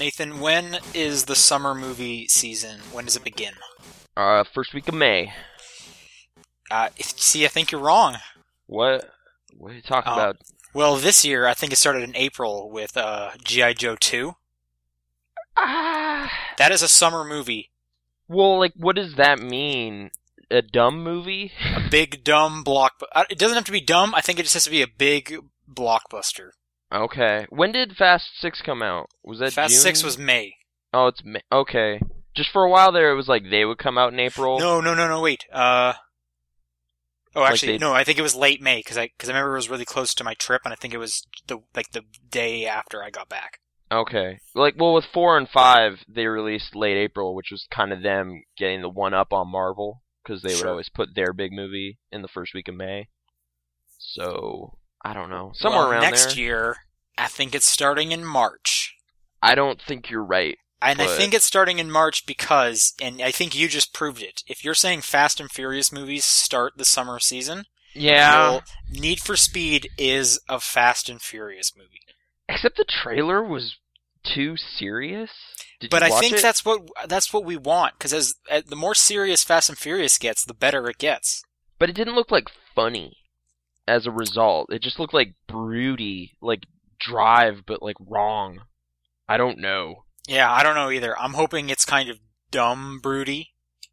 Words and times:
Nathan, 0.00 0.40
when 0.40 0.78
is 0.94 1.26
the 1.26 1.36
summer 1.36 1.74
movie 1.74 2.26
season? 2.26 2.80
When 2.90 3.04
does 3.04 3.16
it 3.16 3.22
begin? 3.22 3.52
Uh, 4.16 4.44
first 4.44 4.72
week 4.72 4.88
of 4.88 4.94
May. 4.94 5.34
Uh, 6.70 6.88
see, 6.98 7.44
I 7.44 7.48
think 7.48 7.70
you're 7.70 7.82
wrong. 7.82 8.16
What? 8.66 9.10
What 9.58 9.72
are 9.72 9.74
you 9.74 9.82
talking 9.82 10.10
Oh. 10.10 10.14
about? 10.14 10.36
Well, 10.72 10.96
this 10.96 11.22
year 11.22 11.46
I 11.46 11.52
think 11.52 11.70
it 11.74 11.76
started 11.76 12.02
in 12.02 12.16
April 12.16 12.70
with 12.70 12.96
uh, 12.96 13.32
GI 13.44 13.74
Joe 13.74 13.94
2. 13.94 14.36
Ah. 15.58 16.32
That 16.56 16.72
is 16.72 16.80
a 16.80 16.88
summer 16.88 17.22
movie, 17.22 17.70
Well, 18.26 18.58
like, 18.58 18.72
what 18.76 18.96
does 18.96 19.16
that 19.16 19.38
mean? 19.38 20.12
A 20.50 20.62
dumb 20.62 21.04
movie? 21.04 21.52
a 21.74 21.86
big 21.90 22.24
dumb 22.24 22.62
block. 22.64 23.02
uh, 23.12 23.24
It 23.28 23.38
doesn't 23.38 23.56
have 23.56 23.64
to 23.66 23.72
be 23.72 23.82
dumb. 23.82 24.14
I 24.14 24.22
think 24.22 24.38
it 24.38 24.44
just 24.44 24.54
has 24.54 24.64
to 24.64 24.70
be 24.70 24.80
a 24.80 24.86
big 24.88 25.36
blockbuster. 25.70 26.52
Okay. 26.92 27.46
When 27.50 27.72
did 27.72 27.96
Fast 27.96 28.30
Six 28.40 28.60
come 28.62 28.82
out? 28.82 29.08
Was 29.24 29.38
that 29.38 29.52
Fast 29.52 29.72
June? 29.72 29.80
Six 29.80 30.02
was 30.02 30.18
May. 30.18 30.54
Oh, 30.92 31.06
it's 31.08 31.24
May. 31.24 31.42
okay. 31.52 32.00
Just 32.34 32.50
for 32.52 32.64
a 32.64 32.70
while 32.70 32.92
there, 32.92 33.10
it 33.10 33.16
was 33.16 33.28
like 33.28 33.44
they 33.50 33.64
would 33.64 33.78
come 33.78 33.98
out 33.98 34.12
in 34.12 34.20
April. 34.20 34.58
No, 34.58 34.80
no, 34.80 34.94
no, 34.94 35.08
no. 35.08 35.20
Wait. 35.20 35.44
Uh. 35.52 35.94
Oh, 37.34 37.42
Like 37.42 37.52
actually, 37.52 37.78
no. 37.78 37.92
I 37.92 38.02
think 38.02 38.18
it 38.18 38.22
was 38.22 38.34
late 38.34 38.60
May 38.60 38.78
because 38.80 38.98
I 38.98 39.06
because 39.06 39.28
I 39.28 39.32
remember 39.32 39.52
it 39.54 39.58
was 39.58 39.70
really 39.70 39.84
close 39.84 40.14
to 40.14 40.24
my 40.24 40.34
trip, 40.34 40.62
and 40.64 40.72
I 40.72 40.76
think 40.76 40.94
it 40.94 40.98
was 40.98 41.26
the 41.46 41.58
like 41.76 41.92
the 41.92 42.02
day 42.28 42.66
after 42.66 43.02
I 43.04 43.10
got 43.10 43.28
back. 43.28 43.60
Okay. 43.92 44.38
Like, 44.54 44.74
well, 44.78 44.94
with 44.94 45.04
four 45.12 45.36
and 45.36 45.48
five, 45.48 46.04
they 46.08 46.26
released 46.26 46.76
late 46.76 46.96
April, 46.96 47.34
which 47.34 47.50
was 47.50 47.66
kind 47.72 47.92
of 47.92 48.02
them 48.02 48.42
getting 48.56 48.82
the 48.82 48.88
one 48.88 49.14
up 49.14 49.32
on 49.32 49.50
Marvel 49.50 50.02
because 50.22 50.42
they 50.42 50.54
would 50.54 50.66
always 50.66 50.88
put 50.88 51.14
their 51.14 51.32
big 51.32 51.52
movie 51.52 51.98
in 52.12 52.22
the 52.22 52.28
first 52.28 52.54
week 52.54 52.68
of 52.68 52.76
May. 52.76 53.08
So 53.98 54.78
I 55.02 55.14
don't 55.14 55.30
know, 55.30 55.52
somewhere 55.54 55.82
Well, 55.82 55.90
around 55.92 56.02
next 56.02 56.34
there. 56.34 56.44
year. 56.44 56.76
I 57.16 57.26
think 57.28 57.54
it's 57.54 57.66
starting 57.70 58.12
in 58.12 58.24
March. 58.24 58.94
I 59.42 59.54
don't 59.54 59.80
think 59.80 60.10
you're 60.10 60.24
right. 60.24 60.56
And 60.82 61.00
I 61.02 61.06
think 61.06 61.34
it's 61.34 61.44
starting 61.44 61.78
in 61.78 61.90
March 61.90 62.24
because, 62.26 62.94
and 63.02 63.20
I 63.20 63.30
think 63.30 63.54
you 63.54 63.68
just 63.68 63.92
proved 63.92 64.22
it. 64.22 64.42
If 64.46 64.64
you're 64.64 64.74
saying 64.74 65.02
Fast 65.02 65.38
and 65.38 65.50
Furious 65.50 65.92
movies 65.92 66.24
start 66.24 66.74
the 66.78 66.86
summer 66.86 67.18
season, 67.18 67.64
Yeah. 67.94 68.38
well, 68.38 68.62
Need 68.90 69.20
for 69.20 69.36
Speed 69.36 69.90
is 69.98 70.40
a 70.48 70.58
Fast 70.58 71.10
and 71.10 71.20
Furious 71.20 71.72
movie. 71.76 72.00
Except 72.48 72.78
the 72.78 72.84
trailer 72.84 73.42
was 73.44 73.76
too 74.24 74.56
serious. 74.56 75.30
Did 75.80 75.90
But 75.90 76.02
I 76.02 76.08
think 76.18 76.36
it? 76.36 76.42
that's 76.42 76.64
what 76.64 76.82
that's 77.06 77.32
what 77.32 77.44
we 77.44 77.56
want 77.58 77.94
because 77.98 78.12
as, 78.14 78.34
as 78.50 78.64
the 78.64 78.76
more 78.76 78.94
serious 78.94 79.44
Fast 79.44 79.68
and 79.68 79.78
Furious 79.78 80.16
gets, 80.18 80.44
the 80.44 80.54
better 80.54 80.88
it 80.88 80.98
gets. 80.98 81.42
But 81.78 81.88
it 81.90 81.94
didn't 81.94 82.14
look 82.16 82.30
like 82.30 82.48
funny. 82.74 83.16
As 83.86 84.06
a 84.06 84.10
result, 84.10 84.72
it 84.72 84.82
just 84.82 84.98
looked 84.98 85.14
like 85.14 85.34
broody, 85.48 86.36
like 86.40 86.64
drive, 87.00 87.62
but 87.66 87.82
like 87.82 87.96
wrong. 88.00 88.60
I 89.28 89.36
don't 89.36 89.58
know. 89.58 90.04
Yeah, 90.28 90.50
I 90.50 90.62
don't 90.62 90.74
know 90.74 90.90
either. 90.90 91.18
I'm 91.18 91.34
hoping 91.34 91.70
it's 91.70 91.84
kind 91.84 92.08
of 92.08 92.18
dumb, 92.50 93.00
broody, 93.02 93.50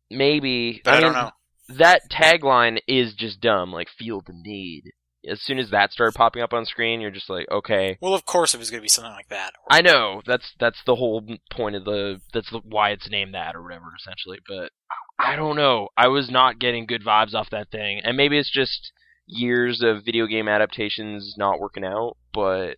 Maybe. 0.10 0.82
but 0.84 0.96
I, 0.96 1.00
don't 1.00 1.14
mean, 1.14 1.24
know. 1.24 1.32
that 1.78 2.10
tagline 2.12 2.80
is 2.88 3.14
just 3.14 3.42
dumb, 3.42 3.72
like 3.72 3.88
feel 3.98 4.22
the 4.22 4.34
need. 4.34 4.92
As 5.30 5.42
soon 5.42 5.60
as 5.60 5.72
that 5.72 5.92
started 5.92 6.16
popping 6.16 6.42
up 6.42 6.54
on 6.54 6.66
screen, 6.66 7.02
you're 7.02 7.12
just 7.12 7.30
like, 7.30 7.48
okay. 7.52 7.98
Well, 8.02 8.14
of 8.14 8.26
course, 8.26 8.54
it 8.54 8.60
was 8.60 8.70
going 8.70 8.80
to 8.80 8.86
be 8.86 8.88
something 8.90 9.12
like 9.12 9.28
that. 9.30 9.52
I 9.70 9.82
know 9.82 10.22
that's 10.26 10.54
that's 10.60 10.82
the 10.86 10.96
whole 10.96 11.24
point 11.52 11.76
of 11.76 11.84
the 11.86 12.22
that's 12.34 12.50
the, 12.52 12.62
why 12.64 12.92
it's 12.92 13.10
named 13.10 13.34
that 13.34 13.56
or 13.56 13.62
whatever 13.62 13.92
essentially. 13.98 14.40
But 14.48 14.72
I 15.20 15.36
don't 15.36 15.56
know. 15.56 15.90
I 15.98 16.08
was 16.08 16.30
not 16.30 16.60
getting 16.60 16.86
good 16.86 17.04
vibes 17.04 17.34
off 17.34 17.50
that 17.50 17.72
thing, 17.72 18.00
and 18.04 18.16
maybe 18.16 18.38
it's 18.38 18.52
just 18.52 18.92
years 19.28 19.82
of 19.84 20.06
video 20.06 20.26
game 20.26 20.48
adaptations 20.48 21.36
not 21.38 21.60
working 21.60 21.84
out. 21.84 22.18
But 22.34 22.78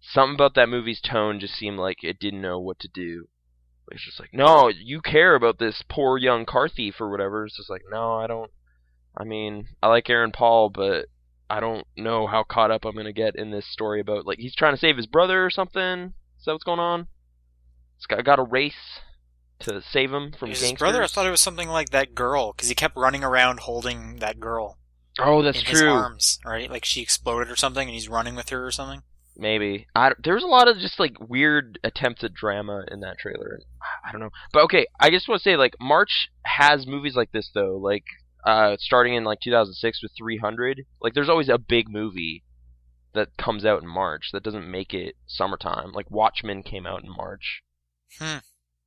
something 0.00 0.34
about 0.34 0.54
that 0.54 0.68
movie's 0.68 1.00
tone 1.00 1.40
just 1.40 1.54
seemed 1.54 1.78
like 1.78 2.02
it 2.02 2.18
didn't 2.18 2.42
know 2.42 2.58
what 2.58 2.78
to 2.80 2.88
do. 2.88 3.28
It's 3.90 4.04
just 4.04 4.18
like, 4.18 4.30
no, 4.32 4.68
you 4.68 5.00
care 5.00 5.36
about 5.36 5.58
this 5.58 5.82
poor 5.88 6.18
young 6.18 6.44
car 6.44 6.68
thief 6.68 7.00
or 7.00 7.08
whatever. 7.08 7.46
It's 7.46 7.56
just 7.56 7.70
like, 7.70 7.82
no, 7.90 8.14
I 8.14 8.26
don't. 8.26 8.50
I 9.16 9.24
mean, 9.24 9.68
I 9.82 9.88
like 9.88 10.10
Aaron 10.10 10.32
Paul, 10.32 10.70
but 10.70 11.06
I 11.48 11.60
don't 11.60 11.86
know 11.96 12.26
how 12.26 12.42
caught 12.42 12.72
up 12.72 12.84
I'm 12.84 12.96
gonna 12.96 13.12
get 13.12 13.36
in 13.36 13.50
this 13.50 13.70
story 13.70 14.00
about 14.00 14.26
like 14.26 14.38
he's 14.38 14.56
trying 14.56 14.74
to 14.74 14.80
save 14.80 14.96
his 14.96 15.06
brother 15.06 15.44
or 15.44 15.50
something. 15.50 16.12
Is 16.38 16.44
that 16.44 16.52
what's 16.52 16.64
going 16.64 16.80
on? 16.80 17.06
This 17.96 18.06
guy 18.06 18.20
got 18.22 18.40
a 18.40 18.42
race 18.42 19.00
to 19.60 19.80
save 19.80 20.12
him 20.12 20.32
from 20.38 20.50
His 20.50 20.60
gangsters. 20.60 20.78
brother, 20.78 21.02
I 21.02 21.06
thought 21.06 21.26
it 21.26 21.30
was 21.30 21.40
something 21.40 21.68
like 21.68 21.90
that 21.90 22.14
girl 22.14 22.52
because 22.52 22.68
he 22.68 22.74
kept 22.74 22.96
running 22.96 23.24
around 23.24 23.60
holding 23.60 24.16
that 24.16 24.38
girl 24.38 24.76
oh, 25.18 25.42
that's 25.42 25.60
in 25.60 25.66
his 25.66 25.80
true. 25.80 25.90
arms, 25.90 26.38
right? 26.44 26.70
Like 26.70 26.84
she 26.84 27.02
exploded 27.02 27.50
or 27.50 27.56
something, 27.56 27.88
and 27.88 27.94
he's 27.94 28.08
running 28.08 28.34
with 28.34 28.50
her 28.50 28.66
or 28.66 28.70
something. 28.70 29.02
Maybe 29.38 29.86
I, 29.94 30.12
there's 30.22 30.42
a 30.42 30.48
lot 30.48 30.66
of 30.66 30.78
just 30.78 30.98
like 30.98 31.16
weird 31.20 31.78
attempts 31.84 32.24
at 32.24 32.32
drama 32.32 32.84
in 32.90 33.00
that 33.00 33.18
trailer. 33.18 33.60
I 34.04 34.10
don't 34.10 34.20
know, 34.20 34.30
but 34.52 34.64
okay. 34.64 34.86
I 34.98 35.10
just 35.10 35.28
want 35.28 35.42
to 35.42 35.48
say 35.48 35.56
like 35.56 35.74
March 35.78 36.28
has 36.44 36.86
movies 36.86 37.16
like 37.16 37.32
this 37.32 37.50
though. 37.54 37.76
Like 37.76 38.04
uh, 38.46 38.76
starting 38.78 39.14
in 39.14 39.24
like 39.24 39.40
2006 39.40 40.02
with 40.02 40.12
300. 40.16 40.86
Like 41.02 41.14
there's 41.14 41.28
always 41.28 41.48
a 41.48 41.58
big 41.58 41.88
movie 41.88 42.44
that 43.12 43.36
comes 43.36 43.64
out 43.64 43.82
in 43.82 43.88
March 43.88 44.30
that 44.32 44.42
doesn't 44.42 44.70
make 44.70 44.94
it 44.94 45.16
summertime. 45.26 45.92
Like 45.92 46.10
Watchmen 46.10 46.62
came 46.62 46.86
out 46.86 47.02
in 47.02 47.10
March. 47.14 47.62
Hmm. 48.18 48.38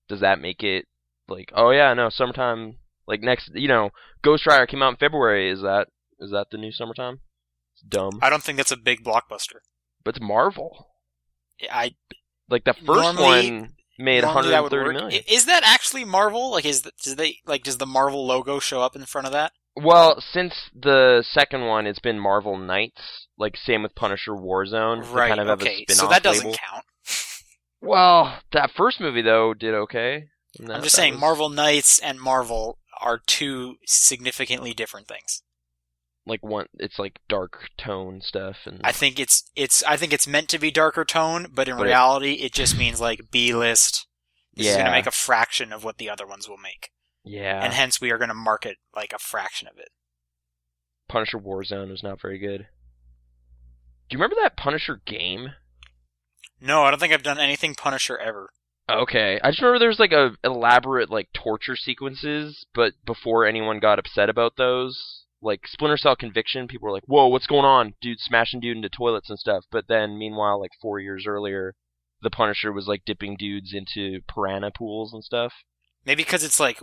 Does 0.08 0.22
that 0.22 0.40
make 0.40 0.64
it 0.64 0.86
like 1.28 1.52
oh 1.54 1.72
yeah 1.72 1.94
no 1.94 2.10
summertime? 2.10 2.78
Like 3.08 3.22
next 3.22 3.52
you 3.54 3.68
know 3.68 3.90
Ghost 4.24 4.48
Rider 4.48 4.66
came 4.66 4.82
out 4.82 4.94
in 4.94 4.98
February. 4.98 5.52
Is 5.52 5.62
that 5.62 5.90
is 6.20 6.32
that 6.32 6.48
the 6.52 6.58
new 6.58 6.72
summertime? 6.72 7.20
It's 7.76 7.84
dumb, 7.84 8.20
I 8.22 8.30
don't 8.30 8.44
think 8.44 8.58
that's 8.58 8.72
a 8.72 8.78
big 8.78 9.04
blockbuster. 9.04 9.60
but 10.04 10.16
it's 10.16 10.22
Marvel. 10.22 10.88
I 11.72 11.96
Like 12.50 12.64
the 12.64 12.74
first 12.74 12.88
Normally- 12.88 13.52
one 13.62 13.74
made 13.98 14.24
normally 14.24 14.50
that 14.52 14.64
would 14.64 14.72
130 14.72 14.86
work. 14.86 14.94
million. 15.12 15.24
Is 15.28 15.46
that 15.46 15.64
actually 15.66 16.06
Marvel? 16.06 16.52
Like, 16.52 16.64
is 16.66 16.84
the, 16.84 16.92
does 17.04 17.16
they 17.18 17.40
like 17.46 17.64
does 17.64 17.78
the 17.78 17.86
Marvel 17.86 18.26
logo 18.26 18.60
show 18.60 18.82
up 18.82 18.96
in 18.96 19.06
front 19.06 19.28
of 19.28 19.34
that? 19.34 19.52
Well, 19.76 20.20
since 20.22 20.54
the 20.74 21.24
second 21.30 21.66
one, 21.66 21.86
it's 21.86 22.00
been 22.00 22.20
Marvel 22.20 22.58
Knights. 22.58 23.28
Like 23.38 23.56
same 23.58 23.84
with 23.84 23.96
Punisher 23.96 24.32
Warzone. 24.32 25.10
Right. 25.14 25.28
kind 25.30 25.40
of 25.42 25.62
okay. 25.62 25.86
a 25.88 25.94
So 25.94 26.08
that 26.08 26.24
doesn't 26.24 26.46
label. 26.46 26.58
count. 26.58 26.86
Well, 27.82 28.40
that 28.52 28.72
first 28.76 29.00
movie 29.00 29.22
though 29.22 29.54
did 29.54 29.74
okay. 29.74 30.26
And 30.60 30.72
I'm 30.72 30.82
just 30.84 30.96
saying, 30.96 31.14
was, 31.14 31.22
Marvel 31.22 31.50
Knights 31.50 32.00
and 32.00 32.20
Marvel 32.20 32.80
are 33.00 33.20
two 33.28 33.76
significantly 33.86 34.74
different 34.74 35.08
things. 35.08 35.44
Like 36.30 36.44
one. 36.44 36.68
It's 36.76 37.00
like 37.00 37.20
dark 37.28 37.70
tone 37.78 38.22
stuff, 38.22 38.58
and 38.66 38.80
I 38.84 38.92
think 38.92 39.20
it's 39.20 39.50
it's 39.56 39.84
I 39.84 39.98
think 39.98 40.14
it's 40.14 40.28
meant 40.28 40.50
to 40.50 40.60
be 40.60 40.72
darker 40.72 41.04
tone, 41.04 41.48
but 41.54 41.68
in 41.68 41.78
But 41.78 41.86
reality, 41.86 42.34
it, 42.34 42.54
just 42.54 42.78
means 42.78 43.02
like 43.02 43.32
B 43.32 43.54
list. 43.54 44.08
Is 44.56 44.74
going 44.74 44.86
to 44.86 44.92
make 44.92 45.08
a 45.08 45.12
fraction 45.12 45.72
of 45.72 45.86
what 45.86 46.00
the 46.00 46.10
other 46.10 46.28
ones 46.28 46.50
will 46.50 46.58
make, 46.58 46.92
yeah, 47.24 47.64
and 47.64 47.74
hence 47.74 48.02
we 48.02 48.12
are 48.12 48.18
going 48.18 48.30
to 48.30 48.34
market 48.34 48.78
like 48.94 49.14
a 49.14 49.20
fraction 49.20 49.70
of 49.70 49.78
it. 49.78 49.90
Punisher 51.08 51.40
Warzone 51.40 51.90
was 51.90 52.04
not 52.04 52.22
very 52.22 52.38
good. 52.40 52.68
Do 54.10 54.18
you 54.18 54.20
remember 54.20 54.36
that 54.42 54.58
Punisher 54.58 55.02
game? 55.06 55.54
No, 56.60 56.84
I 56.84 56.90
don't 56.92 57.00
think 57.00 57.14
I've 57.14 57.24
done 57.24 57.40
anything 57.40 57.74
Punisher 57.74 58.18
ever. 58.18 58.50
Okay, 58.90 59.40
I 59.44 59.52
just 59.52 59.62
remember 59.62 59.80
there 59.80 59.88
was 59.88 60.00
like 60.00 60.12
a 60.12 60.32
elaborate 60.44 61.10
like 61.12 61.30
torture 61.32 61.76
sequences, 61.76 62.66
but 62.74 62.94
before 63.06 63.46
anyone 63.46 63.80
got 63.80 64.00
upset 64.00 64.30
about 64.30 64.58
those, 64.58 65.26
like 65.42 65.62
Splinter 65.68 65.98
Cell 65.98 66.16
Conviction, 66.16 66.68
people 66.68 66.88
were 66.88 66.94
like, 66.94 67.06
"Whoa, 67.06 67.28
what's 67.28 67.48
going 67.48 67.66
on, 67.66 67.94
dude? 68.02 68.20
Smashing 68.20 68.60
dude 68.60 68.78
into 68.78 68.90
toilets 68.90 69.30
and 69.30 69.40
stuff." 69.40 69.66
But 69.72 69.88
then, 69.88 70.18
meanwhile, 70.18 70.60
like 70.60 70.72
four 70.82 71.00
years 71.00 71.26
earlier, 71.28 71.76
the 72.22 72.30
Punisher 72.30 72.72
was 72.72 72.88
like 72.88 73.06
dipping 73.06 73.36
dudes 73.38 73.74
into 73.74 74.22
piranha 74.28 74.72
pools 74.72 75.14
and 75.14 75.24
stuff. 75.24 75.54
Maybe 76.06 76.24
because 76.24 76.44
it's 76.44 76.60
like 76.60 76.80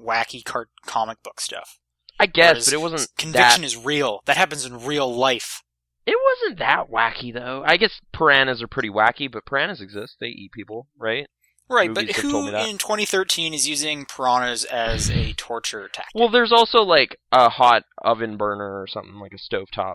wacky 0.00 0.44
cart 0.44 0.70
comic 0.86 1.22
book 1.22 1.40
stuff. 1.40 1.78
I 2.18 2.26
guess, 2.26 2.52
Whereas 2.52 2.64
but 2.66 2.74
it 2.74 2.80
wasn't 2.80 3.10
Conviction 3.18 3.62
that. 3.62 3.66
is 3.66 3.76
real. 3.76 4.20
That 4.26 4.36
happens 4.36 4.64
in 4.64 4.84
real 4.84 5.12
life. 5.14 5.62
It 6.06 6.16
wasn't 6.40 6.58
that 6.58 6.90
wacky 6.90 7.32
though. 7.32 7.62
I 7.64 7.76
guess 7.76 8.00
piranhas 8.12 8.62
are 8.62 8.68
pretty 8.68 8.90
wacky, 8.90 9.30
but 9.30 9.46
piranhas 9.46 9.80
exist. 9.80 10.16
They 10.20 10.26
eat 10.28 10.52
people, 10.52 10.88
right? 10.98 11.26
Right, 11.72 11.92
but 11.92 12.10
who 12.10 12.48
in 12.48 12.78
2013 12.78 13.54
is 13.54 13.68
using 13.68 14.04
piranhas 14.04 14.64
as 14.64 15.10
a 15.10 15.32
torture 15.32 15.88
tactic? 15.88 16.14
Well, 16.14 16.28
there's 16.28 16.52
also 16.52 16.82
like 16.82 17.16
a 17.32 17.48
hot 17.48 17.84
oven 18.02 18.36
burner 18.36 18.80
or 18.80 18.86
something 18.86 19.14
like 19.14 19.32
a 19.32 19.38
stovetop 19.38 19.94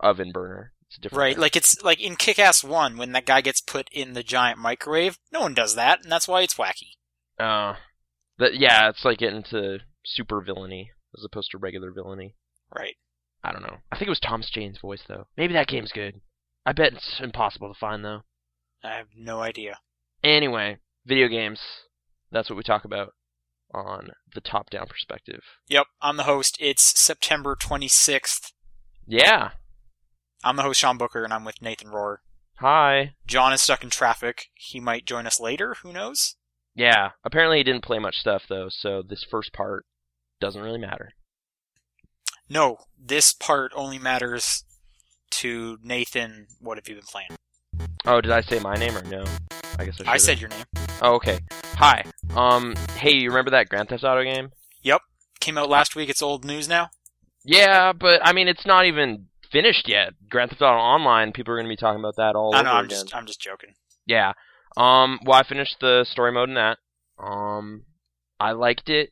oven 0.00 0.32
burner. 0.32 0.72
It's 0.88 0.98
a 0.98 1.00
different. 1.00 1.18
Right, 1.20 1.34
thing. 1.34 1.42
like 1.42 1.56
it's 1.56 1.82
like 1.82 2.00
in 2.00 2.16
Kick-Ass 2.16 2.62
1 2.62 2.96
when 2.96 3.12
that 3.12 3.26
guy 3.26 3.40
gets 3.40 3.60
put 3.60 3.88
in 3.92 4.12
the 4.12 4.22
giant 4.22 4.58
microwave. 4.58 5.18
No 5.32 5.40
one 5.40 5.54
does 5.54 5.74
that, 5.74 6.02
and 6.02 6.10
that's 6.10 6.28
why 6.28 6.42
it's 6.42 6.54
wacky. 6.54 6.94
Uh, 7.38 7.76
that 8.38 8.54
yeah, 8.54 8.88
it's 8.88 9.04
like 9.04 9.18
getting 9.18 9.42
to 9.50 9.78
super 10.04 10.40
villainy 10.40 10.90
as 11.16 11.24
opposed 11.24 11.50
to 11.52 11.58
regular 11.58 11.90
villainy. 11.90 12.34
Right. 12.74 12.96
I 13.42 13.52
don't 13.52 13.62
know. 13.62 13.78
I 13.92 13.96
think 13.96 14.08
it 14.08 14.10
was 14.10 14.20
Thomas 14.20 14.50
Jane's 14.50 14.78
voice 14.78 15.02
though. 15.06 15.26
Maybe 15.36 15.54
that 15.54 15.68
game's 15.68 15.92
good. 15.92 16.20
I 16.64 16.72
bet 16.72 16.94
it's 16.94 17.20
impossible 17.20 17.72
to 17.72 17.78
find 17.78 18.04
though. 18.04 18.22
I 18.82 18.96
have 18.96 19.08
no 19.16 19.40
idea. 19.40 19.78
Anyway, 20.26 20.78
video 21.06 21.28
games. 21.28 21.60
That's 22.32 22.50
what 22.50 22.56
we 22.56 22.64
talk 22.64 22.84
about 22.84 23.12
on 23.72 24.10
the 24.34 24.40
top-down 24.40 24.88
perspective. 24.88 25.40
Yep, 25.68 25.86
I'm 26.02 26.16
the 26.16 26.24
host. 26.24 26.56
It's 26.58 26.98
September 26.98 27.54
26th. 27.54 28.50
Yeah. 29.06 29.50
I'm 30.42 30.56
the 30.56 30.64
host, 30.64 30.80
Sean 30.80 30.98
Booker, 30.98 31.22
and 31.22 31.32
I'm 31.32 31.44
with 31.44 31.62
Nathan 31.62 31.90
Rohr. 31.90 32.16
Hi. 32.56 33.14
John 33.24 33.52
is 33.52 33.60
stuck 33.60 33.84
in 33.84 33.90
traffic. 33.90 34.46
He 34.54 34.80
might 34.80 35.06
join 35.06 35.28
us 35.28 35.38
later. 35.38 35.76
Who 35.82 35.92
knows? 35.92 36.34
Yeah. 36.74 37.10
Apparently 37.24 37.58
he 37.58 37.64
didn't 37.64 37.84
play 37.84 38.00
much 38.00 38.16
stuff 38.16 38.42
though, 38.48 38.66
so 38.68 39.02
this 39.08 39.24
first 39.30 39.52
part 39.52 39.84
doesn't 40.40 40.62
really 40.62 40.80
matter. 40.80 41.10
No, 42.48 42.78
this 43.00 43.32
part 43.32 43.70
only 43.76 44.00
matters 44.00 44.64
to 45.30 45.78
Nathan. 45.84 46.48
What 46.58 46.78
have 46.78 46.88
you 46.88 46.96
been 46.96 47.04
playing? 47.04 47.36
Oh, 48.04 48.20
did 48.20 48.32
I 48.32 48.40
say 48.40 48.58
my 48.58 48.74
name 48.74 48.96
or 48.96 49.02
no? 49.04 49.24
I 49.78 49.84
guess 49.84 49.94
I 49.94 49.98
should. 49.98 50.08
I 50.08 50.16
said 50.16 50.40
your 50.40 50.50
name. 50.50 50.64
Oh, 51.02 51.14
okay. 51.14 51.38
Hi. 51.74 52.04
Um. 52.34 52.74
Hey, 52.96 53.12
you 53.14 53.28
remember 53.28 53.50
that 53.50 53.68
Grand 53.68 53.88
Theft 53.88 54.04
Auto 54.04 54.22
game? 54.24 54.50
Yep. 54.82 55.02
Came 55.40 55.58
out 55.58 55.68
last 55.68 55.94
week. 55.96 56.08
It's 56.08 56.22
old 56.22 56.44
news 56.44 56.68
now. 56.68 56.88
Yeah, 57.44 57.92
but 57.92 58.20
I 58.24 58.32
mean, 58.32 58.48
it's 58.48 58.66
not 58.66 58.86
even 58.86 59.26
finished 59.50 59.88
yet. 59.88 60.14
Grand 60.28 60.50
Theft 60.50 60.62
Auto 60.62 60.78
Online. 60.78 61.32
People 61.32 61.52
are 61.54 61.56
going 61.56 61.66
to 61.66 61.72
be 61.72 61.76
talking 61.76 62.00
about 62.00 62.16
that 62.16 62.34
all 62.34 62.54
I 62.54 62.60
over 62.60 62.64
know. 62.64 62.72
I'm 62.72 62.84
again. 62.86 63.00
just. 63.02 63.14
I'm 63.14 63.26
just 63.26 63.40
joking. 63.40 63.74
Yeah. 64.06 64.32
Um. 64.76 65.18
Well, 65.24 65.38
I 65.38 65.42
finished 65.46 65.76
the 65.80 66.04
story 66.10 66.32
mode 66.32 66.48
in 66.48 66.54
that. 66.54 66.78
Um. 67.18 67.84
I 68.40 68.52
liked 68.52 68.88
it. 68.88 69.10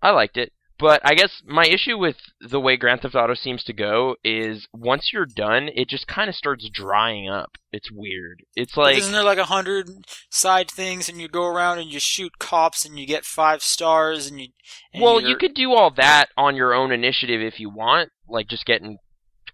I 0.00 0.10
liked 0.10 0.36
it. 0.36 0.52
But 0.82 1.00
I 1.04 1.14
guess 1.14 1.42
my 1.46 1.64
issue 1.64 1.96
with 1.96 2.16
the 2.40 2.58
way 2.58 2.76
Grand 2.76 3.02
Theft 3.02 3.14
Auto 3.14 3.34
seems 3.34 3.62
to 3.64 3.72
go 3.72 4.16
is 4.24 4.66
once 4.72 5.10
you're 5.12 5.26
done, 5.26 5.68
it 5.72 5.88
just 5.88 6.08
kind 6.08 6.28
of 6.28 6.34
starts 6.34 6.68
drying 6.68 7.28
up. 7.28 7.52
It's 7.72 7.88
weird. 7.92 8.42
It's 8.56 8.76
like 8.76 8.96
Isn't 8.96 9.12
there 9.12 9.22
like 9.22 9.38
a 9.38 9.44
hundred 9.44 9.88
side 10.28 10.68
things, 10.68 11.08
and 11.08 11.20
you 11.20 11.28
go 11.28 11.46
around 11.46 11.78
and 11.78 11.88
you 11.92 12.00
shoot 12.00 12.32
cops, 12.40 12.84
and 12.84 12.98
you 12.98 13.06
get 13.06 13.24
five 13.24 13.62
stars, 13.62 14.26
and 14.26 14.40
you. 14.40 14.48
And 14.92 15.04
well, 15.04 15.20
you're- 15.20 15.30
you 15.30 15.36
could 15.36 15.54
do 15.54 15.72
all 15.72 15.92
that 15.92 16.30
on 16.36 16.56
your 16.56 16.74
own 16.74 16.90
initiative 16.90 17.40
if 17.40 17.60
you 17.60 17.70
want, 17.70 18.10
like 18.28 18.48
just 18.48 18.64
getting 18.66 18.98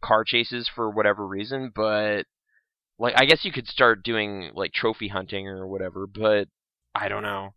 car 0.01 0.25
chases 0.25 0.67
for 0.75 0.89
whatever 0.91 1.27
reason, 1.27 1.71
but 1.75 2.25
like 2.99 3.13
I 3.21 3.27
guess 3.27 3.45
you 3.45 3.53
could 3.53 3.69
start 3.69 4.03
doing 4.03 4.51
like 4.55 4.73
trophy 4.73 5.09
hunting 5.09 5.47
or 5.47 5.67
whatever, 5.69 6.07
but 6.07 6.49
I 6.95 7.09
don't 7.09 7.23
know. 7.23 7.51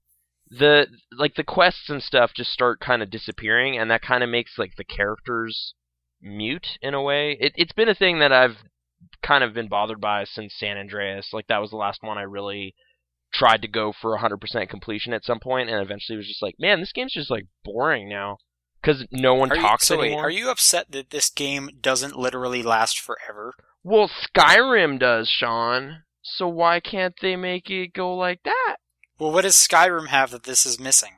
The 0.54 0.88
like 1.18 1.36
the 1.36 1.46
quests 1.46 1.90
and 1.90 2.04
stuff 2.04 2.32
just 2.36 2.52
start 2.52 2.82
kind 2.82 3.02
of 3.02 3.10
disappearing 3.10 3.78
and 3.78 3.90
that 3.90 4.02
kind 4.02 4.22
of 4.22 4.30
makes 4.30 4.58
like 4.58 4.76
the 4.76 4.84
characters 4.84 5.74
mute 6.22 6.78
in 6.82 6.94
a 6.94 7.02
way. 7.02 7.38
It 7.40 7.54
it's 7.56 7.72
been 7.72 7.88
a 7.88 7.96
thing 7.96 8.20
that 8.20 8.34
I've 8.34 8.58
kind 9.24 9.44
of 9.46 9.54
been 9.54 9.70
bothered 9.70 10.02
by 10.02 10.26
since 10.26 10.54
San 10.58 10.78
Andreas. 10.78 11.30
Like 11.32 11.48
that 11.48 11.60
was 11.60 11.70
the 11.70 11.78
last 11.78 12.04
one 12.04 12.18
I 12.18 12.24
really 12.24 12.76
tried 13.34 13.62
to 13.62 13.68
go 13.70 13.94
for 13.94 14.18
100% 14.18 14.68
completion 14.70 15.14
at 15.14 15.24
some 15.24 15.40
point 15.40 15.70
and 15.70 15.82
eventually 15.82 16.18
was 16.18 16.28
just 16.28 16.42
like, 16.42 16.56
man, 16.60 16.82
this 16.82 16.92
game's 16.92 17.14
just 17.14 17.32
like 17.32 17.46
boring 17.64 18.10
now 18.10 18.38
cuz 18.84 19.06
no 19.10 19.34
one 19.36 19.52
Are 19.52 19.56
you, 19.56 19.62
talks 19.62 19.88
so 19.88 19.98
wait, 19.98 20.08
anymore. 20.08 20.26
are 20.26 20.30
you 20.30 20.50
upset 20.50 20.92
that 20.92 21.12
this 21.12 21.30
game 21.30 21.70
doesn't 21.80 22.18
literally 22.18 22.62
last 22.62 23.00
forever? 23.00 23.54
Well, 23.84 24.10
Skyrim 24.10 25.00
does, 25.00 25.30
Sean. 25.30 26.04
So 26.22 26.48
why 26.50 26.82
can't 26.82 27.16
they 27.22 27.38
make 27.38 27.70
it 27.70 27.94
go 27.94 28.14
like 28.14 28.44
that? 28.44 28.78
Well, 29.22 29.32
what 29.32 29.44
does 29.44 29.54
Skyrim 29.54 30.08
have 30.08 30.32
that 30.32 30.46
this 30.46 30.66
is 30.66 30.80
missing? 30.80 31.18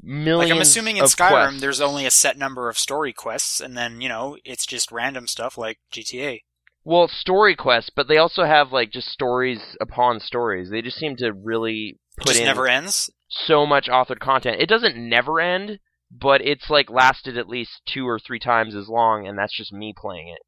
Millions 0.00 0.48
Like 0.48 0.56
I'm 0.56 0.62
assuming 0.62 0.98
in 0.98 1.04
Skyrim 1.06 1.28
quests. 1.28 1.60
there's 1.60 1.80
only 1.80 2.06
a 2.06 2.10
set 2.12 2.38
number 2.38 2.68
of 2.68 2.78
story 2.78 3.12
quests, 3.12 3.60
and 3.60 3.76
then 3.76 4.00
you 4.00 4.08
know 4.08 4.36
it's 4.44 4.64
just 4.64 4.92
random 4.92 5.26
stuff 5.26 5.58
like 5.58 5.80
GTA. 5.92 6.42
well 6.84 7.08
story 7.08 7.56
quests, 7.56 7.90
but 7.90 8.06
they 8.06 8.16
also 8.16 8.44
have 8.44 8.70
like 8.70 8.92
just 8.92 9.08
stories 9.08 9.76
upon 9.80 10.20
stories. 10.20 10.70
They 10.70 10.82
just 10.82 10.98
seem 10.98 11.16
to 11.16 11.32
really 11.32 11.98
It 12.16 12.20
put 12.20 12.26
just 12.28 12.40
in 12.42 12.46
never 12.46 12.68
ends. 12.68 13.10
so 13.28 13.66
much 13.66 13.88
authored 13.88 14.20
content. 14.20 14.60
It 14.60 14.68
doesn't 14.68 14.96
never 14.96 15.40
end, 15.40 15.80
but 16.12 16.40
it's 16.42 16.70
like 16.70 16.90
lasted 16.90 17.36
at 17.36 17.48
least 17.48 17.82
two 17.92 18.06
or 18.06 18.20
three 18.20 18.38
times 18.38 18.76
as 18.76 18.86
long, 18.88 19.26
and 19.26 19.36
that's 19.36 19.56
just 19.56 19.72
me 19.72 19.92
playing 19.96 20.28
it. 20.28 20.42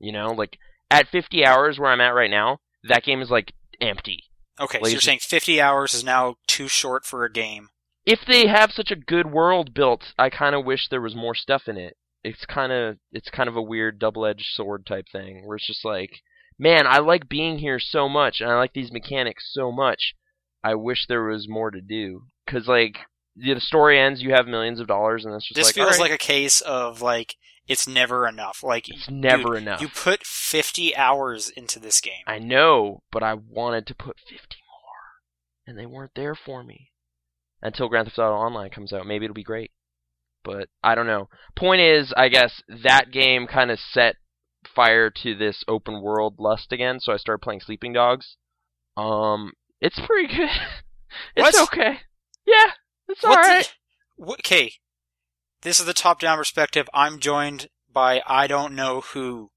You 0.00 0.10
know, 0.10 0.32
like 0.32 0.58
at 0.90 1.06
50 1.06 1.44
hours 1.44 1.78
where 1.78 1.92
I'm 1.92 2.00
at 2.00 2.16
right 2.16 2.30
now, 2.32 2.58
that 2.88 3.04
game 3.04 3.22
is 3.22 3.30
like 3.30 3.52
empty. 3.80 4.24
Okay, 4.60 4.80
so 4.82 4.88
you're 4.88 5.00
saying 5.00 5.18
50 5.20 5.60
hours 5.60 5.94
is 5.94 6.04
now 6.04 6.36
too 6.46 6.68
short 6.68 7.04
for 7.04 7.24
a 7.24 7.32
game. 7.32 7.68
if 8.04 8.20
they 8.26 8.46
have 8.46 8.72
such 8.72 8.90
a 8.90 8.96
good 8.96 9.30
world 9.32 9.74
built, 9.74 10.12
I 10.18 10.30
kind 10.30 10.54
of 10.54 10.64
wish 10.64 10.88
there 10.88 11.00
was 11.00 11.14
more 11.14 11.34
stuff 11.34 11.62
in 11.66 11.76
it. 11.76 11.96
It's 12.24 12.44
kind 12.46 12.72
of 12.72 12.96
it's 13.12 13.30
kind 13.30 13.48
of 13.48 13.56
a 13.56 13.62
weird 13.62 13.98
double-edged 13.98 14.46
sword 14.52 14.86
type 14.86 15.06
thing 15.12 15.46
where 15.46 15.56
it's 15.56 15.66
just 15.66 15.84
like, 15.84 16.10
man, 16.58 16.86
I 16.86 16.98
like 16.98 17.28
being 17.28 17.58
here 17.58 17.78
so 17.78 18.08
much 18.08 18.40
and 18.40 18.50
I 18.50 18.56
like 18.56 18.72
these 18.72 18.90
mechanics 18.92 19.50
so 19.52 19.70
much. 19.70 20.14
I 20.64 20.74
wish 20.74 21.06
there 21.06 21.24
was 21.24 21.46
more 21.48 21.70
to 21.70 21.80
do 21.80 22.22
cuz 22.48 22.66
like 22.66 22.96
the 23.36 23.54
the 23.54 23.60
story 23.60 23.98
ends, 24.00 24.22
you 24.22 24.32
have 24.32 24.46
millions 24.48 24.80
of 24.80 24.86
dollars 24.88 25.24
and 25.24 25.34
it's 25.34 25.46
just 25.46 25.56
This 25.56 25.66
like 25.66 25.74
feels 25.74 25.86
all 25.86 25.92
right, 25.92 26.10
like 26.10 26.12
a 26.12 26.18
case 26.18 26.60
of 26.62 27.02
like 27.02 27.36
it's 27.68 27.86
never 27.88 28.26
enough. 28.28 28.62
Like 28.62 28.88
it's 28.88 29.08
never 29.10 29.54
dude, 29.54 29.62
enough. 29.62 29.80
You 29.80 29.88
put 29.88 30.24
50 30.24 30.96
hours 30.96 31.48
into 31.50 31.78
this 31.78 32.00
game. 32.00 32.22
I 32.26 32.38
know, 32.38 33.02
but 33.10 33.22
I 33.22 33.34
wanted 33.34 33.86
to 33.88 33.94
put 33.94 34.16
50 34.20 34.36
more 34.70 35.66
and 35.66 35.78
they 35.78 35.86
weren't 35.86 36.12
there 36.14 36.34
for 36.34 36.62
me 36.62 36.90
until 37.62 37.88
Grand 37.88 38.06
Theft 38.06 38.18
Auto 38.18 38.34
Online 38.36 38.70
comes 38.70 38.92
out. 38.92 39.06
Maybe 39.06 39.24
it'll 39.24 39.34
be 39.34 39.42
great. 39.42 39.72
But 40.44 40.68
I 40.82 40.94
don't 40.94 41.08
know. 41.08 41.28
Point 41.56 41.80
is, 41.80 42.12
I 42.16 42.28
guess 42.28 42.62
that 42.68 43.10
game 43.10 43.48
kind 43.48 43.70
of 43.70 43.80
set 43.80 44.16
fire 44.64 45.10
to 45.10 45.34
this 45.34 45.64
open 45.66 46.00
world 46.02 46.36
lust 46.38 46.72
again, 46.72 47.00
so 47.00 47.12
I 47.12 47.16
started 47.16 47.42
playing 47.42 47.60
Sleeping 47.60 47.92
Dogs. 47.92 48.36
Um, 48.96 49.52
it's 49.80 49.98
pretty 50.06 50.28
good. 50.34 50.48
it's 51.36 51.58
What? 51.58 51.72
okay. 51.72 51.98
Yeah, 52.46 52.70
it's 53.08 53.24
alright. 53.24 53.74
Okay, 54.20 54.72
this 55.62 55.80
is 55.80 55.86
the 55.86 55.94
top-down 55.94 56.38
perspective. 56.38 56.88
I'm 56.94 57.18
joined 57.18 57.68
by 57.92 58.22
I 58.26 58.46
don't 58.46 58.74
know 58.74 59.00
who. 59.00 59.50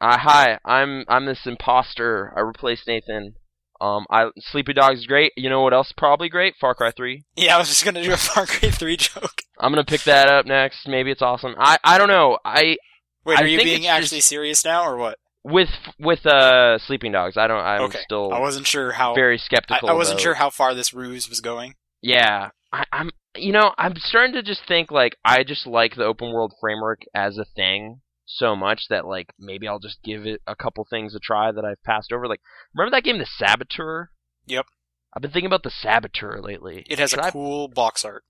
Uh, 0.00 0.18
hi, 0.18 0.58
I'm 0.64 1.04
I'm 1.08 1.26
this 1.26 1.46
imposter. 1.46 2.32
I 2.36 2.40
replaced 2.40 2.86
Nathan. 2.86 3.34
Um, 3.80 4.06
I 4.10 4.30
Sleepy 4.38 4.72
Dogs 4.72 5.00
is 5.00 5.06
great. 5.06 5.32
You 5.36 5.50
know 5.50 5.62
what 5.62 5.72
else 5.74 5.88
is 5.88 5.94
probably 5.96 6.28
great? 6.28 6.54
Far 6.60 6.74
Cry 6.74 6.90
3. 6.90 7.24
Yeah, 7.36 7.56
I 7.56 7.58
was 7.58 7.68
just 7.68 7.84
gonna 7.84 8.02
do 8.02 8.12
a 8.12 8.16
Far 8.18 8.46
Cry 8.46 8.70
3 8.70 8.96
joke. 8.96 9.42
I'm 9.58 9.72
gonna 9.72 9.84
pick 9.84 10.02
that 10.04 10.28
up 10.28 10.46
next. 10.46 10.86
Maybe 10.88 11.10
it's 11.10 11.22
awesome. 11.22 11.54
I 11.58 11.78
I 11.84 11.98
don't 11.98 12.08
know. 12.08 12.38
I 12.44 12.76
Wait, 13.24 13.38
I 13.38 13.42
are 13.42 13.46
you 13.46 13.56
think 13.58 13.68
being 13.68 13.86
actually 13.86 14.18
just- 14.18 14.28
serious 14.28 14.64
now, 14.64 14.84
or 14.88 14.96
what? 14.96 15.18
with 15.46 15.68
with 15.98 16.24
uh 16.26 16.78
Sleeping 16.78 17.12
Dogs. 17.12 17.36
I 17.36 17.46
don't. 17.46 17.60
I'm 17.60 17.82
Okay, 17.82 18.00
still 18.04 18.32
I 18.32 18.40
wasn't 18.40 18.66
sure 18.66 18.92
how. 18.92 19.14
very 19.14 19.34
I, 19.34 19.38
skeptical. 19.38 19.88
I 19.88 19.92
wasn't 19.92 20.16
about- 20.16 20.22
sure 20.22 20.34
how 20.34 20.50
far 20.50 20.74
this 20.74 20.94
ruse 20.94 21.28
was 21.28 21.40
going. 21.40 21.74
Yeah, 22.00 22.50
I, 22.74 22.84
I'm. 22.92 23.10
You 23.36 23.52
know, 23.52 23.74
I'm 23.78 23.94
starting 23.96 24.34
to 24.34 24.42
just 24.42 24.62
think 24.68 24.90
like 24.90 25.16
I 25.24 25.42
just 25.42 25.66
like 25.66 25.96
the 25.96 26.04
open 26.04 26.32
world 26.32 26.52
framework 26.60 27.00
as 27.14 27.36
a 27.38 27.44
thing 27.44 28.00
so 28.26 28.54
much 28.56 28.82
that 28.90 29.06
like 29.06 29.26
maybe 29.38 29.66
I'll 29.66 29.80
just 29.80 30.02
give 30.04 30.24
it 30.26 30.40
a 30.46 30.54
couple 30.54 30.86
things 30.88 31.14
a 31.14 31.18
try 31.18 31.50
that 31.52 31.64
I've 31.64 31.82
passed 31.84 32.12
over. 32.12 32.26
Like, 32.28 32.40
remember 32.74 32.94
that 32.96 33.02
game, 33.04 33.18
The 33.18 33.26
Saboteur? 33.26 34.10
Yep. 34.46 34.66
I've 35.12 35.22
been 35.22 35.30
thinking 35.30 35.46
about 35.46 35.62
The 35.64 35.70
Saboteur 35.70 36.40
lately. 36.40 36.84
It 36.88 36.98
has 36.98 37.10
Should 37.10 37.20
a 37.20 37.24
I- 37.24 37.30
cool 37.30 37.68
box 37.68 38.04
art. 38.04 38.24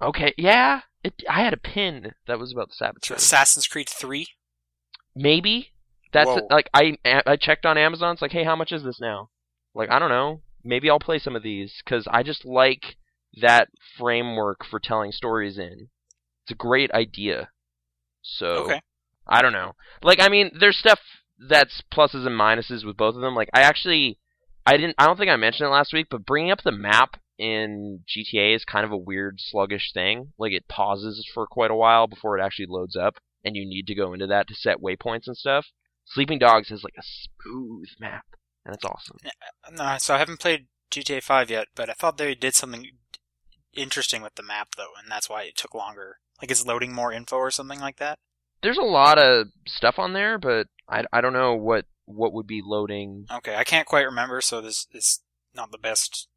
Okay, 0.00 0.34
yeah. 0.36 0.80
It, 1.04 1.22
I 1.28 1.42
had 1.42 1.52
a 1.52 1.56
pin 1.56 2.12
that 2.26 2.38
was 2.38 2.52
about 2.52 2.68
The 2.70 2.74
Saboteur. 2.76 3.14
Assassin's 3.16 3.66
Creed 3.68 3.88
3. 3.88 4.26
Maybe 5.14 5.68
that's 6.12 6.30
like 6.50 6.68
I 6.74 6.96
I 7.04 7.36
checked 7.36 7.64
on 7.66 7.78
Amazon. 7.78 8.14
It's 8.14 8.22
like, 8.22 8.32
hey, 8.32 8.44
how 8.44 8.56
much 8.56 8.72
is 8.72 8.82
this 8.82 8.98
now? 9.00 9.30
Like, 9.74 9.90
I 9.90 9.98
don't 9.98 10.08
know. 10.10 10.42
Maybe 10.64 10.88
I'll 10.90 10.98
play 10.98 11.18
some 11.18 11.36
of 11.36 11.42
these 11.42 11.74
because 11.84 12.06
I 12.10 12.22
just 12.22 12.44
like 12.44 12.96
that 13.40 13.68
framework 13.98 14.64
for 14.64 14.78
telling 14.78 15.12
stories 15.12 15.58
in. 15.58 15.88
It's 16.44 16.52
a 16.52 16.54
great 16.54 16.90
idea. 16.92 17.50
So 18.22 18.64
Okay. 18.64 18.80
I 19.26 19.42
don't 19.42 19.52
know. 19.52 19.72
Like, 20.02 20.20
I 20.20 20.28
mean, 20.28 20.50
there's 20.58 20.76
stuff 20.78 21.00
that's 21.38 21.82
pluses 21.92 22.26
and 22.26 22.38
minuses 22.38 22.84
with 22.84 22.96
both 22.96 23.14
of 23.14 23.20
them. 23.20 23.34
Like, 23.34 23.50
I 23.54 23.62
actually, 23.62 24.18
I 24.66 24.76
didn't, 24.76 24.96
I 24.98 25.06
don't 25.06 25.16
think 25.16 25.30
I 25.30 25.36
mentioned 25.36 25.68
it 25.68 25.72
last 25.72 25.92
week, 25.92 26.08
but 26.10 26.26
bringing 26.26 26.50
up 26.50 26.62
the 26.62 26.72
map 26.72 27.16
in 27.38 28.00
GTA 28.08 28.54
is 28.54 28.64
kind 28.64 28.84
of 28.84 28.92
a 28.92 28.96
weird, 28.96 29.36
sluggish 29.38 29.92
thing. 29.92 30.32
Like, 30.38 30.52
it 30.52 30.68
pauses 30.68 31.28
for 31.32 31.46
quite 31.46 31.70
a 31.70 31.76
while 31.76 32.06
before 32.06 32.38
it 32.38 32.42
actually 32.42 32.66
loads 32.68 32.96
up, 32.96 33.14
and 33.44 33.56
you 33.56 33.64
need 33.64 33.86
to 33.86 33.94
go 33.94 34.12
into 34.12 34.26
that 34.26 34.48
to 34.48 34.54
set 34.54 34.82
waypoints 34.82 35.26
and 35.26 35.36
stuff. 35.36 35.66
Sleeping 36.04 36.38
Dogs 36.38 36.68
has 36.68 36.82
like 36.82 36.96
a 36.98 37.02
smooth 37.02 37.88
map, 38.00 38.24
and 38.66 38.74
it's 38.74 38.84
awesome. 38.84 39.18
Uh, 39.24 39.70
no, 39.70 39.96
so 39.98 40.14
I 40.14 40.18
haven't 40.18 40.40
played 40.40 40.66
GTA 40.90 41.22
5 41.22 41.48
yet, 41.48 41.68
but 41.76 41.88
I 41.88 41.94
thought 41.94 42.18
they 42.18 42.34
did 42.34 42.54
something 42.54 42.86
interesting 43.74 44.22
with 44.22 44.34
the 44.34 44.42
map, 44.42 44.74
though, 44.76 44.92
and 45.00 45.10
that's 45.10 45.28
why 45.28 45.42
it 45.42 45.56
took 45.56 45.74
longer. 45.74 46.18
Like 46.40 46.50
it's 46.50 46.66
loading 46.66 46.92
more 46.92 47.12
info 47.12 47.36
or 47.36 47.50
something 47.50 47.80
like 47.80 47.98
that. 47.98 48.18
There's 48.62 48.78
a 48.78 48.82
lot 48.82 49.18
of 49.18 49.48
stuff 49.66 49.98
on 49.98 50.12
there, 50.12 50.38
but 50.38 50.68
I, 50.88 51.04
I 51.12 51.20
don't 51.20 51.32
know 51.32 51.54
what 51.54 51.86
what 52.04 52.32
would 52.32 52.46
be 52.46 52.62
loading 52.64 53.26
Okay, 53.30 53.54
I 53.54 53.64
can't 53.64 53.86
quite 53.86 54.04
remember, 54.04 54.40
so 54.40 54.60
this 54.60 54.86
is 54.92 55.20
not 55.54 55.70
the 55.70 55.78
best. 55.78 56.28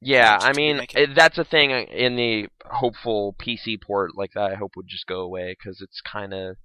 Yeah, 0.00 0.38
I 0.40 0.52
mean 0.52 0.84
it, 0.94 1.10
that's 1.14 1.38
a 1.38 1.44
thing 1.44 1.72
uh, 1.72 1.84
in 1.90 2.16
the 2.16 2.48
hopeful 2.64 3.36
PC 3.38 3.80
port 3.80 4.16
like 4.16 4.32
that. 4.34 4.50
I 4.50 4.54
hope 4.56 4.72
would 4.76 4.88
just 4.88 5.06
go 5.06 5.20
away 5.20 5.56
because 5.56 5.80
it's 5.80 6.00
kind 6.00 6.32
of 6.34 6.56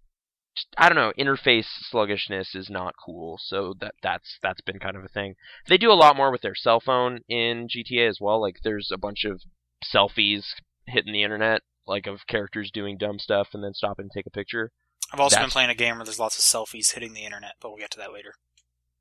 I 0.77 0.89
don't 0.89 0.95
know 0.95 1.13
interface 1.19 1.67
sluggishness 1.89 2.55
is 2.55 2.69
not 2.69 2.95
cool. 3.03 3.37
So 3.39 3.75
that 3.79 3.93
that's 4.01 4.39
that's 4.41 4.61
been 4.61 4.79
kind 4.79 4.95
of 4.95 5.03
a 5.03 5.09
thing. 5.09 5.35
They 5.67 5.77
do 5.77 5.91
a 5.91 5.93
lot 5.93 6.17
more 6.17 6.31
with 6.31 6.41
their 6.41 6.55
cell 6.55 6.79
phone 6.79 7.21
in 7.29 7.67
GTA 7.67 8.09
as 8.09 8.19
well. 8.19 8.41
Like 8.41 8.61
there's 8.63 8.89
a 8.91 8.97
bunch 8.97 9.23
of 9.23 9.41
selfies 9.83 10.43
hitting 10.87 11.13
the 11.13 11.23
internet, 11.23 11.61
like 11.85 12.07
of 12.07 12.27
characters 12.27 12.71
doing 12.73 12.97
dumb 12.97 13.19
stuff 13.19 13.49
and 13.53 13.63
then 13.63 13.73
stopping 13.73 14.09
to 14.09 14.19
take 14.19 14.27
a 14.27 14.31
picture. 14.31 14.71
I've 15.13 15.19
also 15.19 15.39
been 15.39 15.49
playing 15.49 15.69
a 15.69 15.75
game 15.75 15.95
where 15.95 16.05
there's 16.05 16.19
lots 16.19 16.37
of 16.37 16.43
selfies 16.43 16.93
hitting 16.93 17.13
the 17.13 17.23
internet, 17.23 17.53
but 17.61 17.69
we'll 17.69 17.79
get 17.79 17.91
to 17.91 17.97
that 17.99 18.13
later. 18.13 18.33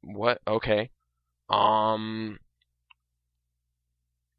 what? 0.03 0.41
Okay. 0.47 0.91
Um. 1.49 2.39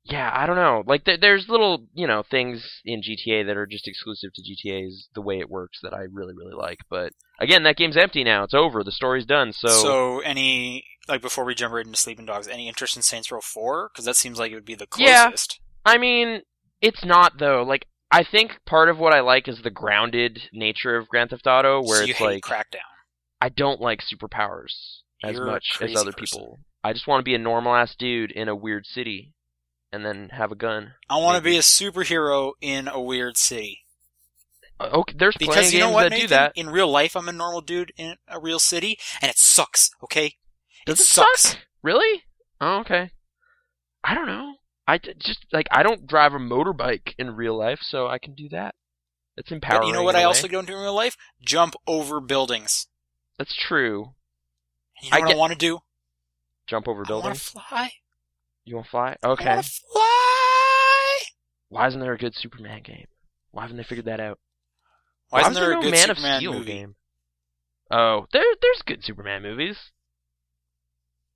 Yeah, 0.09 0.31
I 0.33 0.45
don't 0.45 0.55
know. 0.55 0.83
Like 0.87 1.03
there, 1.03 1.17
there's 1.17 1.49
little, 1.49 1.85
you 1.93 2.07
know, 2.07 2.23
things 2.23 2.65
in 2.85 3.01
GTA 3.01 3.45
that 3.45 3.57
are 3.57 3.65
just 3.65 3.89
exclusive 3.89 4.29
to 4.33 4.41
GTA's 4.41 5.09
the 5.13 5.21
way 5.21 5.39
it 5.39 5.49
works 5.49 5.79
that 5.83 5.93
I 5.93 6.03
really, 6.09 6.33
really 6.33 6.55
like. 6.55 6.79
But 6.89 7.11
again, 7.41 7.63
that 7.63 7.75
game's 7.75 7.97
empty 7.97 8.23
now. 8.23 8.43
It's 8.43 8.53
over. 8.53 8.85
The 8.85 8.91
story's 8.93 9.25
done. 9.25 9.51
So, 9.51 9.67
So, 9.67 10.19
any 10.19 10.85
like 11.09 11.21
before 11.21 11.43
we 11.43 11.55
jump 11.55 11.73
right 11.73 11.85
into 11.85 11.97
Sleeping 11.97 12.25
Dogs, 12.25 12.47
any 12.47 12.69
interest 12.69 12.95
in 12.95 13.01
Saints 13.01 13.29
Row 13.31 13.41
Four? 13.41 13.89
Because 13.91 14.05
that 14.05 14.15
seems 14.15 14.39
like 14.39 14.53
it 14.53 14.55
would 14.55 14.63
be 14.63 14.75
the 14.75 14.87
Yeah. 14.97 15.29
I 15.87 15.97
mean, 15.97 16.41
it's 16.81 17.03
not 17.05 17.39
though. 17.39 17.63
Like 17.63 17.85
I 18.11 18.23
think 18.23 18.51
part 18.65 18.89
of 18.89 18.97
what 18.99 19.13
I 19.13 19.21
like 19.21 19.47
is 19.47 19.61
the 19.61 19.69
grounded 19.71 20.41
nature 20.53 20.95
of 20.97 21.07
Grand 21.07 21.29
Theft 21.31 21.47
Auto, 21.47 21.81
where 21.83 21.99
so 21.99 22.03
you 22.05 22.11
it's 22.11 22.21
like 22.21 22.43
Crackdown. 22.43 22.79
I 23.41 23.49
don't 23.49 23.79
like 23.81 24.01
superpowers 24.01 24.73
as 25.23 25.35
You're 25.35 25.45
much 25.45 25.77
as 25.81 25.95
other 25.95 26.11
person. 26.11 26.39
people. 26.39 26.59
I 26.83 26.93
just 26.93 27.07
want 27.07 27.19
to 27.19 27.23
be 27.23 27.35
a 27.35 27.39
normal 27.39 27.75
ass 27.75 27.95
dude 27.97 28.31
in 28.31 28.47
a 28.47 28.55
weird 28.55 28.85
city, 28.85 29.33
and 29.91 30.05
then 30.05 30.29
have 30.29 30.51
a 30.51 30.55
gun. 30.55 30.93
I 31.09 31.17
want 31.17 31.37
to 31.37 31.43
be 31.43 31.57
a 31.57 31.61
superhero 31.61 32.53
in 32.61 32.87
a 32.87 33.01
weird 33.01 33.37
city. 33.37 33.79
Uh, 34.79 34.89
Okay, 34.93 35.15
there's 35.17 35.35
Because 35.37 35.55
plenty 35.55 35.73
you 35.77 35.79
know 35.79 35.89
what, 35.91 36.03
that 36.03 36.11
Nathan? 36.11 36.25
do 36.27 36.27
that. 36.35 36.51
In 36.55 36.69
real 36.69 36.89
life, 36.89 37.15
I'm 37.15 37.27
a 37.27 37.33
normal 37.33 37.61
dude 37.61 37.91
in 37.97 38.15
a 38.27 38.39
real 38.39 38.59
city, 38.59 38.97
and 39.21 39.29
it 39.29 39.37
sucks. 39.37 39.89
Okay, 40.03 40.35
Does 40.85 40.99
it 40.99 41.03
it 41.03 41.07
sucks. 41.07 41.41
suck? 41.49 41.57
Really? 41.83 42.23
Oh, 42.61 42.79
okay. 42.81 43.09
I 44.03 44.13
don't 44.15 44.27
know. 44.27 44.46
I 44.87 44.97
just 44.99 45.45
like 45.51 45.67
I 45.71 45.83
don't 45.83 46.07
drive 46.07 46.33
a 46.33 46.37
motorbike 46.39 47.13
in 47.17 47.35
real 47.35 47.57
life, 47.57 47.79
so 47.81 48.07
I 48.07 48.19
can 48.19 48.33
do 48.35 48.47
that. 48.49 48.73
It's 49.35 49.51
empowering. 49.51 49.81
But 49.81 49.87
you 49.87 49.93
know 49.93 50.03
what 50.03 50.15
I 50.15 50.23
also 50.23 50.47
don't 50.47 50.65
do 50.65 50.73
in 50.75 50.81
real 50.81 50.95
life? 50.95 51.17
Jump 51.45 51.75
over 51.85 52.19
buildings. 52.21 52.87
That's 53.37 53.55
true. 53.55 54.13
You 55.03 55.11
know 55.11 55.17
I 55.17 55.19
what 55.19 55.27
get- 55.27 55.35
I 55.35 55.39
want 55.39 55.51
to 55.53 55.57
do? 55.59 55.79
Jump 56.67 56.87
over 56.87 56.99
I 56.99 57.01
want 57.01 57.07
buildings. 57.07 57.45
to 57.51 57.59
fly. 57.59 57.91
You 58.65 58.75
want 58.75 58.85
to 58.87 58.91
fly? 58.91 59.15
I 59.23 59.27
Okay. 59.27 59.45
want 59.55 59.65
to 59.65 59.71
fly. 59.93 61.19
Why 61.69 61.87
isn't 61.87 61.99
there 61.99 62.13
a 62.13 62.17
good 62.17 62.33
Superman 62.35 62.81
game? 62.83 63.07
Why 63.51 63.61
haven't 63.63 63.77
they 63.77 63.83
figured 63.83 64.05
that 64.05 64.19
out? 64.19 64.39
Why 65.29 65.41
isn't 65.41 65.51
was 65.51 65.59
there 65.59 65.71
a 65.71 65.75
no 65.75 65.81
good 65.81 65.91
Man 65.91 66.07
Superman 66.07 66.33
of 66.33 66.37
Steel 66.39 66.53
movie? 66.53 66.65
game? 66.65 66.95
Oh, 67.91 68.25
there 68.33 68.43
there's 68.61 68.81
good 68.85 69.03
Superman 69.03 69.43
movies. 69.43 69.77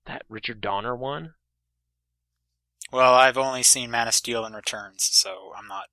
That 0.06 0.24
Richard 0.30 0.60
Donner 0.62 0.96
one. 0.96 1.34
Well, 2.92 3.14
I've 3.14 3.38
only 3.38 3.64
seen 3.64 3.92
Man 3.92 4.08
of 4.08 4.14
Steel 4.14 4.46
and 4.46 4.56
Returns, 4.56 5.10
so 5.12 5.54
I'm 5.58 5.68
not. 5.68 5.86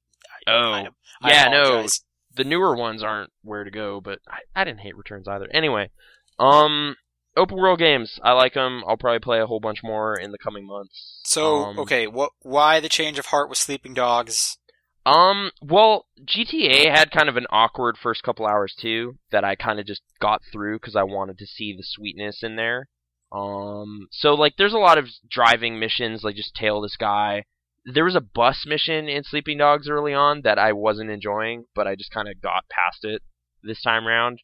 I, 0.47 0.51
Oh, 0.51 0.73
I, 0.73 0.89
I 1.23 1.31
yeah, 1.31 1.49
no. 1.49 1.87
The 2.35 2.45
newer 2.45 2.77
ones 2.77 3.03
aren't 3.03 3.33
where 3.43 3.65
to 3.65 3.71
go, 3.71 4.01
but 4.01 4.21
I, 4.29 4.61
I 4.61 4.65
didn't 4.65 4.81
hate 4.81 4.97
Returns 4.97 5.27
either. 5.27 5.49
Anyway, 5.53 5.91
um, 6.39 6.97
open 7.37 7.57
world 7.57 7.79
games. 7.79 8.19
I 8.23 8.33
like 8.33 8.55
them. 8.55 8.83
I'll 8.87 8.97
probably 8.97 9.21
play 9.21 9.41
a 9.41 9.47
whole 9.47 9.61
bunch 9.61 9.83
more 9.83 10.15
in 10.19 10.31
the 10.33 10.39
coming 10.39 10.67
months. 10.67 11.21
So 11.25 11.65
Um, 11.65 11.79
okay, 11.81 12.07
what? 12.07 12.33
Why 12.41 12.81
the 12.81 12.89
change 12.89 13.19
of 13.19 13.27
heart 13.27 13.49
with 13.49 13.59
Sleeping 13.59 13.95
Dogs? 13.95 14.59
Um, 15.07 15.53
well, 15.63 16.07
GTA 16.23 16.91
had 16.95 17.11
kind 17.11 17.29
of 17.31 17.37
an 17.37 17.47
awkward 17.51 17.97
first 17.97 18.23
couple 18.23 18.47
hours 18.47 18.75
too 18.79 19.17
that 19.31 19.43
I 19.43 19.55
kind 19.55 19.81
of 19.81 19.87
just 19.87 20.03
got 20.21 20.43
through 20.53 20.79
because 20.79 20.97
I 20.97 21.05
wanted 21.05 21.39
to 21.39 21.47
see 21.47 21.75
the 21.75 21.83
sweetness 21.83 22.43
in 22.43 22.57
there. 22.57 22.89
Um, 23.33 24.09
so 24.11 24.35
like, 24.35 24.55
there's 24.57 24.73
a 24.73 24.79
lot 24.79 24.99
of 24.99 25.07
driving 25.31 25.79
missions, 25.79 26.25
like 26.25 26.37
just 26.37 26.55
tail 26.55 26.81
this 26.81 26.97
guy. 26.97 27.45
There 27.85 28.05
was 28.05 28.17
a 28.17 28.21
bus 28.21 28.65
mission 28.67 29.09
in 29.09 29.25
Sleeping 29.25 29.59
Dogs 29.59 29.89
early 29.89 30.13
on 30.13 30.43
that 30.43 30.59
I 30.59 30.73
wasn't 30.73 31.11
enjoying, 31.11 31.65
but 31.75 31.87
I 31.87 31.95
just 31.95 32.13
kind 32.13 32.29
of 32.29 32.41
got 32.41 32.65
past 32.71 33.05
it 33.05 33.23
this 33.63 33.83
time 33.83 34.07
round. 34.07 34.41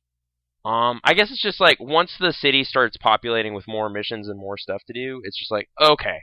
Um, 0.65 1.01
I 1.05 1.13
guess 1.13 1.31
it's 1.31 1.43
just 1.43 1.61
like 1.61 1.79
once 1.79 2.13
the 2.19 2.33
city 2.33 2.65
starts 2.65 2.97
populating 2.97 3.53
with 3.53 3.69
more 3.69 3.91
missions 3.91 4.29
and 4.29 4.39
more 4.39 4.57
stuff 4.57 4.83
to 4.87 4.95
do, 4.95 5.21
it's 5.23 5.39
just 5.39 5.51
like 5.51 5.69
okay, 5.79 6.23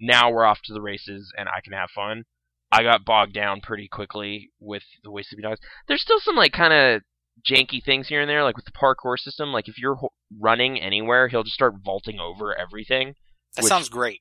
now 0.00 0.30
we're 0.30 0.44
off 0.44 0.60
to 0.64 0.72
the 0.72 0.80
races 0.80 1.32
and 1.36 1.48
I 1.48 1.60
can 1.62 1.72
have 1.72 1.90
fun. 1.90 2.24
I 2.72 2.84
got 2.84 3.04
bogged 3.04 3.34
down 3.34 3.60
pretty 3.60 3.88
quickly 3.88 4.50
with 4.60 4.84
the 5.02 5.10
way 5.10 5.22
Sleeping 5.22 5.42
Dogs. 5.48 5.60
There's 5.88 6.02
still 6.02 6.20
some 6.20 6.36
like 6.36 6.52
kind 6.52 6.72
of 6.72 7.02
janky 7.48 7.82
things 7.84 8.08
here 8.08 8.20
and 8.20 8.28
there, 8.28 8.44
like 8.44 8.56
with 8.56 8.64
the 8.66 8.72
parkour 8.72 9.16
system. 9.18 9.52
Like 9.52 9.68
if 9.68 9.78
you're 9.78 9.96
ho- 9.96 10.12
running 10.38 10.80
anywhere, 10.80 11.28
he'll 11.28 11.42
just 11.42 11.54
start 11.54 11.74
vaulting 11.84 12.18
over 12.20 12.56
everything. 12.56 13.14
That 13.56 13.64
sounds 13.64 13.88
great. 13.88 14.20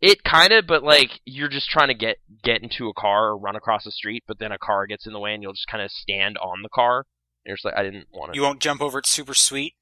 It 0.00 0.24
kind 0.24 0.52
of, 0.52 0.66
but 0.66 0.82
like 0.82 1.20
you're 1.24 1.50
just 1.50 1.68
trying 1.68 1.88
to 1.88 1.94
get 1.94 2.16
get 2.42 2.62
into 2.62 2.88
a 2.88 2.94
car 2.94 3.28
or 3.28 3.38
run 3.38 3.56
across 3.56 3.84
the 3.84 3.90
street, 3.90 4.24
but 4.26 4.38
then 4.38 4.52
a 4.52 4.58
car 4.58 4.86
gets 4.86 5.06
in 5.06 5.12
the 5.12 5.18
way 5.20 5.34
and 5.34 5.42
you'll 5.42 5.52
just 5.52 5.68
kind 5.70 5.82
of 5.82 5.90
stand 5.90 6.38
on 6.38 6.62
the 6.62 6.70
car. 6.70 7.04
And 7.44 7.50
you're 7.50 7.56
just 7.56 7.64
like, 7.64 7.76
I 7.76 7.82
didn't 7.82 8.06
want 8.12 8.32
to. 8.32 8.36
You 8.36 8.42
won't 8.42 8.60
jump 8.60 8.80
over 8.80 8.98
it 8.98 9.06
super 9.06 9.34
sweet. 9.34 9.74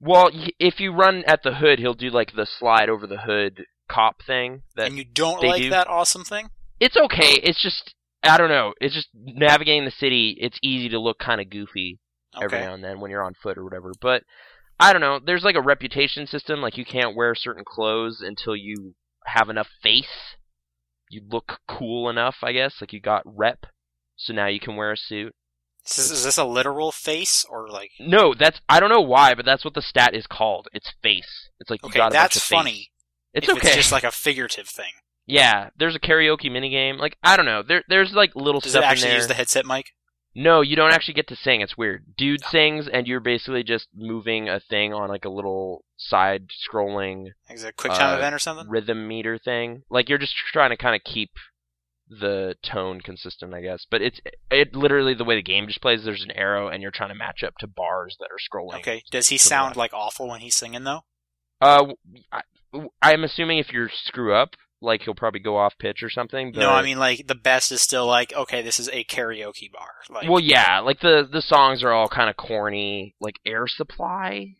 well, 0.00 0.30
if 0.58 0.80
you 0.80 0.92
run 0.92 1.24
at 1.26 1.42
the 1.42 1.54
hood, 1.54 1.78
he'll 1.78 1.94
do 1.94 2.10
like 2.10 2.34
the 2.34 2.46
slide 2.46 2.88
over 2.88 3.06
the 3.06 3.18
hood 3.18 3.64
cop 3.90 4.22
thing. 4.26 4.62
That 4.76 4.88
and 4.88 4.98
you 4.98 5.04
don't 5.04 5.42
like 5.42 5.62
do. 5.62 5.70
that 5.70 5.88
awesome 5.88 6.24
thing? 6.24 6.50
it's 6.80 6.96
okay. 6.96 7.40
It's 7.42 7.62
just 7.62 7.94
I 8.22 8.36
don't 8.36 8.50
know. 8.50 8.74
It's 8.80 8.94
just 8.94 9.08
navigating 9.14 9.84
the 9.84 9.90
city. 9.90 10.36
It's 10.38 10.58
easy 10.62 10.90
to 10.90 11.00
look 11.00 11.18
kind 11.18 11.40
of 11.40 11.48
goofy 11.48 11.98
every 12.40 12.58
now 12.60 12.74
and 12.74 12.82
then 12.84 13.00
when 13.00 13.10
you're 13.10 13.22
on 13.24 13.34
foot 13.34 13.58
or 13.58 13.64
whatever. 13.64 13.92
But 14.00 14.22
I 14.80 14.92
don't 14.92 15.00
know. 15.02 15.20
There's 15.24 15.44
like 15.44 15.56
a 15.56 15.62
reputation 15.62 16.26
system. 16.26 16.60
Like 16.60 16.76
you 16.78 16.84
can't 16.84 17.16
wear 17.16 17.34
certain 17.34 17.64
clothes 17.66 18.20
until 18.20 18.56
you 18.56 18.94
have 19.26 19.48
enough 19.48 19.68
face. 19.82 20.36
You 21.10 21.22
look 21.28 21.58
cool 21.68 22.08
enough, 22.08 22.36
I 22.42 22.52
guess. 22.52 22.74
Like 22.80 22.92
you 22.92 23.00
got 23.00 23.22
rep, 23.26 23.66
so 24.16 24.32
now 24.32 24.46
you 24.46 24.60
can 24.60 24.76
wear 24.76 24.92
a 24.92 24.96
suit. 24.96 25.34
Is 25.86 25.96
this, 25.96 26.10
is 26.10 26.24
this 26.24 26.38
a 26.38 26.44
literal 26.44 26.92
face 26.92 27.44
or 27.50 27.68
like? 27.68 27.90
No, 28.00 28.34
that's 28.34 28.60
I 28.68 28.80
don't 28.80 28.88
know 28.90 29.00
why, 29.00 29.34
but 29.34 29.44
that's 29.44 29.64
what 29.64 29.74
the 29.74 29.82
stat 29.82 30.14
is 30.14 30.26
called. 30.26 30.68
It's 30.72 30.92
face. 31.02 31.50
It's 31.60 31.70
like 31.70 31.82
you 31.82 31.88
Okay, 31.88 31.98
got 31.98 32.12
a 32.12 32.14
bunch 32.16 32.34
that's 32.34 32.44
funny. 32.44 32.90
It's 33.34 33.48
okay. 33.48 33.68
It's 33.68 33.76
just 33.76 33.92
like 33.92 34.04
a 34.04 34.10
figurative 34.12 34.68
thing. 34.68 34.92
yeah, 35.26 35.70
there's 35.76 35.94
a 35.96 36.00
karaoke 36.00 36.50
minigame. 36.50 36.98
Like 36.98 37.16
I 37.22 37.36
don't 37.36 37.46
know. 37.46 37.62
There 37.62 37.82
there's 37.88 38.12
like 38.14 38.34
little 38.36 38.60
Does 38.60 38.72
stuff 38.72 38.82
it 38.82 38.86
in 38.86 38.90
actually 38.92 39.08
there. 39.10 39.16
use 39.18 39.26
the 39.26 39.34
headset 39.34 39.66
mic? 39.66 39.86
No, 40.34 40.60
you 40.62 40.76
don't 40.76 40.92
actually 40.92 41.14
get 41.14 41.28
to 41.28 41.36
sing. 41.36 41.60
It's 41.60 41.76
weird. 41.76 42.04
Dude 42.16 42.42
sings, 42.44 42.88
and 42.88 43.06
you're 43.06 43.20
basically 43.20 43.62
just 43.62 43.88
moving 43.94 44.48
a 44.48 44.60
thing 44.60 44.94
on 44.94 45.08
like 45.10 45.24
a 45.26 45.28
little 45.30 45.84
side-scrolling 45.98 47.28
Is 47.50 47.64
it 47.64 47.68
a 47.68 47.72
quick 47.72 47.92
time 47.92 48.14
Uh, 48.14 48.18
event 48.18 48.34
or 48.34 48.38
something? 48.38 48.68
rhythm 48.68 49.06
meter 49.06 49.38
thing. 49.38 49.82
Like 49.90 50.08
you're 50.08 50.18
just 50.18 50.34
trying 50.52 50.70
to 50.70 50.76
kind 50.76 50.94
of 50.96 51.02
keep 51.04 51.30
the 52.08 52.56
tone 52.62 53.00
consistent, 53.00 53.54
I 53.54 53.60
guess. 53.60 53.86
But 53.90 54.02
it's 54.02 54.20
it 54.50 54.74
literally 54.74 55.14
the 55.14 55.24
way 55.24 55.36
the 55.36 55.42
game 55.42 55.66
just 55.66 55.80
plays. 55.82 56.04
There's 56.04 56.24
an 56.24 56.30
arrow, 56.32 56.68
and 56.68 56.82
you're 56.82 56.90
trying 56.90 57.10
to 57.10 57.14
match 57.14 57.42
up 57.42 57.54
to 57.58 57.66
bars 57.66 58.16
that 58.20 58.28
are 58.30 58.38
scrolling. 58.38 58.80
Okay. 58.80 59.02
Does 59.10 59.28
he 59.28 59.38
sound 59.38 59.76
like 59.76 59.92
awful 59.94 60.28
when 60.28 60.40
he's 60.40 60.56
singing 60.56 60.84
though? 60.84 61.04
Uh, 61.60 61.92
I, 62.32 62.42
I'm 63.00 63.24
assuming 63.24 63.58
if 63.58 63.72
you 63.72 63.88
screw 63.92 64.34
up, 64.34 64.56
like 64.82 65.02
he'll 65.02 65.14
probably 65.14 65.40
go 65.40 65.56
off 65.56 65.74
pitch 65.78 66.02
or 66.02 66.10
something. 66.10 66.52
But, 66.52 66.60
No, 66.60 66.70
I 66.70 66.82
mean 66.82 66.98
like 66.98 67.26
the 67.26 67.34
best 67.34 67.72
is 67.72 67.80
still 67.80 68.06
like 68.06 68.32
okay, 68.34 68.62
this 68.62 68.78
is 68.80 68.88
a 68.88 69.04
karaoke 69.04 69.70
bar. 69.72 69.88
Like, 70.10 70.28
well, 70.28 70.40
yeah, 70.40 70.80
like 70.80 71.00
the 71.00 71.28
the 71.30 71.42
songs 71.42 71.82
are 71.82 71.92
all 71.92 72.08
kind 72.08 72.28
of 72.28 72.36
corny. 72.36 73.14
Like 73.20 73.36
Air 73.46 73.66
Supply 73.66 74.56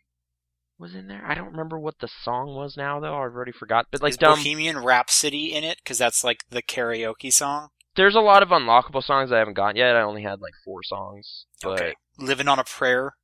was 0.79 0.95
in 0.95 1.07
there. 1.09 1.25
I 1.27 1.35
don't 1.35 1.51
remember 1.53 1.79
what 1.79 1.99
the 2.01 2.09
song 2.23 2.55
was 2.55 2.77
now 2.77 2.99
though. 3.01 3.15
I've 3.15 3.35
already 3.35 3.53
forgot. 3.53 3.87
But 3.91 4.03
like 4.03 4.17
dumb, 4.17 4.39
Bohemian 4.39 4.79
Rhapsody 4.79 5.53
in 5.53 5.65
it? 5.65 5.79
Because 5.83 5.99
that's 5.99 6.25
like 6.25 6.45
the 6.51 6.63
karaoke 6.63 7.33
song. 7.33 7.69
there's 7.95 8.15
a 8.17 8.21
lot 8.21 8.43
of 8.43 8.49
unlockable 8.49 9.03
songs 9.05 9.31
I 9.31 9.39
haven't 9.39 9.55
gotten 9.55 9.77
yet. 9.77 9.95
I 9.97 10.01
only 10.03 10.23
had 10.23 10.41
like 10.41 10.55
four 10.65 10.83
songs, 10.83 11.47
but 11.63 11.81
Okay. 11.81 11.95
Living 12.19 12.49
on 12.49 12.59
a 12.59 12.65
Prayer. 12.65 13.15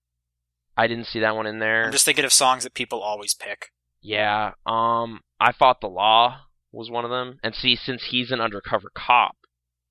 I 0.76 0.86
didn't 0.86 1.06
see 1.08 1.20
that 1.20 1.34
one 1.34 1.46
in 1.46 1.58
there. 1.58 1.86
I'm 1.86 1.92
just 1.92 2.04
thinking 2.04 2.24
of 2.24 2.32
songs 2.32 2.62
that 2.64 2.74
people 2.74 3.00
always 3.02 3.34
pick. 3.34 3.72
Yeah. 4.00 4.52
Um, 4.64 5.20
I 5.40 5.50
fought 5.52 5.80
the 5.80 5.88
law 5.88 6.42
was 6.78 6.90
one 6.90 7.04
of 7.04 7.10
them. 7.10 7.38
And 7.42 7.54
see, 7.54 7.76
since 7.76 8.06
he's 8.10 8.30
an 8.30 8.40
undercover 8.40 8.90
cop, 8.94 9.36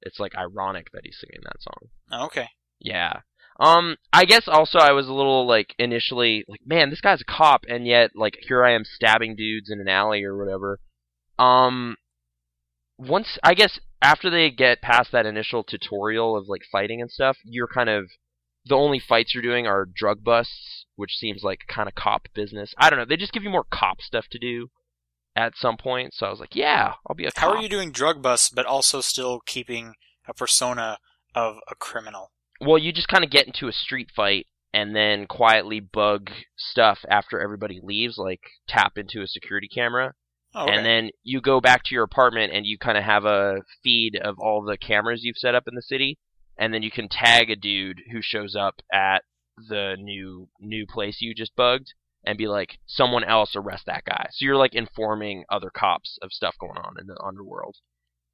it's 0.01 0.19
like 0.19 0.35
ironic 0.35 0.87
that 0.93 1.01
he's 1.03 1.17
singing 1.19 1.43
that 1.43 1.61
song. 1.61 1.89
Oh, 2.11 2.25
okay. 2.27 2.49
Yeah. 2.79 3.21
Um, 3.59 3.97
I 4.13 4.25
guess 4.25 4.47
also 4.47 4.79
I 4.79 4.93
was 4.93 5.07
a 5.07 5.13
little 5.13 5.47
like 5.47 5.73
initially 5.77 6.45
like, 6.47 6.61
man, 6.65 6.89
this 6.89 7.01
guy's 7.01 7.21
a 7.21 7.25
cop, 7.25 7.61
and 7.67 7.85
yet 7.85 8.11
like 8.15 8.37
here 8.47 8.63
I 8.63 8.73
am 8.73 8.83
stabbing 8.85 9.35
dudes 9.35 9.69
in 9.69 9.81
an 9.81 9.87
alley 9.87 10.23
or 10.23 10.37
whatever. 10.37 10.79
Um, 11.37 11.97
once 12.97 13.37
I 13.43 13.53
guess 13.53 13.79
after 14.01 14.29
they 14.29 14.51
get 14.51 14.81
past 14.81 15.11
that 15.11 15.25
initial 15.25 15.63
tutorial 15.63 16.37
of 16.37 16.47
like 16.47 16.61
fighting 16.71 17.01
and 17.01 17.11
stuff, 17.11 17.37
you're 17.43 17.67
kind 17.67 17.89
of 17.89 18.05
the 18.65 18.75
only 18.75 18.99
fights 18.99 19.33
you're 19.33 19.43
doing 19.43 19.65
are 19.65 19.85
drug 19.85 20.23
busts, 20.23 20.85
which 20.95 21.15
seems 21.17 21.43
like 21.43 21.61
kind 21.67 21.89
of 21.89 21.95
cop 21.95 22.27
business. 22.35 22.73
I 22.77 22.89
don't 22.89 22.99
know. 22.99 23.05
They 23.05 23.17
just 23.17 23.33
give 23.33 23.43
you 23.43 23.49
more 23.49 23.65
cop 23.71 24.01
stuff 24.01 24.25
to 24.31 24.39
do 24.39 24.69
at 25.37 25.55
some 25.55 25.77
point. 25.77 26.13
So 26.13 26.25
I 26.25 26.29
was 26.31 26.39
like, 26.39 26.55
yeah, 26.55 26.93
I'll 27.07 27.15
be 27.15 27.25
a 27.25 27.31
cop. 27.31 27.41
How 27.41 27.55
are 27.55 27.61
you 27.61 27.69
doing 27.69 27.91
drug 27.91 28.21
busts, 28.21 28.49
but 28.49 28.65
also 28.65 28.99
still 29.01 29.39
keeping 29.45 29.93
a 30.27 30.33
persona 30.33 30.97
of 31.35 31.57
a 31.69 31.75
criminal? 31.75 32.31
Well, 32.59 32.79
you 32.79 32.91
just 32.91 33.07
kind 33.07 33.23
of 33.23 33.29
get 33.29 33.45
into 33.45 33.67
a 33.67 33.71
street 33.71 34.09
fight 34.15 34.47
and 34.73 34.95
then 34.95 35.27
quietly 35.27 35.79
bug 35.79 36.31
stuff 36.57 36.99
after 37.09 37.39
everybody 37.39 37.79
leaves, 37.81 38.17
like 38.17 38.41
tap 38.67 38.97
into 38.97 39.21
a 39.21 39.27
security 39.27 39.67
camera. 39.67 40.15
Oh, 40.55 40.63
okay. 40.63 40.75
And 40.75 40.85
then 40.85 41.11
you 41.23 41.39
go 41.39 41.61
back 41.61 41.83
to 41.85 41.95
your 41.95 42.03
apartment 42.03 42.51
and 42.51 42.65
you 42.65 42.79
kind 42.79 42.97
of 42.97 43.03
have 43.03 43.25
a 43.25 43.57
feed 43.83 44.19
of 44.21 44.39
all 44.39 44.63
the 44.63 44.77
cameras 44.77 45.23
you've 45.23 45.37
set 45.37 45.53
up 45.53 45.67
in 45.67 45.75
the 45.75 45.83
city. 45.83 46.17
And 46.57 46.73
then 46.73 46.81
you 46.81 46.89
can 46.89 47.07
tag 47.09 47.51
a 47.51 47.55
dude 47.55 48.01
who 48.11 48.21
shows 48.23 48.55
up 48.55 48.81
at 48.91 49.19
the 49.69 49.95
new 49.99 50.49
new 50.59 50.87
place 50.87 51.17
you 51.21 51.35
just 51.35 51.55
bugged. 51.55 51.93
And 52.25 52.37
be 52.37 52.47
like, 52.47 52.79
someone 52.85 53.23
else 53.23 53.55
arrest 53.55 53.85
that 53.85 54.05
guy. 54.05 54.27
So 54.31 54.45
you're 54.45 54.57
like 54.57 54.75
informing 54.75 55.45
other 55.49 55.69
cops 55.69 56.17
of 56.21 56.31
stuff 56.31 56.55
going 56.59 56.77
on 56.77 56.95
in 56.99 57.07
the 57.07 57.19
underworld. 57.23 57.77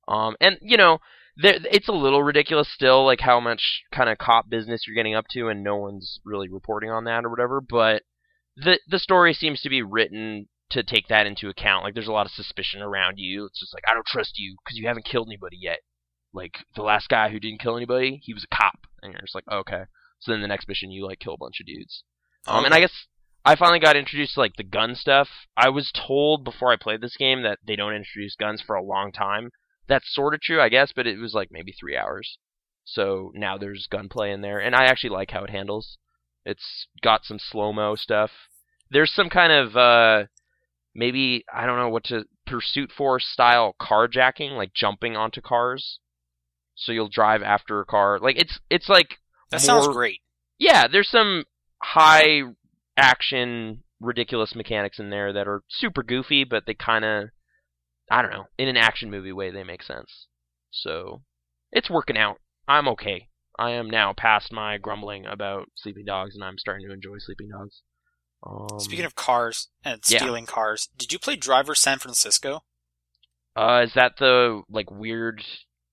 Um, 0.07 0.35
and 0.41 0.57
you 0.61 0.77
know, 0.77 0.99
there, 1.37 1.55
it's 1.71 1.87
a 1.87 1.93
little 1.93 2.23
ridiculous 2.23 2.71
still, 2.73 3.05
like 3.05 3.21
how 3.21 3.39
much 3.39 3.83
kind 3.93 4.09
of 4.09 4.17
cop 4.17 4.49
business 4.49 4.83
you're 4.85 4.95
getting 4.95 5.15
up 5.15 5.25
to, 5.31 5.47
and 5.47 5.63
no 5.63 5.77
one's 5.77 6.19
really 6.25 6.49
reporting 6.49 6.89
on 6.89 7.05
that 7.05 7.25
or 7.25 7.29
whatever. 7.29 7.61
But 7.61 8.03
the 8.55 8.79
the 8.87 8.99
story 8.99 9.33
seems 9.33 9.61
to 9.61 9.69
be 9.69 9.81
written 9.81 10.47
to 10.71 10.83
take 10.83 11.07
that 11.07 11.25
into 11.25 11.49
account. 11.49 11.83
Like 11.83 11.93
there's 11.93 12.07
a 12.07 12.11
lot 12.13 12.25
of 12.25 12.31
suspicion 12.31 12.81
around 12.81 13.15
you. 13.17 13.45
It's 13.45 13.59
just 13.59 13.73
like 13.73 13.83
I 13.87 13.93
don't 13.93 14.05
trust 14.05 14.37
you 14.37 14.57
because 14.63 14.77
you 14.77 14.87
haven't 14.87 15.05
killed 15.05 15.27
anybody 15.27 15.57
yet. 15.59 15.79
Like 16.33 16.57
the 16.75 16.83
last 16.83 17.09
guy 17.09 17.29
who 17.29 17.39
didn't 17.39 17.61
kill 17.61 17.77
anybody, 17.77 18.19
he 18.23 18.33
was 18.33 18.43
a 18.43 18.55
cop, 18.55 18.79
and 19.01 19.13
you're 19.13 19.21
just 19.21 19.35
like 19.35 19.47
okay. 19.51 19.83
So 20.19 20.31
then 20.31 20.41
the 20.41 20.47
next 20.47 20.67
mission, 20.67 20.91
you 20.91 21.05
like 21.05 21.19
kill 21.19 21.33
a 21.33 21.37
bunch 21.37 21.59
of 21.59 21.65
dudes. 21.65 22.03
Um, 22.47 22.65
and 22.65 22.73
I 22.73 22.79
guess 22.79 23.07
I 23.45 23.55
finally 23.55 23.79
got 23.79 23.97
introduced 23.97 24.35
to 24.35 24.39
like 24.39 24.55
the 24.55 24.63
gun 24.63 24.95
stuff. 24.95 25.27
I 25.57 25.69
was 25.69 25.91
told 25.91 26.43
before 26.43 26.71
I 26.71 26.77
played 26.77 27.01
this 27.01 27.17
game 27.17 27.43
that 27.43 27.59
they 27.65 27.75
don't 27.75 27.93
introduce 27.93 28.35
guns 28.35 28.62
for 28.62 28.75
a 28.75 28.83
long 28.83 29.12
time. 29.12 29.51
That's 29.88 30.13
sort 30.13 30.33
of 30.33 30.41
true, 30.41 30.62
I 30.62 30.69
guess, 30.69 30.93
but 30.95 31.07
it 31.07 31.19
was 31.19 31.33
like 31.33 31.50
maybe 31.51 31.73
three 31.73 31.97
hours. 31.97 32.38
So 32.85 33.31
now 33.35 33.57
there's 33.57 33.88
gunplay 33.88 34.31
in 34.31 34.41
there, 34.41 34.59
and 34.59 34.75
I 34.75 34.85
actually 34.85 35.09
like 35.09 35.31
how 35.31 35.43
it 35.43 35.50
handles. 35.50 35.97
It's 36.45 36.88
got 37.01 37.25
some 37.25 37.39
slow 37.39 37.73
mo 37.73 37.95
stuff. 37.95 38.31
There's 38.89 39.13
some 39.13 39.29
kind 39.29 39.51
of 39.51 39.75
uh, 39.75 40.25
maybe 40.95 41.43
I 41.53 41.65
don't 41.65 41.79
know 41.79 41.89
what 41.89 42.05
to 42.05 42.25
pursuit 42.45 42.91
force 42.91 43.25
style 43.27 43.75
carjacking, 43.79 44.51
like 44.51 44.73
jumping 44.73 45.15
onto 45.15 45.41
cars. 45.41 46.00
So 46.75 46.91
you'll 46.91 47.09
drive 47.09 47.41
after 47.41 47.79
a 47.79 47.85
car. 47.85 48.19
Like 48.19 48.38
it's 48.38 48.59
it's 48.69 48.89
like 48.89 49.19
that 49.51 49.62
sounds 49.62 49.88
great. 49.89 50.19
yeah, 50.57 50.88
there's 50.88 51.09
some 51.09 51.43
high 51.81 52.41
action 52.97 53.83
ridiculous 54.00 54.55
mechanics 54.55 55.00
in 55.00 55.09
there 55.09 55.33
that 55.33 55.47
are 55.47 55.63
super 55.69 56.03
goofy, 56.03 56.43
but 56.43 56.65
they 56.65 56.73
kind 56.73 57.05
of 57.05 57.29
I 58.12 58.21
don't 58.21 58.31
know, 58.31 58.45
in 58.57 58.67
an 58.67 58.77
action 58.77 59.09
movie 59.09 59.31
way 59.31 59.50
they 59.50 59.63
make 59.63 59.81
sense. 59.81 60.27
So, 60.71 61.21
it's 61.71 61.89
working 61.89 62.17
out. 62.17 62.38
I'm 62.67 62.88
okay. 62.89 63.29
I 63.57 63.71
am 63.71 63.89
now 63.89 64.13
past 64.13 64.51
my 64.51 64.77
grumbling 64.77 65.25
about 65.25 65.69
Sleeping 65.75 66.05
Dogs 66.05 66.35
and 66.35 66.43
I'm 66.43 66.57
starting 66.57 66.88
to 66.88 66.93
enjoy 66.93 67.17
Sleeping 67.19 67.50
Dogs. 67.50 67.81
Um, 68.45 68.79
Speaking 68.79 69.05
of 69.05 69.15
cars 69.15 69.69
and 69.85 70.01
yeah. 70.09 70.17
stealing 70.17 70.45
cars, 70.45 70.89
did 70.97 71.13
you 71.13 71.19
play 71.19 71.35
Driver 71.35 71.75
San 71.75 72.00
Francisco? 72.00 72.63
uh 73.55 73.83
is 73.85 73.93
that 73.93 74.13
the 74.17 74.63
like 74.69 74.89
weird 74.89 75.43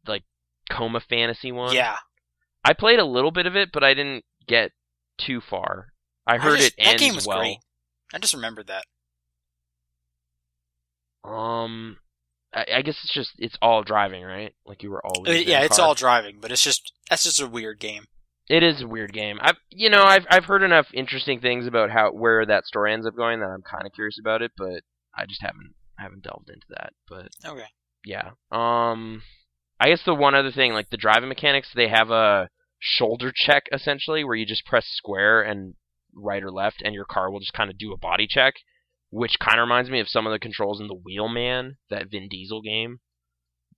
like 0.07 0.25
coma 0.71 1.00
fantasy 1.00 1.52
one? 1.52 1.75
Yeah, 1.75 1.97
I 2.64 2.73
played 2.73 2.99
a 2.99 3.04
little 3.04 3.30
bit 3.30 3.47
of 3.47 3.57
it, 3.57 3.71
but 3.73 3.85
I 3.85 3.95
didn't 3.95 4.25
get 4.47 4.73
too 5.19 5.40
far. 5.40 5.89
I 6.35 6.39
heard 6.39 6.59
just- 6.59 6.73
it 6.73 6.77
that 6.79 6.89
ends 6.91 7.03
game 7.03 7.15
was 7.15 7.27
well. 7.27 7.39
great. 7.39 7.59
I 8.13 8.19
just 8.19 8.35
remembered 8.35 8.67
that. 8.69 8.85
Um, 11.25 11.99
I, 12.53 12.67
I 12.77 12.83
guess 12.83 12.99
it's 13.05 13.13
just 13.13 13.31
it's 13.39 13.57
all 13.61 13.83
driving, 13.83 14.23
right? 14.25 14.55
Like 14.67 14.83
you 14.83 14.91
were 14.91 15.05
Uh, 15.05 15.11
always. 15.11 15.43
in 15.43 15.49
yeah, 15.49 15.63
it's 15.63 15.79
all 15.79 15.95
driving, 15.95 16.39
but 16.41 16.51
it's 16.51 16.65
just 16.65 16.93
that's 17.09 17.25
just 17.25 17.41
a 17.41 17.47
weird 17.47 17.79
game. 17.79 18.07
It 18.49 18.63
is 18.63 18.81
a 18.83 18.89
weird 18.89 19.13
game. 19.13 19.39
I've 19.41 19.59
you 19.69 19.91
know 19.91 20.03
I've 20.03 20.27
I've 20.31 20.47
heard 20.47 20.63
enough 20.63 20.87
interesting 20.93 21.41
things 21.41 21.67
about 21.67 21.91
how 21.91 22.11
where 22.13 22.45
that 22.47 22.65
story 22.65 22.93
ends 22.93 23.07
up 23.07 23.15
going 23.17 23.41
that 23.41 23.47
I'm 23.51 23.63
kind 23.63 23.87
of 23.87 23.93
curious 23.93 24.19
about 24.19 24.43
it, 24.43 24.53
but 24.57 24.83
I 25.15 25.27
just 25.27 25.43
haven't 25.43 25.75
haven't 25.99 26.25
delved 26.25 26.49
into 26.49 26.67
that. 26.71 26.93
But 27.09 27.29
Okay. 27.45 27.67
yeah, 28.05 28.31
um, 28.51 29.23
I 29.79 29.88
guess 29.90 30.03
the 30.05 30.14
one 30.14 30.35
other 30.35 30.51
thing, 30.51 30.73
like 30.73 30.90
the 30.90 30.97
driving 30.97 31.29
mechanics, 31.29 31.69
they 31.75 31.88
have 31.88 32.11
a 32.11 32.49
shoulder 32.79 33.31
check 33.35 33.64
essentially 33.73 34.25
where 34.25 34.35
you 34.37 34.47
just 34.47 34.64
press 34.64 34.87
square 34.88 35.43
and 35.43 35.75
right 36.14 36.42
or 36.42 36.51
left, 36.51 36.83
and 36.85 36.94
your 36.94 37.05
car 37.05 37.31
will 37.31 37.40
just 37.40 37.53
kind 37.53 37.70
of 37.70 37.79
do 37.79 37.92
a 37.92 37.99
body 37.99 38.27
check, 38.29 38.55
which 39.11 39.38
kind 39.38 39.59
of 39.59 39.64
reminds 39.64 39.90
me 39.90 40.01
of 40.01 40.09
some 40.09 40.27
of 40.27 40.33
the 40.33 40.38
controls 40.38 40.81
in 40.81 40.87
the 40.88 40.94
Wheelman, 40.94 41.77
that 41.90 42.11
Vin 42.11 42.29
Diesel 42.29 42.62
game, 42.62 43.01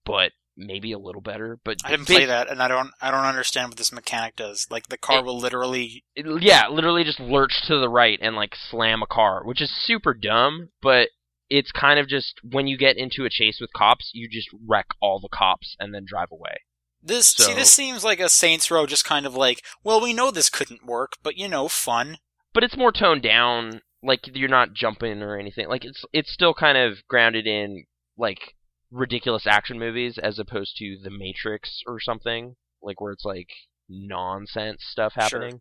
but 0.05 0.33
maybe 0.57 0.93
a 0.93 0.99
little 0.99 1.23
better. 1.23 1.59
But 1.65 1.79
I 1.85 1.91
didn't 1.93 2.07
play 2.07 2.27
that, 2.27 2.51
and 2.51 2.63
I 2.63 2.69
don't 2.69 2.91
I 3.01 3.11
don't 3.11 3.25
understand 3.25 3.69
what 3.71 3.79
this 3.79 3.93
mechanic 3.93 4.37
does. 4.37 4.67
Like 4.71 4.89
the 4.89 4.99
car 4.99 5.19
It- 5.21 5.25
will 5.25 5.39
literally 5.39 6.05
it- 6.15 6.43
yeah, 6.43 6.69
literally 6.69 7.05
just 7.05 7.21
lurch 7.21 7.63
to 7.67 7.79
the 7.79 7.89
right 7.89 8.19
and 8.21 8.37
like 8.37 8.55
slam 8.55 9.03
a 9.03 9.07
car, 9.07 9.43
which 9.45 9.63
is 9.63 9.71
super 9.71 10.13
dumb, 10.15 10.71
but 10.83 11.09
it's 11.49 11.73
kind 11.73 11.99
of 11.99 12.09
just 12.09 12.41
when 12.43 12.67
you 12.67 12.77
get 12.79 12.97
into 12.97 13.25
a 13.25 13.31
chase 13.31 13.59
with 13.61 13.73
cops, 13.75 14.11
you 14.15 14.29
just 14.29 14.49
wreck 14.67 14.87
all 15.01 15.21
the 15.21 15.29
cops 15.29 15.77
and 15.79 15.95
then 15.95 16.05
drive 16.07 16.29
away. 16.31 16.63
This 17.03 17.29
see 17.29 17.55
this 17.55 17.73
seems 17.73 18.05
like 18.05 18.21
a 18.21 18.29
Saints 18.29 18.71
Row, 18.71 18.87
just 18.87 19.05
kind 19.05 19.27
of 19.27 19.35
like 19.35 19.63
well 19.83 20.01
we 20.01 20.13
know 20.13 20.31
this 20.31 20.49
couldn't 20.51 20.87
work, 20.87 21.15
but 21.23 21.37
you 21.37 21.49
know 21.49 21.69
fun. 21.69 22.19
But 22.55 22.65
it's 22.65 22.77
more 22.77 22.93
toned 22.93 23.23
down, 23.23 23.81
like 24.03 24.21
you're 24.35 24.49
not 24.49 24.75
jumping 24.75 25.23
or 25.23 25.39
anything. 25.39 25.69
Like 25.69 25.85
it's 25.85 26.05
it's 26.13 26.33
still 26.33 26.55
kind 26.55 26.79
of 26.79 26.99
grounded 27.09 27.47
in 27.47 27.85
like 28.19 28.55
ridiculous 28.91 29.47
action 29.47 29.79
movies 29.79 30.19
as 30.23 30.39
opposed 30.39 30.77
to 30.77 30.99
The 31.03 31.11
Matrix 31.11 31.81
or 31.87 31.99
something, 31.99 32.57
like 32.83 33.01
where 33.01 33.13
it's 33.13 33.25
like 33.25 33.49
nonsense 33.89 34.85
stuff 34.85 35.13
Sure. 35.15 35.23
happening 35.23 35.61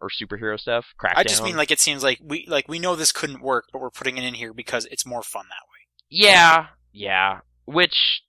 or 0.00 0.08
superhero 0.08 0.58
stuff. 0.58 0.86
Crackdown. 1.00 1.14
I 1.16 1.24
just 1.24 1.42
mean 1.42 1.56
like 1.56 1.70
it 1.70 1.80
seems 1.80 2.02
like 2.02 2.20
we 2.24 2.46
like 2.46 2.68
we 2.68 2.78
know 2.78 2.94
this 2.94 3.12
couldn't 3.12 3.42
work, 3.42 3.64
but 3.72 3.80
we're 3.82 3.90
putting 3.90 4.16
it 4.16 4.24
in 4.24 4.34
here 4.34 4.52
because 4.52 4.86
it's 4.86 5.04
more 5.06 5.22
fun 5.22 5.46
that 5.48 5.64
way. 5.72 5.86
Yeah, 6.10 6.66
yeah. 6.92 7.40
Which, 7.64 8.22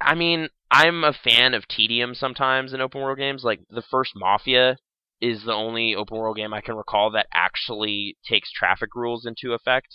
I 0.00 0.14
mean, 0.14 0.48
I'm 0.70 1.04
a 1.04 1.12
fan 1.12 1.54
of 1.54 1.66
tedium 1.66 2.14
sometimes 2.14 2.72
in 2.72 2.80
open 2.80 3.00
world 3.00 3.18
games. 3.18 3.44
Like 3.44 3.60
the 3.68 3.82
first 3.82 4.12
Mafia 4.14 4.76
is 5.20 5.44
the 5.44 5.52
only 5.52 5.94
open 5.94 6.16
world 6.16 6.36
game 6.36 6.54
I 6.54 6.60
can 6.60 6.76
recall 6.76 7.10
that 7.10 7.26
actually 7.34 8.16
takes 8.26 8.52
traffic 8.52 8.94
rules 8.94 9.26
into 9.26 9.52
effect. 9.52 9.88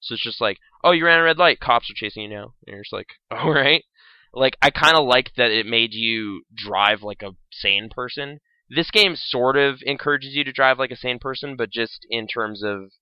So 0.00 0.14
it's 0.14 0.24
just 0.24 0.40
like, 0.40 0.58
oh, 0.84 0.92
you 0.92 1.04
ran 1.04 1.18
a 1.18 1.22
red 1.22 1.38
light, 1.38 1.60
cops 1.60 1.90
are 1.90 1.94
chasing 1.94 2.24
you 2.24 2.28
now. 2.28 2.54
And 2.66 2.74
you're 2.74 2.82
just 2.82 2.92
like, 2.92 3.08
all 3.30 3.38
oh, 3.48 3.52
right. 3.52 3.82
Like 4.32 4.56
I 4.62 4.70
kind 4.70 4.96
of 4.96 5.06
liked 5.06 5.32
that 5.36 5.50
it 5.50 5.66
made 5.66 5.92
you 5.92 6.42
drive 6.54 7.02
like 7.02 7.22
a 7.22 7.34
sane 7.50 7.88
person. 7.90 8.38
This 8.68 8.90
game 8.90 9.16
sort 9.16 9.56
of 9.56 9.80
encourages 9.82 10.34
you 10.34 10.44
to 10.44 10.52
drive 10.52 10.78
like 10.78 10.92
a 10.92 10.96
sane 10.96 11.18
person, 11.18 11.56
but 11.56 11.70
just 11.70 12.06
in 12.08 12.28
terms 12.28 12.62
of 12.62 12.92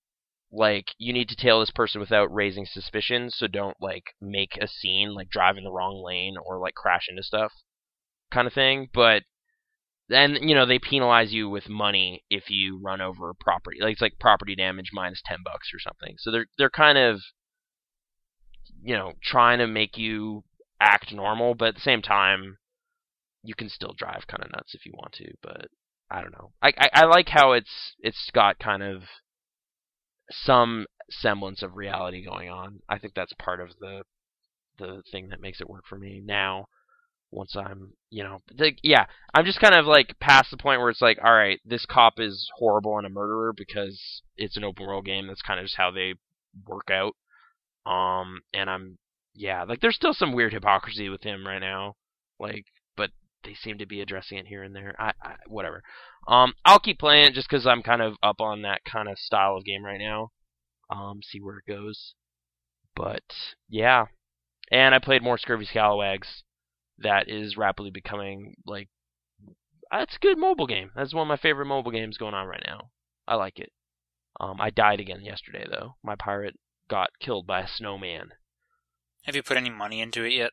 like 0.50 0.86
you 0.98 1.12
need 1.12 1.28
to 1.28 1.36
tail 1.36 1.60
this 1.60 1.70
person 1.70 2.00
without 2.00 2.32
raising 2.32 2.66
suspicion, 2.66 3.30
so 3.30 3.46
don't 3.46 3.76
like 3.80 4.14
make 4.20 4.58
a 4.60 4.68
scene 4.68 5.14
like 5.14 5.28
drive 5.28 5.56
in 5.56 5.64
the 5.64 5.72
wrong 5.72 6.02
lane 6.04 6.36
or 6.42 6.58
like 6.58 6.74
crash 6.74 7.06
into 7.08 7.22
stuff 7.22 7.52
kind 8.30 8.46
of 8.46 8.52
thing. 8.52 8.88
But 8.92 9.22
then, 10.08 10.36
you 10.40 10.54
know, 10.54 10.64
they 10.64 10.78
penalize 10.78 11.32
you 11.32 11.50
with 11.50 11.68
money 11.68 12.24
if 12.30 12.48
you 12.48 12.80
run 12.82 13.00
over 13.00 13.32
property. 13.38 13.78
Like 13.80 13.92
it's 13.92 14.02
like 14.02 14.18
property 14.18 14.54
damage 14.56 14.90
minus 14.92 15.22
ten 15.24 15.38
bucks 15.44 15.68
or 15.74 15.78
something. 15.78 16.16
So 16.18 16.30
they're 16.30 16.46
they're 16.56 16.70
kind 16.70 16.98
of 16.98 17.20
you 18.82 18.94
know, 18.94 19.12
trying 19.22 19.58
to 19.58 19.66
make 19.66 19.96
you 19.96 20.44
act 20.80 21.12
normal, 21.12 21.54
but 21.54 21.68
at 21.68 21.74
the 21.74 21.80
same 21.80 22.02
time 22.02 22.58
you 23.42 23.54
can 23.54 23.68
still 23.68 23.94
drive 23.96 24.26
kind 24.26 24.42
of 24.42 24.50
nuts 24.52 24.74
if 24.74 24.84
you 24.84 24.92
want 24.94 25.12
to, 25.12 25.30
but 25.42 25.66
I 26.10 26.22
don't 26.22 26.32
know. 26.32 26.52
I, 26.62 26.72
I 26.78 26.90
I 26.94 27.04
like 27.04 27.28
how 27.28 27.52
it's 27.52 27.94
it's 28.00 28.30
got 28.32 28.58
kind 28.58 28.82
of 28.82 29.02
some 30.30 30.86
semblance 31.10 31.62
of 31.62 31.76
reality 31.76 32.24
going 32.24 32.50
on. 32.50 32.80
I 32.88 32.98
think 32.98 33.14
that's 33.14 33.32
part 33.34 33.60
of 33.60 33.70
the 33.80 34.02
the 34.78 35.02
thing 35.10 35.28
that 35.30 35.40
makes 35.40 35.60
it 35.60 35.68
work 35.68 35.84
for 35.88 35.98
me 35.98 36.22
now. 36.24 36.66
Once 37.30 37.54
I'm, 37.56 37.92
you 38.08 38.24
know, 38.24 38.38
yeah, 38.82 39.04
I'm 39.34 39.44
just 39.44 39.60
kind 39.60 39.74
of 39.74 39.84
like 39.84 40.18
past 40.18 40.50
the 40.50 40.56
point 40.56 40.80
where 40.80 40.88
it's 40.88 41.02
like, 41.02 41.18
all 41.22 41.34
right, 41.34 41.60
this 41.62 41.84
cop 41.84 42.14
is 42.18 42.48
horrible 42.56 42.96
and 42.96 43.06
a 43.06 43.10
murderer 43.10 43.52
because 43.54 44.22
it's 44.36 44.56
an 44.56 44.64
open 44.64 44.86
world 44.86 45.04
game. 45.04 45.26
That's 45.26 45.42
kind 45.42 45.60
of 45.60 45.66
just 45.66 45.76
how 45.76 45.90
they 45.90 46.14
work 46.66 46.90
out. 46.90 47.14
Um, 47.84 48.40
and 48.54 48.70
I'm, 48.70 48.98
yeah, 49.34 49.64
like 49.64 49.80
there's 49.80 49.96
still 49.96 50.14
some 50.14 50.32
weird 50.32 50.54
hypocrisy 50.54 51.10
with 51.10 51.22
him 51.22 51.46
right 51.46 51.58
now, 51.58 51.96
like, 52.38 52.64
they 53.44 53.54
seem 53.54 53.78
to 53.78 53.86
be 53.86 54.00
addressing 54.00 54.38
it 54.38 54.46
here 54.46 54.62
and 54.62 54.74
there. 54.74 54.94
I, 54.98 55.12
I 55.22 55.34
whatever. 55.46 55.82
Um, 56.26 56.54
I'll 56.64 56.80
keep 56.80 56.98
playing 56.98 57.26
it 57.26 57.34
just 57.34 57.48
because 57.48 57.66
I'm 57.66 57.82
kind 57.82 58.02
of 58.02 58.14
up 58.22 58.40
on 58.40 58.62
that 58.62 58.84
kind 58.84 59.08
of 59.08 59.18
style 59.18 59.56
of 59.56 59.64
game 59.64 59.84
right 59.84 60.00
now. 60.00 60.30
Um, 60.90 61.20
see 61.22 61.40
where 61.40 61.58
it 61.58 61.70
goes. 61.70 62.14
But 62.94 63.22
yeah, 63.68 64.06
and 64.70 64.94
I 64.94 64.98
played 64.98 65.22
more 65.22 65.38
Scurvy 65.38 65.66
Scalawags. 65.66 66.42
That 66.98 67.28
is 67.28 67.56
rapidly 67.56 67.90
becoming 67.90 68.56
like 68.66 68.88
that's 69.90 70.16
a 70.16 70.18
good 70.18 70.36
mobile 70.36 70.66
game. 70.66 70.90
That's 70.96 71.14
one 71.14 71.22
of 71.22 71.28
my 71.28 71.36
favorite 71.36 71.66
mobile 71.66 71.92
games 71.92 72.18
going 72.18 72.34
on 72.34 72.46
right 72.46 72.62
now. 72.66 72.90
I 73.26 73.36
like 73.36 73.58
it. 73.58 73.72
Um, 74.40 74.60
I 74.60 74.70
died 74.70 75.00
again 75.00 75.22
yesterday 75.22 75.64
though. 75.68 75.96
My 76.02 76.16
pirate 76.16 76.56
got 76.88 77.10
killed 77.20 77.46
by 77.46 77.60
a 77.60 77.68
snowman. 77.68 78.32
Have 79.24 79.36
you 79.36 79.42
put 79.42 79.56
any 79.56 79.70
money 79.70 80.00
into 80.00 80.24
it 80.24 80.32
yet? 80.32 80.52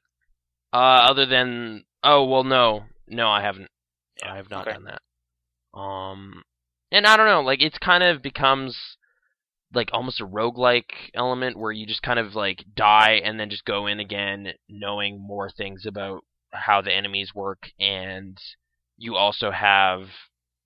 Uh, 0.74 1.08
other 1.10 1.26
than 1.26 1.86
oh 2.06 2.24
well, 2.26 2.44
no, 2.46 2.86
no, 3.08 3.28
I 3.28 3.42
haven't. 3.42 3.70
Yeah, 4.22 4.34
I 4.34 4.38
have 4.38 4.50
not 4.50 4.68
okay. 4.68 4.78
done 4.78 4.86
that. 4.86 5.80
Um, 5.80 6.44
and 6.92 7.06
I 7.06 7.18
don't 7.18 7.28
know, 7.28 7.42
like 7.42 7.62
it's 7.62 7.78
kind 7.80 8.04
of 8.04 8.22
becomes 8.22 8.78
like 9.74 9.90
almost 9.92 10.22
a 10.22 10.26
roguelike 10.26 11.12
element 11.14 11.58
where 11.58 11.72
you 11.74 11.86
just 11.86 12.02
kind 12.02 12.20
of 12.20 12.34
like 12.36 12.64
die 12.76 13.20
and 13.24 13.38
then 13.40 13.50
just 13.50 13.66
go 13.66 13.88
in 13.88 14.00
again, 14.00 14.54
knowing 14.70 15.20
more 15.20 15.50
things 15.50 15.86
about 15.86 16.24
how 16.54 16.82
the 16.82 16.94
enemies 16.94 17.36
work, 17.36 17.72
and 17.80 18.38
you 18.98 19.16
also 19.18 19.52
have 19.52 20.04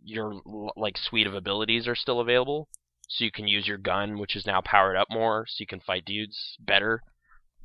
your 0.03 0.41
like 0.77 0.97
suite 0.97 1.27
of 1.27 1.33
abilities 1.33 1.87
are 1.87 1.95
still 1.95 2.19
available. 2.19 2.69
so 3.09 3.25
you 3.25 3.31
can 3.31 3.47
use 3.47 3.67
your 3.67 3.77
gun, 3.79 4.19
which 4.19 4.35
is 4.35 4.45
now 4.45 4.61
powered 4.61 4.95
up 4.95 5.07
more, 5.09 5.45
so 5.47 5.55
you 5.61 5.67
can 5.67 5.79
fight 5.79 6.05
dudes 6.05 6.55
better. 6.59 7.01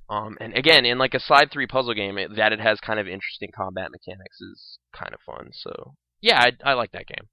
Um, 0.09 0.37
and 0.41 0.55
again, 0.55 0.85
in 0.85 0.99
like 0.99 1.15
a 1.15 1.21
slide 1.21 1.51
three 1.51 1.67
puzzle 1.67 1.95
game, 1.95 2.19
it, 2.19 2.37
that 2.37 2.53
it 2.53 2.61
has 2.61 2.79
kind 2.81 3.01
of 3.01 3.07
interesting 3.07 3.51
combat 3.55 3.91
mechanics 3.91 4.41
is 4.41 4.79
kind 4.95 5.15
of 5.15 5.21
fun. 5.21 5.51
So 5.53 5.95
yeah, 6.21 6.41
I, 6.41 6.71
I 6.71 6.73
like 6.75 6.93
that 6.93 7.07
game. 7.07 7.29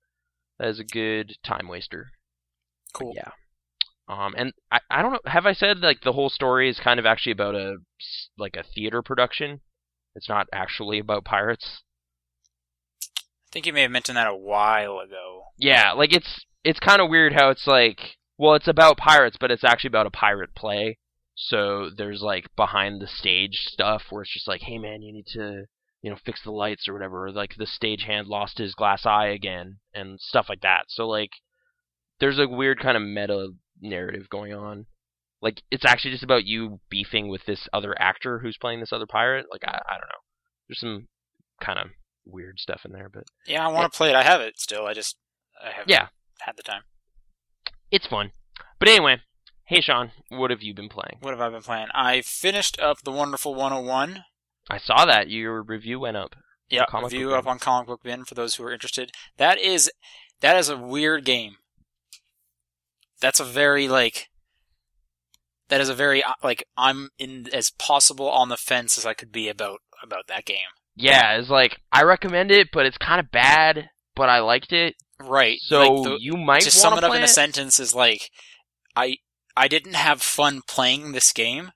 That 0.59 0.69
is 0.69 0.79
a 0.79 0.85
good 0.85 1.33
time 1.43 1.67
waster. 1.67 2.11
Cool. 2.93 3.13
Yeah. 3.15 3.31
Um, 4.07 4.33
and 4.37 4.53
I, 4.71 4.79
I 4.89 5.01
don't 5.01 5.13
know. 5.13 5.19
Have 5.25 5.45
I 5.45 5.53
said 5.53 5.79
like 5.79 6.01
the 6.01 6.13
whole 6.13 6.29
story 6.29 6.69
is 6.69 6.79
kind 6.79 6.99
of 6.99 7.05
actually 7.05 7.31
about 7.31 7.55
a 7.55 7.77
like 8.37 8.55
a 8.55 8.63
theater 8.63 9.01
production? 9.01 9.61
It's 10.15 10.29
not 10.29 10.47
actually 10.53 10.99
about 10.99 11.25
pirates. 11.25 11.81
I 13.03 13.53
think 13.53 13.65
you 13.65 13.73
may 13.73 13.81
have 13.81 13.91
mentioned 13.91 14.17
that 14.17 14.27
a 14.27 14.35
while 14.35 14.99
ago. 14.99 15.43
Yeah, 15.57 15.91
like 15.91 16.13
it's 16.13 16.45
it's 16.63 16.79
kind 16.79 17.01
of 17.01 17.09
weird 17.09 17.33
how 17.33 17.49
it's 17.49 17.67
like 17.67 18.17
well, 18.37 18.55
it's 18.55 18.67
about 18.67 18.97
pirates, 18.97 19.37
but 19.39 19.51
it's 19.51 19.63
actually 19.63 19.89
about 19.89 20.07
a 20.07 20.11
pirate 20.11 20.55
play. 20.55 20.97
So 21.35 21.89
there's 21.95 22.21
like 22.21 22.47
behind 22.55 23.01
the 23.01 23.07
stage 23.07 23.57
stuff 23.67 24.03
where 24.09 24.23
it's 24.23 24.33
just 24.33 24.47
like, 24.47 24.61
hey 24.61 24.77
man, 24.77 25.01
you 25.01 25.13
need 25.13 25.27
to 25.33 25.65
you 26.01 26.09
know 26.09 26.17
fix 26.25 26.41
the 26.43 26.51
lights 26.51 26.87
or 26.87 26.93
whatever. 26.93 27.25
Or, 27.27 27.31
like 27.31 27.55
the 27.57 27.65
stagehand 27.65 28.27
lost 28.27 28.57
his 28.57 28.75
glass 28.75 29.05
eye 29.05 29.27
again 29.27 29.77
and 29.93 30.19
stuff 30.19 30.47
like 30.49 30.61
that. 30.61 30.85
So 30.89 31.07
like 31.07 31.31
there's 32.19 32.39
a 32.39 32.47
weird 32.47 32.79
kind 32.79 32.97
of 32.97 33.03
meta 33.03 33.49
narrative 33.81 34.29
going 34.29 34.53
on. 34.53 34.85
Like 35.41 35.61
it's 35.71 35.85
actually 35.85 36.11
just 36.11 36.23
about 36.23 36.45
you 36.45 36.79
beefing 36.89 37.27
with 37.29 37.45
this 37.45 37.67
other 37.73 37.95
actor 37.99 38.39
who's 38.39 38.57
playing 38.59 38.79
this 38.79 38.93
other 38.93 39.07
pirate. 39.07 39.47
Like 39.51 39.63
I, 39.65 39.81
I 39.87 39.93
don't 39.93 40.07
know. 40.07 40.21
There's 40.67 40.79
some 40.79 41.07
kind 41.61 41.79
of 41.79 41.87
weird 42.25 42.59
stuff 42.59 42.81
in 42.85 42.91
there, 42.91 43.09
but 43.11 43.23
Yeah, 43.47 43.65
I 43.67 43.71
want 43.71 43.91
to 43.91 43.97
play 43.97 44.09
it. 44.09 44.15
I 44.15 44.23
have 44.23 44.41
it 44.41 44.59
still. 44.59 44.85
I 44.85 44.93
just 44.93 45.15
I 45.63 45.71
haven't 45.71 45.89
yeah, 45.89 46.07
had 46.41 46.57
the 46.57 46.63
time. 46.63 46.83
it's 47.89 48.05
fun. 48.07 48.31
But 48.79 48.89
anyway, 48.89 49.21
hey 49.71 49.79
Sean, 49.81 50.11
what 50.27 50.51
have 50.51 50.61
you 50.61 50.73
been 50.73 50.89
playing? 50.89 51.17
What 51.21 51.31
have 51.31 51.39
I 51.39 51.49
been 51.49 51.61
playing? 51.61 51.87
I 51.95 52.21
finished 52.21 52.77
up 52.79 52.97
the 53.03 53.11
Wonderful 53.11 53.55
101. 53.55 54.25
I 54.69 54.77
saw 54.77 55.05
that 55.05 55.29
your 55.29 55.63
review 55.63 56.01
went 56.01 56.17
up. 56.17 56.35
Yeah, 56.69 56.83
review 56.93 57.29
Book 57.29 57.37
up 57.37 57.43
Bin. 57.45 57.51
on 57.51 57.59
Comic 57.59 57.87
Book 57.87 58.03
Bin 58.03 58.25
for 58.25 58.35
those 58.35 58.55
who 58.55 58.63
are 58.65 58.71
interested. 58.73 59.11
That 59.37 59.59
is 59.59 59.89
that 60.41 60.57
is 60.57 60.67
a 60.67 60.77
weird 60.77 61.23
game. 61.23 61.55
That's 63.21 63.39
a 63.39 63.45
very 63.45 63.87
like 63.87 64.27
that 65.69 65.79
is 65.79 65.87
a 65.89 65.93
very 65.95 66.21
uh, 66.21 66.33
like 66.43 66.65
I'm 66.77 67.09
in 67.17 67.47
as 67.53 67.71
possible 67.71 68.29
on 68.29 68.49
the 68.49 68.57
fence 68.57 68.97
as 68.97 69.05
I 69.05 69.13
could 69.13 69.31
be 69.31 69.47
about 69.47 69.79
about 70.03 70.27
that 70.27 70.45
game. 70.45 70.57
Yeah, 70.95 71.37
it's 71.37 71.49
like 71.49 71.77
I 71.93 72.03
recommend 72.03 72.51
it, 72.51 72.69
but 72.73 72.85
it's 72.85 72.97
kind 72.97 73.19
of 73.21 73.31
bad. 73.31 73.89
But 74.15 74.27
I 74.27 74.39
liked 74.39 74.73
it, 74.73 74.95
Right. 75.21 75.57
so 75.61 75.79
like 75.93 76.03
the, 76.03 76.17
you 76.19 76.33
might 76.35 76.63
to 76.63 76.71
sum 76.71 76.97
it 76.97 77.03
up 77.05 77.15
in 77.15 77.23
a 77.23 77.27
sentence 77.29 77.79
is 77.79 77.95
like 77.95 78.29
I 78.93 79.15
I 79.55 79.67
didn't 79.67 79.95
have 79.95 80.21
fun 80.21 80.61
playing 80.67 81.11
this 81.11 81.31
game, 81.31 81.71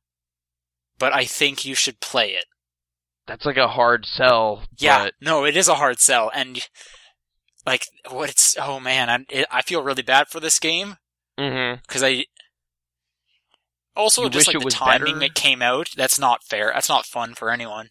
but 0.98 1.14
I 1.14 1.26
think 1.26 1.66
you 1.66 1.76
should 1.76 2.00
play 2.00 2.30
it. 2.32 2.46
That's 3.28 3.46
like 3.46 3.58
a 3.58 3.70
hard 3.70 4.06
sell. 4.06 4.64
Yeah, 4.78 5.06
but 5.06 5.14
no, 5.20 5.46
it 5.46 5.58
is 5.58 5.68
a 5.68 5.76
hard 5.76 6.00
sell, 6.00 6.32
and 6.34 6.68
like 7.66 7.86
what 8.10 8.30
it's. 8.30 8.56
Oh 8.60 8.80
man, 8.80 9.10
I 9.10 9.26
it, 9.30 9.48
I 9.52 9.62
feel 9.62 9.84
really 9.84 10.04
bad 10.04 10.28
for 10.28 10.40
this 10.40 10.60
game 10.60 10.98
because 11.36 12.04
I. 12.04 12.26
Also, 13.96 14.24
You 14.24 14.30
just 14.30 14.54
like 14.54 14.62
the 14.62 14.70
timing 14.70 15.16
better? 15.16 15.26
it 15.26 15.36
came 15.36 15.62
out, 15.62 15.88
that's 15.96 16.20
not 16.20 16.44
fair. 16.44 16.72
That's 16.74 16.90
not 16.90 17.06
fun 17.06 17.34
for 17.34 17.50
anyone. 17.50 17.90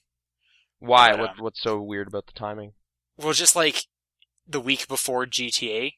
Why? 0.78 1.12
But, 1.12 1.20
what, 1.20 1.30
um, 1.30 1.36
what's 1.38 1.62
so 1.62 1.80
weird 1.80 2.08
about 2.08 2.26
the 2.26 2.38
timing? 2.38 2.72
Well, 3.16 3.32
just 3.32 3.56
like 3.56 3.86
the 4.46 4.60
week 4.60 4.86
before 4.86 5.24
GTA, 5.24 5.92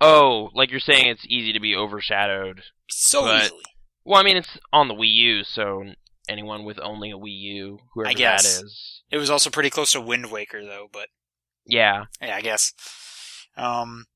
Oh, 0.00 0.50
like 0.54 0.70
you're 0.70 0.80
saying 0.80 1.06
it's 1.06 1.26
easy 1.28 1.52
to 1.52 1.60
be 1.60 1.74
overshadowed. 1.76 2.62
So 2.88 3.22
But- 3.22 3.44
easily. 3.44 3.62
Well, 4.06 4.20
I 4.20 4.22
mean 4.24 4.36
it's 4.36 4.58
on 4.72 4.88
the 4.88 4.94
Wii 4.94 5.10
U, 5.12 5.44
so 5.44 5.94
anyone 6.28 6.64
with 6.64 6.78
only 6.80 7.10
a 7.10 7.16
Wii 7.16 7.38
U, 7.40 7.78
whoever 7.94 8.10
I 8.10 8.12
guess. 8.14 8.58
that 8.58 8.64
is, 8.66 9.02
It 9.10 9.16
was 9.18 9.30
also 9.30 9.48
pretty 9.50 9.70
close 9.70 9.92
to 9.92 10.00
Wind 10.00 10.30
Waker, 10.30 10.62
though. 10.64 10.88
But 10.92 11.08
yeah. 11.64 12.04
yeah, 12.20 12.36
I 12.36 12.40
guess. 12.42 12.72
Um, 13.56 14.06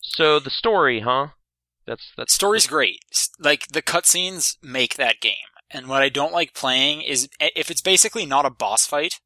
So 0.00 0.38
the 0.38 0.50
story, 0.50 1.00
huh? 1.00 1.28
That's 1.86 2.12
that's 2.16 2.34
story's 2.34 2.66
great. 2.66 3.00
Like 3.38 3.68
the 3.68 3.82
cutscenes 3.82 4.56
make 4.62 4.96
that 4.96 5.20
game. 5.20 5.34
And 5.70 5.88
what 5.88 6.02
I 6.02 6.10
don't 6.10 6.32
like 6.32 6.52
playing 6.54 7.00
is 7.00 7.28
if 7.40 7.70
it's 7.70 7.80
basically 7.80 8.26
not 8.26 8.44
a 8.44 8.50
boss 8.50 8.86
fight, 8.86 9.20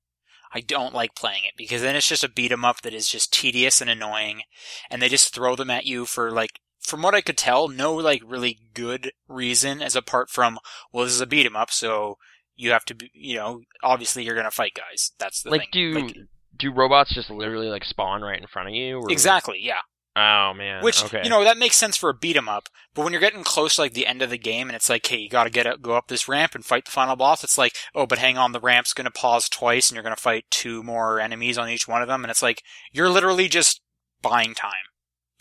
I 0.55 0.61
don't 0.61 0.95
like 0.95 1.17
playing 1.17 1.45
it 1.45 1.55
because 1.57 1.83
then 1.83 1.97
it's 1.97 2.09
just 2.09 2.23
a 2.25 2.29
beat 2.29 2.53
'em 2.53 2.65
up 2.65 2.83
that 2.83 2.95
is 2.95 3.09
just 3.09 3.33
tedious 3.33 3.81
and 3.81 3.91
annoying, 3.91 4.43
and 4.89 5.03
they 5.03 5.09
just 5.09 5.35
throw 5.35 5.57
them 5.57 5.71
at 5.71 5.87
you 5.87 6.07
for 6.07 6.31
like, 6.31 6.61
from 6.87 7.03
what 7.03 7.15
I 7.15 7.21
could 7.21 7.37
tell, 7.37 7.69
no 7.69 7.95
like 7.95 8.23
really 8.25 8.59
good 8.73 9.13
reason 9.29 9.83
as 9.83 9.97
apart 9.97 10.31
from 10.31 10.59
well, 10.93 11.05
this 11.05 11.15
is 11.15 11.21
a 11.21 11.27
beat 11.27 11.47
'em 11.47 11.57
up, 11.57 11.71
so 11.71 12.17
you 12.55 12.71
have 12.71 12.85
to 12.87 12.95
be, 12.95 13.11
you 13.13 13.37
know, 13.37 13.61
obviously 13.83 14.25
you're 14.25 14.37
gonna 14.37 14.51
fight 14.51 14.75
guys. 14.75 15.13
That's 15.19 15.43
the 15.43 15.51
like 15.51 15.63
thing. 15.63 15.69
do 15.73 16.01
Like, 16.01 16.17
do 16.57 16.73
robots 16.73 17.13
just 17.15 17.29
literally 17.29 17.69
like 17.69 17.85
spawn 17.85 18.23
right 18.23 18.41
in 18.41 18.47
front 18.47 18.69
of 18.69 18.75
you? 18.75 18.99
Or... 18.99 19.11
exactly, 19.11 19.59
yeah. 19.61 19.81
Oh 20.15 20.55
man. 20.55 20.83
Which 20.83 21.05
okay. 21.05 21.21
you 21.25 21.29
know 21.29 21.45
that 21.45 21.59
makes 21.59 21.77
sense 21.77 21.97
for 21.97 22.09
a 22.09 22.15
beat 22.15 22.37
'em 22.37 22.49
up, 22.49 22.69
but 22.95 23.03
when 23.03 23.13
you're 23.13 23.21
getting 23.21 23.45
close 23.45 23.75
to 23.75 23.83
like 23.83 23.93
the 23.93 24.07
end 24.07 24.23
of 24.23 24.31
the 24.31 24.39
game 24.39 24.69
and 24.69 24.77
it's 24.77 24.89
like, 24.89 25.07
hey, 25.07 25.19
you 25.19 25.29
got 25.29 25.45
to 25.45 25.51
get 25.51 25.67
up, 25.67 25.83
go 25.83 25.95
up 25.95 26.09
this 26.09 26.29
ramp 26.29 26.55
and 26.55 26.65
fight 26.65 26.87
the 26.87 26.91
final 26.91 27.17
boss. 27.17 27.45
It's 27.45 27.59
like, 27.59 27.75
oh, 27.95 28.07
but 28.07 28.19
hang 28.19 28.39
on, 28.39 28.53
the 28.53 28.61
ramp's 28.61 28.95
gonna 28.95 29.11
pause 29.11 29.49
twice 29.49 29.91
and 29.91 29.97
you're 29.97 30.05
gonna 30.05 30.17
fight 30.17 30.47
two 30.51 30.83
more 30.83 31.21
enemies 31.21 31.59
on 31.59 31.69
each 31.69 31.89
one 31.89 32.01
of 32.01 32.09
them, 32.09 32.25
and 32.25 32.31
it's 32.31 32.43
like 32.43 32.63
you're 32.93 33.11
literally 33.11 33.49
just 33.49 33.83
buying 34.23 34.55
time. 34.55 34.73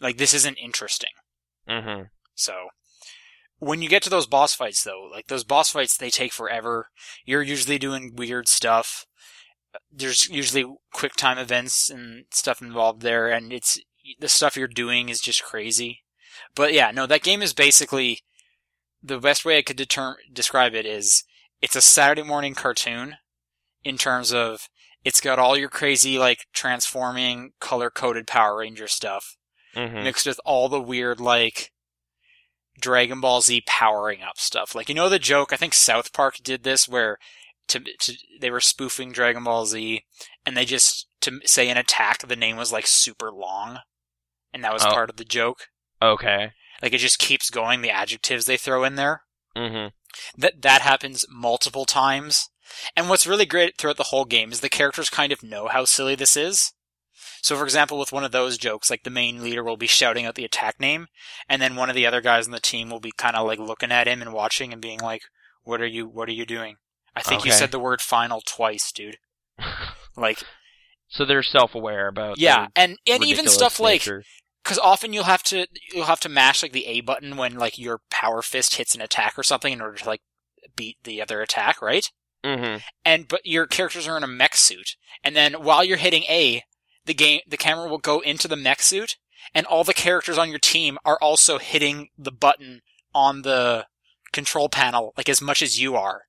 Like 0.02 0.18
this 0.18 0.34
isn't 0.34 0.58
interesting. 0.58 1.12
Mm-hmm. 1.70 2.04
So 2.36 2.68
when 3.60 3.82
you 3.82 3.90
get 3.90 4.04
to 4.04 4.10
those 4.10 4.28
boss 4.28 4.54
fights 4.54 4.84
though, 4.84 5.10
like 5.12 5.28
those 5.28 5.44
boss 5.44 5.72
fights 5.72 5.98
they 5.98 6.10
take 6.10 6.34
forever. 6.34 6.90
You're 7.26 7.42
usually 7.42 7.80
doing 7.80 8.16
weird 8.16 8.48
stuff. 8.48 9.06
There's 9.92 10.30
usually 10.30 10.66
quick 10.94 11.16
time 11.16 11.38
events 11.38 11.90
and 11.90 12.26
stuff 12.32 12.62
involved 12.62 13.02
there 13.02 13.30
and 13.30 13.52
it's 13.52 13.80
the 14.20 14.28
stuff 14.28 14.56
you're 14.56 14.68
doing 14.68 15.10
is 15.10 15.20
just 15.20 15.44
crazy. 15.44 16.04
But 16.54 16.74
yeah, 16.74 16.92
no, 16.92 17.06
that 17.08 17.24
game 17.24 17.42
is 17.42 17.54
basically 17.54 18.20
the 19.02 19.20
best 19.20 19.46
way 19.46 19.58
I 19.58 19.62
could 19.62 19.78
deter- 19.78 20.18
describe 20.32 20.74
it 20.74 20.86
is 20.86 21.24
it's 21.62 21.76
a 21.76 21.82
Saturday 21.82 22.24
morning 22.24 22.56
cartoon 22.56 23.16
in 23.84 23.98
terms 23.98 24.34
of 24.34 24.68
it's 25.04 25.22
got 25.22 25.40
all 25.40 25.58
your 25.58 25.70
crazy 25.70 26.18
like 26.18 26.46
transforming 26.54 27.52
color 27.60 27.90
coded 27.90 28.28
Power 28.28 28.58
Ranger 28.58 28.88
stuff 28.88 29.38
Mm-hmm. 29.76 30.04
mixed 30.04 30.26
with 30.26 30.40
all 30.46 30.70
the 30.70 30.82
weird 30.82 31.20
like 31.20 31.72
Dragon 32.80 33.22
Ball 33.22 33.42
Z 33.42 33.64
powering 33.68 34.22
up 34.22 34.38
stuff. 34.38 34.76
Like 34.76 34.90
you 34.90 34.96
know 34.96 35.10
the 35.10 35.20
joke, 35.20 35.54
I 35.54 35.58
think 35.58 35.74
South 35.74 36.12
Park 36.14 36.38
did 36.44 36.64
this 36.64 36.88
where 36.88 37.18
to, 37.68 37.80
to 37.80 38.14
they 38.40 38.50
were 38.52 38.60
spoofing 38.62 39.12
Dragon 39.12 39.44
Ball 39.44 39.66
Z 39.66 40.04
and 40.46 40.56
they 40.58 40.66
just 40.66 41.08
to 41.22 41.40
say 41.46 41.70
an 41.70 41.78
attack 41.78 42.20
the 42.28 42.36
name 42.36 42.58
was 42.58 42.72
like 42.72 42.88
super 42.88 43.32
long 43.32 43.80
and 44.54 44.64
that 44.64 44.74
was 44.74 44.84
Oh. 44.86 44.92
part 44.92 45.10
of 45.10 45.16
the 45.18 45.26
joke. 45.26 45.68
Okay. 46.02 46.52
Like 46.82 46.94
it 46.94 46.98
just 47.00 47.20
keeps 47.20 47.50
going 47.50 47.82
the 47.82 47.90
adjectives 47.92 48.46
they 48.46 48.58
throw 48.58 48.84
in 48.84 48.96
there. 48.96 49.22
Mm-hmm. 49.56 49.88
That 50.42 50.62
that 50.62 50.82
happens 50.82 51.26
multiple 51.30 51.86
times. 51.86 52.50
And 52.96 53.10
what's 53.10 53.28
really 53.28 53.46
great 53.46 53.78
throughout 53.78 53.98
the 53.98 54.04
whole 54.04 54.26
game 54.26 54.52
is 54.52 54.60
the 54.60 54.70
characters 54.70 55.10
kind 55.10 55.32
of 55.32 55.44
know 55.44 55.68
how 55.68 55.86
silly 55.86 56.16
this 56.16 56.36
is. 56.36 56.74
So 57.46 57.56
for 57.56 57.64
example, 57.64 58.00
with 58.00 58.12
one 58.12 58.24
of 58.24 58.32
those 58.32 58.58
jokes, 58.58 58.90
like 58.90 59.04
the 59.04 59.12
main 59.12 59.44
leader 59.44 59.64
will 59.64 59.78
be 59.78 59.86
shouting 59.86 60.26
out 60.26 60.34
the 60.34 60.46
attack 60.46 60.80
name, 60.80 61.06
and 61.48 61.62
then 61.62 61.76
one 61.76 61.92
of 61.92 61.96
the 61.96 62.08
other 62.08 62.20
guys 62.20 62.48
on 62.48 62.52
the 62.52 62.60
team 62.60 62.90
will 62.90 63.00
be 63.00 63.12
kind 63.16 63.36
of 63.36 63.46
like 63.46 63.60
looking 63.60 63.92
at 63.92 64.08
him 64.08 64.24
and 64.24 64.34
watching 64.34 64.74
and 64.74 64.82
being 64.82 65.00
like, 65.00 65.22
"What 65.62 65.80
are 65.80 65.86
you? 65.86 66.08
What 66.08 66.28
are 66.28 66.32
you 66.32 66.48
doing?" 66.48 66.78
I 67.16 67.22
think 67.22 67.46
you 67.46 67.52
said 67.52 67.70
the 67.70 67.78
word 67.78 68.02
"final" 68.02 68.42
twice, 68.42 68.92
dude. 68.92 69.18
Like, 70.18 70.42
so 71.10 71.26
they're 71.26 71.44
self-aware 71.44 72.08
about 72.08 72.40
yeah, 72.40 72.68
and 72.74 72.98
and 73.06 73.24
even 73.24 73.50
stuff 73.50 73.82
like 73.82 74.08
because 74.64 74.80
often 74.80 75.12
you'll 75.14 75.26
have 75.26 75.44
to 75.44 75.68
you'll 75.94 76.06
have 76.06 76.22
to 76.22 76.30
mash 76.30 76.64
like 76.64 76.72
the 76.72 76.88
A 76.88 77.02
button 77.02 77.36
when 77.36 77.58
like 77.58 77.78
your 77.78 78.00
power 78.10 78.42
fist 78.42 78.76
hits 78.76 78.96
an 78.96 79.02
attack 79.02 79.38
or 79.38 79.44
something 79.44 79.74
in 79.74 79.82
order 79.82 79.98
to 79.98 80.08
like 80.08 80.22
beat 80.76 80.98
the 81.04 81.22
other 81.22 81.42
attack, 81.42 81.80
right? 81.82 82.10
Mm-hmm. 82.44 82.78
and 83.04 83.28
but 83.28 83.42
your 83.44 83.68
characters 83.68 84.08
are 84.08 84.18
in 84.18 84.24
a 84.24 84.28
mech 84.28 84.56
suit, 84.56 84.96
and 85.22 85.36
then 85.36 85.54
while 85.56 85.84
you're 85.84 85.98
hitting 85.98 86.24
A, 86.30 86.64
the 87.06 87.14
game 87.14 87.42
the 87.48 87.58
camera 87.58 87.90
will 87.90 87.98
go 87.98 88.20
into 88.20 88.48
the 88.48 88.56
mech 88.56 88.82
suit, 88.82 89.18
and 89.54 89.66
all 89.66 89.84
the 89.84 89.94
characters 89.94 90.38
on 90.38 90.50
your 90.50 90.60
team 90.60 90.98
are 91.06 91.18
also 91.22 91.58
hitting 91.58 92.10
the 92.18 92.32
button 92.32 92.82
on 93.14 93.44
the 93.44 93.88
control 94.32 94.68
panel 94.68 95.14
like 95.18 95.30
as 95.30 95.42
much 95.42 95.62
as 95.62 95.80
you 95.80 95.96
are. 95.96 96.24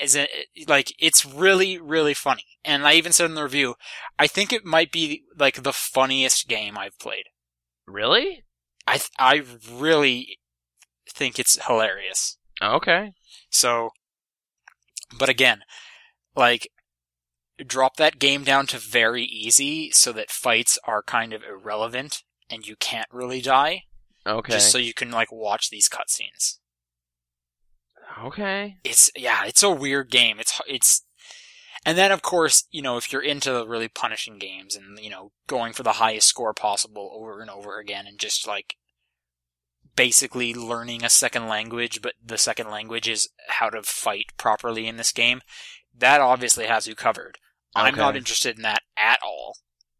As 0.00 0.14
in, 0.14 0.26
like 0.66 0.92
it's 0.98 1.26
really 1.26 1.78
really 1.78 2.14
funny, 2.14 2.44
and 2.64 2.86
I 2.86 2.94
even 2.94 3.12
said 3.12 3.26
in 3.26 3.34
the 3.34 3.42
review, 3.42 3.74
I 4.18 4.26
think 4.26 4.52
it 4.52 4.64
might 4.64 4.90
be 4.92 5.24
like 5.36 5.62
the 5.62 5.72
funniest 5.72 6.48
game 6.48 6.78
I've 6.78 6.98
played. 6.98 7.24
Really? 7.86 8.44
I 8.86 8.98
th- 8.98 9.10
I 9.18 9.42
really 9.70 10.38
think 11.08 11.38
it's 11.38 11.62
hilarious. 11.64 12.38
Okay. 12.62 13.12
So, 13.50 13.90
but 15.18 15.28
again, 15.28 15.60
like, 16.34 16.68
drop 17.64 17.96
that 17.96 18.18
game 18.18 18.44
down 18.44 18.66
to 18.68 18.78
very 18.78 19.24
easy 19.24 19.90
so 19.90 20.12
that 20.12 20.30
fights 20.30 20.78
are 20.84 21.02
kind 21.02 21.32
of 21.32 21.42
irrelevant 21.44 22.22
and 22.50 22.66
you 22.66 22.76
can't 22.76 23.08
really 23.12 23.40
die, 23.40 23.82
Okay. 24.26 24.52
just 24.52 24.70
so 24.70 24.78
you 24.78 24.94
can 24.94 25.10
like 25.10 25.32
watch 25.32 25.70
these 25.70 25.88
cutscenes. 25.88 26.58
okay. 28.24 28.76
It's 28.84 29.10
yeah, 29.16 29.44
it's 29.46 29.62
a 29.62 29.70
weird 29.70 30.10
game. 30.10 30.38
It's 30.38 30.60
it's 30.66 31.04
and 31.84 31.96
then 31.98 32.12
of 32.12 32.22
course, 32.22 32.64
you 32.70 32.82
know, 32.82 32.96
if 32.96 33.12
you're 33.12 33.22
into 33.22 33.64
really 33.66 33.88
punishing 33.88 34.38
games 34.38 34.76
and 34.76 34.98
you 34.98 35.10
know, 35.10 35.32
going 35.46 35.72
for 35.72 35.82
the 35.82 35.92
highest 35.92 36.28
score 36.28 36.54
possible 36.54 37.10
over 37.14 37.40
and 37.40 37.50
over 37.50 37.78
again 37.78 38.06
and 38.06 38.18
just 38.18 38.46
like 38.46 38.76
basically 39.96 40.54
learning 40.54 41.04
a 41.04 41.10
second 41.10 41.48
language, 41.48 42.00
but 42.02 42.14
the 42.24 42.38
second 42.38 42.70
language 42.70 43.08
is 43.08 43.28
how 43.48 43.68
to 43.70 43.82
fight 43.82 44.26
properly 44.38 44.86
in 44.86 44.96
this 44.96 45.12
game, 45.12 45.40
that 45.96 46.20
obviously 46.20 46.66
has 46.66 46.86
you 46.86 46.94
covered. 46.94 47.38
I'm 47.74 47.94
not 47.94 48.16
interested 48.16 48.56
in 48.56 48.62
that 48.62 48.82
at 48.96 49.18
all, 49.22 49.56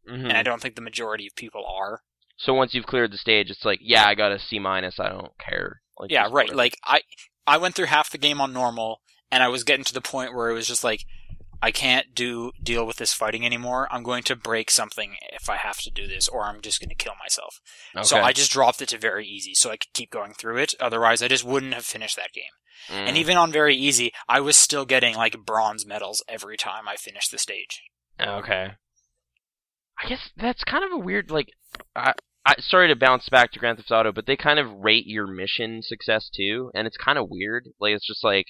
Mhm. 0.07 0.29
and 0.29 0.37
I 0.37 0.43
don't 0.43 0.61
think 0.61 0.75
the 0.75 0.81
majority 0.81 1.27
of 1.27 1.35
people 1.35 1.65
are. 1.65 2.01
So 2.37 2.53
once 2.53 2.73
you've 2.73 2.85
cleared 2.85 3.11
the 3.11 3.17
stage, 3.17 3.49
it's 3.49 3.63
like, 3.65 3.79
yeah, 3.81 4.05
I 4.05 4.15
got 4.15 4.31
a 4.31 4.39
C 4.39 4.59
minus. 4.59 4.99
I 4.99 5.09
don't 5.09 5.31
care. 5.39 5.81
Like, 5.99 6.11
yeah, 6.11 6.23
right. 6.23 6.31
whatever. 6.31 6.55
Like 6.55 6.77
I 6.83 7.01
I 7.45 7.57
went 7.57 7.75
through 7.75 7.85
half 7.87 8.09
the 8.09 8.17
game 8.17 8.41
on 8.41 8.53
normal 8.53 9.01
and 9.31 9.43
I 9.43 9.47
was 9.49 9.63
getting 9.63 9.83
to 9.85 9.93
the 9.93 10.01
point 10.01 10.33
where 10.33 10.49
it 10.49 10.53
was 10.53 10.67
just 10.67 10.83
like 10.83 11.05
I 11.63 11.71
can't 11.71 12.13
do 12.13 12.51
deal 12.61 12.85
with 12.85 12.97
this 12.97 13.13
fighting 13.13 13.45
anymore. 13.45 13.87
I'm 13.89 14.03
going 14.03 14.23
to 14.23 14.35
break 14.35 14.69
something 14.69 15.15
if 15.31 15.49
I 15.49 15.55
have 15.55 15.77
to 15.83 15.89
do 15.89 16.07
this 16.07 16.27
or 16.27 16.43
I'm 16.43 16.59
just 16.59 16.81
going 16.81 16.89
to 16.89 16.95
kill 16.95 17.13
myself. 17.17 17.61
okay. 17.95 18.03
So 18.03 18.19
I 18.19 18.33
just 18.33 18.51
dropped 18.51 18.81
it 18.81 18.89
to 18.89 18.97
very 18.97 19.25
easy 19.25 19.53
so 19.53 19.69
I 19.71 19.77
could 19.77 19.93
keep 19.93 20.11
going 20.11 20.33
through 20.33 20.57
it. 20.57 20.73
Otherwise, 20.81 21.23
I 21.23 21.29
just 21.29 21.45
wouldn't 21.45 21.73
have 21.73 21.85
finished 21.85 22.17
that 22.17 22.33
game. 22.33 22.51
Mm. 22.89 23.07
And 23.07 23.17
even 23.17 23.37
on 23.37 23.49
very 23.49 23.77
easy, 23.77 24.11
I 24.27 24.41
was 24.41 24.57
still 24.57 24.83
getting 24.83 25.15
like 25.15 25.45
bronze 25.45 25.85
medals 25.85 26.21
every 26.27 26.57
time 26.57 26.85
I 26.85 26.97
finished 26.97 27.31
the 27.31 27.37
stage. 27.37 27.81
Okay. 28.19 28.73
I 30.03 30.09
guess 30.09 30.31
that's 30.35 30.65
kind 30.65 30.83
of 30.83 30.91
a 30.91 30.97
weird 30.97 31.31
like. 31.31 31.47
I, 31.95 32.11
I 32.45 32.55
sorry 32.59 32.89
to 32.89 32.95
bounce 32.97 33.29
back 33.29 33.53
to 33.53 33.59
Grand 33.59 33.77
Theft 33.77 33.89
Auto, 33.89 34.11
but 34.11 34.25
they 34.25 34.35
kind 34.35 34.59
of 34.59 34.69
rate 34.69 35.05
your 35.07 35.27
mission 35.27 35.81
success 35.81 36.29
too, 36.29 36.71
and 36.75 36.85
it's 36.87 36.97
kind 36.97 37.17
of 37.17 37.29
weird. 37.29 37.69
Like 37.79 37.93
it's 37.93 38.05
just 38.05 38.21
like, 38.21 38.47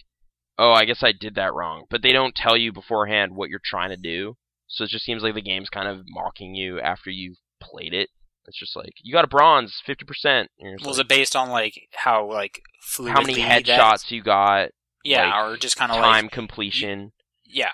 oh, 0.57 0.71
I 0.71 0.85
guess 0.85 1.03
I 1.03 1.11
did 1.11 1.35
that 1.35 1.53
wrong, 1.53 1.85
but 1.89 2.01
they 2.01 2.11
don't 2.11 2.35
tell 2.35 2.57
you 2.57 2.71
beforehand 2.71 3.35
what 3.35 3.49
you're 3.49 3.61
trying 3.63 3.89
to 3.89 3.97
do. 3.97 4.37
So 4.67 4.85
it 4.85 4.89
just 4.89 5.05
seems 5.05 5.23
like 5.23 5.35
the 5.35 5.41
game's 5.41 5.69
kind 5.69 5.87
of 5.87 6.05
mocking 6.07 6.55
you 6.55 6.79
after 6.79 7.09
you've 7.09 7.37
played 7.61 7.93
it. 7.93 8.09
It's 8.45 8.57
just 8.59 8.75
like 8.75 8.93
you 9.01 9.13
got 9.13 9.23
a 9.23 9.27
bronze, 9.27 9.81
fifty 9.85 10.03
percent. 10.03 10.49
Was 10.83 10.99
it 10.99 11.07
based 11.07 11.35
on 11.35 11.49
like 11.49 11.87
how 11.93 12.29
like 12.29 12.61
how 12.97 13.21
many 13.21 13.35
headshots 13.35 14.11
you 14.11 14.21
got, 14.21 14.69
Yeah, 15.03 15.29
like, 15.29 15.53
or 15.53 15.57
just 15.57 15.77
kind 15.77 15.91
of 15.91 15.97
like 15.97 16.05
time 16.05 16.25
like 16.25 16.33
completion, 16.33 17.13
yeah. 17.45 17.71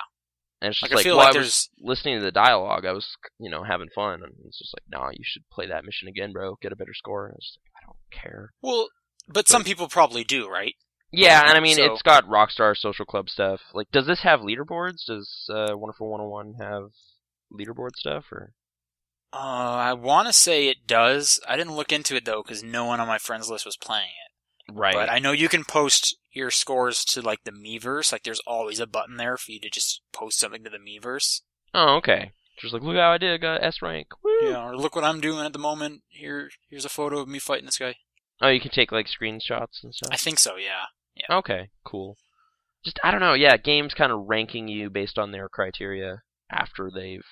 and 0.61 0.71
it's 0.71 0.81
Like, 0.81 0.91
just 0.91 0.93
I 0.93 0.95
like, 0.97 1.03
feel 1.03 1.17
well, 1.17 1.25
like 1.25 1.35
I 1.35 1.39
was 1.39 1.69
listening 1.79 2.19
to 2.19 2.23
the 2.23 2.31
dialogue. 2.31 2.85
I 2.85 2.91
was, 2.91 3.07
you 3.39 3.49
know, 3.49 3.63
having 3.63 3.89
fun, 3.95 4.21
and 4.23 4.33
it's 4.45 4.59
just 4.59 4.75
like, 4.75 4.83
nah, 4.91 5.09
you 5.09 5.23
should 5.23 5.43
play 5.51 5.65
that 5.67 5.85
mission 5.85 6.07
again, 6.07 6.33
bro. 6.33 6.57
Get 6.61 6.71
a 6.71 6.75
better 6.75 6.93
score. 6.93 7.31
Like, 7.33 7.39
I 7.75 7.85
don't 7.87 8.21
care. 8.21 8.51
Well, 8.61 8.89
but 9.27 9.47
some 9.47 9.63
people 9.63 9.87
probably 9.87 10.23
do, 10.23 10.47
right? 10.47 10.75
Yeah, 11.11 11.41
and 11.47 11.57
I 11.57 11.59
mean, 11.59 11.75
So- 11.77 11.85
it's 11.93 12.01
got 12.01 12.25
Rockstar 12.27 12.77
Social 12.77 13.05
Club 13.05 13.29
stuff. 13.29 13.61
Like, 13.73 13.89
does 13.91 14.05
this 14.05 14.21
have 14.21 14.41
leaderboards? 14.41 15.05
Does 15.07 15.49
uh, 15.49 15.75
Wonderful 15.77 16.09
101 16.09 16.55
have 16.61 16.91
leaderboard 17.51 17.95
stuff, 17.95 18.25
or? 18.31 18.53
Uh, 19.31 19.37
I 19.37 19.93
want 19.93 20.27
to 20.27 20.33
say 20.33 20.67
it 20.67 20.87
does. 20.87 21.39
I 21.47 21.55
didn't 21.55 21.75
look 21.75 21.91
into 21.91 22.15
it 22.15 22.25
though 22.25 22.41
because 22.43 22.63
no 22.63 22.85
one 22.85 22.99
on 22.99 23.07
my 23.07 23.17
friends 23.19 23.49
list 23.49 23.65
was 23.65 23.77
playing 23.77 24.09
it. 24.09 24.73
Right. 24.73 24.93
But 24.95 25.09
I 25.09 25.19
know 25.19 25.31
you 25.31 25.49
can 25.49 25.63
post 25.65 26.15
your 26.31 26.51
scores 26.51 27.03
to 27.05 27.21
like 27.21 27.43
the 27.43 27.51
Miiverse. 27.51 28.11
Like, 28.11 28.23
there's 28.23 28.41
always 28.47 28.79
a 28.79 28.87
button 28.87 29.17
there 29.17 29.37
for 29.37 29.51
you 29.51 29.59
to 29.61 29.69
just 29.69 30.01
post 30.13 30.39
something 30.39 30.63
to 30.63 30.69
the 30.69 30.77
Miiverse. 30.77 31.41
oh, 31.73 31.95
okay. 31.97 32.31
Just 32.59 32.73
like, 32.73 32.83
look 32.83 32.97
how 32.97 33.11
I 33.11 33.17
did. 33.17 33.33
I 33.33 33.37
got 33.37 33.63
S 33.63 33.81
rank. 33.81 34.07
Woo! 34.23 34.31
Yeah, 34.49 34.63
or 34.67 34.75
look 34.75 34.93
what 34.95 35.05
I'm 35.05 35.21
doing 35.21 35.45
at 35.45 35.53
the 35.53 35.59
moment. 35.59 36.01
Here, 36.09 36.49
here's 36.69 36.83
a 36.85 36.89
photo 36.89 37.19
of 37.19 37.27
me 37.29 37.39
fighting 37.39 37.65
this 37.67 37.77
guy. 37.77 37.95
Oh, 38.41 38.49
you 38.49 38.59
can 38.59 38.71
take 38.71 38.91
like 38.91 39.07
screenshots 39.07 39.81
and 39.83 39.93
stuff. 39.95 40.09
I 40.11 40.17
think 40.17 40.39
so. 40.39 40.57
Yeah. 40.57 40.85
Okay, 41.29 41.69
cool. 41.85 42.17
Just 42.83 42.99
I 43.03 43.11
don't 43.11 43.19
know. 43.19 43.33
Yeah, 43.33 43.57
games 43.57 43.93
kind 43.93 44.11
of 44.11 44.25
ranking 44.27 44.67
you 44.67 44.89
based 44.89 45.17
on 45.17 45.31
their 45.31 45.49
criteria 45.49 46.21
after 46.51 46.89
they've, 46.93 47.25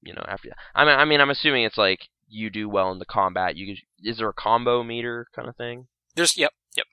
you 0.00 0.12
know, 0.14 0.24
after. 0.26 0.50
I 0.74 0.84
mean, 0.84 0.98
I 0.98 1.04
mean, 1.04 1.20
I'm 1.20 1.30
assuming 1.30 1.64
it's 1.64 1.78
like 1.78 2.00
you 2.28 2.50
do 2.50 2.68
well 2.68 2.92
in 2.92 2.98
the 2.98 3.04
combat. 3.04 3.56
You 3.56 3.76
is 4.02 4.18
there 4.18 4.28
a 4.28 4.34
combo 4.34 4.82
meter 4.82 5.26
kind 5.34 5.48
of 5.48 5.56
thing? 5.56 5.88
There's 6.14 6.36
yep, 6.36 6.52
yep. 6.76 6.86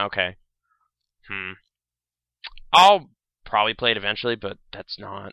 Okay. 0.00 0.36
Hmm. 1.28 1.52
I'll 2.72 3.10
probably 3.44 3.74
play 3.74 3.92
it 3.92 3.96
eventually, 3.96 4.34
but 4.34 4.56
that's 4.72 4.98
not 4.98 5.32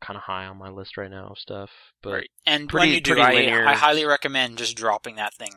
kind 0.00 0.16
of 0.16 0.24
high 0.24 0.46
on 0.46 0.58
my 0.58 0.68
list 0.68 0.96
right 0.96 1.10
now 1.10 1.28
of 1.30 1.38
stuff. 1.38 1.70
But 2.02 2.12
right. 2.12 2.30
And 2.46 2.68
pretty- 2.68 2.88
when 2.88 2.94
you 2.94 3.00
do, 3.00 3.20
I. 3.20 3.70
I 3.70 3.74
highly 3.74 4.04
recommend 4.04 4.58
just 4.58 4.76
dropping 4.76 5.16
that 5.16 5.34
thing 5.34 5.52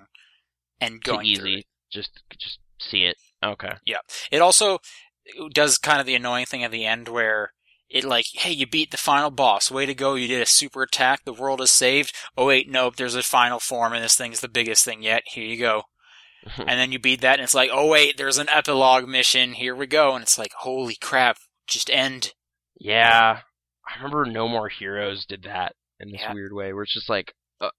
and 0.80 1.04
going 1.04 1.26
easy. 1.26 1.60
it. 1.60 1.66
Just 1.92 2.22
just 2.40 2.60
see 2.84 3.06
it. 3.06 3.18
Okay. 3.44 3.74
Yeah. 3.86 4.00
It 4.32 4.42
also 4.42 4.80
does 5.54 5.78
kind 5.78 6.00
of 6.00 6.06
the 6.06 6.16
annoying 6.16 6.46
thing 6.46 6.64
at 6.64 6.72
the 6.72 6.86
end 6.86 7.08
where 7.08 7.52
it 7.90 8.04
like, 8.04 8.26
hey, 8.34 8.52
you 8.52 8.66
beat 8.66 8.92
the 8.92 8.98
final 8.98 9.32
boss. 9.32 9.70
Way 9.72 9.86
to 9.86 9.94
go. 9.94 10.16
You 10.16 10.28
did 10.28 10.42
a 10.42 10.46
super 10.46 10.84
attack. 10.84 11.26
The 11.26 11.34
world 11.34 11.62
is 11.62 11.72
saved. 11.72 12.14
Oh 12.38 12.48
wait, 12.48 12.70
nope. 12.70 12.96
There's 12.96 13.16
a 13.16 13.24
final 13.24 13.60
form 13.60 13.94
and 13.94 14.04
this 14.04 14.16
thing's 14.16 14.40
the 14.40 14.48
biggest 14.48 14.84
thing 14.86 15.04
yet. 15.04 15.24
Here 15.28 15.46
you 15.46 15.58
go. 15.58 15.84
and 16.58 16.68
then 16.80 16.92
you 16.92 17.00
beat 17.00 17.22
that 17.22 17.36
and 17.40 17.44
it's 17.44 17.54
like, 17.54 17.70
oh 17.72 17.88
wait, 17.88 18.18
there's 18.18 18.38
an 18.38 18.50
epilogue 18.50 19.08
mission. 19.08 19.54
Here 19.54 19.76
we 19.76 19.88
go. 19.88 20.14
And 20.16 20.24
it's 20.24 20.38
like, 20.38 20.52
holy 20.60 20.96
crap. 21.00 21.38
Just 21.68 21.90
end. 21.90 22.34
Yeah, 22.80 23.40
I 23.88 23.96
remember 23.98 24.26
No 24.26 24.50
More 24.50 24.68
Heroes 24.68 25.26
did 25.26 25.44
that 25.44 25.76
in 26.00 26.12
this 26.12 26.20
Yeah. 26.22 26.34
weird 26.34 26.52
way, 26.52 26.74
where 26.74 26.84
it's 26.84 26.94
just 26.94 27.10
like, 27.10 27.34
uh, 27.64 27.70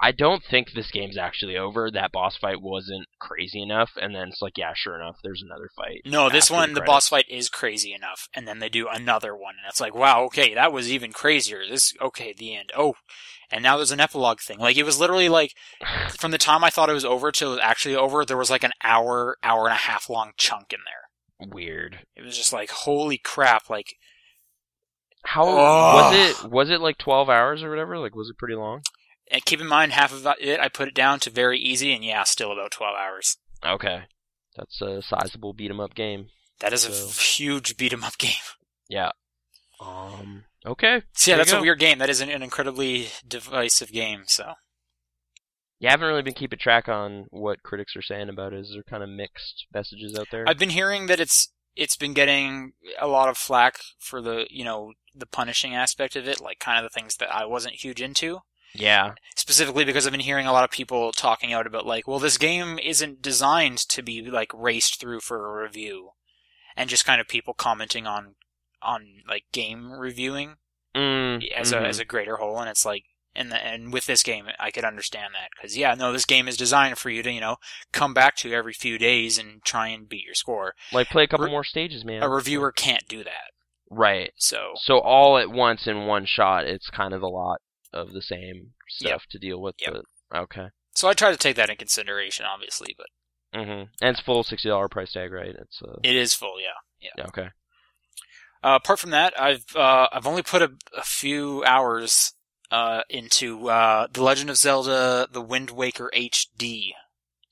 I 0.00 0.12
don't 0.12 0.42
think 0.42 0.72
this 0.72 0.90
game's 0.90 1.16
actually 1.16 1.56
over. 1.56 1.90
That 1.90 2.12
boss 2.12 2.36
fight 2.36 2.62
wasn't 2.62 3.08
crazy 3.18 3.60
enough, 3.60 3.90
and 4.00 4.14
then 4.14 4.28
it's 4.28 4.40
like, 4.40 4.56
yeah, 4.56 4.72
sure 4.74 4.94
enough, 4.94 5.16
there's 5.22 5.42
another 5.42 5.68
fight. 5.76 6.02
No, 6.04 6.30
this 6.30 6.50
one, 6.50 6.70
the 6.70 6.80
credits. 6.80 6.90
boss 6.90 7.08
fight 7.08 7.26
is 7.28 7.48
crazy 7.48 7.92
enough. 7.92 8.28
And 8.34 8.46
then 8.46 8.60
they 8.60 8.68
do 8.68 8.88
another 8.88 9.34
one. 9.34 9.54
And 9.62 9.68
it's 9.68 9.80
like, 9.80 9.94
wow, 9.94 10.24
okay, 10.24 10.54
that 10.54 10.72
was 10.72 10.90
even 10.90 11.12
crazier. 11.12 11.62
This, 11.68 11.92
okay, 12.00 12.32
the 12.36 12.54
end. 12.54 12.70
Oh. 12.76 12.94
And 13.50 13.62
now 13.62 13.76
there's 13.76 13.90
an 13.90 14.00
epilogue 14.00 14.40
thing. 14.40 14.58
Like, 14.58 14.76
it 14.78 14.84
was 14.84 14.98
literally 14.98 15.28
like, 15.28 15.52
from 16.10 16.30
the 16.30 16.38
time 16.38 16.64
I 16.64 16.70
thought 16.70 16.88
it 16.88 16.94
was 16.94 17.04
over 17.04 17.32
till 17.32 17.50
it 17.50 17.56
was 17.56 17.60
actually 17.62 17.96
over, 17.96 18.24
there 18.24 18.36
was 18.36 18.50
like 18.50 18.64
an 18.64 18.72
hour, 18.82 19.36
hour 19.42 19.64
and 19.64 19.74
a 19.74 19.76
half 19.76 20.08
long 20.08 20.32
chunk 20.36 20.72
in 20.72 20.80
there. 20.86 21.48
Weird. 21.52 21.98
It 22.16 22.22
was 22.22 22.36
just 22.36 22.52
like, 22.52 22.70
holy 22.70 23.18
crap, 23.18 23.68
like, 23.68 23.96
How 25.24 25.44
was 25.44 26.14
it? 26.14 26.50
Was 26.50 26.70
it 26.70 26.80
like 26.80 26.98
twelve 26.98 27.28
hours 27.28 27.62
or 27.62 27.70
whatever? 27.70 27.98
Like, 27.98 28.14
was 28.14 28.30
it 28.30 28.38
pretty 28.38 28.54
long? 28.54 28.82
And 29.30 29.44
keep 29.44 29.60
in 29.60 29.66
mind, 29.66 29.92
half 29.92 30.12
of 30.12 30.26
it, 30.40 30.60
I 30.60 30.68
put 30.68 30.88
it 30.88 30.94
down 30.94 31.20
to 31.20 31.30
very 31.30 31.58
easy, 31.58 31.92
and 31.94 32.04
yeah, 32.04 32.24
still 32.24 32.52
about 32.52 32.70
12 32.72 32.94
hours. 32.96 33.36
Okay, 33.64 34.02
that's 34.56 34.80
a 34.82 35.02
sizable 35.02 35.52
beat 35.54 35.70
'em 35.70 35.80
up 35.80 35.94
game. 35.94 36.28
That 36.60 36.72
is 36.72 36.84
a 36.84 36.92
So- 36.92 37.08
f- 37.08 37.18
huge 37.38 37.76
beat 37.76 37.92
'em 37.92 38.04
up 38.04 38.18
game. 38.18 38.32
Yeah. 38.88 39.12
Um. 39.80 40.44
Okay. 40.66 41.02
So 41.14 41.30
yeah, 41.30 41.36
that's 41.38 41.52
a 41.52 41.60
weird 41.60 41.78
game. 41.78 41.98
That 41.98 42.10
is 42.10 42.20
an, 42.20 42.28
an 42.28 42.42
incredibly 42.42 43.08
divisive 43.26 43.90
game, 43.90 44.24
so. 44.26 44.54
You 45.78 45.88
haven't 45.88 46.06
really 46.06 46.22
been 46.22 46.34
keeping 46.34 46.58
track 46.58 46.88
on 46.88 47.26
what 47.30 47.62
critics 47.64 47.96
are 47.96 48.02
saying 48.02 48.28
about 48.28 48.52
it. 48.52 48.60
Is 48.60 48.70
there 48.74 48.82
kind 48.84 49.02
of 49.02 49.08
mixed 49.08 49.66
messages 49.74 50.16
out 50.16 50.28
there? 50.30 50.44
I've 50.48 50.58
been 50.58 50.70
hearing 50.70 51.06
that 51.06 51.18
it's 51.20 51.48
it's 51.74 51.96
been 51.96 52.12
getting 52.12 52.74
a 53.00 53.06
lot 53.08 53.28
of 53.30 53.36
flack 53.38 53.80
for 53.98 54.20
the 54.20 54.46
you 54.50 54.64
know 54.64 54.92
the 55.14 55.26
punishing 55.26 55.74
aspect 55.74 56.14
of 56.14 56.28
it, 56.28 56.40
like 56.40 56.58
kind 56.60 56.78
of 56.78 56.84
the 56.84 56.94
things 57.00 57.16
that 57.16 57.34
I 57.34 57.46
wasn't 57.46 57.74
huge 57.82 58.00
into. 58.02 58.40
Yeah. 58.74 59.14
Specifically 59.36 59.84
because 59.84 60.06
I've 60.06 60.12
been 60.12 60.20
hearing 60.20 60.46
a 60.46 60.52
lot 60.52 60.64
of 60.64 60.70
people 60.70 61.12
talking 61.12 61.52
out 61.52 61.66
about 61.66 61.86
like, 61.86 62.06
well, 62.06 62.18
this 62.18 62.38
game 62.38 62.78
isn't 62.78 63.22
designed 63.22 63.78
to 63.88 64.02
be 64.02 64.22
like 64.30 64.50
raced 64.54 65.00
through 65.00 65.20
for 65.20 65.60
a 65.60 65.62
review, 65.62 66.10
and 66.76 66.90
just 66.90 67.04
kind 67.04 67.20
of 67.20 67.28
people 67.28 67.54
commenting 67.54 68.06
on 68.06 68.34
on 68.82 69.22
like 69.28 69.44
game 69.52 69.92
reviewing 69.92 70.56
Mm, 70.94 71.42
as 71.56 71.72
mhm. 71.72 71.82
a 71.82 71.86
as 71.86 71.98
a 71.98 72.04
greater 72.04 72.36
whole, 72.36 72.58
and 72.60 72.68
it's 72.68 72.84
like. 72.84 73.04
And, 73.34 73.50
the, 73.50 73.56
and 73.56 73.94
with 73.94 74.04
this 74.04 74.22
game, 74.22 74.46
I 74.60 74.70
could 74.70 74.84
understand 74.84 75.32
that 75.32 75.48
because 75.56 75.74
yeah, 75.74 75.94
no, 75.94 76.12
this 76.12 76.26
game 76.26 76.48
is 76.48 76.58
designed 76.58 76.98
for 76.98 77.08
you 77.08 77.22
to 77.22 77.32
you 77.32 77.40
know 77.40 77.56
come 77.90 78.12
back 78.12 78.36
to 78.36 78.52
every 78.52 78.74
few 78.74 78.98
days 78.98 79.38
and 79.38 79.64
try 79.64 79.88
and 79.88 80.06
beat 80.06 80.26
your 80.26 80.34
score. 80.34 80.74
like 80.92 81.08
play 81.08 81.22
a 81.24 81.26
couple 81.26 81.46
re- 81.46 81.50
more 81.50 81.64
stages, 81.64 82.04
man. 82.04 82.22
A 82.22 82.28
reviewer 82.28 82.70
can't 82.72 83.08
do 83.08 83.24
that. 83.24 83.52
Right. 83.88 84.32
So 84.36 84.72
So 84.76 84.98
all 84.98 85.38
at 85.38 85.50
once 85.50 85.86
in 85.86 86.04
one 86.04 86.26
shot, 86.26 86.66
it's 86.66 86.90
kind 86.90 87.14
of 87.14 87.22
a 87.22 87.26
lot 87.26 87.62
of 87.92 88.12
the 88.12 88.22
same 88.22 88.72
stuff 88.88 89.10
Yep. 89.10 89.30
to 89.30 89.38
deal 89.38 89.60
with. 89.60 89.74
Yep. 89.80 89.94
But 90.30 90.38
okay. 90.42 90.66
so 90.94 91.08
I 91.08 91.12
try 91.14 91.30
to 91.30 91.36
take 91.36 91.56
that 91.56 91.70
in 91.70 91.76
consideration, 91.76 92.46
obviously, 92.46 92.94
but 92.96 93.06
Mm-hmm. 93.54 93.70
And 94.00 94.16
it's 94.16 94.20
full 94.20 94.42
sixty 94.44 94.70
dollar 94.70 94.88
price 94.88 95.12
tag, 95.12 95.30
right? 95.30 95.54
It's 95.54 95.82
uh, 95.82 95.98
it 96.02 96.16
is 96.16 96.32
full, 96.32 96.54
yeah. 96.58 97.10
yeah. 97.18 97.26
Okay. 97.26 97.48
Uh, 98.64 98.78
apart 98.82 98.98
from 98.98 99.10
that, 99.10 99.38
I've 99.38 99.66
uh, 99.76 100.06
I've 100.10 100.26
only 100.26 100.42
put 100.42 100.62
a, 100.62 100.70
a 100.96 101.02
few 101.02 101.62
hours 101.64 102.32
uh, 102.70 103.02
into 103.10 103.68
uh, 103.68 104.06
the 104.10 104.22
Legend 104.22 104.48
of 104.48 104.56
Zelda: 104.56 105.28
The 105.30 105.42
Wind 105.42 105.68
Waker 105.68 106.10
HD. 106.16 106.92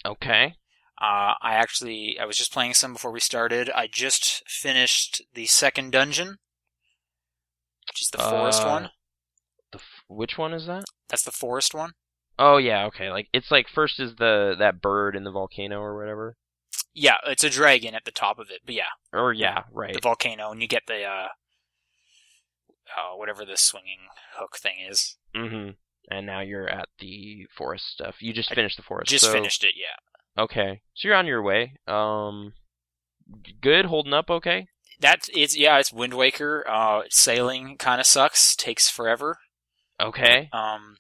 Okay. 0.07 0.55
Uh, 0.99 1.35
I 1.43 1.55
actually 1.57 2.19
I 2.19 2.25
was 2.25 2.39
just 2.39 2.51
playing 2.53 2.73
some 2.73 2.95
before 2.95 3.11
we 3.11 3.21
started. 3.21 3.69
I 3.75 3.87
just 3.87 4.43
finished 4.49 5.21
the 5.35 5.45
second 5.45 5.91
dungeon, 5.93 6.39
which 7.89 8.01
is 8.01 8.09
the 8.11 8.19
forest 8.19 8.63
Uh, 8.63 8.69
one. 8.69 8.91
Which 10.11 10.37
one 10.37 10.53
is 10.53 10.67
that? 10.67 10.85
That's 11.09 11.23
the 11.23 11.31
forest 11.31 11.73
one. 11.73 11.93
Oh 12.39 12.57
yeah, 12.57 12.85
okay. 12.87 13.11
Like 13.11 13.29
it's 13.33 13.51
like 13.51 13.69
first 13.69 14.01
is 14.01 14.17
the 14.17 14.57
that 14.59 14.81
bird 14.83 15.15
in 15.15 15.25
the 15.25 15.31
volcano 15.31 15.81
or 15.81 15.97
whatever. 15.97 16.37
Yeah, 16.93 17.17
it's 17.27 17.45
a 17.45 17.51
dragon 17.51 17.95
at 17.95 18.05
the 18.05 18.11
top 18.11 18.39
of 18.41 18.51
it, 18.51 18.61
but 18.67 18.75
yeah, 18.75 18.91
Or 19.13 19.33
yeah, 19.33 19.63
right. 19.73 19.95
the 19.95 20.01
volcano, 20.01 20.51
and 20.51 20.61
you 20.61 20.67
get 20.67 20.83
the 20.89 21.05
uh, 21.05 21.29
uh 22.97 23.17
whatever 23.17 23.45
the 23.45 23.57
swinging 23.57 24.09
hook 24.37 24.57
thing 24.57 24.77
is. 24.89 25.17
Mm-hmm. 25.35 25.71
And 26.11 26.27
now 26.27 26.41
you're 26.41 26.69
at 26.69 26.89
the 26.99 27.47
forest 27.57 27.87
stuff. 27.93 28.17
You 28.21 28.33
just 28.33 28.51
I 28.51 28.57
finished 28.57 28.77
the 28.77 28.83
forest. 28.83 29.11
Just 29.11 29.27
so- 29.27 29.33
finished 29.33 29.63
it, 29.63 29.75
yeah. 29.77 30.43
Okay, 30.43 30.81
so 30.95 31.07
you're 31.09 31.17
on 31.17 31.27
your 31.27 31.43
way. 31.43 31.75
Um, 31.87 32.55
good, 33.61 33.87
holding 33.87 34.13
up. 34.13 34.31
Okay. 34.31 34.67
That 35.01 35.29
is, 35.35 35.57
yeah, 35.57 35.79
it's 35.79 35.93
Wind 35.93 36.15
Waker. 36.15 36.65
Uh, 36.69 37.03
sailing 37.11 37.77
kind 37.79 38.01
of 38.01 38.07
sucks, 38.07 38.55
takes 38.55 38.89
forever. 38.91 39.39
Okay. 40.01 40.49
Um, 40.53 40.97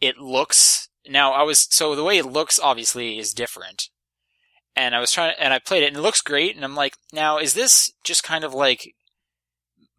it 0.00 0.18
looks 0.18 0.88
now. 1.08 1.32
I 1.32 1.42
was 1.42 1.66
so 1.70 1.94
the 1.94 2.04
way 2.04 2.18
it 2.18 2.26
looks 2.26 2.58
obviously 2.58 3.18
is 3.18 3.34
different, 3.34 3.88
and 4.74 4.94
I 4.94 5.00
was 5.00 5.12
trying 5.12 5.34
and 5.38 5.52
I 5.52 5.58
played 5.58 5.82
it 5.82 5.88
and 5.88 5.96
it 5.96 6.02
looks 6.02 6.22
great. 6.22 6.56
And 6.56 6.64
I'm 6.64 6.74
like, 6.74 6.96
now 7.12 7.38
is 7.38 7.54
this 7.54 7.92
just 8.04 8.22
kind 8.22 8.44
of 8.44 8.54
like 8.54 8.94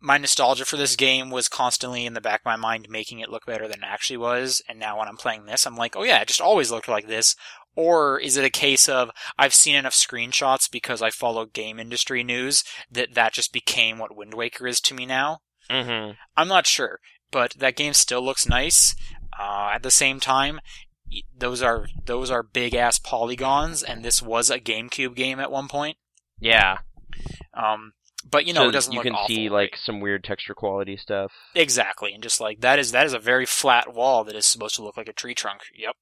my 0.02 0.18
nostalgia 0.18 0.66
for 0.66 0.78
this 0.78 0.96
game 0.96 1.30
was 1.30 1.48
constantly 1.48 2.06
in 2.06 2.16
the 2.16 2.22
back 2.22 2.42
of 2.42 2.46
my 2.46 2.56
mind, 2.56 2.88
making 2.90 3.20
it 3.20 3.30
look 3.30 3.46
better 3.46 3.68
than 3.68 3.84
it 3.84 3.88
actually 3.88 4.18
was. 4.18 4.62
And 4.68 4.80
now 4.80 4.98
when 4.98 5.08
I'm 5.08 5.18
playing 5.18 5.46
this, 5.46 5.68
I'm 5.68 5.76
like, 5.78 5.96
oh 5.96 6.04
yeah, 6.04 6.22
it 6.22 6.28
just 6.28 6.42
always 6.42 6.72
looked 6.72 6.88
like 6.88 7.08
this. 7.08 7.36
Or 7.76 8.20
is 8.20 8.36
it 8.36 8.44
a 8.44 8.50
case 8.50 8.90
of 8.90 9.12
I've 9.38 9.54
seen 9.54 9.76
enough 9.76 9.94
screenshots 9.94 10.70
because 10.70 11.02
I 11.02 11.12
follow 11.12 11.46
game 11.46 11.80
industry 11.80 12.24
news 12.24 12.64
that 12.90 13.14
that 13.14 13.34
just 13.34 13.54
became 13.54 13.98
what 13.98 14.16
Wind 14.16 14.34
Waker 14.34 14.68
is 14.68 14.82
to 14.82 14.94
me 14.94 15.06
now? 15.06 15.40
Mm-hmm. 15.70 16.14
I'm 16.36 16.48
not 16.48 16.68
sure, 16.68 17.00
but 17.32 17.54
that 17.60 17.76
game 17.76 17.94
still 17.94 18.22
looks 18.22 18.48
nice. 18.48 18.96
Uh, 19.40 19.72
at 19.74 19.84
the 19.84 19.92
same 19.92 20.20
time, 20.20 20.60
those 21.38 21.62
are 21.62 21.88
those 22.06 22.30
are 22.30 22.44
big 22.44 22.76
ass 22.76 23.00
polygons, 23.00 23.82
and 23.84 24.04
this 24.04 24.22
was 24.22 24.50
a 24.50 24.60
GameCube 24.60 25.16
game 25.16 25.40
at 25.40 25.52
one 25.52 25.68
point. 25.68 25.98
Yeah. 26.40 26.80
Um, 27.54 27.94
but 28.30 28.46
you 28.46 28.54
know, 28.54 28.64
So 28.66 28.70
it 28.70 28.74
doesn't 28.74 28.94
you 28.94 29.00
look 29.00 29.04
can 29.06 29.16
awful, 29.16 29.28
see 29.28 29.48
right? 29.50 29.64
like 29.72 29.78
some 29.78 30.00
weird 30.00 30.24
texture 30.24 30.54
quality 30.54 30.96
stuff. 30.98 31.32
exactly, 31.56 32.14
and 32.14 32.22
just 32.22 32.40
like 32.40 32.62
that 32.62 32.80
is 32.80 32.92
that 32.92 33.06
is 33.06 33.14
a 33.14 33.20
very 33.20 33.46
flat 33.46 33.94
wall 33.94 34.24
that 34.24 34.36
is 34.36 34.46
supposed 34.46 34.76
to 34.76 34.84
look 34.84 34.98
like 34.98 35.10
a 35.10 35.14
tree 35.14 35.34
trunk. 35.36 35.62
Yep. 35.76 35.96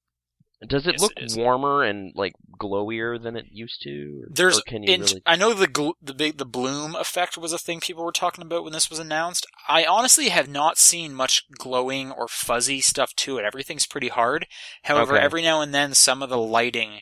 Does 0.66 0.86
it 0.86 0.92
Yes, 0.92 1.00
look 1.00 1.12
it 1.16 1.32
warmer 1.36 1.82
and 1.82 2.12
like 2.14 2.34
glowier 2.60 3.20
than 3.22 3.34
it 3.34 3.46
used 3.50 3.80
to? 3.82 4.24
Or, 4.24 4.28
There's, 4.30 4.58
or 4.58 4.62
can 4.66 4.82
you 4.82 4.92
in, 4.92 5.00
really? 5.00 5.22
I 5.24 5.36
know 5.36 5.54
the 5.54 5.66
gl- 5.66 5.94
the 6.02 6.12
big 6.12 6.36
the 6.36 6.44
bloom 6.44 6.94
effect 6.94 7.38
was 7.38 7.52
a 7.54 7.58
thing 7.58 7.80
people 7.80 8.04
were 8.04 8.12
talking 8.12 8.42
about 8.44 8.62
when 8.64 8.74
this 8.74 8.90
was 8.90 8.98
announced. 8.98 9.46
I 9.68 9.86
honestly 9.86 10.28
have 10.28 10.48
not 10.48 10.76
seen 10.76 11.14
much 11.14 11.44
glowing 11.58 12.12
or 12.12 12.28
fuzzy 12.28 12.82
stuff 12.82 13.14
to 13.16 13.38
it. 13.38 13.44
Everything's 13.44 13.86
pretty 13.86 14.08
hard. 14.08 14.46
However, 14.84 15.14
Okay. 15.16 15.24
every 15.24 15.42
now 15.42 15.62
and 15.62 15.72
then 15.72 15.94
some 15.94 16.22
of 16.22 16.28
the 16.28 16.36
lighting, 16.38 17.00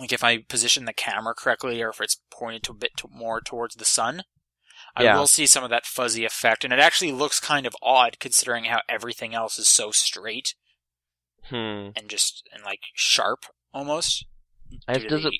like 0.00 0.12
if 0.12 0.24
I 0.24 0.38
position 0.38 0.84
the 0.84 0.92
camera 0.92 1.34
correctly 1.36 1.80
or 1.80 1.90
if 1.90 2.00
it's 2.00 2.20
pointed 2.32 2.64
to 2.64 2.72
a 2.72 2.76
bit 2.76 2.96
to 2.96 3.08
more 3.12 3.40
towards 3.40 3.76
the 3.76 3.84
sun, 3.84 4.24
I 4.96 5.04
Yeah. 5.04 5.16
will 5.18 5.28
see 5.28 5.46
some 5.46 5.62
of 5.62 5.70
that 5.70 5.86
fuzzy 5.86 6.24
effect, 6.24 6.64
and 6.64 6.72
it 6.72 6.80
actually 6.80 7.12
looks 7.12 7.38
kind 7.38 7.64
of 7.64 7.76
odd 7.80 8.18
considering 8.18 8.64
how 8.64 8.80
everything 8.88 9.34
else 9.34 9.56
is 9.58 9.68
so 9.68 9.92
straight 9.92 10.54
Hmm. 11.48 11.90
and 11.96 12.08
just 12.08 12.48
and 12.52 12.62
like 12.64 12.80
sharp 12.94 13.46
almost. 13.74 14.26
I- 14.88 14.98
does 14.98 15.24
it? 15.24 15.34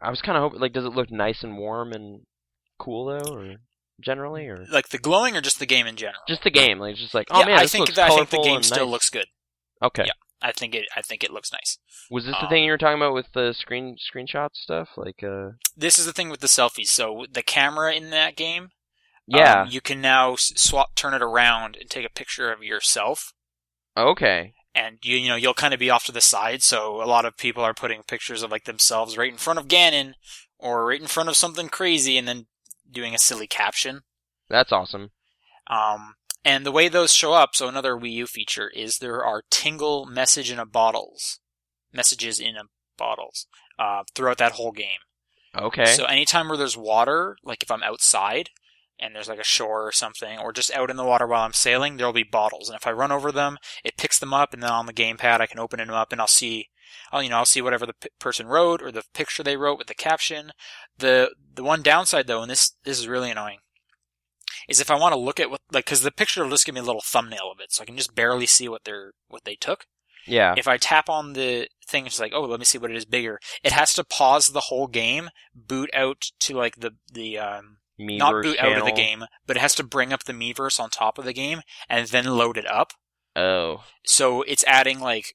I 0.00 0.10
was 0.10 0.20
kind 0.22 0.36
of 0.36 0.42
hoping. 0.42 0.60
Like, 0.60 0.72
does 0.72 0.84
it 0.84 0.94
look 0.94 1.10
nice 1.10 1.42
and 1.42 1.56
warm 1.58 1.92
and 1.92 2.22
cool 2.78 3.06
though, 3.06 3.34
or 3.34 3.54
generally, 4.00 4.46
or 4.48 4.66
like 4.70 4.88
the 4.88 4.98
glowing 4.98 5.36
or 5.36 5.40
just 5.40 5.58
the 5.58 5.66
game 5.66 5.86
in 5.86 5.96
general? 5.96 6.22
just 6.28 6.42
the 6.42 6.50
game? 6.50 6.78
Like, 6.78 6.96
just 6.96 7.14
like, 7.14 7.28
oh 7.30 7.40
yeah, 7.40 7.46
man, 7.46 7.58
I 7.58 7.62
this 7.62 7.72
think 7.72 7.98
I 7.98 8.08
think 8.08 8.30
the 8.30 8.42
game 8.42 8.62
still 8.62 8.86
nice. 8.86 8.92
looks 8.92 9.10
good. 9.10 9.26
Okay. 9.82 10.04
Yeah. 10.06 10.12
I 10.44 10.50
think 10.50 10.74
it. 10.74 10.86
I 10.96 11.02
think 11.02 11.22
it 11.22 11.30
looks 11.30 11.52
nice. 11.52 11.78
Was 12.10 12.24
this 12.24 12.34
the 12.34 12.44
Um, 12.44 12.48
thing 12.50 12.64
you 12.64 12.72
were 12.72 12.78
talking 12.78 12.96
about 13.00 13.14
with 13.14 13.28
the 13.32 13.52
screen 13.52 13.96
screenshot 13.96 14.50
stuff? 14.54 14.88
Like, 14.96 15.22
uh, 15.22 15.50
This 15.76 16.00
is 16.00 16.04
the 16.06 16.12
thing 16.12 16.30
with 16.30 16.40
the 16.40 16.48
selfies. 16.48 16.88
So 16.88 17.26
the 17.30 17.44
camera 17.44 17.94
in 17.94 18.10
that 18.10 18.34
game, 18.34 18.70
yeah. 19.28 19.62
um, 19.62 19.68
you 19.70 19.80
can 19.80 20.00
now 20.00 20.34
swap, 20.36 20.96
turn 20.96 21.14
it 21.14 21.22
around, 21.22 21.76
and 21.80 21.88
take 21.88 22.04
a 22.04 22.10
picture 22.10 22.50
of 22.50 22.60
yourself. 22.64 23.32
okay. 23.96 24.54
And 24.74 24.98
you, 25.02 25.16
you 25.16 25.28
know, 25.28 25.36
you'll 25.36 25.54
kind 25.54 25.74
of 25.74 25.80
be 25.80 25.90
off 25.90 26.04
to 26.06 26.12
the 26.12 26.20
side. 26.20 26.62
So 26.62 27.02
a 27.02 27.04
lot 27.04 27.24
of 27.24 27.36
people 27.36 27.62
are 27.62 27.74
putting 27.74 28.02
pictures 28.02 28.42
of 28.42 28.50
like 28.50 28.64
themselves 28.64 29.18
right 29.18 29.30
in 29.30 29.38
front 29.38 29.58
of 29.58 29.68
Ganon, 29.68 30.14
or 30.58 30.86
right 30.86 31.00
in 31.00 31.08
front 31.08 31.28
of 31.28 31.36
something 31.36 31.68
crazy, 31.68 32.16
and 32.16 32.26
then 32.26 32.46
doing 32.90 33.14
a 33.14 33.18
silly 33.18 33.46
caption. 33.46 34.00
That's 34.48 34.72
awesome. 34.72 35.10
Um, 35.68 36.14
and 36.44 36.66
the 36.66 36.72
way 36.72 36.88
those 36.88 37.12
show 37.12 37.32
up, 37.32 37.50
so 37.54 37.68
another 37.68 37.94
Wii 37.94 38.12
U 38.12 38.26
feature 38.26 38.68
is 38.68 38.98
there 38.98 39.24
are 39.24 39.42
tingle 39.50 40.06
message 40.06 40.50
in 40.50 40.58
a 40.58 40.66
bottles, 40.66 41.40
messages 41.92 42.40
in 42.40 42.56
a 42.56 42.64
bottles, 42.98 43.46
uh, 43.78 44.02
throughout 44.14 44.38
that 44.38 44.52
whole 44.52 44.72
game. 44.72 45.00
Okay. 45.56 45.84
So 45.86 46.04
anytime 46.04 46.48
where 46.48 46.56
there's 46.56 46.76
water, 46.76 47.36
like 47.44 47.62
if 47.62 47.70
I'm 47.70 47.82
outside 47.82 48.50
and 49.02 49.14
there's 49.14 49.28
like 49.28 49.40
a 49.40 49.44
shore 49.44 49.86
or 49.86 49.92
something, 49.92 50.38
or 50.38 50.52
just 50.52 50.72
out 50.72 50.90
in 50.90 50.96
the 50.96 51.04
water 51.04 51.26
while 51.26 51.44
I'm 51.44 51.52
sailing, 51.52 51.96
there'll 51.96 52.12
be 52.12 52.22
bottles. 52.22 52.68
And 52.68 52.76
if 52.76 52.86
I 52.86 52.92
run 52.92 53.12
over 53.12 53.32
them, 53.32 53.58
it 53.84 53.96
picks 53.96 54.18
them 54.18 54.32
up, 54.32 54.54
and 54.54 54.62
then 54.62 54.70
on 54.70 54.86
the 54.86 54.92
gamepad 54.92 55.40
I 55.40 55.46
can 55.46 55.58
open 55.58 55.78
them 55.78 55.90
up 55.90 56.12
and 56.12 56.20
I'll 56.20 56.26
see, 56.26 56.68
I'll 57.10 57.22
you 57.22 57.28
know 57.28 57.38
I'll 57.38 57.44
see 57.44 57.60
whatever 57.60 57.86
the 57.86 57.94
p- 57.94 58.08
person 58.18 58.46
wrote 58.46 58.82
or 58.82 58.92
the 58.92 59.04
picture 59.12 59.42
they 59.42 59.56
wrote 59.56 59.78
with 59.78 59.88
the 59.88 59.94
caption. 59.94 60.52
The 60.98 61.34
the 61.54 61.64
one 61.64 61.82
downside 61.82 62.26
though, 62.26 62.42
and 62.42 62.50
this 62.50 62.76
this 62.84 62.98
is 62.98 63.08
really 63.08 63.30
annoying, 63.30 63.58
is 64.68 64.80
if 64.80 64.90
I 64.90 64.98
want 64.98 65.12
to 65.12 65.20
look 65.20 65.40
at 65.40 65.50
what 65.50 65.60
like 65.72 65.84
because 65.84 66.02
the 66.02 66.12
picture 66.12 66.42
will 66.42 66.50
just 66.50 66.64
give 66.64 66.74
me 66.74 66.80
a 66.80 66.84
little 66.84 67.02
thumbnail 67.04 67.50
of 67.52 67.60
it, 67.60 67.72
so 67.72 67.82
I 67.82 67.86
can 67.86 67.96
just 67.96 68.14
barely 68.14 68.46
see 68.46 68.68
what 68.68 68.84
they're 68.84 69.12
what 69.28 69.44
they 69.44 69.56
took 69.56 69.86
yeah. 70.26 70.54
if 70.56 70.68
I 70.68 70.76
tap 70.76 71.08
on 71.08 71.32
the 71.32 71.68
thing, 71.86 72.06
it's 72.06 72.20
like, 72.20 72.32
oh, 72.34 72.42
let 72.42 72.58
me 72.58 72.64
see 72.64 72.78
what 72.78 72.90
it 72.90 72.96
is 72.96 73.04
bigger. 73.04 73.38
It 73.62 73.72
has 73.72 73.94
to 73.94 74.04
pause 74.04 74.48
the 74.48 74.60
whole 74.60 74.86
game, 74.86 75.30
boot 75.54 75.90
out 75.94 76.30
to 76.40 76.54
like 76.54 76.76
the 76.76 76.92
the 77.12 77.38
um, 77.38 77.78
not 78.06 78.34
Miiverse 78.34 78.42
boot 78.42 78.58
out 78.58 78.78
of 78.78 78.84
the 78.84 78.92
game, 78.92 79.24
but 79.46 79.56
it 79.56 79.60
has 79.60 79.74
to 79.76 79.82
bring 79.82 80.12
up 80.12 80.24
the 80.24 80.32
Miiverse 80.32 80.78
on 80.80 80.90
top 80.90 81.18
of 81.18 81.24
the 81.24 81.32
game 81.32 81.62
and 81.88 82.06
then 82.08 82.24
load 82.24 82.56
it 82.56 82.66
up. 82.66 82.92
Oh. 83.34 83.84
So 84.04 84.42
it's 84.42 84.64
adding 84.64 85.00
like 85.00 85.34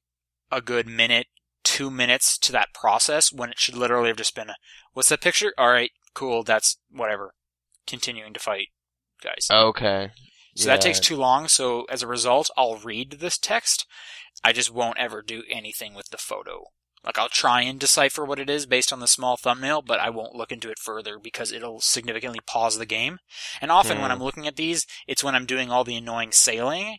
a 0.51 0.61
good 0.61 0.87
minute, 0.87 1.27
two 1.63 1.89
minutes 1.89 2.37
to 2.39 2.51
that 2.51 2.73
process 2.73 3.31
when 3.31 3.49
it 3.49 3.59
should 3.59 3.75
literally 3.75 4.09
have 4.09 4.17
just 4.17 4.35
been, 4.35 4.51
what's 4.93 5.09
that 5.09 5.21
picture? 5.21 5.53
All 5.57 5.69
right, 5.69 5.91
cool, 6.13 6.43
that's 6.43 6.77
whatever. 6.89 7.33
Continuing 7.85 8.33
to 8.33 8.39
fight, 8.39 8.67
guys. 9.23 9.47
Okay. 9.49 10.11
So 10.55 10.65
that 10.65 10.81
takes 10.81 10.99
too 10.99 11.15
long. 11.15 11.47
So 11.47 11.85
as 11.89 12.01
a 12.01 12.07
result, 12.07 12.49
I'll 12.57 12.77
read 12.77 13.17
this 13.19 13.37
text. 13.37 13.85
I 14.43 14.53
just 14.53 14.73
won't 14.73 14.97
ever 14.97 15.21
do 15.21 15.43
anything 15.49 15.93
with 15.93 16.09
the 16.09 16.17
photo. 16.17 16.65
Like 17.03 17.17
I'll 17.17 17.29
try 17.29 17.61
and 17.61 17.79
decipher 17.79 18.25
what 18.25 18.39
it 18.39 18.49
is 18.49 18.65
based 18.65 18.91
on 18.91 18.99
the 18.99 19.07
small 19.07 19.37
thumbnail, 19.37 19.81
but 19.81 19.99
I 19.99 20.09
won't 20.09 20.35
look 20.35 20.51
into 20.51 20.69
it 20.69 20.79
further 20.79 21.17
because 21.19 21.51
it'll 21.51 21.79
significantly 21.79 22.39
pause 22.45 22.77
the 22.77 22.85
game. 22.85 23.19
And 23.61 23.71
often 23.71 23.97
when 24.01 24.07
Hmm. 24.09 24.13
I'm 24.13 24.23
looking 24.23 24.47
at 24.47 24.55
these, 24.57 24.85
it's 25.07 25.23
when 25.23 25.35
I'm 25.35 25.45
doing 25.45 25.71
all 25.71 25.83
the 25.83 25.95
annoying 25.95 26.31
sailing. 26.31 26.97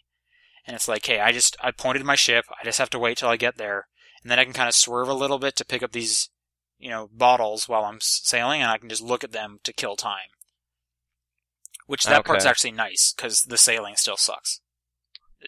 And 0.66 0.74
it's 0.74 0.88
like, 0.88 1.04
hey, 1.06 1.20
I 1.20 1.32
just, 1.32 1.56
I 1.60 1.70
pointed 1.72 2.04
my 2.04 2.14
ship. 2.14 2.44
I 2.60 2.64
just 2.64 2.78
have 2.78 2.90
to 2.90 2.98
wait 2.98 3.18
till 3.18 3.28
I 3.28 3.36
get 3.36 3.56
there. 3.56 3.88
And 4.22 4.30
then 4.30 4.38
I 4.38 4.44
can 4.44 4.52
kind 4.52 4.68
of 4.68 4.74
swerve 4.74 5.08
a 5.08 5.14
little 5.14 5.38
bit 5.38 5.56
to 5.56 5.64
pick 5.64 5.82
up 5.82 5.92
these, 5.92 6.30
you 6.78 6.90
know, 6.90 7.08
bottles 7.12 7.68
while 7.68 7.84
I'm 7.84 7.98
sailing 8.00 8.60
and 8.62 8.70
I 8.70 8.78
can 8.78 8.88
just 8.88 9.02
look 9.02 9.24
at 9.24 9.32
them 9.32 9.58
to 9.64 9.72
kill 9.72 9.96
time. 9.96 10.28
Which 11.86 12.04
that 12.04 12.24
part's 12.24 12.44
actually 12.44 12.72
nice 12.72 13.14
because 13.16 13.42
the 13.42 13.56
sailing 13.56 13.96
still 13.96 14.16
sucks. 14.18 14.60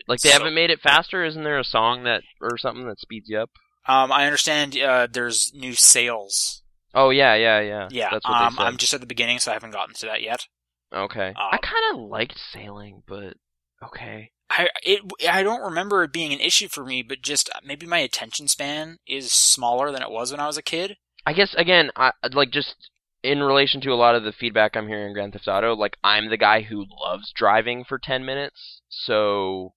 Like 0.08 0.20
they 0.20 0.30
So- 0.30 0.38
haven't 0.38 0.54
made 0.54 0.70
it 0.70 0.80
faster. 0.80 1.24
Isn't 1.24 1.44
there 1.44 1.58
a 1.58 1.64
song 1.64 2.04
that 2.04 2.22
or 2.40 2.56
something 2.56 2.86
that 2.88 2.98
speeds 3.00 3.28
you 3.28 3.38
up? 3.40 3.50
Um, 3.86 4.12
I 4.12 4.26
understand 4.26 4.76
uh, 4.78 5.08
there's 5.10 5.52
new 5.54 5.74
sails. 5.74 6.62
Oh 6.94 7.10
yeah, 7.10 7.34
yeah, 7.34 7.60
yeah. 7.60 7.88
Yeah, 7.90 8.08
That's 8.10 8.24
what 8.24 8.34
um, 8.34 8.52
they 8.52 8.56
said. 8.56 8.66
I'm 8.66 8.76
just 8.76 8.94
at 8.94 9.00
the 9.00 9.06
beginning, 9.06 9.38
so 9.38 9.50
I 9.50 9.54
haven't 9.54 9.70
gotten 9.72 9.94
to 9.94 10.06
that 10.06 10.22
yet. 10.22 10.46
Okay. 10.92 11.32
I 11.36 11.54
um, 11.54 11.60
kind 11.62 11.94
of 11.94 12.00
liked 12.00 12.38
sailing, 12.52 13.02
but 13.06 13.34
okay. 13.82 14.32
I 14.50 14.68
it 14.82 15.02
I 15.28 15.42
don't 15.42 15.62
remember 15.62 16.02
it 16.02 16.12
being 16.12 16.32
an 16.32 16.40
issue 16.40 16.68
for 16.68 16.84
me, 16.84 17.02
but 17.02 17.22
just 17.22 17.48
uh, 17.54 17.60
maybe 17.64 17.86
my 17.86 17.98
attention 17.98 18.48
span 18.48 18.98
is 19.06 19.32
smaller 19.32 19.92
than 19.92 20.02
it 20.02 20.10
was 20.10 20.32
when 20.32 20.40
I 20.40 20.46
was 20.46 20.58
a 20.58 20.62
kid. 20.62 20.96
I 21.24 21.32
guess 21.32 21.54
again, 21.56 21.90
I 21.94 22.12
like 22.32 22.50
just 22.50 22.74
in 23.22 23.40
relation 23.42 23.80
to 23.82 23.92
a 23.92 23.96
lot 23.96 24.14
of 24.14 24.24
the 24.24 24.32
feedback 24.32 24.76
I'm 24.76 24.88
hearing 24.88 25.08
in 25.08 25.12
Grand 25.12 25.32
Theft 25.32 25.48
Auto, 25.48 25.74
like 25.74 25.96
I'm 26.02 26.30
the 26.30 26.36
guy 26.36 26.62
who 26.62 26.86
loves 27.04 27.32
driving 27.32 27.84
for 27.84 27.98
10 27.98 28.24
minutes, 28.24 28.80
so 28.88 29.74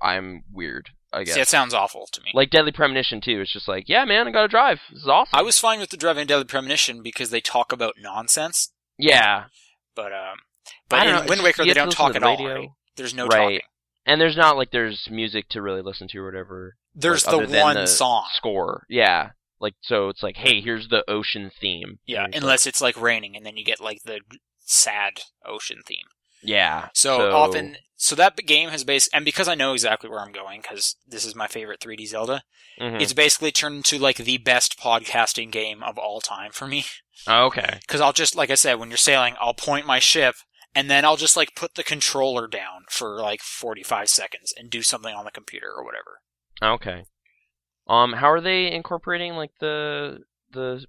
I'm 0.00 0.44
weird, 0.52 0.90
I 1.12 1.24
guess. 1.24 1.34
See, 1.34 1.40
it 1.40 1.48
sounds 1.48 1.72
awful 1.74 2.06
to 2.12 2.20
me. 2.22 2.30
like 2.34 2.50
Deadly 2.50 2.72
Premonition 2.72 3.20
too. 3.20 3.40
It's 3.40 3.52
just 3.52 3.66
like, 3.68 3.88
yeah, 3.88 4.04
man, 4.04 4.28
I 4.28 4.30
gotta 4.30 4.48
drive. 4.48 4.80
This 4.92 5.02
is 5.02 5.08
awesome. 5.08 5.38
I 5.38 5.42
was 5.42 5.58
fine 5.58 5.80
with 5.80 5.90
the 5.90 5.96
driving 5.96 6.26
Deadly 6.26 6.44
Premonition 6.44 7.02
because 7.02 7.30
they 7.30 7.40
talk 7.40 7.72
about 7.72 7.94
nonsense, 8.00 8.72
yeah, 8.98 9.44
but 9.94 10.12
um, 10.12 10.38
I 10.66 10.70
but 10.88 10.96
don't 11.04 11.08
in 11.08 11.14
know, 11.14 11.26
Wind 11.28 11.42
Waker 11.42 11.64
they 11.64 11.72
don't 11.74 11.90
talk 11.90 12.12
to 12.12 12.16
at 12.16 12.22
all. 12.22 12.36
radio. 12.36 12.54
Right? 12.54 12.68
There's 12.96 13.14
no 13.14 13.26
Right. 13.26 13.38
talking. 13.38 13.60
and 14.06 14.20
there's 14.20 14.36
not 14.36 14.56
like 14.56 14.70
there's 14.70 15.08
music 15.10 15.48
to 15.50 15.62
really 15.62 15.82
listen 15.82 16.08
to 16.08 16.18
or 16.18 16.26
whatever. 16.26 16.76
There's 16.94 17.26
like, 17.26 17.48
the 17.48 17.58
one 17.58 17.76
the 17.76 17.86
song. 17.86 18.24
score. 18.34 18.84
Yeah, 18.90 19.30
like 19.60 19.74
so 19.82 20.08
it's 20.08 20.22
like, 20.22 20.36
hey, 20.36 20.60
here's 20.60 20.88
the 20.88 21.08
ocean 21.08 21.50
theme. 21.58 22.00
Yeah, 22.06 22.26
unless 22.34 22.66
it's 22.66 22.80
like 22.82 23.00
raining, 23.00 23.34
and 23.36 23.46
then 23.46 23.56
you 23.56 23.64
get 23.64 23.80
like 23.80 24.02
the 24.04 24.20
sad 24.58 25.20
ocean 25.46 25.78
theme. 25.86 26.06
Yeah. 26.42 26.88
So, 26.94 27.32
often, 27.32 27.76
so 27.96 28.14
that 28.16 28.36
game 28.36 28.68
has 28.70 28.84
based, 28.84 29.10
and 29.12 29.24
because 29.24 29.48
I 29.48 29.54
know 29.54 29.72
exactly 29.72 30.08
where 30.08 30.20
I'm 30.20 30.32
going, 30.32 30.60
because 30.60 30.96
this 31.06 31.24
is 31.24 31.34
my 31.34 31.46
favorite 31.46 31.80
3D 31.80 32.06
Zelda, 32.06 32.42
mhm. 32.80 33.00
it's 33.00 33.12
basically 33.12 33.50
turned 33.50 33.76
into 33.76 33.98
like 33.98 34.16
the 34.18 34.38
best 34.38 34.78
podcasting 34.78 35.50
game 35.50 35.82
of 35.82 35.98
all 35.98 36.20
time 36.20 36.52
for 36.52 36.66
me. 36.66 36.84
Oh, 37.26 37.46
okay. 37.46 37.78
Because 37.86 38.00
I'll 38.00 38.12
just, 38.12 38.36
like 38.36 38.50
I 38.50 38.54
said, 38.54 38.74
when 38.74 38.90
you're 38.90 38.96
sailing, 38.96 39.34
I'll 39.40 39.54
point 39.54 39.86
my 39.86 39.98
ship, 39.98 40.36
and 40.74 40.90
then 40.90 41.04
I'll 41.04 41.16
just 41.16 41.36
like 41.36 41.56
put 41.56 41.74
the 41.74 41.82
controller 41.82 42.46
down 42.46 42.84
for 42.88 43.20
like 43.20 43.40
45 43.40 44.08
seconds 44.08 44.54
and 44.56 44.70
do 44.70 44.82
something 44.82 45.14
on 45.14 45.24
the 45.24 45.30
computer 45.30 45.68
or 45.74 45.84
whatever. 45.84 46.20
Okay. 46.62 47.04
Um, 47.88 48.14
how 48.14 48.30
are 48.30 48.40
they 48.40 48.70
incorporating 48.70 49.34
like 49.34 49.52
the 49.60 50.18
the 50.52 50.84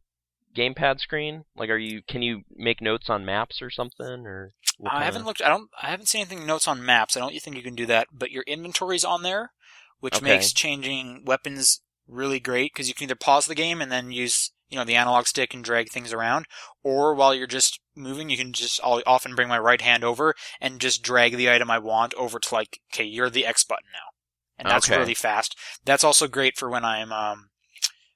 gamepad 0.55 0.99
screen? 0.99 1.45
Like, 1.55 1.69
are 1.69 1.77
you 1.77 2.01
can 2.07 2.21
you 2.21 2.41
make 2.55 2.81
notes 2.81 3.09
on 3.09 3.25
maps 3.25 3.61
or 3.61 3.69
something 3.69 4.25
or? 4.25 4.53
I 4.85 5.03
haven't 5.03 5.25
looked. 5.25 5.41
I 5.41 5.49
don't. 5.49 5.69
I 5.81 5.89
haven't 5.89 6.07
seen 6.07 6.21
anything 6.21 6.45
notes 6.45 6.67
on 6.67 6.85
maps. 6.85 7.15
I 7.15 7.19
don't 7.19 7.37
think 7.39 7.55
you 7.55 7.63
can 7.63 7.75
do 7.75 7.85
that. 7.87 8.07
But 8.11 8.31
your 8.31 8.43
inventory's 8.47 9.05
on 9.05 9.23
there, 9.23 9.51
which 9.99 10.15
Okay. 10.15 10.23
makes 10.23 10.51
changing 10.53 11.23
weapons 11.25 11.81
really 12.07 12.39
great 12.39 12.73
because 12.73 12.87
you 12.87 12.93
can 12.95 13.03
either 13.03 13.15
pause 13.15 13.45
the 13.45 13.55
game 13.55 13.81
and 13.81 13.91
then 13.91 14.11
use 14.11 14.51
you 14.69 14.77
know 14.77 14.83
the 14.85 14.95
analog 14.95 15.27
stick 15.27 15.53
and 15.53 15.63
drag 15.63 15.89
things 15.89 16.13
around, 16.13 16.45
or 16.83 17.13
while 17.13 17.33
you're 17.35 17.47
just 17.47 17.79
moving, 17.95 18.29
you 18.29 18.37
can 18.37 18.53
just. 18.53 18.79
I'll 18.83 19.01
often 19.05 19.35
bring 19.35 19.47
my 19.47 19.59
right 19.59 19.81
hand 19.81 20.03
over 20.03 20.33
and 20.61 20.79
just 20.79 21.03
drag 21.03 21.35
the 21.35 21.49
item 21.49 21.69
I 21.69 21.79
want 21.79 22.13
over 22.15 22.39
to 22.39 22.55
like, 22.55 22.79
okay, 22.93 23.03
you're 23.03 23.29
the 23.29 23.45
X 23.45 23.63
button 23.63 23.89
now, 23.93 24.09
and 24.57 24.69
that's 24.69 24.87
Okay. 24.87 24.97
really 24.97 25.13
fast. 25.13 25.55
That's 25.85 26.03
also 26.03 26.27
great 26.27 26.57
for 26.57 26.69
when 26.69 26.85
I'm 26.85 27.11
um, 27.11 27.49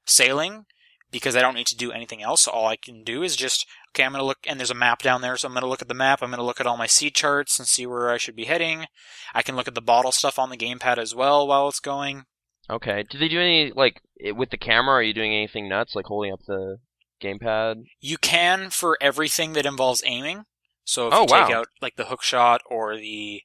sailing 0.05 0.65
because 1.13 1.37
I 1.37 1.41
don't 1.41 1.55
need 1.55 1.67
to 1.67 1.77
do 1.77 1.93
anything 1.93 2.21
else. 2.21 2.45
All 2.47 2.65
I 2.67 2.75
can 2.75 3.03
do 3.05 3.23
is 3.23 3.37
just 3.37 3.65
okay, 3.91 4.03
I'm 4.03 4.11
going 4.11 4.19
to 4.21 4.25
look, 4.25 4.39
and 4.45 4.59
there's 4.59 4.71
a 4.71 4.75
map 4.75 5.01
down 5.01 5.21
there, 5.21 5.37
so 5.37 5.47
I'm 5.47 5.53
going 5.53 5.61
to 5.63 5.69
look 5.69 5.81
at 5.81 5.87
the 5.87 5.93
map. 5.93 6.21
I'm 6.21 6.29
going 6.31 6.39
to 6.39 6.43
look 6.45 6.59
at 6.59 6.67
all 6.67 6.75
my 6.75 6.87
sea 6.87 7.09
charts 7.11 7.57
and 7.59 7.67
see 7.67 7.85
where 7.85 8.09
I 8.09 8.17
should 8.17 8.35
be 8.35 8.45
heading. 8.45 8.87
I 9.33 9.41
can 9.43 9.55
look 9.55 9.67
at 9.69 9.75
the 9.75 9.81
bottle 9.81 10.11
stuff 10.11 10.37
on 10.37 10.49
the 10.49 10.57
gamepad 10.57 10.97
as 10.97 11.15
well 11.15 11.47
while 11.47 11.69
it's 11.69 11.79
going. 11.79 12.23
Okay. 12.69 13.03
Do 13.09 13.17
they 13.17 13.27
do 13.29 13.39
any 13.39 13.71
like 13.73 14.01
with 14.35 14.49
the 14.49 14.57
camera? 14.57 14.95
Are 14.95 15.03
you 15.03 15.13
doing 15.13 15.33
anything 15.33 15.69
nuts 15.69 15.95
like 15.95 16.05
holding 16.05 16.33
up 16.33 16.39
the 16.47 16.77
gamepad? 17.21 17.83
You 18.01 18.17
can 18.17 18.69
for 18.69 18.97
everything 18.99 19.53
that 19.53 19.65
involves 19.65 20.01
aiming. 20.05 20.43
So 20.85 21.07
if 21.07 21.13
Oh, 21.13 21.21
you 21.21 21.27
take 21.27 21.55
out 21.55 21.67
like 21.81 21.95
the 21.95 22.05
hook 22.05 22.23
shot 22.23 22.61
or 22.69 22.97
the 22.97 23.41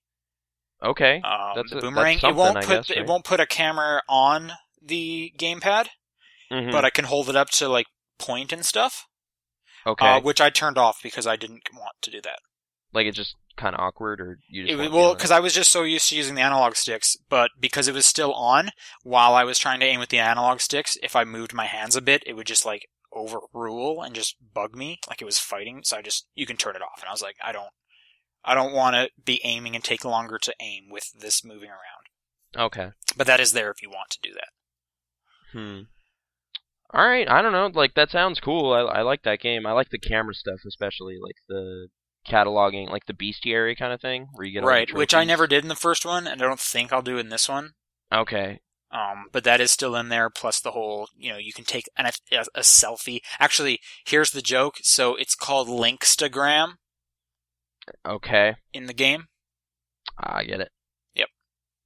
Okay. 0.82 1.20
um, 1.24 1.52
That's 1.56 1.70
the 1.70 1.78
a- 1.78 1.80
that's 1.80 1.82
boomerang, 1.82 2.18
it 2.22 2.34
won't 2.34 2.56
put 2.64 2.68
guess, 2.68 2.90
it 2.90 3.06
won't 3.06 3.24
put 3.24 3.40
a 3.40 3.46
camera 3.46 4.00
on 4.08 4.52
the 4.80 5.32
gamepad, 5.36 5.88
Mhm. 6.50 6.72
but 6.72 6.84
I 6.84 6.90
can 6.90 7.04
hold 7.06 7.28
it 7.28 7.36
up 7.36 7.50
to 7.50 7.68
like 7.68 7.86
point 8.18 8.52
and 8.52 8.64
stuff. 8.64 9.06
okay. 9.86 10.06
Uh, 10.06 10.20
which 10.20 10.40
I 10.40 10.50
turned 10.50 10.76
off 10.78 11.00
because 11.02 11.26
I 11.26 11.36
didn't 11.36 11.62
want 11.72 11.96
to 12.02 12.10
do 12.10 12.20
that. 12.22 12.40
like 12.92 13.06
it's 13.06 13.16
just 13.18 13.34
kind 13.56 13.74
of 13.74 13.80
awkward, 13.80 14.18
or 14.20 14.38
you 14.48 14.66
just 14.66 14.80
It 14.80 14.90
well, 14.92 15.14
because 15.14 15.30
I 15.30 15.40
was 15.40 15.52
just 15.52 15.70
so 15.70 15.82
used 15.82 16.08
to 16.08 16.16
using 16.16 16.34
the 16.36 16.40
analog 16.42 16.74
sticks, 16.74 17.16
but 17.28 17.50
because 17.60 17.86
it 17.86 17.92
was 17.94 18.06
still 18.06 18.32
on 18.32 18.70
while 19.02 19.34
I 19.34 19.44
was 19.44 19.58
trying 19.58 19.80
to 19.80 19.86
aim 19.86 20.00
with 20.00 20.08
the 20.08 20.18
analog 20.20 20.60
sticks, 20.60 20.96
if 21.02 21.14
I 21.14 21.24
moved 21.24 21.52
my 21.52 21.66
hands 21.66 21.96
a 21.96 22.00
bit, 22.00 22.22
it 22.26 22.32
would 22.34 22.46
just 22.46 22.64
like 22.64 22.86
overrule 23.12 24.02
and 24.02 24.14
just 24.14 24.36
bug 24.54 24.74
me 24.74 25.00
like 25.08 25.20
it 25.20 25.26
was 25.26 25.38
fighting. 25.38 25.82
So 25.84 25.98
I 25.98 26.02
just 26.02 26.26
you 26.34 26.46
can 26.46 26.56
turn 26.56 26.76
it 26.76 26.82
off, 26.82 27.00
and 27.00 27.08
I 27.08 27.12
was 27.12 27.22
like, 27.22 27.36
I 27.42 27.52
don't, 27.52 27.72
I 28.44 28.54
don't 28.54 28.72
want 28.72 28.94
to 28.94 29.10
be 29.22 29.40
aiming 29.44 29.74
and 29.74 29.84
take 29.84 30.04
longer 30.04 30.38
to 30.38 30.54
aim 30.60 30.88
with 30.90 31.12
this 31.18 31.44
moving 31.44 31.68
around. 31.70 32.64
Okay. 32.66 32.92
But 33.16 33.26
that 33.26 33.40
is 33.40 33.52
there 33.52 33.70
if 33.70 33.82
you 33.82 33.90
want 33.90 34.10
to 34.10 34.20
do 34.22 34.32
that. 34.32 34.48
Hmm. 35.52 35.80
All 36.94 37.06
right. 37.06 37.28
I 37.28 37.42
don't 37.42 37.52
know. 37.52 37.66
Like 37.72 37.94
that 37.94 38.10
sounds 38.10 38.40
cool. 38.40 38.72
I, 38.72 38.80
I 38.80 39.02
like 39.02 39.22
that 39.24 39.40
game. 39.40 39.66
I 39.66 39.72
like 39.72 39.90
the 39.90 39.98
camera 39.98 40.34
stuff, 40.34 40.60
especially 40.66 41.16
like 41.22 41.36
the 41.48 41.88
cataloging, 42.26 42.90
like 42.90 43.06
the 43.06 43.12
bestiary 43.14 43.76
kind 43.76 43.92
of 43.92 44.00
thing, 44.00 44.28
where 44.32 44.46
you 44.46 44.52
get 44.54 44.64
right, 44.64 44.92
which 44.94 45.14
I 45.14 45.24
never 45.24 45.46
did 45.46 45.64
in 45.64 45.68
the 45.68 45.74
first 45.74 46.04
one, 46.06 46.26
and 46.26 46.42
I 46.42 46.46
don't 46.46 46.60
think 46.60 46.92
I'll 46.92 47.02
do 47.02 47.18
in 47.18 47.28
this 47.28 47.48
one. 47.48 47.72
Okay. 48.12 48.60
Um, 48.90 49.26
but 49.32 49.44
that 49.44 49.60
is 49.60 49.70
still 49.70 49.94
in 49.96 50.08
there. 50.08 50.30
Plus 50.30 50.60
the 50.60 50.70
whole, 50.70 51.08
you 51.14 51.30
know, 51.30 51.36
you 51.36 51.52
can 51.52 51.64
take 51.66 51.90
an, 51.98 52.06
a, 52.06 52.12
a 52.54 52.60
selfie. 52.60 53.20
Actually, 53.38 53.80
here's 54.06 54.30
the 54.30 54.40
joke. 54.40 54.76
So 54.82 55.14
it's 55.14 55.34
called 55.34 55.68
Linkstagram 55.68 56.76
Okay. 58.06 58.56
in 58.72 58.86
the 58.86 58.94
game. 58.94 59.24
I 60.18 60.44
get 60.44 60.60
it. 60.60 60.70
Yep. 61.14 61.28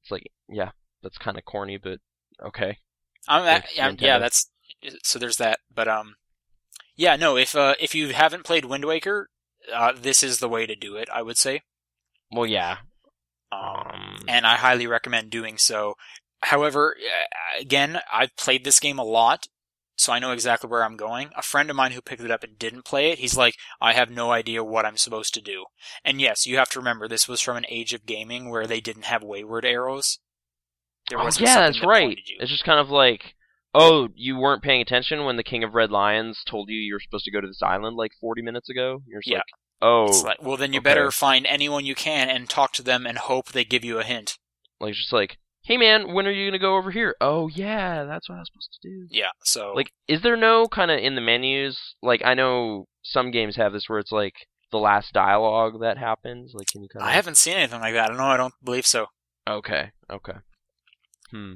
It's 0.02 0.10
like 0.12 0.22
yeah, 0.48 0.70
that's 1.02 1.18
kind 1.18 1.36
of 1.36 1.44
corny, 1.44 1.76
but 1.76 1.98
okay. 2.44 2.78
I'm, 3.28 3.62
I'm- 3.80 3.96
yeah, 3.98 4.18
that's 4.18 4.48
so. 5.02 5.18
There's 5.18 5.36
that. 5.38 5.60
But 5.74 5.88
um, 5.88 6.16
yeah, 6.96 7.16
no. 7.16 7.36
If 7.36 7.54
uh, 7.56 7.74
if 7.80 7.94
you 7.94 8.12
haven't 8.12 8.44
played 8.44 8.64
Wind 8.64 8.84
Waker, 8.84 9.28
uh, 9.74 9.92
this 9.98 10.22
is 10.22 10.38
the 10.38 10.48
way 10.48 10.66
to 10.66 10.76
do 10.76 10.96
it. 10.96 11.08
I 11.12 11.22
would 11.22 11.38
say. 11.38 11.62
Well, 12.30 12.46
yeah. 12.46 12.78
Um, 13.50 13.60
Um. 13.60 14.16
and 14.28 14.46
I 14.46 14.56
highly 14.56 14.86
recommend 14.86 15.30
doing 15.30 15.58
so. 15.58 15.94
However, 16.42 16.96
uh, 16.98 17.60
again, 17.60 18.00
I've 18.12 18.34
played 18.36 18.64
this 18.64 18.80
game 18.80 18.98
a 18.98 19.04
lot, 19.04 19.46
so 19.94 20.12
I 20.12 20.18
know 20.18 20.32
exactly 20.32 20.68
where 20.68 20.84
I'm 20.84 20.96
going. 20.96 21.30
A 21.36 21.42
friend 21.42 21.70
of 21.70 21.76
mine 21.76 21.92
who 21.92 22.00
picked 22.00 22.22
it 22.22 22.30
up 22.30 22.42
and 22.42 22.58
didn't 22.58 22.84
play 22.84 23.10
it, 23.10 23.18
he's 23.18 23.36
like, 23.36 23.54
I 23.80 23.92
have 23.92 24.10
no 24.10 24.32
idea 24.32 24.64
what 24.64 24.84
I'm 24.86 24.96
supposed 24.96 25.34
to 25.34 25.40
do. 25.42 25.66
And 26.04 26.20
yes, 26.20 26.46
you 26.46 26.56
have 26.56 26.70
to 26.70 26.78
remember 26.80 27.06
this 27.06 27.28
was 27.28 27.40
from 27.40 27.56
an 27.58 27.66
age 27.68 27.92
of 27.92 28.06
gaming 28.06 28.50
where 28.50 28.66
they 28.66 28.80
didn't 28.80 29.04
have 29.04 29.22
wayward 29.22 29.64
arrows. 29.64 30.18
There 31.08 31.20
Oh, 31.20 31.24
wasn't 31.24 31.46
yeah, 31.46 31.60
that's 31.60 31.80
that 31.80 31.86
right. 31.86 32.18
It's 32.38 32.50
just 32.50 32.64
kind 32.64 32.80
of 32.80 32.88
like, 32.90 33.34
oh, 33.74 34.08
you 34.14 34.36
weren't 34.36 34.62
paying 34.62 34.80
attention 34.82 35.24
when 35.24 35.36
the 35.36 35.42
King 35.42 35.64
of 35.64 35.74
Red 35.74 35.90
Lions 35.90 36.42
told 36.46 36.68
you 36.68 36.76
you 36.76 36.94
were 36.94 37.00
supposed 37.00 37.24
to 37.24 37.30
go 37.30 37.40
to 37.40 37.46
this 37.46 37.62
island 37.62 37.96
like 37.96 38.12
40 38.20 38.42
minutes 38.42 38.68
ago. 38.68 39.02
You're 39.06 39.20
just 39.20 39.30
Yeah. 39.30 39.38
like, 39.38 39.44
oh, 39.80 40.22
like, 40.24 40.42
well, 40.42 40.56
then 40.56 40.72
you 40.72 40.78
okay. 40.80 40.84
better 40.84 41.10
find 41.10 41.46
anyone 41.46 41.84
you 41.86 41.94
can 41.94 42.28
and 42.28 42.48
talk 42.48 42.72
to 42.74 42.82
them 42.82 43.06
and 43.06 43.18
hope 43.18 43.48
they 43.52 43.64
give 43.64 43.84
you 43.84 43.98
a 43.98 44.04
hint. 44.04 44.38
like 44.80 44.94
just 44.94 45.12
like, 45.12 45.38
hey 45.64 45.76
man, 45.76 46.12
when 46.12 46.26
are 46.26 46.32
you 46.32 46.48
gonna 46.50 46.58
go 46.58 46.76
over 46.76 46.90
here? 46.90 47.14
Oh 47.20 47.46
yeah, 47.48 48.04
that's 48.04 48.28
what 48.28 48.34
I 48.36 48.38
was 48.40 48.48
supposed 48.52 48.78
to 48.82 48.88
do. 48.88 49.06
Yeah, 49.10 49.30
so 49.44 49.72
Like, 49.74 49.92
is 50.08 50.22
there 50.22 50.36
no 50.36 50.66
kind 50.66 50.90
of 50.90 50.98
in 50.98 51.14
the 51.14 51.20
menus? 51.20 51.78
Like, 52.02 52.20
I 52.24 52.34
know 52.34 52.86
some 53.02 53.30
games 53.30 53.54
have 53.56 53.72
this 53.72 53.88
where 53.88 54.00
it's 54.00 54.10
like 54.12 54.34
the 54.72 54.78
last 54.78 55.12
dialogue 55.12 55.80
that 55.82 55.98
happens. 55.98 56.52
Like, 56.54 56.66
can 56.66 56.82
you 56.82 56.88
kind 56.88 57.02
of? 57.04 57.08
I 57.08 57.12
haven't 57.12 57.36
seen 57.36 57.54
anything 57.54 57.80
like 57.80 57.94
that. 57.94 58.06
I 58.06 58.08
don't 58.08 58.16
know. 58.16 58.24
I 58.24 58.36
don't 58.36 58.54
believe 58.64 58.86
so. 58.86 59.06
Okay. 59.48 59.92
Okay. 60.10 60.38
Hmm. 61.30 61.54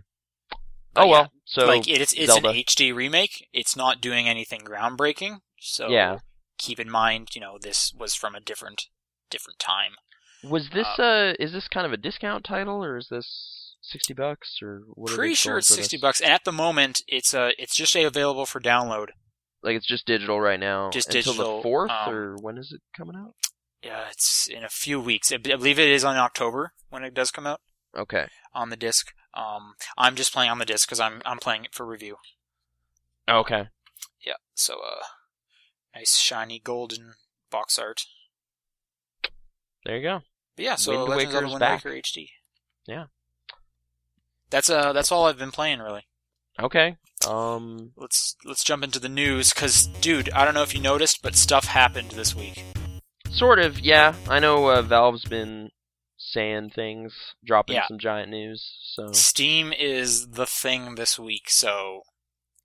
But 0.97 1.03
oh 1.03 1.07
yeah, 1.07 1.11
well. 1.13 1.33
So 1.45 1.67
like 1.67 1.87
it's 1.89 2.13
it's 2.15 2.27
Zelda. 2.27 2.49
an 2.51 2.57
HD 2.57 2.95
remake. 2.95 3.47
It's 3.53 3.77
not 3.77 4.01
doing 4.01 4.29
anything 4.29 4.63
groundbreaking. 4.63 5.39
So 5.61 5.89
Yeah. 5.89 6.19
keep 6.59 6.81
in 6.81 6.91
mind, 6.91 7.29
you 7.35 7.41
know, 7.41 7.59
this 7.61 7.93
was 7.97 8.15
from 8.15 8.35
a 8.35 8.41
different 8.41 8.87
different 9.31 9.59
time. 9.59 9.93
was 10.43 10.71
this 10.71 10.87
uh 10.99 11.35
is 11.39 11.53
this 11.53 11.69
kind 11.69 11.87
of 11.87 11.93
a 11.93 11.97
discount 11.97 12.45
title 12.45 12.83
or 12.85 12.97
is 12.97 13.09
this 13.11 13.75
sixty 13.83 14.15
bucks 14.15 14.59
or 14.63 14.83
what? 14.95 15.13
are 15.13 15.17
Pretty 15.17 15.35
sure 15.35 15.59
it's 15.59 15.69
sixty 15.69 15.97
this? 15.97 16.01
bucks, 16.03 16.21
and 16.21 16.33
at 16.33 16.45
the 16.45 16.53
moment, 16.53 17.03
it's 17.07 17.33
uh 17.35 17.51
it's 17.59 17.77
just 17.77 17.95
available 17.95 18.47
for 18.47 18.61
download. 18.61 19.09
Like 19.63 19.77
it's 19.77 19.87
just 19.87 20.07
digital 20.07 20.41
right 20.41 20.61
now. 20.61 20.91
Just 20.91 21.09
until 21.09 21.33
digital, 21.33 21.57
the 21.59 21.63
fourth 21.63 21.91
um, 21.91 22.13
or 22.13 22.37
when 22.41 22.59
is 22.59 22.73
it 22.73 22.81
coming 22.97 23.17
out? 23.17 23.35
Yeah, 23.83 24.07
it's 24.11 24.49
in 24.49 24.65
a 24.65 24.69
few 24.69 25.01
weeks. 25.01 25.31
I 25.33 25.37
believe 25.37 25.79
it 25.79 25.91
is 25.91 26.05
on 26.05 26.17
October 26.17 26.73
when 26.89 27.05
it 27.05 27.15
does 27.15 27.31
come 27.31 27.47
out 27.47 27.61
Okay. 27.97 28.27
on 28.55 28.71
the 28.71 28.77
disc. 28.77 29.13
Um, 29.37 29.75
I'm 29.99 30.17
just 30.17 30.33
playing 30.33 30.51
on 30.51 30.59
the 30.59 30.65
disc 30.65 30.89
because 30.89 31.01
I'm 31.01 31.21
I'm 31.27 31.39
playing 31.39 31.65
it 31.65 31.75
for 31.75 31.85
review. 31.85 32.17
Okay. 33.29 33.69
Yeah, 34.25 34.35
so 34.55 34.75
uh, 34.75 35.05
nice 35.95 36.17
shiny 36.17 36.59
golden 36.59 37.15
box 37.51 37.79
art. 37.79 38.03
There 39.85 39.97
you 39.97 40.03
go. 40.03 40.23
But 40.57 40.65
yeah, 40.65 40.75
so 40.77 40.93
Wind 40.93 41.11
Legends 41.11 41.35
Waker's 41.35 41.51
Wind 41.51 41.61
back. 41.61 41.85
Waker 41.85 41.97
HD. 41.97 42.29
Yeah. 42.87 43.05
That's 44.51 44.71
uh 44.71 44.93
that's 44.93 45.13
all 45.13 45.27
I've 45.27 45.39
been 45.39 45.53
playing 45.53 45.81
really. 45.81 46.07
Okay. 46.61 46.97
Um. 47.29 47.93
Let's 47.97 48.37
let's 48.45 48.65
jump 48.65 48.83
into 48.83 48.99
the 48.99 49.09
news 49.09 49.53
cuz 49.53 49.87
dude, 49.87 50.31
I 50.31 50.45
don't 50.45 50.55
know 50.55 50.63
if 50.63 50.75
you 50.75 50.81
noticed 50.81 51.23
but 51.23 51.37
stuff 51.37 51.67
happened 51.67 52.13
this 52.13 52.35
week. 52.35 52.65
Sort 53.31 53.59
of. 53.59 53.79
Yeah. 53.81 54.15
I 54.29 54.39
know 54.39 54.71
uh, 54.71 54.83
Valve's 54.83 55.25
been 55.25 55.71
saying 56.33 56.71
things, 56.71 57.15
dropping 57.45 57.77
Yeah. 57.77 57.87
some 57.87 57.99
giant 57.99 58.31
news. 58.31 58.77
So. 58.95 59.13
Steam 59.13 59.73
is 59.73 60.31
the 60.31 60.47
thing 60.47 60.95
this 60.97 61.19
week, 61.19 61.49
so 61.51 62.03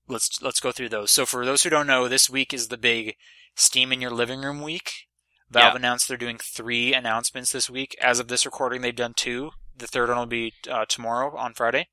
let's 0.07 0.41
let's 0.41 0.59
go 0.59 0.71
through 0.71 0.89
those. 0.89 1.11
So 1.11 1.25
for 1.25 1.45
those 1.45 1.63
who 1.63 1.69
don't 1.69 1.87
know, 1.87 2.07
this 2.07 2.29
week 2.29 2.53
is 2.53 2.67
the 2.69 2.77
big 2.77 3.15
Steam 3.55 3.91
in 3.91 4.01
your 4.01 4.11
living 4.11 4.41
room 4.41 4.61
week. 4.61 5.07
Valve 5.49 5.73
Yeah. 5.73 5.77
announced 5.77 6.07
they're 6.07 6.17
doing 6.17 6.37
three 6.37 6.93
announcements 6.93 7.51
this 7.51 7.69
week. 7.69 7.95
As 8.01 8.19
of 8.19 8.29
this 8.29 8.45
recording, 8.45 8.81
they've 8.81 8.95
done 8.95 9.13
two. 9.13 9.51
The 9.75 9.87
third 9.87 10.09
one 10.09 10.17
will 10.17 10.25
be 10.25 10.53
uh, 10.69 10.85
tomorrow 10.87 11.35
on 11.37 11.53
Friday. 11.53 11.87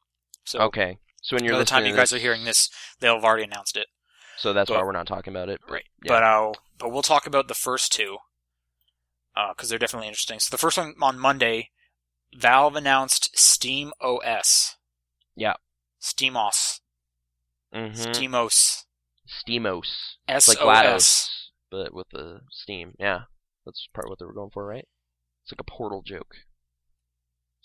So 0.45 0.61
Okay. 0.61 0.99
So 1.23 1.35
when 1.37 1.45
you're 1.45 1.55
by 1.55 1.59
the 1.59 1.65
time 1.65 1.85
you 1.85 1.95
guys 1.95 2.11
this- 2.11 2.19
are 2.19 2.23
hearing 2.23 2.45
this, 2.45 2.71
they'll 3.01 3.17
have 3.17 3.25
already 3.25 3.43
announced 3.45 3.77
it. 3.77 3.89
so 4.37 4.53
that's 4.53 4.71
why 4.71 4.81
we're 4.83 4.93
not 4.93 5.07
talking 5.09 5.33
about 5.33 5.49
it. 5.49 5.61
but- 5.67 5.73
Right. 5.73 5.85
Yeah. 6.05 6.09
But 6.13 6.23
uh, 6.23 6.53
but 6.79 6.91
we'll 6.91 7.03
talk 7.03 7.27
about 7.27 7.49
the 7.49 7.55
first 7.55 7.93
two 7.93 8.19
because 9.55 9.69
they're 9.69 9.79
definitely 9.79 10.09
interesting. 10.09 10.39
So 10.41 10.51
the 10.51 10.59
first 10.59 10.77
one 10.79 10.95
on 11.01 11.19
Monday, 11.19 11.71
Valve 12.35 12.77
announced 12.77 13.31
Steam 13.39 13.93
OS. 14.01 14.77
Yeah. 15.37 15.55
Steamos. 16.01 16.81
Mhm. 17.75 17.95
Steamos. 17.97 18.85
Steamos. 19.29 20.17
S 20.27 20.49
like 20.49 20.59
GLaDOS, 20.59 21.31
but 21.71 21.93
with 21.95 22.09
the 22.11 22.41
Steam. 22.51 22.95
Yeah. 22.99 23.23
That's 23.65 23.87
part 23.93 24.07
of 24.07 24.11
what 24.11 24.19
they 24.19 24.25
were 24.27 24.33
going 24.33 24.51
for, 24.51 24.67
right? 24.67 24.87
It's 25.45 25.53
like 25.53 25.61
a 25.61 25.65
portal 25.71 26.03
joke. 26.03 26.35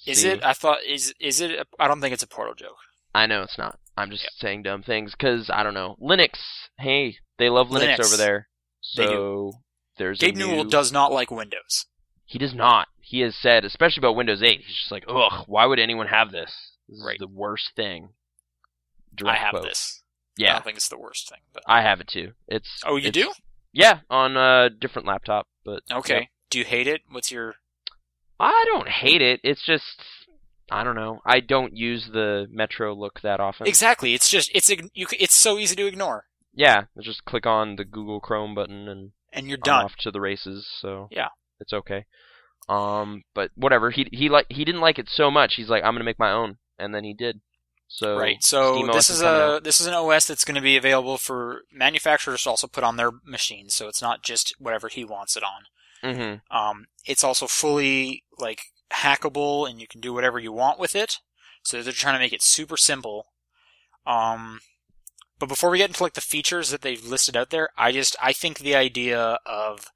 Is 0.05 0.21
See? 0.21 0.29
it? 0.29 0.43
I 0.43 0.53
thought 0.53 0.83
is 0.83 1.13
is 1.19 1.39
it? 1.39 1.51
a- 1.51 1.65
I 1.79 1.87
don't 1.87 2.01
think 2.01 2.13
it's 2.13 2.23
a 2.23 2.27
portal 2.27 2.55
joke. 2.55 2.77
I 3.15 3.25
know 3.25 3.43
it's 3.43 3.57
not. 3.57 3.79
I'm 3.95 4.09
just 4.09 4.23
Yeah. 4.23 4.29
saying 4.39 4.63
dumb 4.63 4.83
things 4.83 5.11
because 5.11 5.49
I 5.49 5.63
don't 5.63 5.73
know. 5.73 5.95
Linux. 6.01 6.39
Hey, 6.77 7.17
they 7.37 7.49
love 7.49 7.69
Linux, 7.69 7.97
Linux. 7.97 8.05
over 8.07 8.17
there. 8.17 8.49
So 8.81 9.53
there's 9.97 10.19
Gabe 10.19 10.35
Newell 10.35 10.63
does 10.63 10.91
not 10.91 11.11
like 11.11 11.31
Windows. 11.31 11.85
He 12.25 12.39
does 12.39 12.53
not. 12.53 12.87
He 12.99 13.19
has 13.21 13.35
said, 13.35 13.63
especially 13.65 14.01
about 14.01 14.15
Windows 14.15 14.41
8, 14.41 14.61
he's 14.65 14.75
just 14.77 14.91
like, 14.91 15.05
ugh, 15.07 15.43
why 15.47 15.65
would 15.65 15.79
anyone 15.79 16.07
have 16.07 16.31
this? 16.31 16.71
This 16.87 16.97
is 16.99 17.05
Right. 17.05 17.19
the 17.19 17.27
worst 17.27 17.71
thing. 17.75 18.09
I 19.25 19.35
have 19.35 19.51
quote. 19.51 19.63
this. 19.63 20.01
I 20.39 20.43
Yeah, 20.43 20.53
don't 20.53 20.63
think 20.65 20.77
it's 20.77 20.87
the 20.89 20.97
worst 20.97 21.29
thing, 21.29 21.41
but 21.53 21.63
I 21.67 21.81
have 21.83 22.01
it 22.01 22.07
too. 22.07 22.33
It's 22.47 22.81
oh, 22.85 22.95
you 22.95 23.09
it's- 23.09 23.13
do? 23.13 23.31
Yeah, 23.71 23.99
on 24.09 24.35
a 24.37 24.69
different 24.69 25.07
laptop, 25.07 25.47
but 25.63 25.83
Okay. 25.91 26.21
yeah. 26.21 26.25
Do 26.49 26.59
you 26.59 26.65
hate 26.65 26.87
it? 26.87 27.01
What's 27.09 27.31
your? 27.31 27.55
I 28.39 28.63
don't 28.67 28.89
hate 28.89 29.21
it. 29.21 29.39
It's 29.43 29.63
just 29.65 30.01
I 30.71 30.83
don't 30.83 30.95
know. 30.95 31.21
I 31.25 31.39
don't 31.39 31.75
use 31.75 32.07
the 32.11 32.47
Metro 32.49 32.93
look 32.95 33.21
that 33.21 33.39
often. 33.39 33.67
Exactly. 33.67 34.13
It's 34.13 34.29
just 34.29 34.49
it's 34.55 34.69
you. 34.69 35.07
It's 35.19 35.35
so 35.35 35.57
easy 35.59 35.75
to 35.75 35.85
ignore, 35.87 36.25
yeah, 36.53 36.85
just 37.01 37.25
click 37.25 37.45
on 37.45 37.75
the 37.75 37.85
Google 37.85 38.19
Chrome 38.19 38.55
button 38.55 38.87
and 38.87 39.11
and 39.33 39.47
you're 39.47 39.57
done. 39.57 39.85
off 39.85 39.95
to 39.97 40.11
the 40.11 40.21
races. 40.21 40.67
So 40.79 41.07
Yeah. 41.11 41.29
it's 41.59 41.73
okay. 41.73 42.05
Um, 42.69 43.23
but 43.33 43.51
whatever. 43.55 43.91
He 43.91 44.07
he 44.11 44.29
like 44.29 44.45
he 44.49 44.63
didn't 44.63 44.81
like 44.81 44.97
it 44.99 45.09
so 45.09 45.29
much. 45.29 45.55
He's 45.55 45.69
like, 45.69 45.83
I'm 45.83 45.93
gonna 45.93 46.05
make 46.05 46.19
my 46.19 46.31
own, 46.31 46.57
and 46.79 46.93
then 46.95 47.03
he 47.03 47.13
did. 47.13 47.41
So 47.87 48.17
right. 48.17 48.41
So 48.41 48.87
this 48.87 49.09
is 49.09 49.17
is 49.17 49.21
a 49.21 49.27
out. 49.55 49.63
this 49.63 49.79
is 49.81 49.85
an 49.87 49.93
OS 49.93 50.25
that's 50.25 50.45
going 50.45 50.55
to 50.55 50.61
be 50.61 50.77
available 50.77 51.17
for 51.17 51.61
manufacturers 51.71 52.41
to 52.43 52.49
also 52.49 52.67
put 52.67 52.83
on 52.83 52.95
their 52.95 53.11
machines. 53.23 53.75
So 53.75 53.87
it's 53.87 54.01
not 54.01 54.23
just 54.23 54.55
whatever 54.57 54.87
he 54.87 55.03
wants 55.05 55.37
it 55.37 55.43
on. 55.43 55.63
Mm-hmm. 56.03 56.55
Um, 56.55 56.85
it's 57.05 57.23
also 57.23 57.45
fully 57.45 58.23
like 58.39 58.61
hackable, 58.91 59.69
and 59.69 59.79
you 59.79 59.87
can 59.87 60.01
do 60.01 60.13
whatever 60.13 60.39
you 60.39 60.51
want 60.51 60.79
with 60.79 60.95
it. 60.95 61.19
So 61.63 61.81
they're 61.83 61.93
trying 61.93 62.15
to 62.15 62.19
make 62.19 62.33
it 62.33 62.41
super 62.41 62.77
simple. 62.77 63.27
Um, 64.07 64.59
but 65.39 65.49
before 65.49 65.69
we 65.69 65.77
get 65.77 65.89
into 65.89 66.03
like 66.03 66.13
the 66.13 66.21
features 66.21 66.69
that 66.69 66.81
they've 66.81 67.03
listed 67.03 67.35
out 67.35 67.49
there, 67.49 67.69
I 67.77 67.91
just 67.91 68.15
I 68.21 68.33
think 68.33 68.59
the 68.59 68.75
idea 68.75 69.39
of 69.45 69.91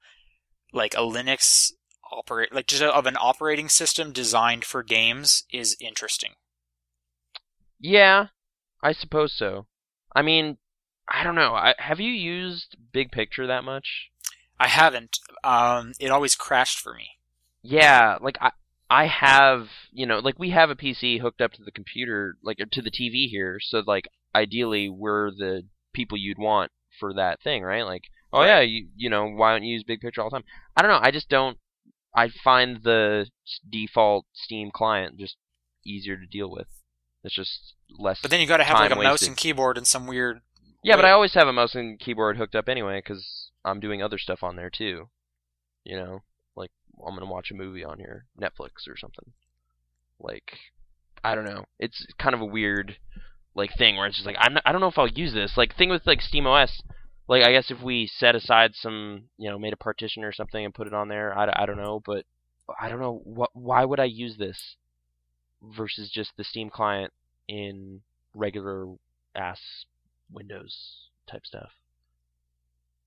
like 0.72 0.94
a 0.94 0.98
Linux 0.98 1.72
operate 2.10 2.52
like 2.52 2.66
just 2.66 2.82
a, 2.82 2.92
of 2.92 3.06
an 3.06 3.16
operating 3.18 3.68
system 3.68 4.12
designed 4.12 4.64
for 4.64 4.82
games 4.82 5.44
is 5.52 5.76
interesting. 5.80 6.32
Yeah, 7.78 8.26
I 8.82 8.92
suppose 8.92 9.32
so. 9.32 9.66
I 10.14 10.22
mean, 10.22 10.58
I 11.08 11.22
don't 11.22 11.34
know. 11.34 11.54
I, 11.54 11.74
have 11.78 12.00
you 12.00 12.10
used 12.10 12.76
Big 12.92 13.12
Picture 13.12 13.46
that 13.46 13.64
much? 13.64 14.10
I 14.58 14.68
haven't. 14.68 15.18
Um, 15.44 15.92
it 16.00 16.10
always 16.10 16.34
crashed 16.34 16.80
for 16.80 16.94
me. 16.94 17.10
Yeah, 17.62 18.18
like 18.20 18.36
I 18.40 18.50
I 18.90 19.06
have, 19.06 19.68
you 19.92 20.06
know, 20.06 20.18
like 20.18 20.38
we 20.38 20.50
have 20.50 20.70
a 20.70 20.76
PC 20.76 21.20
hooked 21.20 21.40
up 21.40 21.52
to 21.54 21.62
the 21.62 21.70
computer, 21.70 22.36
like 22.42 22.58
or 22.60 22.66
to 22.66 22.82
the 22.82 22.90
TV 22.90 23.28
here, 23.28 23.60
so 23.60 23.82
like 23.86 24.08
ideally 24.34 24.88
we're 24.88 25.30
the 25.30 25.62
people 25.92 26.18
you'd 26.18 26.38
want 26.38 26.70
for 26.98 27.14
that 27.14 27.40
thing, 27.42 27.62
right? 27.62 27.84
Like, 27.84 28.04
oh 28.32 28.44
yeah, 28.44 28.60
you 28.60 28.88
you 28.96 29.10
know, 29.10 29.26
why 29.28 29.52
don't 29.52 29.64
you 29.64 29.74
use 29.74 29.84
Big 29.84 30.00
Picture 30.00 30.22
all 30.22 30.30
the 30.30 30.36
time? 30.36 30.44
I 30.76 30.82
don't 30.82 30.90
know. 30.90 31.00
I 31.00 31.10
just 31.10 31.28
don't. 31.28 31.58
I 32.14 32.28
find 32.42 32.82
the 32.82 33.26
default 33.70 34.26
Steam 34.32 34.70
client 34.72 35.18
just 35.18 35.36
easier 35.86 36.16
to 36.16 36.26
deal 36.26 36.50
with. 36.50 36.66
It's 37.24 37.34
just 37.34 37.74
less. 37.98 38.20
But 38.20 38.30
then 38.30 38.40
you 38.40 38.46
got 38.46 38.58
to 38.58 38.64
have 38.64 38.78
like 38.78 38.90
a 38.90 38.94
Time 38.94 39.04
mouse 39.04 39.26
and 39.26 39.36
keyboard 39.36 39.76
and 39.76 39.86
some 39.86 40.06
weird. 40.06 40.40
Yeah, 40.82 40.96
but. 40.96 41.04
I 41.04 41.10
always 41.10 41.34
have 41.34 41.48
a 41.48 41.52
mouse 41.52 41.74
and 41.74 41.98
keyboard 41.98 42.36
hooked 42.36 42.54
up 42.54 42.68
anyway 42.68 43.00
because 43.04 43.50
I'm 43.64 43.80
doing 43.80 44.02
other 44.02 44.18
stuff 44.18 44.42
on 44.42 44.56
there 44.56 44.70
too. 44.70 45.08
You 45.84 45.96
know, 45.96 46.22
like 46.56 46.70
I'm 47.04 47.14
gonna 47.14 47.30
watch 47.30 47.50
a 47.50 47.54
movie 47.54 47.84
on 47.84 47.98
here, 47.98 48.26
Netflix 48.40 48.88
or 48.88 48.96
something. 48.96 49.32
Like, 50.20 50.52
I 51.22 51.34
don't 51.34 51.44
know. 51.44 51.64
It's 51.78 52.06
kind 52.18 52.34
of 52.34 52.40
a 52.40 52.46
weird 52.46 52.96
like 53.58 53.76
thing 53.76 53.96
where 53.96 54.06
it's 54.06 54.16
just 54.16 54.26
like 54.26 54.36
I'm 54.38 54.54
not, 54.54 54.62
I 54.64 54.72
don't 54.72 54.80
know 54.80 54.88
if 54.88 54.98
I'll 54.98 55.08
use 55.08 55.34
this. 55.34 55.56
Like 55.56 55.76
thing 55.76 55.90
with 55.90 56.06
like 56.06 56.20
SteamOS. 56.20 56.80
Like 57.28 57.44
I 57.44 57.52
guess 57.52 57.70
if 57.70 57.82
we 57.82 58.06
set 58.06 58.34
aside 58.34 58.70
some, 58.74 59.24
you 59.36 59.50
know, 59.50 59.58
made 59.58 59.74
a 59.74 59.76
partition 59.76 60.24
or 60.24 60.32
something 60.32 60.64
and 60.64 60.72
put 60.72 60.86
it 60.86 60.94
on 60.94 61.08
there, 61.08 61.36
I, 61.36 61.64
I 61.64 61.66
don't 61.66 61.76
know, 61.76 62.00
but 62.06 62.24
I 62.80 62.88
don't 62.88 63.00
know 63.00 63.20
what 63.24 63.50
why 63.52 63.84
would 63.84 64.00
I 64.00 64.04
use 64.04 64.38
this 64.38 64.76
versus 65.62 66.10
just 66.10 66.32
the 66.36 66.44
Steam 66.44 66.70
client 66.70 67.12
in 67.48 68.00
regular 68.32 68.86
ass 69.34 69.60
Windows 70.32 71.08
type 71.30 71.44
stuff. 71.44 71.70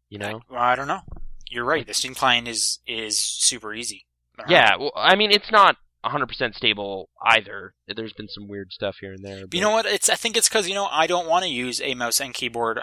You 0.09 0.19
know? 0.19 0.41
I, 0.49 0.53
well, 0.53 0.61
I 0.61 0.75
don't 0.75 0.87
know. 0.87 1.01
You're 1.49 1.65
right. 1.65 1.87
The 1.87 1.93
Steam 1.93 2.13
client 2.13 2.47
is 2.47 2.79
is 2.85 3.17
super 3.17 3.73
easy. 3.73 4.05
I 4.37 4.41
don't 4.41 4.49
know. 4.49 4.55
Yeah, 4.55 4.75
well, 4.77 4.91
I 4.95 5.15
mean, 5.15 5.31
it's 5.31 5.51
not 5.51 5.77
100% 6.05 6.55
stable 6.55 7.09
either. 7.23 7.73
There's 7.87 8.13
been 8.13 8.27
some 8.29 8.47
weird 8.47 8.71
stuff 8.71 8.97
here 9.01 9.13
and 9.13 9.23
there. 9.23 9.45
But 9.47 9.53
you 9.53 9.61
know 9.61 9.71
what? 9.71 9.85
It's 9.85 10.09
I 10.09 10.15
think 10.15 10.35
it's 10.37 10.49
because 10.49 10.67
you 10.67 10.73
know 10.75 10.87
I 10.91 11.07
don't 11.07 11.27
want 11.27 11.43
to 11.45 11.49
use 11.51 11.81
a 11.81 11.93
mouse 11.95 12.19
and 12.19 12.33
keyboard, 12.33 12.81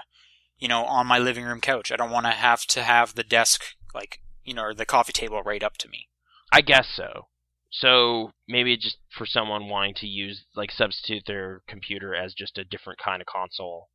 you 0.58 0.68
know, 0.68 0.84
on 0.84 1.06
my 1.06 1.18
living 1.18 1.44
room 1.44 1.60
couch. 1.60 1.90
I 1.90 1.96
don't 1.96 2.10
want 2.10 2.26
to 2.26 2.32
have 2.32 2.62
to 2.66 2.82
have 2.82 3.14
the 3.14 3.24
desk 3.24 3.62
like 3.94 4.20
you 4.44 4.54
know 4.54 4.62
or 4.62 4.74
the 4.74 4.86
coffee 4.86 5.12
table 5.12 5.42
right 5.42 5.62
up 5.62 5.76
to 5.78 5.88
me. 5.88 6.08
I 6.52 6.60
guess 6.60 6.88
so. 6.94 7.26
So 7.70 8.30
maybe 8.48 8.76
just 8.76 8.96
for 9.10 9.26
someone 9.26 9.68
wanting 9.68 9.92
to 9.96 10.06
use, 10.06 10.46
like, 10.56 10.70
substitute 10.72 11.24
their 11.26 11.60
computer 11.68 12.14
as 12.14 12.32
just 12.32 12.56
a 12.56 12.64
different 12.64 12.98
kind 12.98 13.20
of 13.20 13.26
console, 13.26 13.90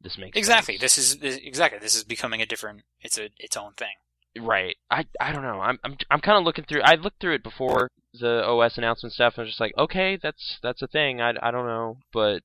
this 0.00 0.16
makes 0.16 0.38
Exactly. 0.38 0.78
sense. 0.78 0.80
This 0.94 0.98
is 0.98 1.16
this, 1.18 1.36
exactly 1.36 1.78
this 1.78 1.94
is 1.94 2.04
becoming 2.04 2.40
a 2.40 2.46
different. 2.46 2.80
It's 3.00 3.18
a 3.18 3.28
its 3.38 3.58
own 3.58 3.72
thing. 3.74 3.92
Right. 4.38 4.76
I 4.90 5.04
I 5.20 5.32
don't 5.32 5.42
know. 5.42 5.60
I'm 5.60 5.78
I'm 5.84 5.96
I'm 6.10 6.20
kind 6.20 6.38
of 6.38 6.44
looking 6.44 6.64
through. 6.64 6.80
I 6.82 6.94
looked 6.94 7.20
through 7.20 7.34
it 7.34 7.42
before 7.42 7.90
the 8.12 8.44
OS 8.44 8.76
announcement 8.78 9.12
stuff, 9.12 9.34
and 9.34 9.42
I 9.42 9.44
was 9.44 9.50
just 9.50 9.60
like, 9.60 9.74
okay, 9.78 10.18
that's 10.20 10.58
that's 10.62 10.82
a 10.82 10.86
thing. 10.88 11.20
I 11.20 11.34
I 11.42 11.50
don't 11.50 11.66
know, 11.66 11.98
but 12.12 12.42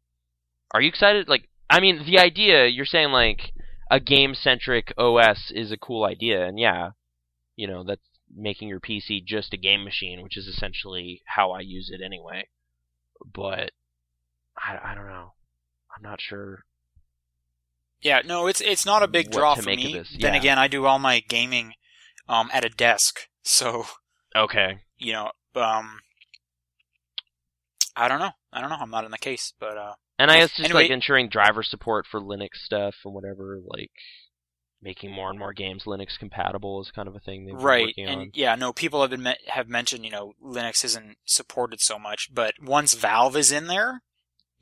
are 0.74 0.82
you 0.82 0.90
excited? 0.90 1.28
Like, 1.28 1.48
I 1.70 1.80
mean, 1.80 2.06
the 2.06 2.20
idea 2.20 2.68
you're 2.68 2.86
saying 2.86 3.10
like 3.12 3.52
a 3.90 4.00
game 4.00 4.36
centric 4.36 4.94
OS 4.98 5.52
is 5.52 5.72
a 5.72 5.78
cool 5.78 6.04
idea, 6.06 6.46
and 6.46 6.60
yeah, 6.60 6.92
you 7.56 7.68
know 7.68 7.84
that's 7.84 8.02
making 8.36 8.68
your 8.68 8.80
PC 8.80 9.24
just 9.24 9.54
a 9.54 9.58
game 9.58 9.84
machine, 9.84 10.22
which 10.22 10.38
is 10.38 10.48
essentially 10.48 11.22
how 11.26 11.52
I 11.52 11.62
use 11.62 11.90
it 11.92 12.04
anyway. 12.04 12.48
But 13.26 13.72
I 14.58 14.78
I 14.84 14.96
don't 14.96 15.08
know. 15.08 15.34
I'm 15.96 16.04
not 16.04 16.22
sure. 16.22 16.66
Yeah. 18.02 18.22
No, 18.26 18.48
it's 18.48 18.62
it's 18.62 18.86
not 18.86 19.04
a 19.04 19.08
big 19.08 19.32
draw 19.32 19.56
for 19.56 19.64
me. 19.64 19.94
this, 19.94 20.16
Then 20.20 20.36
again, 20.36 20.60
I 20.60 20.68
do 20.68 20.86
all 20.86 21.00
my 21.00 21.22
gaming 21.28 21.74
um 22.28 22.50
at 22.54 22.66
a 22.66 22.70
desk, 22.70 23.28
so 23.44 23.86
Okay. 24.36 24.80
you 24.98 25.14
know 25.14 25.32
um. 25.58 26.00
I 27.96 28.08
don't 28.08 28.20
know. 28.20 28.32
I 28.52 28.60
don't 28.62 28.70
know. 28.70 28.78
I'm 28.80 28.90
not 28.90 29.06
in 29.06 29.12
the 29.12 29.18
case, 29.18 29.54
but 29.60 29.78
uh, 29.78 29.94
And 30.20 30.30
I 30.30 30.40
guess 30.40 30.50
just 30.50 30.66
Anyway- 30.66 30.84
like 30.84 30.92
ensuring 30.92 31.30
driver 31.30 31.64
support 31.64 32.06
for 32.10 32.20
Linux 32.20 32.56
stuff 32.64 32.96
and 33.06 33.14
whatever, 33.14 33.60
like 33.66 33.92
making 34.82 35.12
more 35.12 35.30
and 35.30 35.40
more 35.40 35.54
games 35.54 35.84
Linux 35.86 36.20
compatible 36.20 36.82
is 36.82 36.92
kind 36.92 37.08
of 37.08 37.16
a 37.16 37.20
thing 37.20 37.46
they've 37.46 37.56
been 37.56 37.64
right 37.64 37.94
and 37.98 38.20
on. 38.20 38.32
yeah 38.36 38.54
no 38.56 38.72
people 38.74 39.02
have 39.02 39.10
been 39.10 39.24
me- 39.24 39.38
have 39.48 39.68
mentioned 39.68 40.04
you 40.06 40.12
know 40.12 40.34
linux 40.44 40.84
isn't 40.86 41.18
supported 41.26 41.80
so 41.82 41.98
much 41.98 42.30
but 42.32 42.54
once 42.62 42.94
valve 42.94 43.36
is 43.36 43.52
in 43.52 43.66
there 43.68 44.02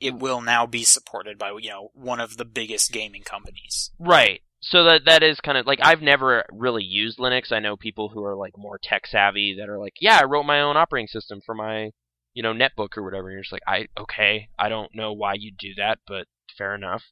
Mm. 0.00 0.06
it 0.08 0.14
will 0.14 0.40
now 0.40 0.64
be 0.66 0.82
supported 0.82 1.36
by 1.36 1.50
you 1.60 1.68
know 1.68 1.90
one 1.92 2.20
of 2.20 2.36
the 2.38 2.44
biggest 2.46 2.90
gaming 2.90 3.22
companies 3.22 3.90
Right. 3.98 4.40
So 4.66 4.84
that 4.84 5.04
that 5.04 5.22
is 5.22 5.40
kind 5.40 5.58
of 5.58 5.66
like 5.66 5.80
I've 5.82 6.00
never 6.00 6.42
really 6.50 6.82
used 6.82 7.18
Linux. 7.18 7.52
I 7.52 7.60
know 7.60 7.76
people 7.76 8.08
who 8.08 8.24
are 8.24 8.34
like 8.34 8.56
more 8.56 8.80
tech 8.82 9.06
savvy 9.06 9.56
that 9.58 9.68
are 9.68 9.78
like, 9.78 9.94
yeah, 10.00 10.18
I 10.20 10.24
wrote 10.24 10.44
my 10.44 10.62
own 10.62 10.78
operating 10.78 11.06
system 11.06 11.42
for 11.44 11.54
my, 11.54 11.90
you 12.32 12.42
know, 12.42 12.54
netbook 12.54 12.96
or 12.96 13.02
whatever. 13.02 13.28
And 13.28 13.34
you're 13.34 13.42
just 13.42 13.52
like, 13.52 13.62
I 13.66 13.88
okay, 14.00 14.48
I 14.58 14.70
don't 14.70 14.94
know 14.94 15.12
why 15.12 15.34
you 15.34 15.52
do 15.52 15.74
that, 15.76 15.98
but 16.08 16.28
fair 16.56 16.74
enough. 16.74 17.02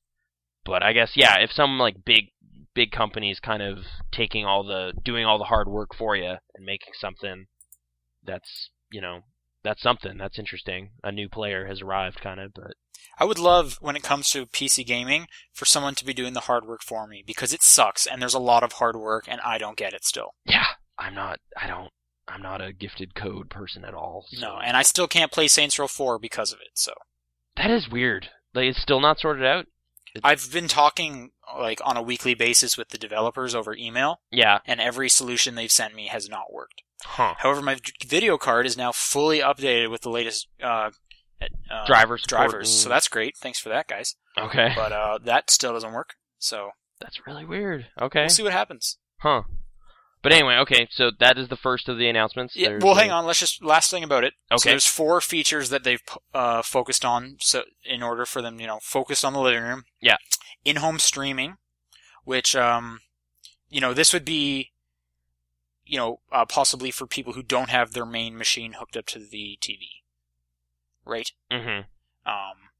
But 0.65 0.83
I 0.83 0.95
guess 0.95 1.13
yeah, 1.15 1.41
if 1.41 1.53
some 1.53 1.79
like 1.79 2.05
big 2.07 2.31
big 2.75 2.91
companies 2.91 3.39
kind 3.39 3.63
of 3.63 3.81
taking 4.11 4.47
all 4.47 4.65
the 4.65 4.95
doing 5.05 5.27
all 5.27 5.37
the 5.37 5.45
hard 5.45 5.69
work 5.69 5.95
for 5.95 6.17
you 6.17 6.37
and 6.55 6.65
making 6.65 6.95
something 6.99 7.47
that's 8.25 8.71
you 8.91 9.03
know 9.03 9.21
that's 9.63 9.83
something 9.83 10.17
that's 10.17 10.39
interesting. 10.39 10.93
A 11.05 11.13
new 11.13 11.29
player 11.29 11.67
has 11.67 11.83
arrived, 11.83 12.21
kind 12.23 12.41
of, 12.41 12.55
but 12.55 12.73
i 13.19 13.25
would 13.25 13.39
love 13.39 13.79
when 13.81 13.97
it 13.97 14.03
comes 14.03 14.29
to 14.31 14.47
pc 14.47 14.85
gaming 14.87 15.27
for 15.53 15.65
someone 15.65 15.95
to 15.95 16.05
be 16.05 16.15
doing 16.15 16.33
the 16.33 16.41
hard 16.41 16.65
work 16.67 16.83
for 16.83 17.07
me 17.07 17.23
because 17.27 17.53
it 17.53 17.63
sucks 17.63 18.07
and 18.07 18.21
there's 18.21 18.35
a 18.35 18.39
lot 18.39 18.63
of 18.63 18.73
hard 18.73 18.97
work 18.97 19.25
and 19.29 19.41
i 19.43 19.59
don't 19.59 19.77
get 19.77 19.93
it 19.93 20.05
still 20.05 20.35
yeah, 20.45 20.67
I'm 20.99 21.15
not. 21.15 21.39
I 21.61 21.67
don't. 21.67 21.91
I'm 22.29 22.43
not 22.43 22.61
a 22.61 22.73
gifted 22.73 23.15
code 23.15 23.51
person 23.51 23.85
at 23.85 23.95
all. 23.95 24.27
so- 24.31 24.41
no 24.41 24.59
and 24.59 24.77
i 24.77 24.83
still 24.83 25.09
can't 25.09 25.33
play 25.33 25.49
saints 25.49 25.79
row 25.79 25.87
4 25.89 26.19
because 26.19 26.53
of 26.53 26.61
it 26.61 26.71
so 26.75 26.93
That 27.57 27.71
is 27.71 27.89
weird. 27.89 28.29
Like 28.55 28.67
it's 28.67 28.81
still 28.83 29.01
not 29.01 29.19
sorted 29.19 29.45
out. 29.45 29.67
i've 30.23 30.53
been 30.53 30.69
talking 30.69 31.31
like 31.59 31.81
on 31.85 31.97
a 31.97 32.03
weekly 32.03 32.35
basis 32.35 32.79
with 32.79 32.91
the 32.91 32.99
developers 32.99 33.55
over 33.55 33.75
email 33.75 34.21
Yeah. 34.31 34.59
and 34.67 34.81
every 34.81 35.09
solution 35.09 35.55
they've 35.55 35.71
sent 35.73 35.95
me 35.95 36.07
has 36.09 36.29
not 36.29 36.53
worked 36.53 36.83
Huh. 37.05 37.35
However, 37.39 37.61
my 37.63 37.79
video 38.07 38.39
card 38.39 38.65
is 38.65 38.77
now 38.77 38.93
fully 38.93 39.41
updated 39.41 39.91
with 39.91 40.03
the 40.03 40.09
latest 40.09 40.47
uh, 40.63 40.91
uh, 41.71 41.85
drivers. 41.87 42.25
and- 42.31 42.67
So 42.69 42.89
that's 42.89 43.09
great. 43.09 43.37
Thanks 43.37 43.59
for 43.59 43.69
that, 43.71 43.89
guys. 43.89 44.17
Okay. 44.39 44.73
But 44.75 44.93
uh, 44.93 45.19
that 45.25 45.51
still 45.51 45.73
doesn't 45.73 45.93
work. 45.93 46.15
So 46.39 46.71
That's 47.01 47.27
really 47.27 47.45
weird. 47.45 47.87
Okay. 48.01 48.21
we'll 48.23 48.29
see 48.31 48.43
what 48.43 48.53
happens. 48.53 48.99
Huh. 49.19 49.43
But 50.23 50.33
anyway, 50.33 50.55
okay, 50.59 50.87
so 50.93 51.11
that 51.19 51.37
is 51.37 51.49
the 51.49 51.57
first 51.57 51.89
of 51.89 51.99
the 51.99 52.09
announcements. 52.09 52.55
Yeah, 52.55 52.69
There's 52.69 52.83
well, 52.85 52.95
hang 52.95 53.11
on. 53.11 53.27
Let's 53.27 53.41
just 53.41 53.63
last 53.65 53.91
thing 53.91 54.05
about 54.05 54.23
it. 54.23 54.35
So 54.51 54.55
Okay. 54.55 54.71
there's 54.71 54.87
four 54.87 55.21
features 55.21 55.69
that 55.71 55.83
they've 55.83 56.01
uh, 56.33 56.63
focused 56.63 57.05
on. 57.05 57.39
So 57.41 57.65
in 57.85 58.05
order 58.05 58.25
for 58.25 58.41
them, 58.41 58.61
you 58.61 58.69
know, 58.69 58.79
focused 58.83 59.25
on 59.25 59.33
the 59.33 59.41
living 59.41 59.65
room. 59.65 59.83
Yeah. 60.01 60.17
In-home 60.65 61.01
streaming, 61.01 61.57
which 62.25 62.55
um, 62.55 63.01
you 63.69 63.81
know, 63.81 63.93
this 63.95 64.13
would 64.13 64.25
be, 64.25 64.71
you 65.85 65.99
know, 65.99 66.21
uh, 66.31 66.45
possibly 66.45 66.93
for 66.93 67.07
people 67.09 67.33
who 67.33 67.43
don't 67.43 67.71
have 67.71 67.91
their 67.93 68.07
main 68.07 68.39
machine 68.39 68.75
hooked 68.75 68.97
up 68.97 69.07
to 69.07 69.19
the 69.19 69.59
TV, 69.61 69.79
right? 71.05 71.31
Mhm. 71.51 71.87
Um, 72.27 72.71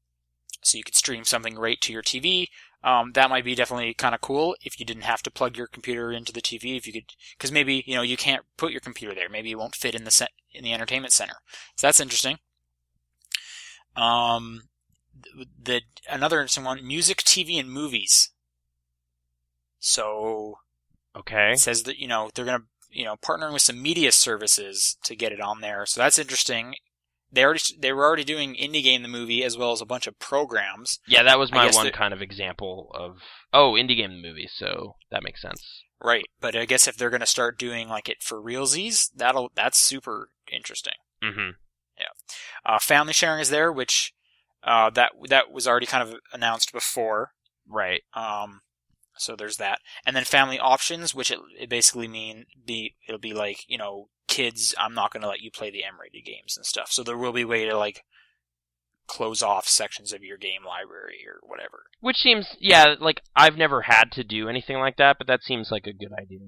so 0.63 0.77
you 0.77 0.83
could 0.83 0.95
stream 0.95 1.23
something 1.25 1.55
right 1.57 1.79
to 1.81 1.93
your 1.93 2.01
TV. 2.01 2.49
Um, 2.83 3.13
that 3.13 3.29
might 3.29 3.45
be 3.45 3.55
definitely 3.55 3.93
kind 3.93 4.15
of 4.15 4.21
cool 4.21 4.55
if 4.61 4.79
you 4.79 4.85
didn't 4.85 5.03
have 5.03 5.23
to 5.23 5.31
plug 5.31 5.57
your 5.57 5.67
computer 5.67 6.11
into 6.11 6.33
the 6.33 6.41
TV. 6.41 6.77
If 6.77 6.87
you 6.87 6.93
could, 6.93 7.13
because 7.37 7.51
maybe 7.51 7.83
you 7.87 7.95
know 7.95 8.01
you 8.01 8.17
can't 8.17 8.45
put 8.57 8.71
your 8.71 8.81
computer 8.81 9.15
there. 9.15 9.29
Maybe 9.29 9.51
it 9.51 9.57
won't 9.57 9.75
fit 9.75 9.95
in 9.95 10.03
the 10.05 10.11
set 10.11 10.31
in 10.51 10.63
the 10.63 10.73
entertainment 10.73 11.13
center. 11.13 11.35
So 11.75 11.87
that's 11.87 11.99
interesting. 12.01 12.39
Um, 13.95 14.63
the, 15.13 15.45
the 15.61 15.81
another 16.09 16.39
interesting 16.39 16.63
one: 16.63 16.85
music, 16.85 17.23
TV, 17.23 17.57
and 17.59 17.71
movies. 17.71 18.31
So 19.79 20.59
Okay. 21.15 21.53
it 21.53 21.59
says 21.59 21.83
that 21.83 21.97
you 21.99 22.07
know 22.07 22.31
they're 22.33 22.45
gonna 22.45 22.65
you 22.89 23.05
know 23.05 23.17
partnering 23.17 23.53
with 23.53 23.61
some 23.63 23.81
media 23.81 24.11
services 24.11 24.97
to 25.05 25.15
get 25.15 25.31
it 25.33 25.41
on 25.41 25.61
there. 25.61 25.85
So 25.85 26.01
that's 26.01 26.19
interesting. 26.19 26.75
They 27.33 27.43
already 27.43 27.61
they 27.79 27.91
were 27.91 28.05
already 28.05 28.23
doing 28.23 28.55
indie 28.55 28.83
game 28.83 29.01
the 29.01 29.07
movie 29.07 29.43
as 29.43 29.57
well 29.57 29.71
as 29.71 29.81
a 29.81 29.85
bunch 29.85 30.05
of 30.05 30.19
programs. 30.19 30.99
Yeah, 31.07 31.23
that 31.23 31.39
was 31.39 31.51
my 31.51 31.69
one 31.71 31.85
that- 31.85 31.93
kind 31.93 32.13
of 32.13 32.21
example 32.21 32.91
of 32.93 33.17
oh, 33.51 33.73
indie 33.73 33.97
game 33.97 34.11
the 34.11 34.21
movie, 34.21 34.47
so 34.47 34.95
that 35.11 35.23
makes 35.23 35.41
sense. 35.41 35.83
Right, 36.01 36.25
but 36.39 36.55
I 36.55 36.65
guess 36.65 36.87
if 36.87 36.95
they're 36.95 37.09
gonna 37.09 37.25
start 37.25 37.57
doing 37.57 37.89
like 37.89 38.07
it 38.07 38.21
for 38.21 38.41
realsies, 38.41 39.09
that'll 39.15 39.51
that's 39.55 39.79
super 39.79 40.29
interesting. 40.51 40.93
Mm-hmm. 41.23 41.51
Yeah, 41.97 42.71
uh, 42.75 42.79
family 42.79 43.13
sharing 43.13 43.39
is 43.39 43.49
there, 43.49 43.71
which 43.71 44.13
uh, 44.63 44.89
that 44.91 45.11
that 45.29 45.51
was 45.51 45.67
already 45.67 45.85
kind 45.85 46.07
of 46.07 46.19
announced 46.33 46.71
before. 46.71 47.31
Right. 47.67 48.01
Um, 48.13 48.61
so 49.23 49.35
there's 49.35 49.57
that, 49.57 49.79
and 50.05 50.15
then 50.15 50.23
family 50.25 50.59
options, 50.59 51.15
which 51.15 51.31
it, 51.31 51.39
it 51.59 51.69
basically 51.69 52.07
mean 52.07 52.45
be 52.65 52.95
it'll 53.07 53.19
be 53.19 53.33
like 53.33 53.65
you 53.67 53.77
know 53.77 54.09
kids. 54.27 54.75
I'm 54.77 54.93
not 54.93 55.11
gonna 55.11 55.27
let 55.27 55.41
you 55.41 55.51
play 55.51 55.71
the 55.71 55.83
M-rated 55.83 56.25
games 56.25 56.55
and 56.57 56.65
stuff. 56.65 56.91
So 56.91 57.03
there 57.03 57.17
will 57.17 57.33
be 57.33 57.41
a 57.43 57.47
way 57.47 57.65
to 57.65 57.77
like 57.77 58.03
close 59.05 59.41
off 59.43 59.67
sections 59.67 60.13
of 60.13 60.23
your 60.23 60.37
game 60.37 60.63
library 60.65 61.25
or 61.27 61.39
whatever. 61.47 61.83
Which 61.99 62.17
seems 62.17 62.55
yeah, 62.59 62.95
like 62.99 63.21
I've 63.35 63.57
never 63.57 63.81
had 63.81 64.11
to 64.13 64.23
do 64.23 64.47
anything 64.49 64.77
like 64.77 64.97
that, 64.97 65.17
but 65.17 65.27
that 65.27 65.43
seems 65.43 65.71
like 65.71 65.87
a 65.87 65.93
good 65.93 66.13
idea. 66.13 66.39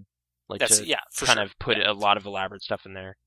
Like 0.48 0.60
That's 0.60 0.80
to 0.80 0.86
yeah, 0.88 1.00
kind 1.20 1.38
sure. 1.38 1.44
of 1.44 1.60
put 1.60 1.78
Yeah. 1.78 1.92
a 1.92 1.94
lot 1.94 2.18
of 2.18 2.26
elaborate 2.26 2.62
stuff 2.64 2.86
in 2.86 2.94
there. 2.94 3.18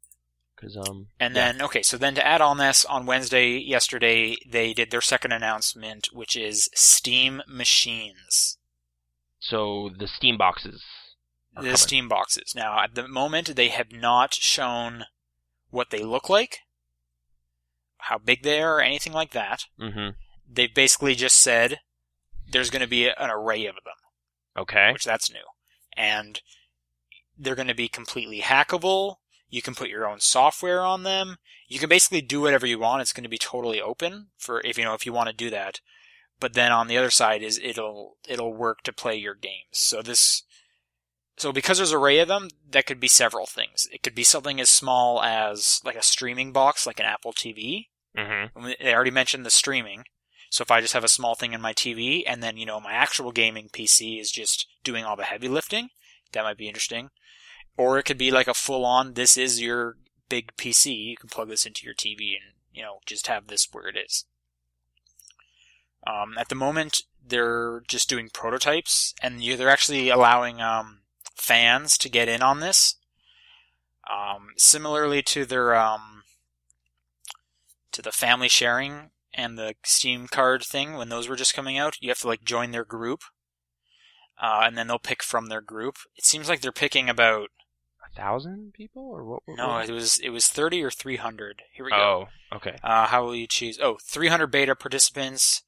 Cuz 0.56 0.76
um 0.76 1.08
And 1.20 1.34
yeah. 1.34 1.52
then, 1.52 1.62
okay, 1.62 1.82
so 1.82 1.96
then 1.96 2.14
to 2.16 2.26
add 2.26 2.40
on 2.40 2.58
this, 2.58 2.84
on 2.84 3.06
Wednesday, 3.06 3.58
yesterday, 3.58 4.36
they 4.46 4.72
did 4.72 4.90
their 4.90 5.00
second 5.00 5.32
announcement, 5.32 6.08
which 6.12 6.36
is 6.36 6.68
Steam 6.74 7.42
Machines. 7.46 8.57
So 9.38 9.90
the 9.96 10.08
Steam 10.08 10.36
boxes 10.36 10.82
The 11.54 11.60
coming. 11.62 11.76
Steam 11.76 12.08
boxes. 12.08 12.54
Now, 12.54 12.82
at 12.82 12.94
the 12.94 13.08
moment, 13.08 13.56
they 13.56 13.68
have 13.68 13.92
not 13.92 14.34
shown 14.34 15.04
what 15.70 15.90
they 15.90 16.02
look 16.02 16.28
like, 16.28 16.60
how 17.98 18.18
big 18.18 18.42
they 18.42 18.62
are, 18.62 18.76
or 18.76 18.80
anything 18.80 19.12
like 19.12 19.32
that. 19.32 19.66
Mhm. 19.78 20.16
They've 20.48 20.72
basically 20.74 21.14
just 21.14 21.36
said 21.36 21.80
there's 22.50 22.70
going 22.70 22.80
to 22.80 22.88
be 22.88 23.08
an 23.08 23.30
array 23.30 23.66
of 23.66 23.74
them, 23.84 23.94
Okay. 24.56 24.92
which 24.92 25.04
that's 25.04 25.30
new. 25.30 25.44
And 25.94 26.40
they're 27.36 27.54
going 27.54 27.68
to 27.68 27.74
be 27.74 27.88
completely 27.88 28.40
hackable. 28.40 29.16
You 29.48 29.62
can 29.62 29.74
put 29.74 29.88
your 29.90 30.06
own 30.08 30.20
software 30.20 30.80
on 30.82 31.02
them. 31.02 31.38
You 31.66 31.78
can 31.78 31.88
basically 31.88 32.20
do 32.22 32.40
whatever 32.40 32.66
you 32.66 32.78
want. 32.78 33.02
It's 33.02 33.12
going 33.12 33.24
to 33.24 33.28
be 33.28 33.38
totally 33.38 33.80
open 33.80 34.30
for 34.38 34.60
if 34.64 34.78
you 34.78 34.84
know 34.84 34.94
if 34.94 35.04
you 35.04 35.12
want 35.12 35.28
to 35.28 35.34
do 35.34 35.50
that. 35.50 35.80
But 36.40 36.54
then 36.54 36.72
on 36.72 36.86
the 36.86 36.96
other 36.96 37.10
side 37.10 37.42
is 37.42 37.60
it'll 37.62 38.16
it'll 38.28 38.54
work 38.54 38.82
to 38.82 38.92
play 38.92 39.16
your 39.16 39.34
games. 39.34 39.72
So 39.72 40.02
this 40.02 40.42
so 41.36 41.52
because 41.52 41.78
there's 41.78 41.92
an 41.92 41.98
array 41.98 42.18
of 42.18 42.28
them, 42.28 42.48
that 42.70 42.86
could 42.86 43.00
be 43.00 43.08
several 43.08 43.46
things. 43.46 43.86
It 43.92 44.02
could 44.02 44.14
be 44.14 44.24
something 44.24 44.60
as 44.60 44.68
small 44.68 45.22
as 45.22 45.80
like 45.84 45.96
a 45.96 46.02
streaming 46.02 46.52
box, 46.52 46.86
like 46.86 47.00
an 47.00 47.06
Apple 47.06 47.32
TV. 47.32 47.88
Mhm. 48.16 48.76
They 48.80 48.94
already 48.94 49.10
mentioned 49.10 49.46
the 49.46 49.50
streaming. 49.50 50.04
So 50.50 50.62
if 50.62 50.70
I 50.70 50.80
just 50.80 50.94
have 50.94 51.04
a 51.04 51.08
small 51.08 51.34
thing 51.34 51.52
in 51.52 51.60
my 51.60 51.72
TV 51.72 52.24
and 52.26 52.42
then, 52.42 52.56
you 52.56 52.66
know, 52.66 52.80
my 52.80 52.92
actual 52.92 53.32
gaming 53.32 53.68
PC 53.68 54.18
is 54.18 54.30
just 54.30 54.66
doing 54.82 55.04
all 55.04 55.16
the 55.16 55.24
heavy 55.24 55.48
lifting, 55.48 55.90
that 56.32 56.42
might 56.42 56.56
be 56.56 56.68
interesting. 56.68 57.10
Or 57.76 57.98
it 57.98 58.04
could 58.04 58.18
be 58.18 58.30
like 58.30 58.48
a 58.48 58.54
full 58.54 58.84
on, 58.84 59.14
this 59.14 59.36
is 59.36 59.60
your 59.60 59.96
big 60.28 60.56
PC. 60.56 61.10
You 61.10 61.16
can 61.16 61.28
plug 61.28 61.48
this 61.48 61.66
into 61.66 61.84
your 61.84 61.94
TV 61.94 62.34
and, 62.34 62.54
you 62.72 62.82
know, 62.82 63.00
just 63.06 63.26
have 63.26 63.46
this 63.46 63.68
where 63.72 63.88
it 63.88 63.96
is. 63.96 64.24
Um, 66.08 66.36
at 66.38 66.48
the 66.48 66.54
moment, 66.54 67.02
they're 67.24 67.82
just 67.86 68.08
doing 68.08 68.30
prototypes 68.32 69.14
and 69.22 69.42
you, 69.42 69.56
they're 69.56 69.68
actually 69.68 70.08
allowing, 70.08 70.60
um, 70.62 71.00
fans 71.34 71.98
to 71.98 72.08
get 72.08 72.28
in 72.28 72.42
on 72.42 72.60
this. 72.60 72.96
Um, 74.10 74.48
similarly 74.56 75.22
to 75.22 75.44
their, 75.44 75.74
um, 75.74 76.22
to 77.92 78.02
the 78.02 78.12
family 78.12 78.48
sharing 78.48 79.10
and 79.34 79.58
the 79.58 79.74
Steam 79.84 80.28
card 80.28 80.64
thing 80.64 80.94
when 80.94 81.08
those 81.08 81.28
were 81.28 81.36
just 81.36 81.54
coming 81.54 81.78
out. 81.78 81.96
You 82.00 82.08
have 82.10 82.20
to 82.20 82.28
like 82.28 82.44
join 82.44 82.70
their 82.70 82.84
group, 82.84 83.22
uh, 84.40 84.62
and 84.64 84.76
then 84.76 84.86
they'll 84.86 84.98
pick 84.98 85.22
from 85.22 85.46
their 85.46 85.60
group. 85.60 85.96
It 86.16 86.24
seems 86.24 86.48
like 86.48 86.60
they're 86.60 86.72
picking 86.72 87.08
about 87.08 87.50
A 88.04 88.14
thousand 88.16 88.72
people 88.72 89.02
or 89.02 89.24
what? 89.24 89.42
what 89.44 89.58
no, 89.58 89.78
it 89.78 89.90
was 89.90 90.18
it 90.18 90.30
was 90.30 90.46
thirty 90.46 90.82
or 90.82 90.90
three 90.90 91.16
hundred. 91.16 91.62
Here 91.72 91.84
we 91.84 91.90
go. 91.90 92.28
Oh, 92.52 92.56
okay. 92.56 92.76
Uh, 92.82 93.06
how 93.06 93.24
will 93.24 93.34
you 93.34 93.46
choose? 93.46 93.78
Oh, 93.80 93.98
300 94.02 94.46
beta 94.48 94.74
participants. 94.74 95.62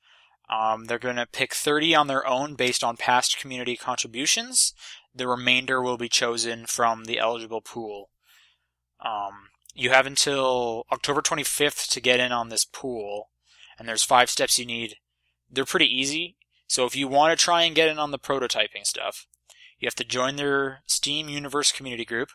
Um, 0.51 0.87
they're 0.87 0.99
going 0.99 1.17
to 1.17 1.27
pick 1.27 1.55
30 1.55 1.95
on 1.95 2.09
their 2.09 2.27
own 2.27 2.57
based 2.57 2.83
on 2.83 2.97
past 2.97 3.39
community 3.39 3.77
contributions. 3.77 4.75
The 5.15 5.29
remainder 5.29 5.81
will 5.81 5.97
be 5.97 6.09
chosen 6.09 6.67
from 6.67 7.05
the 7.05 7.21
eligible 7.21 7.61
pool. 7.61 8.11
Um, 9.05 9.51
you 9.75 9.91
have 9.91 10.07
until 10.07 10.87
October 10.91 11.23
25th 11.23 11.89
to 11.91 12.01
get 12.01 12.19
in 12.19 12.33
on 12.33 12.49
this 12.49 12.65
pool, 12.65 13.31
and 13.79 13.89
there's 13.89 14.03
five 14.03 14.29
steps 14.29 14.59
you 14.59 14.67
need. 14.67 14.97
They're 15.49 15.65
pretty 15.65 15.87
easy. 15.87 16.37
So 16.67 16.85
if 16.85 16.97
you 16.97 17.07
want 17.07 17.37
to 17.37 17.43
try 17.43 17.63
and 17.63 17.75
get 17.75 17.89
in 17.89 17.99
on 17.99 18.11
the 18.11 18.19
prototyping 18.19 18.85
stuff, 18.85 19.27
you 19.79 19.87
have 19.87 19.95
to 19.97 20.05
join 20.05 20.37
their 20.37 20.83
Steam 20.87 21.29
Universe 21.29 21.73
community 21.73 22.05
group. 22.05 22.31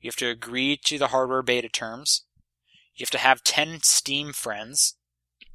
You 0.00 0.08
have 0.08 0.16
to 0.16 0.28
agree 0.28 0.78
to 0.84 0.98
the 0.98 1.08
hardware 1.08 1.42
beta 1.42 1.68
terms. 1.68 2.24
You 2.94 3.04
have 3.04 3.10
to 3.10 3.18
have 3.18 3.42
10 3.44 3.80
Steam 3.82 4.32
friends. 4.32 4.96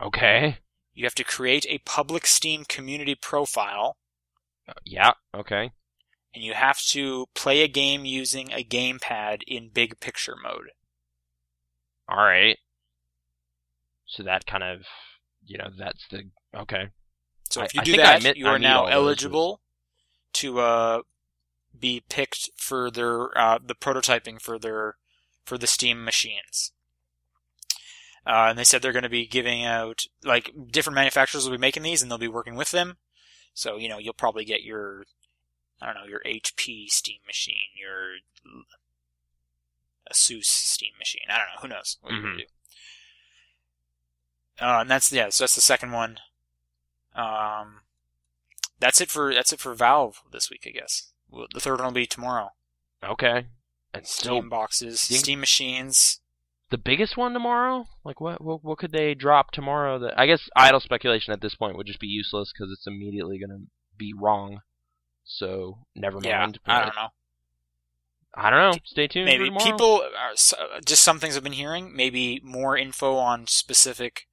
Okay. 0.01 0.59
You 0.95 1.05
have 1.05 1.15
to 1.15 1.23
create 1.23 1.65
a 1.69 1.79
public 1.79 2.25
Steam 2.25 2.63
community 2.63 3.15
profile. 3.15 3.97
Uh, 4.67 4.73
yeah. 4.85 5.11
Okay. 5.35 5.71
And 6.33 6.43
you 6.43 6.53
have 6.53 6.79
to 6.87 7.27
play 7.35 7.61
a 7.61 7.67
game 7.67 8.05
using 8.05 8.51
a 8.51 8.63
gamepad 8.63 9.41
in 9.45 9.69
big 9.69 9.99
picture 9.99 10.35
mode. 10.41 10.71
All 12.07 12.17
right. 12.17 12.57
So 14.05 14.23
that 14.23 14.45
kind 14.45 14.63
of, 14.63 14.85
you 15.45 15.57
know, 15.57 15.69
that's 15.77 16.07
the 16.09 16.29
okay. 16.55 16.89
So 17.49 17.63
if 17.63 17.73
you 17.73 17.81
I 17.81 17.83
do 17.83 17.93
I 17.93 18.19
that, 18.19 18.37
you 18.37 18.47
are 18.47 18.59
now 18.59 18.85
eligible 18.85 19.61
to 20.33 20.59
uh, 20.59 21.01
be 21.77 22.03
picked 22.09 22.49
for 22.57 22.89
their 22.89 23.37
uh, 23.37 23.59
the 23.63 23.75
prototyping 23.75 24.41
for 24.41 24.57
their 24.57 24.95
for 25.45 25.57
the 25.57 25.67
Steam 25.67 26.03
machines. 26.03 26.71
Uh, 28.27 28.47
and 28.49 28.57
they 28.57 28.63
said 28.63 28.81
they're 28.81 28.91
going 28.91 29.03
to 29.03 29.09
be 29.09 29.27
giving 29.27 29.63
out 29.63 30.05
like 30.23 30.51
different 30.71 30.95
manufacturers 30.95 31.45
will 31.45 31.55
be 31.55 31.61
making 31.61 31.83
these, 31.83 32.01
and 32.01 32.09
they'll 32.09 32.17
be 32.17 32.27
working 32.27 32.55
with 32.55 32.71
them. 32.71 32.97
So 33.53 33.77
you 33.77 33.87
know 33.87 33.97
you'll 33.99 34.13
probably 34.13 34.45
get 34.45 34.63
your 34.63 35.05
I 35.81 35.85
don't 35.87 35.95
know 35.95 36.09
your 36.09 36.21
HP 36.25 36.87
Steam 36.89 37.19
machine, 37.27 37.55
your 37.79 38.15
Asus 40.11 40.45
Steam 40.45 40.93
machine. 40.99 41.23
I 41.29 41.37
don't 41.37 41.47
know. 41.47 41.61
Who 41.61 41.67
knows 41.67 41.97
what 42.01 42.11
you're 42.13 42.19
Mhm. 42.21 42.23
going 42.23 42.37
do. 42.37 42.45
Uh, 44.65 44.79
and 44.81 44.89
that's 44.91 45.11
yeah. 45.11 45.29
So 45.29 45.43
that's 45.43 45.55
the 45.55 45.61
second 45.61 45.91
one. 45.91 46.19
Um, 47.13 47.81
that's 48.79 49.01
it 49.01 49.09
for 49.09 49.33
that's 49.33 49.53
it 49.53 49.59
for 49.59 49.73
Valve 49.73 50.21
this 50.31 50.49
week, 50.49 50.63
I 50.65 50.71
guess. 50.71 51.11
Well, 51.29 51.47
The 51.53 51.59
third 51.59 51.77
one 51.79 51.85
will 51.87 51.91
be 51.93 52.05
tomorrow. 52.05 52.51
Okay. 53.03 53.47
And 53.93 54.07
Steam 54.07 54.49
boxes, 54.49 55.01
Steam 55.01 55.39
machines. 55.39 56.19
The 56.71 56.77
biggest 56.77 57.15
one 57.17 57.33
tomorrow? 57.33 57.85
Like 58.03 58.19
what? 58.19 58.41
What, 58.41 58.63
what 58.63 58.77
could 58.77 58.91
they 58.91 59.13
drop 59.13 59.51
tomorrow? 59.51 59.99
That 59.99 60.19
I 60.19 60.25
guess 60.25 60.49
idle 60.55 60.79
speculation 60.79 61.33
at 61.33 61.41
this 61.41 61.55
point 61.55 61.77
would 61.77 61.87
just 61.87 61.99
be 61.99 62.07
useless 62.07 62.51
because 62.53 62.71
it's 62.71 62.87
immediately 62.87 63.37
going 63.39 63.49
to 63.51 63.67
be 63.97 64.13
wrong. 64.17 64.59
So 65.23 65.79
never 65.95 66.19
Yeah, 66.21 66.39
mind. 66.39 66.59
I 66.65 66.81
don't 66.85 66.95
know. 66.95 67.07
I 68.37 68.49
don't 68.49 68.59
know. 68.59 68.79
Stay 68.83 69.07
tuned. 69.07 69.25
Maybe 69.27 69.49
people 69.49 70.01
are 70.17 70.33
just 70.85 71.03
some 71.03 71.19
things 71.19 71.37
I've 71.37 71.43
been 71.43 71.53
hearing. 71.53 71.95
Maybe 71.95 72.41
more 72.43 72.77
info 72.77 73.15
on 73.15 73.47
specific 73.47 74.27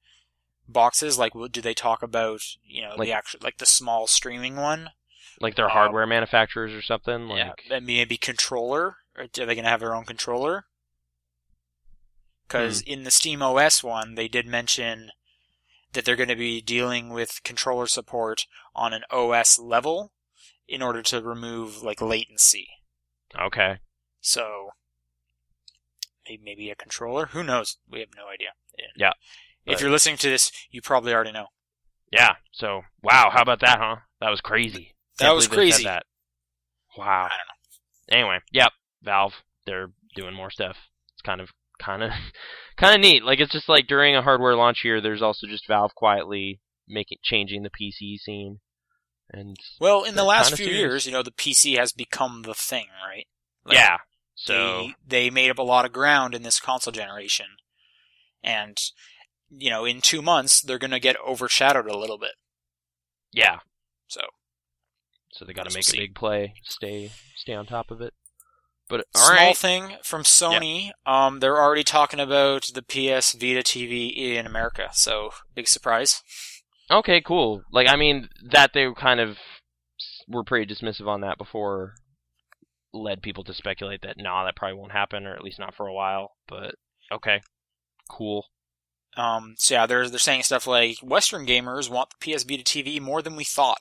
boxes. 0.67 1.17
Like, 1.17 1.33
what- 1.33 1.51
do 1.53 1.61
they 1.61 1.73
talk 1.73 2.03
about? 2.03 2.41
You 2.65 2.81
know, 2.83 2.95
Like- 2.97 3.07
the 3.07 3.13
actual 3.13 3.39
like 3.43 3.57
the 3.57 3.65
small 3.65 4.07
streaming 4.07 4.55
one, 4.57 4.91
Like 5.39 5.55
they're 5.55 5.65
Um, 5.65 5.71
hardware 5.71 6.05
manufacturers 6.05 6.73
or 6.73 6.81
something. 6.81 7.27
Like 7.27 7.63
yeah, 7.69 7.79
maybe 7.79 8.17
controller. 8.17 8.97
Are 9.17 9.27
they 9.27 9.45
going 9.45 9.63
to 9.63 9.69
have 9.69 9.79
their 9.79 9.95
own 9.95 10.05
controller? 10.05 10.67
Because 12.47 12.81
Hmm. 12.81 12.87
in 12.91 13.03
the 13.03 13.11
Steam 13.11 13.41
OS 13.41 13.83
one, 13.83 14.15
they 14.15 14.27
did 14.27 14.45
mention 14.45 15.11
that 15.93 16.05
they're 16.05 16.15
going 16.15 16.29
to 16.29 16.35
be 16.35 16.61
dealing 16.61 17.09
with 17.09 17.41
controller 17.43 17.87
support 17.87 18.45
on 18.75 18.93
an 18.93 19.03
OS 19.11 19.59
level 19.59 20.11
in 20.67 20.81
order 20.81 21.01
to 21.03 21.21
remove 21.21 21.83
like 21.83 22.01
latency. 22.01 22.67
okay, 23.39 23.79
So 24.21 24.71
maybe 26.27 26.41
maybe 26.43 26.69
a 26.69 26.75
controller. 26.75 27.27
Who 27.27 27.43
knows? 27.43 27.77
We 27.89 27.99
have 27.99 28.09
no 28.15 28.27
idea. 28.27 28.49
Yeah, 28.95 29.11
If 29.65 29.81
you're 29.81 29.91
listening 29.91 30.17
to 30.17 30.29
this, 30.29 30.51
you 30.71 30.81
probably 30.81 31.13
already 31.13 31.31
know. 31.31 31.47
yeah. 32.11 32.35
So 32.51 32.83
wow, 33.01 33.29
how 33.31 33.41
about 33.41 33.59
that, 33.61 33.79
huh? 33.79 33.97
That 34.19 34.29
was 34.29 34.41
crazy. 34.41 34.95
That 35.19 35.25
Can't 35.25 35.35
was 35.35 35.47
believe 35.47 35.65
they 35.65 35.71
said 35.71 35.75
crazy. 35.77 35.83
That. 35.85 36.05
Wow. 36.97 37.25
I 37.25 37.29
don't 37.37 37.47
know. 37.47 38.17
Anyway, 38.17 38.39
yep. 38.51 38.71
Valve, 39.01 39.43
they're 39.65 39.91
doing 40.15 40.33
more 40.33 40.49
stuff. 40.49 40.77
It's 41.13 41.21
kind 41.21 41.41
of, 41.41 41.51
kind 41.83 42.03
of, 42.03 42.11
kind 42.77 42.95
of 42.95 43.01
neat. 43.01 43.23
Like 43.23 43.39
it's 43.39 43.51
just 43.51 43.69
like 43.69 43.87
during 43.87 44.15
a 44.15 44.21
hardware 44.21 44.55
launch 44.55 44.83
year, 44.83 45.01
there's 45.01 45.21
also 45.21 45.47
just 45.47 45.67
Valve 45.67 45.95
quietly 45.95 46.59
making 46.87 47.17
changing 47.23 47.63
the 47.63 47.69
PC 47.69 48.17
scene, 48.19 48.59
and 49.29 49.55
Well, 49.79 50.03
in 50.03 50.15
the 50.15 50.23
last 50.23 50.55
few 50.55 50.65
serious. 50.65 50.79
years, 50.79 51.05
you 51.05 51.11
know, 51.11 51.23
the 51.23 51.31
PC 51.31 51.77
has 51.77 51.91
become 51.91 52.43
the 52.43 52.53
thing, 52.53 52.87
right? 53.07 53.25
Like, 53.65 53.75
yeah. 53.75 53.97
So 54.35 54.53
they, 54.53 54.95
they 55.07 55.29
made 55.29 55.49
up 55.49 55.59
a 55.59 55.63
lot 55.63 55.85
of 55.85 55.93
ground 55.93 56.33
in 56.33 56.43
this 56.43 56.59
console 56.59 56.91
generation. 56.91 57.45
And, 58.43 58.77
you 59.49 59.69
know, 59.69 59.85
in 59.85 60.01
two 60.01 60.21
months, 60.21 60.61
they're 60.61 60.79
going 60.79 60.91
to 60.91 60.99
get 60.99 61.15
overshadowed 61.25 61.87
a 61.87 61.97
little 61.97 62.17
bit. 62.17 62.31
yeah, 63.31 63.59
So, 64.07 64.21
so 65.31 65.45
they 65.45 65.53
got 65.53 65.69
to 65.69 65.75
make 65.75 65.87
a 65.87 65.91
big 65.97 66.15
play, 66.15 66.55
stay 66.63 67.11
stay 67.35 67.53
on 67.53 67.65
top 67.65 67.91
of 67.91 68.01
it. 68.01 68.13
But 68.93 69.07
small 69.15 69.25
all 69.27 69.35
right, 69.35 69.57
thing 69.57 69.95
from 70.03 70.21
Sony, 70.21 70.91
um, 71.07 71.39
they're 71.39 71.59
already 71.59 71.83
talking 71.83 72.19
about 72.19 72.67
the 72.75 72.83
PS 72.83 73.33
Vita 73.33 73.63
TV 73.63 74.15
in 74.15 74.45
America. 74.45 74.89
So, 74.93 75.31
big 75.55 75.67
surprise. 75.67 76.21
okay, 76.91 77.19
cool. 77.19 77.63
Like 77.71 77.87
I 77.89 77.95
mean, 77.95 78.29
that 78.51 78.73
they 78.75 78.87
kind 78.95 79.19
of 79.19 79.39
were 80.27 80.43
pretty 80.43 80.71
dismissive 80.71 81.07
on 81.07 81.21
that 81.21 81.39
before, 81.39 81.95
led 82.93 83.23
people 83.23 83.43
to 83.45 83.53
speculate 83.55 84.03
that 84.03 84.17
nah, 84.19 84.45
that 84.45 84.55
probably 84.55 84.77
won't 84.77 84.91
happen, 84.91 85.25
or 85.25 85.33
at 85.33 85.43
least 85.43 85.57
not 85.57 85.73
for 85.73 85.87
a 85.87 85.93
while. 85.93 86.33
But 86.47 86.75
okay, 87.11 87.41
cool. 88.11 88.45
Um, 89.17 89.55
so 89.57 89.73
yeah, 89.73 89.87
they're 89.87 90.07
they're 90.07 90.19
saying 90.19 90.43
stuff 90.43 90.67
like 90.67 90.97
Western 91.01 91.47
gamers 91.47 91.89
want 91.89 92.09
the 92.11 92.31
PS 92.31 92.43
Vita 92.43 92.63
TV 92.63 93.01
more 93.01 93.23
than 93.23 93.35
we 93.35 93.43
thought. 93.43 93.79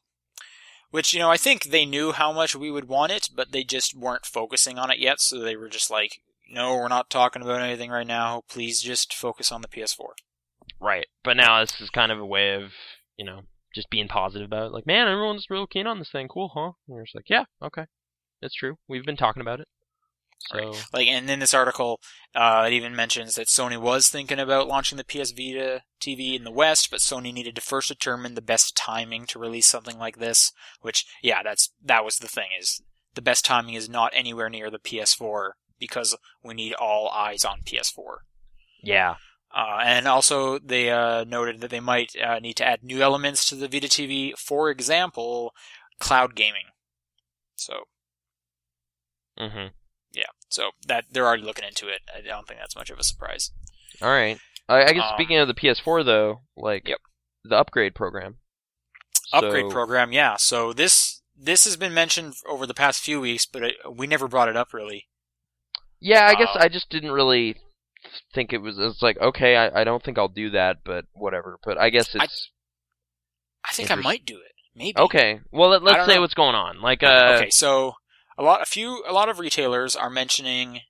Which 0.92 1.12
you 1.12 1.18
know, 1.18 1.30
I 1.30 1.36
think 1.36 1.64
they 1.64 1.84
knew 1.84 2.12
how 2.12 2.32
much 2.32 2.54
we 2.54 2.70
would 2.70 2.86
want 2.86 3.12
it, 3.12 3.30
but 3.34 3.50
they 3.50 3.64
just 3.64 3.96
weren't 3.96 4.26
focusing 4.26 4.78
on 4.78 4.90
it 4.90 4.98
yet. 5.00 5.20
So 5.20 5.40
they 5.40 5.56
were 5.56 5.68
just 5.68 5.90
like, 5.90 6.20
"No, 6.48 6.76
we're 6.76 6.86
not 6.86 7.10
talking 7.10 7.42
about 7.42 7.62
anything 7.62 7.90
right 7.90 8.06
now. 8.06 8.42
Please 8.48 8.80
just 8.80 9.12
focus 9.14 9.50
on 9.50 9.62
the 9.62 9.68
PS4." 9.68 10.14
Right. 10.78 11.06
But 11.24 11.36
now 11.36 11.60
this 11.60 11.80
is 11.80 11.90
kind 11.90 12.12
of 12.12 12.18
a 12.18 12.26
way 12.26 12.54
of, 12.54 12.72
you 13.16 13.24
know, 13.24 13.42
just 13.74 13.88
being 13.88 14.08
positive 14.08 14.46
about 14.46 14.66
it. 14.66 14.72
Like, 14.72 14.86
man, 14.86 15.08
everyone's 15.08 15.46
real 15.48 15.66
keen 15.66 15.86
on 15.86 15.98
this 15.98 16.10
thing. 16.10 16.28
Cool, 16.28 16.50
huh? 16.54 16.72
And 16.86 16.96
we're 16.96 17.04
just 17.04 17.14
like, 17.14 17.30
yeah, 17.30 17.44
okay. 17.62 17.86
It's 18.42 18.54
true. 18.54 18.76
We've 18.88 19.04
been 19.04 19.16
talking 19.16 19.40
about 19.40 19.60
it. 19.60 19.68
So, 20.50 20.86
Like, 20.92 21.06
and 21.08 21.30
in 21.30 21.38
this 21.38 21.54
article, 21.54 22.00
uh, 22.34 22.64
it 22.66 22.72
even 22.72 22.96
mentions 22.96 23.36
that 23.36 23.46
Sony 23.48 23.78
was 23.80 24.08
thinking 24.08 24.38
about 24.38 24.68
launching 24.68 24.98
the 24.98 25.04
PS 25.04 25.30
Vita 25.30 25.82
TV 26.00 26.34
in 26.34 26.44
the 26.44 26.50
West, 26.50 26.90
but 26.90 27.00
Sony 27.00 27.32
needed 27.32 27.54
to 27.54 27.60
first 27.60 27.88
determine 27.88 28.34
the 28.34 28.42
best 28.42 28.76
timing 28.76 29.26
to 29.26 29.38
release 29.38 29.66
something 29.66 29.98
like 29.98 30.18
this. 30.18 30.52
Which, 30.80 31.06
yeah, 31.22 31.42
that's 31.42 31.70
that 31.82 32.04
was 32.04 32.18
the 32.18 32.28
thing 32.28 32.48
is 32.58 32.82
the 33.14 33.22
best 33.22 33.44
timing 33.44 33.74
is 33.74 33.88
not 33.88 34.12
anywhere 34.14 34.48
near 34.50 34.70
the 34.70 34.78
PS4 34.78 35.56
because 35.78 36.16
we 36.42 36.54
need 36.54 36.74
all 36.74 37.08
eyes 37.10 37.44
on 37.44 37.62
PS4. 37.62 38.24
yeah. 38.82 39.16
Uh, 39.54 39.80
and 39.84 40.08
also, 40.08 40.58
they 40.58 40.90
uh, 40.90 41.24
noted 41.24 41.60
that 41.60 41.70
they 41.70 41.80
might 41.80 42.16
uh, 42.16 42.38
need 42.38 42.54
to 42.54 42.64
add 42.66 42.82
new 42.82 43.02
elements 43.02 43.46
to 43.48 43.54
the 43.54 43.68
Vita 43.68 43.86
TV. 43.88 44.32
For 44.38 44.70
example, 44.70 45.54
cloud 46.00 46.34
gaming. 46.34 46.66
So 47.56 47.84
hmm 49.36 49.66
yeah, 49.66 49.81
so 50.52 50.70
that 50.86 51.06
they're 51.10 51.26
already 51.26 51.42
looking 51.42 51.64
into 51.64 51.88
it. 51.88 52.02
I 52.14 52.20
don't 52.20 52.46
think 52.46 52.60
that's 52.60 52.76
much 52.76 52.90
of 52.90 52.98
a 52.98 53.04
surprise. 53.04 53.50
All 54.00 54.08
right. 54.10 54.38
I, 54.68 54.84
I 54.84 54.92
guess 54.92 55.04
Uh, 55.04 55.14
speaking 55.16 55.38
of 55.38 55.48
the 55.48 55.54
PS4, 55.54 56.04
though, 56.04 56.42
like, 56.56 56.86
Yep. 56.86 56.98
the 57.44 57.56
upgrade 57.56 57.94
program. 57.94 58.36
upgrade 59.32 59.66
So- 59.66 59.70
program 59.70 60.12
yeah 60.12 60.36
so 60.36 60.72
this 60.74 61.22
this 61.36 61.64
has 61.64 61.76
been 61.76 61.94
mentioned 61.94 62.34
over 62.46 62.66
the 62.66 62.74
past 62.74 63.02
few 63.02 63.18
weeks 63.20 63.46
but 63.46 63.62
it, 63.62 63.74
we 63.90 64.06
never 64.06 64.28
brought 64.28 64.48
it 64.50 64.56
up 64.56 64.72
really 64.74 65.08
Yeah, 66.00 66.26
I 66.26 66.34
guess 66.34 66.50
Uh, 66.54 66.58
I 66.60 66.68
just 66.68 66.90
didn't 66.90 67.12
really 67.12 67.56
think 68.34 68.52
it 68.52 68.58
was. 68.58 68.78
It's 68.78 69.00
like, 69.00 69.16
okay, 69.18 69.56
I, 69.56 69.80
I 69.80 69.84
don't 69.84 70.02
think 70.04 70.18
I'll 70.18 70.28
do 70.28 70.50
that, 70.50 70.78
but 70.84 71.06
whatever. 71.12 71.58
But 71.64 71.78
I 71.78 71.88
guess 71.90 72.14
it's. 72.14 72.50
i 73.64 73.72
think 73.72 73.90
i 73.92 73.94
might 73.94 74.26
do 74.26 74.36
it 74.36 74.52
maybe 74.74 74.98
okay. 74.98 75.40
Well, 75.52 75.70
let, 75.70 75.82
let's 75.82 76.06
say 76.06 76.16
know. 76.16 76.20
what's 76.22 76.34
going 76.34 76.54
on. 76.56 76.80
Like, 76.82 77.02
uh. 77.02 77.36
okay 77.36 77.50
so 77.50 77.94
a 78.42 78.44
lot 78.44 78.62
a 78.62 78.66
few 78.66 79.02
a 79.06 79.12
lot 79.12 79.28
of 79.28 79.38
retailers 79.38 79.94
are 79.94 80.10
mentioning 80.10 80.80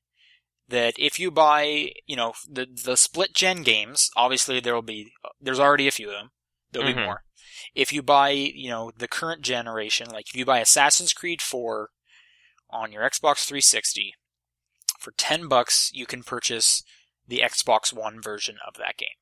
that 0.69 0.95
if 0.99 1.19
you 1.21 1.31
buy 1.31 1.91
you 2.07 2.17
know 2.17 2.33
the 2.51 2.67
the 2.85 2.97
split 2.97 3.35
gen 3.35 3.63
games 3.63 4.11
obviously 4.17 4.59
there 4.61 4.75
will 4.75 4.83
be 4.83 5.13
there's 5.41 5.61
already 5.61 5.87
a 5.87 5.93
few 5.93 6.09
of 6.09 6.15
them 6.15 6.31
there'll 6.71 6.93
be 6.93 6.99
Mhm. 6.99 7.05
more 7.05 7.25
if 7.75 7.93
you 7.93 8.03
buy 8.03 8.31
you 8.31 8.71
know 8.71 8.91
the 8.97 9.09
current 9.09 9.43
generation 9.43 10.09
like 10.11 10.29
if 10.29 10.37
you 10.37 10.45
buy 10.45 10.61
assassin's 10.61 11.13
creed 11.13 11.43
4 11.43 11.91
on 12.71 12.91
your 12.93 13.03
xbox 13.03 13.45
360 13.45 14.15
for 14.99 15.13
10 15.13 15.49
bucks 15.49 15.91
you 15.93 16.07
can 16.07 16.23
purchase 16.23 16.83
the 17.27 17.43
xbox 17.45 17.93
one 17.93 18.21
version 18.23 18.57
of 18.67 18.75
that 18.75 18.97
game 18.97 19.19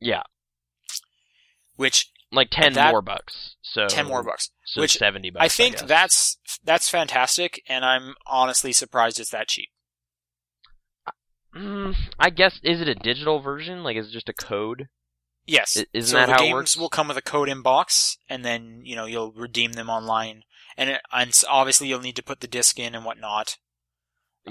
Yeah. 0.00 0.22
which 1.76 2.10
Like 2.32 2.48
10 2.50 2.72
that- 2.74 2.90
more 2.90 3.02
bucks. 3.02 3.56
So. 3.62 3.86
10 3.88 4.06
more 4.06 4.22
bucks 4.22 4.50
So 4.66 4.80
which 4.80 4.96
70 4.98 5.30
bucks. 5.30 5.44
i 5.44 5.48
think 5.48 5.76
guess. 5.78 5.84
that's 5.88 6.38
that's 6.64 6.88
fantastic 6.90 7.62
and 7.66 7.84
i'm 7.86 8.14
honestly 8.26 8.72
surprised 8.72 9.18
it's 9.20 9.30
that 9.30 9.48
cheap 9.48 9.70
Mm, 11.54 11.94
I 12.18 12.30
guess 12.30 12.58
is 12.62 12.80
it 12.80 12.88
a 12.88 12.94
digital 12.94 13.40
version? 13.40 13.82
Like 13.84 13.96
is 13.96 14.08
it 14.08 14.12
just 14.12 14.28
a 14.28 14.32
code? 14.32 14.88
Yes. 15.46 15.76
I- 15.76 15.86
isn't 15.92 16.10
so 16.12 16.16
that 16.16 16.26
the 16.26 16.32
how 16.32 16.38
it 16.38 16.42
games 16.44 16.54
works? 16.54 16.76
will 16.78 16.88
come 16.88 17.08
with 17.08 17.16
a 17.18 17.22
code 17.22 17.48
in 17.50 17.60
box, 17.62 18.16
and 18.28 18.42
then 18.44 18.80
you 18.84 18.96
know 18.96 19.04
you'll 19.04 19.32
redeem 19.32 19.72
them 19.74 19.90
online, 19.90 20.44
and, 20.78 20.88
it, 20.90 21.02
and 21.12 21.30
obviously 21.48 21.88
you'll 21.88 22.00
need 22.00 22.16
to 22.16 22.22
put 22.22 22.40
the 22.40 22.46
disc 22.46 22.78
in 22.78 22.94
and 22.94 23.04
whatnot. 23.04 23.58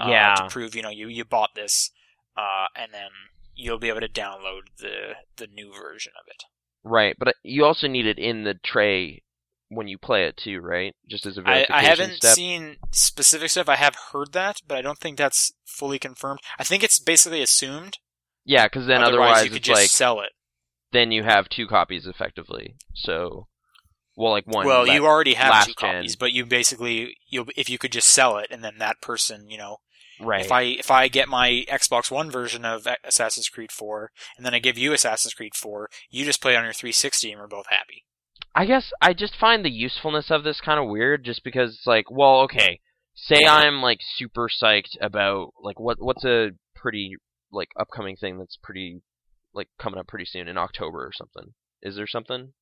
uh, 0.00 0.06
yeah. 0.08 0.34
To 0.36 0.48
prove 0.48 0.76
you 0.76 0.82
know 0.82 0.90
you 0.90 1.08
you 1.08 1.24
bought 1.24 1.56
this, 1.56 1.90
uh, 2.36 2.66
and 2.76 2.92
then 2.92 3.10
you'll 3.54 3.78
be 3.80 3.88
able 3.88 4.00
to 4.00 4.08
download 4.08 4.62
the 4.78 5.14
the 5.36 5.48
new 5.48 5.72
version 5.74 6.12
of 6.20 6.26
it. 6.28 6.44
Right, 6.84 7.14
but 7.18 7.28
uh, 7.28 7.32
you 7.42 7.64
also 7.64 7.86
need 7.86 8.06
it 8.06 8.18
in 8.18 8.44
the 8.44 8.54
tray 8.54 9.22
when 9.68 9.88
you 9.88 9.98
play 9.98 10.24
it 10.24 10.36
too, 10.36 10.60
right? 10.60 10.94
Just 11.08 11.26
as 11.26 11.38
a 11.38 11.40
I, 11.42 11.44
verification 11.44 11.74
I 11.74 11.82
haven't 11.82 12.14
step. 12.16 12.34
seen 12.34 12.76
specific 12.90 13.50
stuff. 13.50 13.68
I 13.68 13.76
have 13.76 13.94
heard 14.12 14.32
that, 14.32 14.60
but 14.66 14.78
I 14.78 14.82
don't 14.82 14.98
think 14.98 15.16
that's 15.16 15.52
fully 15.64 15.98
confirmed. 15.98 16.40
I 16.58 16.64
think 16.64 16.82
it's 16.82 16.98
basically 16.98 17.40
assumed. 17.42 17.98
yeah, 18.44 18.66
because 18.66 18.86
then 18.86 19.02
otherwise, 19.02 19.30
otherwise 19.30 19.44
you 19.44 19.50
could 19.50 19.62
just 19.62 19.80
like 19.80 19.90
sell 19.90 20.20
it. 20.20 20.30
then 20.92 21.12
you 21.12 21.22
have 21.22 21.48
two 21.48 21.66
copies 21.66 22.06
effectively. 22.06 22.76
So, 22.94 23.46
well, 24.16 24.32
like 24.32 24.46
one. 24.46 24.66
well, 24.66 24.86
you 24.86 25.06
already 25.06 25.34
have 25.34 25.66
two 25.66 25.74
gen. 25.78 25.94
copies, 25.94 26.16
but 26.16 26.32
you 26.32 26.44
basically 26.44 27.16
you 27.30 27.46
if 27.56 27.70
you 27.70 27.78
could 27.78 27.92
just 27.92 28.08
sell 28.08 28.38
it, 28.38 28.48
and 28.50 28.62
then 28.62 28.78
that 28.78 29.00
person, 29.00 29.48
you 29.48 29.56
know, 29.56 29.78
right. 30.22 30.44
If 30.44 30.52
I 30.52 30.62
if 30.62 30.90
I 30.90 31.08
get 31.08 31.28
my 31.28 31.64
Xbox 31.68 32.10
One 32.10 32.30
version 32.30 32.64
of 32.64 32.86
Assassin's 33.04 33.48
Creed 33.48 33.72
4 33.72 34.10
and 34.36 34.46
then 34.46 34.54
I 34.54 34.58
give 34.58 34.78
you 34.78 34.92
Assassin's 34.92 35.34
Creed 35.34 35.54
4, 35.54 35.88
you 36.10 36.24
just 36.24 36.40
play 36.40 36.54
it 36.54 36.56
on 36.56 36.64
your 36.64 36.72
360 36.72 37.32
and 37.32 37.40
we're 37.40 37.46
both 37.46 37.66
happy. 37.68 38.04
I 38.54 38.66
guess 38.66 38.92
I 39.00 39.14
just 39.14 39.36
find 39.36 39.64
the 39.64 39.70
usefulness 39.70 40.30
of 40.30 40.44
this 40.44 40.60
kind 40.60 40.78
of 40.78 40.88
weird, 40.88 41.24
just 41.24 41.42
because 41.42 41.74
it's 41.74 41.86
like, 41.86 42.10
well, 42.10 42.40
okay, 42.42 42.80
say 43.14 43.44
I'm 43.46 43.80
like 43.82 44.00
super 44.16 44.48
psyched 44.48 44.96
about 45.00 45.52
like 45.62 45.78
what 45.80 45.96
what's 46.00 46.24
a 46.24 46.50
pretty 46.74 47.16
like 47.50 47.68
upcoming 47.78 48.16
thing 48.16 48.38
that's 48.38 48.58
pretty 48.62 49.00
like 49.54 49.68
coming 49.78 49.98
up 49.98 50.06
pretty 50.06 50.24
soon 50.24 50.48
in 50.48 50.58
October 50.58 50.98
or 51.04 51.12
something. 51.16 51.54
Is 51.82 51.96
there 51.96 52.06
something? 52.06 52.52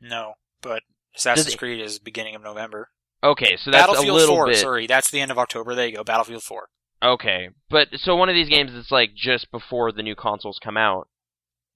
No, 0.00 0.34
but 0.60 0.82
Assassin's 1.16 1.54
it- 1.54 1.58
Creed 1.58 1.80
is 1.80 1.98
beginning 1.98 2.34
of 2.34 2.42
November. 2.42 2.90
Okay, 3.24 3.56
so 3.56 3.70
that's 3.70 3.86
Battlefield 3.86 4.08
a 4.08 4.18
little 4.18 4.34
4, 4.36 4.46
bit. 4.46 4.56
sorry, 4.58 4.86
that's 4.86 5.10
the 5.10 5.20
end 5.20 5.30
of 5.30 5.38
October. 5.38 5.74
There 5.74 5.86
you 5.86 5.96
go, 5.96 6.04
Battlefield 6.04 6.42
4. 6.42 6.68
Okay, 7.02 7.48
but 7.70 7.88
so 7.96 8.16
one 8.16 8.28
of 8.28 8.34
these 8.34 8.48
games 8.48 8.72
that's 8.72 8.90
like 8.90 9.14
just 9.14 9.50
before 9.50 9.92
the 9.92 10.02
new 10.02 10.14
consoles 10.14 10.58
come 10.62 10.76
out. 10.76 11.08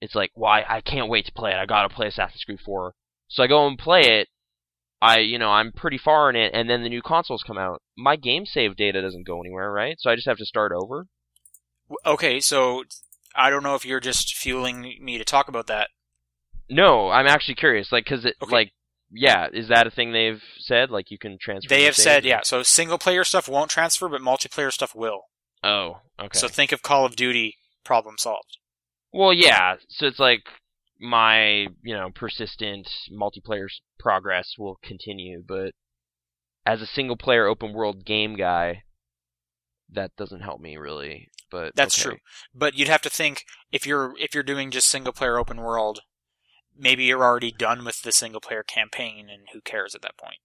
It's 0.01 0.15
like, 0.15 0.31
why 0.33 0.63
I 0.67 0.81
can't 0.81 1.09
wait 1.09 1.25
to 1.27 1.31
play 1.31 1.51
it. 1.51 1.57
I 1.57 1.65
gotta 1.67 1.93
play 1.93 2.07
Assassin's 2.07 2.43
Creed 2.43 2.59
4. 2.65 2.93
So 3.27 3.43
I 3.43 3.47
go 3.47 3.67
and 3.67 3.77
play 3.77 4.19
it. 4.19 4.27
I, 4.99 5.19
you 5.19 5.37
know, 5.39 5.49
I'm 5.49 5.71
pretty 5.71 5.97
far 5.97 6.29
in 6.29 6.35
it, 6.35 6.51
and 6.53 6.69
then 6.69 6.83
the 6.83 6.89
new 6.89 7.01
consoles 7.01 7.43
come 7.45 7.57
out. 7.57 7.81
My 7.97 8.15
game 8.15 8.45
save 8.45 8.75
data 8.75 9.01
doesn't 9.01 9.25
go 9.27 9.39
anywhere, 9.39 9.71
right? 9.71 9.95
So 9.99 10.09
I 10.11 10.15
just 10.15 10.27
have 10.27 10.37
to 10.37 10.45
start 10.45 10.71
over. 10.71 11.07
Okay, 12.05 12.39
so 12.39 12.83
I 13.35 13.49
don't 13.49 13.63
know 13.63 13.75
if 13.75 13.85
you're 13.85 13.99
just 13.99 14.35
fueling 14.35 14.81
me 15.01 15.17
to 15.17 15.23
talk 15.25 15.47
about 15.47 15.67
that. 15.67 15.89
No, 16.69 17.09
I'm 17.09 17.27
actually 17.27 17.55
curious, 17.55 17.91
like, 17.91 18.05
cause 18.05 18.25
it, 18.25 18.35
Okay. 18.41 18.51
like, 18.51 18.71
yeah, 19.11 19.47
is 19.51 19.67
that 19.67 19.87
a 19.87 19.91
thing 19.91 20.11
they've 20.11 20.41
said? 20.59 20.89
Like 20.89 21.11
you 21.11 21.17
can 21.17 21.37
transfer. 21.39 21.69
They 21.69 21.81
the 21.81 21.85
have 21.85 21.95
said, 21.95 22.25
yeah. 22.25 22.41
So 22.43 22.63
single 22.63 22.97
player 22.97 23.23
stuff 23.23 23.49
won't 23.49 23.69
transfer, 23.69 24.07
but 24.07 24.21
multiplayer 24.21 24.71
stuff 24.71 24.95
will. 24.95 25.21
Oh, 25.63 25.99
okay. 26.19 26.37
So 26.37 26.47
think 26.47 26.71
of 26.71 26.81
Call 26.81 27.05
of 27.05 27.15
Duty, 27.15 27.55
problem 27.83 28.15
solved. 28.17 28.57
well, 29.13 29.33
yeah. 29.33 29.75
So 29.89 30.07
it's 30.07 30.19
like 30.19 30.43
my 30.99 31.67
you 31.83 31.95
know 31.95 32.09
persistent 32.13 32.87
multiplayer 33.11 33.67
progress 33.99 34.53
will 34.57 34.77
continue, 34.83 35.43
but 35.45 35.71
as 36.65 36.81
a 36.81 36.87
single 36.87 37.17
player 37.17 37.47
open 37.47 37.73
world 37.73 38.05
game 38.05 38.35
guy, 38.35 38.83
that 39.91 40.11
doesn't 40.17 40.41
help 40.41 40.61
me 40.61 40.77
really. 40.77 41.27
But 41.49 41.73
That's 41.75 41.99
okay. 41.99 42.11
true. 42.11 42.19
But 42.55 42.77
you'd 42.77 42.87
have 42.87 43.01
to 43.01 43.09
think 43.09 43.43
if 43.71 43.85
you're 43.85 44.13
if 44.17 44.33
you're 44.33 44.43
doing 44.43 44.71
just 44.71 44.87
single 44.87 45.11
player 45.11 45.37
open 45.37 45.57
world, 45.57 45.99
maybe 46.77 47.03
you're 47.03 47.23
already 47.23 47.51
done 47.51 47.83
with 47.85 48.01
the 48.01 48.11
single 48.11 48.41
player 48.41 48.63
campaign, 48.63 49.29
and 49.29 49.43
who 49.53 49.61
cares 49.61 49.95
at 49.95 50.01
that 50.01 50.17
point? 50.17 50.37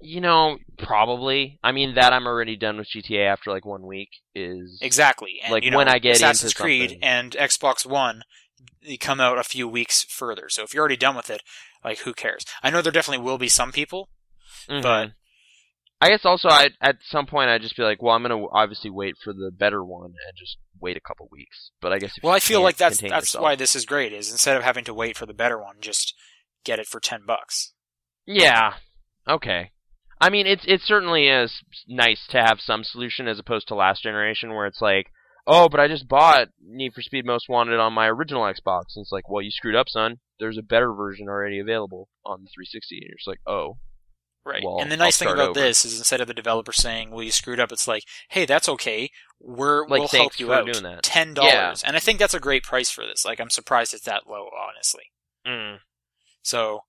You 0.00 0.20
know, 0.20 0.58
probably. 0.78 1.58
I 1.62 1.72
mean, 1.72 1.94
that 1.94 2.12
I'm 2.12 2.26
already 2.26 2.56
done 2.56 2.78
with 2.78 2.88
GTA 2.88 3.26
after 3.26 3.50
like 3.50 3.66
one 3.66 3.86
week 3.86 4.08
is 4.34 4.78
Exactly. 4.80 5.40
And, 5.42 5.52
Like, 5.52 5.62
you 5.64 5.70
know, 5.70 5.76
when 5.76 5.88
I 5.88 5.98
get 5.98 6.16
Assassin's 6.16 6.52
into 6.52 6.62
Creed 6.62 6.90
something. 6.90 7.04
and 7.04 7.32
Xbox 7.32 7.84
One, 7.84 8.22
they 8.82 8.96
come 8.96 9.20
out 9.20 9.38
a 9.38 9.44
few 9.44 9.68
weeks 9.68 10.04
further. 10.04 10.48
So 10.48 10.62
if 10.62 10.72
you're 10.72 10.80
already 10.80 10.96
done 10.96 11.16
with 11.16 11.28
it, 11.28 11.42
like 11.84 11.98
who 11.98 12.14
cares? 12.14 12.44
I 12.62 12.70
know 12.70 12.80
there 12.80 12.92
definitely 12.92 13.24
will 13.24 13.38
be 13.38 13.48
some 13.48 13.72
people. 13.72 14.08
Mhm. 14.68 14.82
but- 14.82 15.12
I 16.00 16.10
guess 16.10 16.24
also 16.24 16.48
I 16.48 16.68
at 16.80 16.96
some 17.10 17.26
point 17.26 17.50
I'd 17.50 17.62
just 17.62 17.76
be 17.76 17.82
like, 17.82 18.00
well, 18.00 18.14
I'm 18.14 18.22
gonna 18.22 18.44
obviously 18.52 18.90
wait 18.90 19.16
for 19.22 19.32
the 19.32 19.50
better 19.52 19.84
one 19.84 20.06
and 20.10 20.36
just 20.36 20.56
wait 20.80 20.96
a 20.96 21.00
couple 21.00 21.28
weeks. 21.32 21.70
But 21.80 21.92
I 21.92 21.98
guess 21.98 22.12
Well, 22.22 22.32
I 22.34 22.38
feel 22.40 22.62
like 22.62 22.76
that's 22.76 22.98
that's 23.00 23.10
yourself- 23.12 23.42
why 23.42 23.56
this 23.56 23.74
is 23.74 23.84
great. 23.84 24.12
Is 24.12 24.30
instead 24.30 24.56
of 24.56 24.62
having 24.62 24.84
to 24.84 24.94
wait 24.94 25.16
for 25.16 25.26
the 25.26 25.34
better 25.34 25.58
one, 25.58 25.76
just 25.80 26.14
get 26.64 26.78
it 26.78 26.86
for 26.86 27.00
ten 27.00 27.20
bucks. 27.26 27.72
Yeah. 28.26 28.74
Okay. 29.28 29.72
I 30.20 30.30
mean, 30.30 30.46
it's 30.46 30.64
it 30.66 30.80
certainly 30.82 31.28
is 31.28 31.62
nice 31.88 32.26
to 32.30 32.42
have 32.42 32.60
some 32.60 32.84
solution 32.84 33.26
as 33.28 33.38
opposed 33.38 33.68
to 33.68 33.74
last 33.74 34.02
generation 34.02 34.50
where 34.50 34.66
it's 34.66 34.80
like, 34.82 35.06
oh, 35.46 35.68
but 35.68 35.80
I 35.80 35.88
just 35.88 36.08
bought 36.08 36.48
Need 36.64 36.92
for 36.94 37.02
Speed 37.02 37.24
Most 37.24 37.48
Wanted 37.48 37.78
on 37.80 37.92
my 37.92 38.06
original 38.08 38.42
Xbox, 38.42 38.94
and 38.96 39.02
it's 39.02 39.12
like, 39.12 39.28
well, 39.28 39.42
you 39.42 39.50
screwed 39.50 39.76
up, 39.76 39.88
son. 39.88 40.18
There's 40.40 40.58
a 40.58 40.62
better 40.62 40.92
version 40.92 41.28
already 41.28 41.58
available 41.58 42.08
on 42.24 42.42
the 42.42 42.50
360, 42.54 42.96
and 42.96 43.04
you're 43.08 43.16
just 43.16 43.26
like, 43.28 43.40
oh, 43.46 43.78
Right. 44.48 44.64
Well, 44.64 44.80
and 44.80 44.90
the 44.90 44.96
nice 44.96 45.18
thing 45.18 45.28
about 45.28 45.50
over. 45.50 45.60
this 45.60 45.84
is 45.84 45.98
instead 45.98 46.22
of 46.22 46.26
the 46.26 46.32
developer 46.32 46.72
saying, 46.72 47.10
"Well, 47.10 47.22
you 47.22 47.30
screwed 47.32 47.60
up," 47.60 47.70
it's 47.70 47.86
like, 47.86 48.04
"Hey, 48.30 48.46
that's 48.46 48.68
okay. 48.70 49.10
We're 49.38 49.82
Like, 49.86 50.00
we'll 50.00 50.08
help 50.08 50.40
you 50.40 50.52
out. 50.52 50.64
doing 50.64 50.84
that." 50.84 51.02
Ten 51.02 51.34
dollars." 51.34 51.82
And 51.84 51.96
I 51.96 51.98
think 52.00 52.18
that's 52.18 52.32
a 52.32 52.40
great 52.40 52.62
price 52.62 52.90
for 52.90 53.04
this. 53.04 53.24
Like, 53.26 53.40
I'm 53.40 53.50
surprised 53.50 53.92
it's 53.92 54.04
that 54.04 54.26
low, 54.26 54.48
honestly. 54.58 55.12
mm. 55.46 55.80
So, 56.42 56.84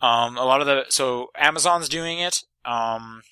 um, 0.00 0.38
a 0.38 0.44
lot 0.44 0.60
of 0.62 0.66
the 0.66 0.86
so 0.88 1.28
Amazon's 1.36 1.88
doing 1.90 2.18
it. 2.18 2.42
Um, 2.64 3.22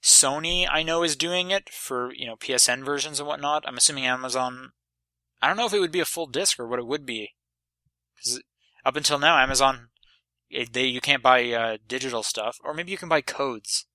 Sony, 0.00 0.66
I 0.70 0.82
know, 0.82 1.02
is 1.02 1.16
doing 1.16 1.50
it 1.50 1.68
for 1.70 2.12
you 2.14 2.26
know 2.26 2.36
PSN 2.36 2.84
versions 2.84 3.18
and 3.18 3.26
whatnot. 3.26 3.64
I'm 3.66 3.76
assuming 3.76 4.06
Amazon. 4.06 4.72
I 5.40 5.48
don't 5.48 5.56
know 5.56 5.66
if 5.66 5.72
it 5.72 5.80
would 5.80 5.92
be 5.92 6.00
a 6.00 6.04
full 6.04 6.26
disc 6.26 6.60
or 6.60 6.68
what 6.68 6.78
it 6.78 6.86
would 6.86 7.04
be, 7.04 7.34
because 8.16 8.40
up 8.84 8.94
until 8.96 9.18
now, 9.18 9.38
Amazon, 9.38 9.88
it, 10.52 10.72
they 10.72 10.84
you 10.84 11.00
can't 11.00 11.22
buy 11.22 11.50
uh, 11.50 11.76
digital 11.86 12.22
stuff, 12.22 12.56
or 12.64 12.74
maybe 12.74 12.90
you 12.90 12.98
can 12.98 13.08
buy 13.08 13.20
codes. 13.20 13.86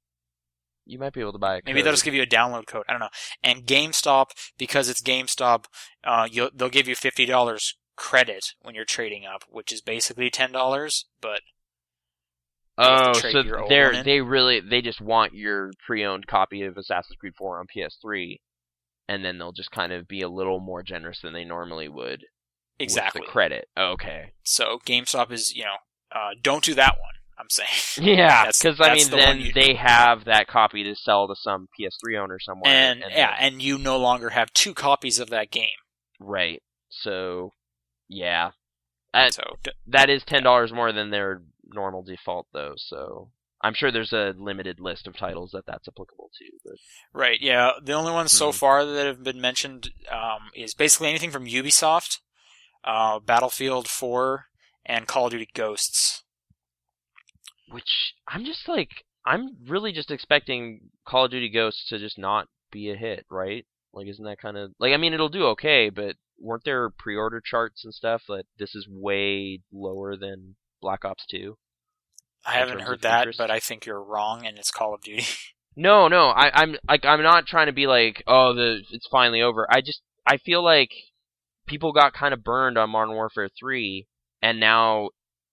you 0.86 1.00
might 1.00 1.14
be 1.14 1.22
able 1.22 1.34
to 1.34 1.38
buy 1.38 1.58
a 1.58 1.62
Maybe 1.66 1.82
they'll 1.82 1.94
just 1.94 2.06
give 2.06 2.14
you 2.14 2.24
a 2.24 2.28
download 2.28 2.68
code. 2.68 2.84
I 2.88 2.94
don't 2.94 3.00
know. 3.00 3.10
And 3.44 3.66
GameStop, 3.66 4.28
because 4.58 4.90
it's 4.90 5.02
GameStop, 5.02 5.66
uh, 6.04 6.28
you'll, 6.30 6.50
they'll 6.54 6.70
give 6.70 6.88
you 6.88 6.96
fifty 6.96 7.26
dollars 7.26 7.76
credit 7.96 8.54
when 8.62 8.76
you're 8.76 8.86
trading 8.86 9.26
up, 9.26 9.44
which 9.50 9.72
is 9.72 9.82
basically 9.82 10.30
ten 10.30 10.52
dollars. 10.52 11.06
But 11.22 11.42
Oh, 12.80 13.14
so 13.14 13.42
they're 13.68 14.04
they 14.04 14.22
really 14.22 14.60
they 14.60 14.82
just 14.82 15.02
want 15.02 15.34
your 15.34 15.72
pre-owned 15.86 16.28
copy 16.28 16.62
of 16.62 16.78
Assassin's 16.78 17.18
Creed 17.20 17.34
4 17.36 17.60
on 17.60 17.66
PS3, 17.76 18.40
and 19.08 19.26
then 19.26 19.40
they'll 19.40 19.52
just 19.52 19.72
kind 19.72 19.92
of 19.92 20.08
be 20.08 20.22
a 20.22 20.30
little 20.30 20.60
more 20.60 20.84
generous 20.84 21.22
than 21.22 21.34
they 21.34 21.44
normally 21.44 21.88
would 21.88 22.26
exactly. 22.78 23.22
with 23.22 23.28
the 23.28 23.32
credit. 23.32 23.68
Okay. 23.76 24.34
So 24.44 24.80
GameStop 24.86 25.32
is, 25.32 25.56
you 25.56 25.64
know, 25.64 25.78
uh, 26.14 26.32
don't 26.42 26.64
do 26.64 26.74
that 26.76 26.96
one. 27.00 27.14
I'm 27.40 27.50
saying. 27.50 27.70
Yeah, 28.18 28.48
because 28.48 28.80
I 28.82 28.94
mean, 28.96 29.10
the 29.10 29.16
then 29.18 29.40
you- 29.42 29.54
they 29.54 29.76
have 29.76 30.26
that 30.26 30.48
copy 30.48 30.84
to 30.84 30.96
sell 30.96 31.28
to 31.28 31.36
some 31.36 31.68
PS3 31.80 32.18
owner 32.22 32.40
somewhere. 32.40 32.72
and, 32.72 33.02
then- 33.02 33.12
yeah, 33.12 33.36
and 33.40 33.62
you 33.62 33.78
no 33.78 33.98
longer 33.98 34.30
have 34.30 34.52
two 34.54 34.74
copies 34.74 35.20
of 35.20 35.30
that 35.30 35.52
game. 35.52 35.70
right. 36.20 36.62
So, 36.90 37.52
yeah, 38.08 38.52
that 39.14 39.34
So 39.34 39.44
d- 39.64 39.72
that 39.88 40.10
is 40.10 40.24
ten 40.24 40.42
dollars 40.44 40.72
more 40.72 40.92
than 40.94 41.10
their 41.12 41.42
normal 41.66 42.02
default, 42.02 42.48
though. 42.54 42.74
So 42.78 43.30
I'm 43.62 43.74
sure 43.74 43.92
there's 43.92 44.14
a 44.14 44.34
limited 44.38 44.80
list 44.80 45.06
of 45.06 45.18
titles 45.18 45.52
that 45.52 45.66
that's 45.68 45.88
applicable 45.88 46.30
to. 46.40 46.46
But 46.64 46.76
right, 47.14 47.40
yeah. 47.42 47.72
The 47.84 47.92
only 47.94 48.14
ones 48.14 48.32
so 48.32 48.50
Mhm. 48.52 48.56
far 48.56 48.86
that 48.86 49.06
have 49.06 49.22
been 49.24 49.42
mentioned 49.42 49.92
um, 50.10 50.50
is 50.56 50.74
basically 50.74 51.10
anything 51.10 51.30
from 51.32 51.46
Ubisoft, 51.46 52.20
uh, 52.86 53.20
Battlefield 53.20 53.90
4, 53.90 54.46
and 54.88 55.08
Call 55.08 55.26
of 55.26 55.32
Duty 55.32 55.50
Ghosts. 55.54 56.24
which 57.70 58.16
I'm 58.28 58.46
just 58.46 58.68
like 58.68 59.04
I'm 59.26 59.58
really 59.68 59.92
just 59.92 60.10
expecting 60.10 60.90
Call 61.06 61.26
of 61.26 61.32
Duty 61.32 61.50
Ghosts 61.50 61.88
to 61.90 62.00
just 62.00 62.18
not 62.18 62.48
be 62.72 62.90
a 62.90 62.96
hit, 62.96 63.26
right? 63.30 63.66
Like, 63.94 64.08
isn't 64.08 64.24
that 64.26 64.40
kind 64.40 64.58
of 64.58 64.72
like 64.80 64.94
I 64.94 64.98
mean, 64.98 65.14
it'll 65.14 65.30
do 65.30 65.46
okay, 65.48 65.90
but 65.90 66.16
weren't 66.40 66.64
there 66.64 66.90
pre-order 66.90 67.42
charts 67.42 67.84
and 67.84 67.94
stuff 67.94 68.24
that 68.28 68.46
this 68.58 68.76
is 68.76 68.88
way 68.90 69.62
lower 69.72 70.16
than 70.16 70.56
Black 70.82 71.04
Ops 71.04 71.26
2? 71.30 71.58
I 72.46 72.54
haven't 72.54 72.82
heard 72.82 73.02
that, 73.02 73.22
interest? 73.24 73.40
but 73.40 73.52
I 73.52 73.60
think 73.60 73.86
you're 73.86 74.02
wrong, 74.02 74.46
and 74.46 74.58
it's 74.58 74.72
Call 74.72 74.94
of 74.94 75.02
Duty. 75.02 75.26
No, 75.80 76.08
no, 76.08 76.30
I, 76.30 76.50
I'm 76.56 76.76
like 76.90 77.06
I'm 77.06 77.22
not 77.22 77.46
trying 77.46 77.68
to 77.68 77.72
be 77.72 77.86
like, 77.86 78.24
oh, 78.26 78.56
the 78.56 78.82
it's 78.92 79.06
finally 79.12 79.44
over. 79.44 79.68
I 79.70 79.82
just 79.82 80.02
I 80.26 80.38
feel 80.38 80.64
like 80.64 80.90
people 81.68 81.94
got 81.94 82.14
kind 82.14 82.34
of 82.34 82.44
burned 82.44 82.80
on 82.80 82.90
Modern 82.90 83.14
Warfare 83.14 83.48
3, 83.60 84.08
and 84.48 84.60
now 84.60 85.10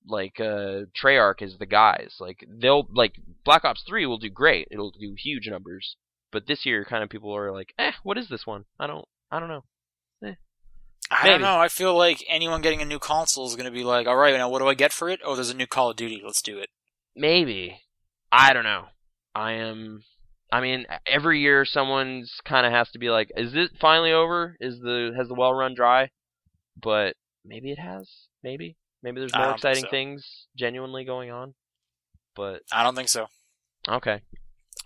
like 0.07 0.39
uh 0.39 0.87
Treyarch 1.01 1.43
is 1.43 1.59
the 1.59 1.67
guys. 1.67 2.17
Like 2.21 2.47
they'll 2.49 2.87
like 2.93 3.15
Black 3.45 3.65
Ops 3.65 3.83
3 3.87 4.07
will 4.07 4.19
do 4.19 4.31
great. 4.31 4.69
It'll 4.71 4.93
do 4.93 5.15
huge 5.19 5.49
numbers. 5.49 5.97
But 6.31 6.47
this 6.47 6.67
year, 6.67 6.85
kind 6.85 7.05
of 7.05 7.11
people 7.11 7.35
are 7.35 7.53
like, 7.53 7.73
eh, 7.79 7.93
what 8.03 8.19
is 8.19 8.29
this 8.29 8.45
one? 8.45 8.65
I 8.79 8.89
don't, 8.89 9.07
I 9.31 9.39
don't 9.39 9.49
know. 9.49 9.65
I 11.11 11.25
Maybe. 11.25 11.33
don't 11.33 11.43
know. 11.43 11.59
I 11.59 11.69
feel 11.69 11.97
like 11.97 12.25
anyone 12.29 12.63
getting 12.63 12.81
a 12.81 12.87
new 12.87 12.99
console 12.99 13.47
is 13.47 13.57
going 13.57 13.67
to 13.67 13.71
be 13.71 13.85
like, 13.85 14.07
all 14.07 14.17
right, 14.17 14.35
now 14.35 14.49
what 14.49 14.61
do 14.61 14.69
I 14.69 14.75
get 14.75 14.93
for 14.93 15.09
it? 15.09 15.21
Oh, 15.25 15.35
there's 15.35 15.51
a 15.51 15.55
new 15.55 15.67
Call 15.67 15.91
of 15.91 15.97
Duty. 15.97 16.23
Let's 16.25 16.43
do 16.43 16.59
it. 16.59 16.71
Maybe. 17.15 17.81
I 18.33 18.53
don't 18.53 18.65
know. 18.65 18.87
I 19.35 19.53
am. 19.53 20.03
I 20.51 20.61
mean, 20.61 20.87
every 21.07 21.41
year 21.41 21.65
someone's 21.65 22.41
kind 22.45 22.65
of 22.67 22.73
has 22.73 22.91
to 22.91 22.99
be 22.99 23.11
like, 23.11 23.31
"Is 23.37 23.55
it 23.55 23.73
finally 23.81 24.13
over? 24.13 24.57
Is 24.61 24.81
the 24.81 25.13
has 25.17 25.29
the 25.29 25.35
well 25.35 25.53
run 25.53 25.75
dry?" 25.75 26.11
But 26.81 27.17
maybe 27.45 27.71
it 27.71 27.79
has. 27.79 28.09
Maybe. 28.43 28.77
Maybe 29.05 29.21
there's 29.21 29.35
more 29.35 29.51
exciting 29.53 29.85
so. 29.85 29.91
things 29.91 30.47
genuinely 30.57 31.05
going 31.05 31.31
on. 31.31 31.55
But 32.35 32.63
I 32.73 32.83
don't 32.83 32.97
think 32.97 33.09
so. 33.11 33.27
okay. 33.89 34.23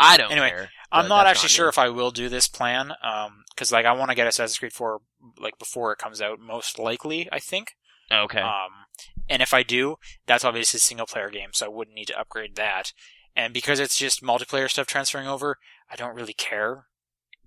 I 0.00 0.16
don't 0.16 0.30
Anyway, 0.30 0.50
care. 0.50 0.70
I'm 0.92 1.08
not 1.08 1.26
actually 1.26 1.46
me. 1.46 1.50
sure 1.50 1.68
if 1.68 1.78
I 1.78 1.88
will 1.88 2.10
do 2.10 2.28
this 2.28 2.46
plan, 2.46 2.92
um, 3.02 3.44
because 3.54 3.72
like 3.72 3.86
I 3.86 3.92
want 3.92 4.10
to 4.10 4.14
get 4.14 4.26
Assassin's 4.26 4.58
Creed 4.58 4.72
4 4.72 5.00
like 5.40 5.58
before 5.58 5.92
it 5.92 5.98
comes 5.98 6.20
out, 6.20 6.38
most 6.40 6.78
likely. 6.78 7.28
I 7.32 7.38
think. 7.38 7.74
Okay. 8.12 8.40
Um, 8.40 8.86
and 9.28 9.40
if 9.42 9.52
I 9.54 9.62
do, 9.62 9.96
that's 10.26 10.44
obviously 10.44 10.78
a 10.78 10.80
single 10.80 11.06
player 11.06 11.30
game, 11.30 11.50
so 11.52 11.66
I 11.66 11.68
wouldn't 11.68 11.94
need 11.96 12.06
to 12.08 12.18
upgrade 12.20 12.56
that. 12.56 12.92
And 13.34 13.54
because 13.54 13.78
it's 13.80 13.96
just 13.96 14.22
multiplayer 14.22 14.68
stuff 14.68 14.86
transferring 14.86 15.26
over, 15.28 15.56
I 15.90 15.96
don't 15.96 16.14
really 16.16 16.32
care. 16.32 16.86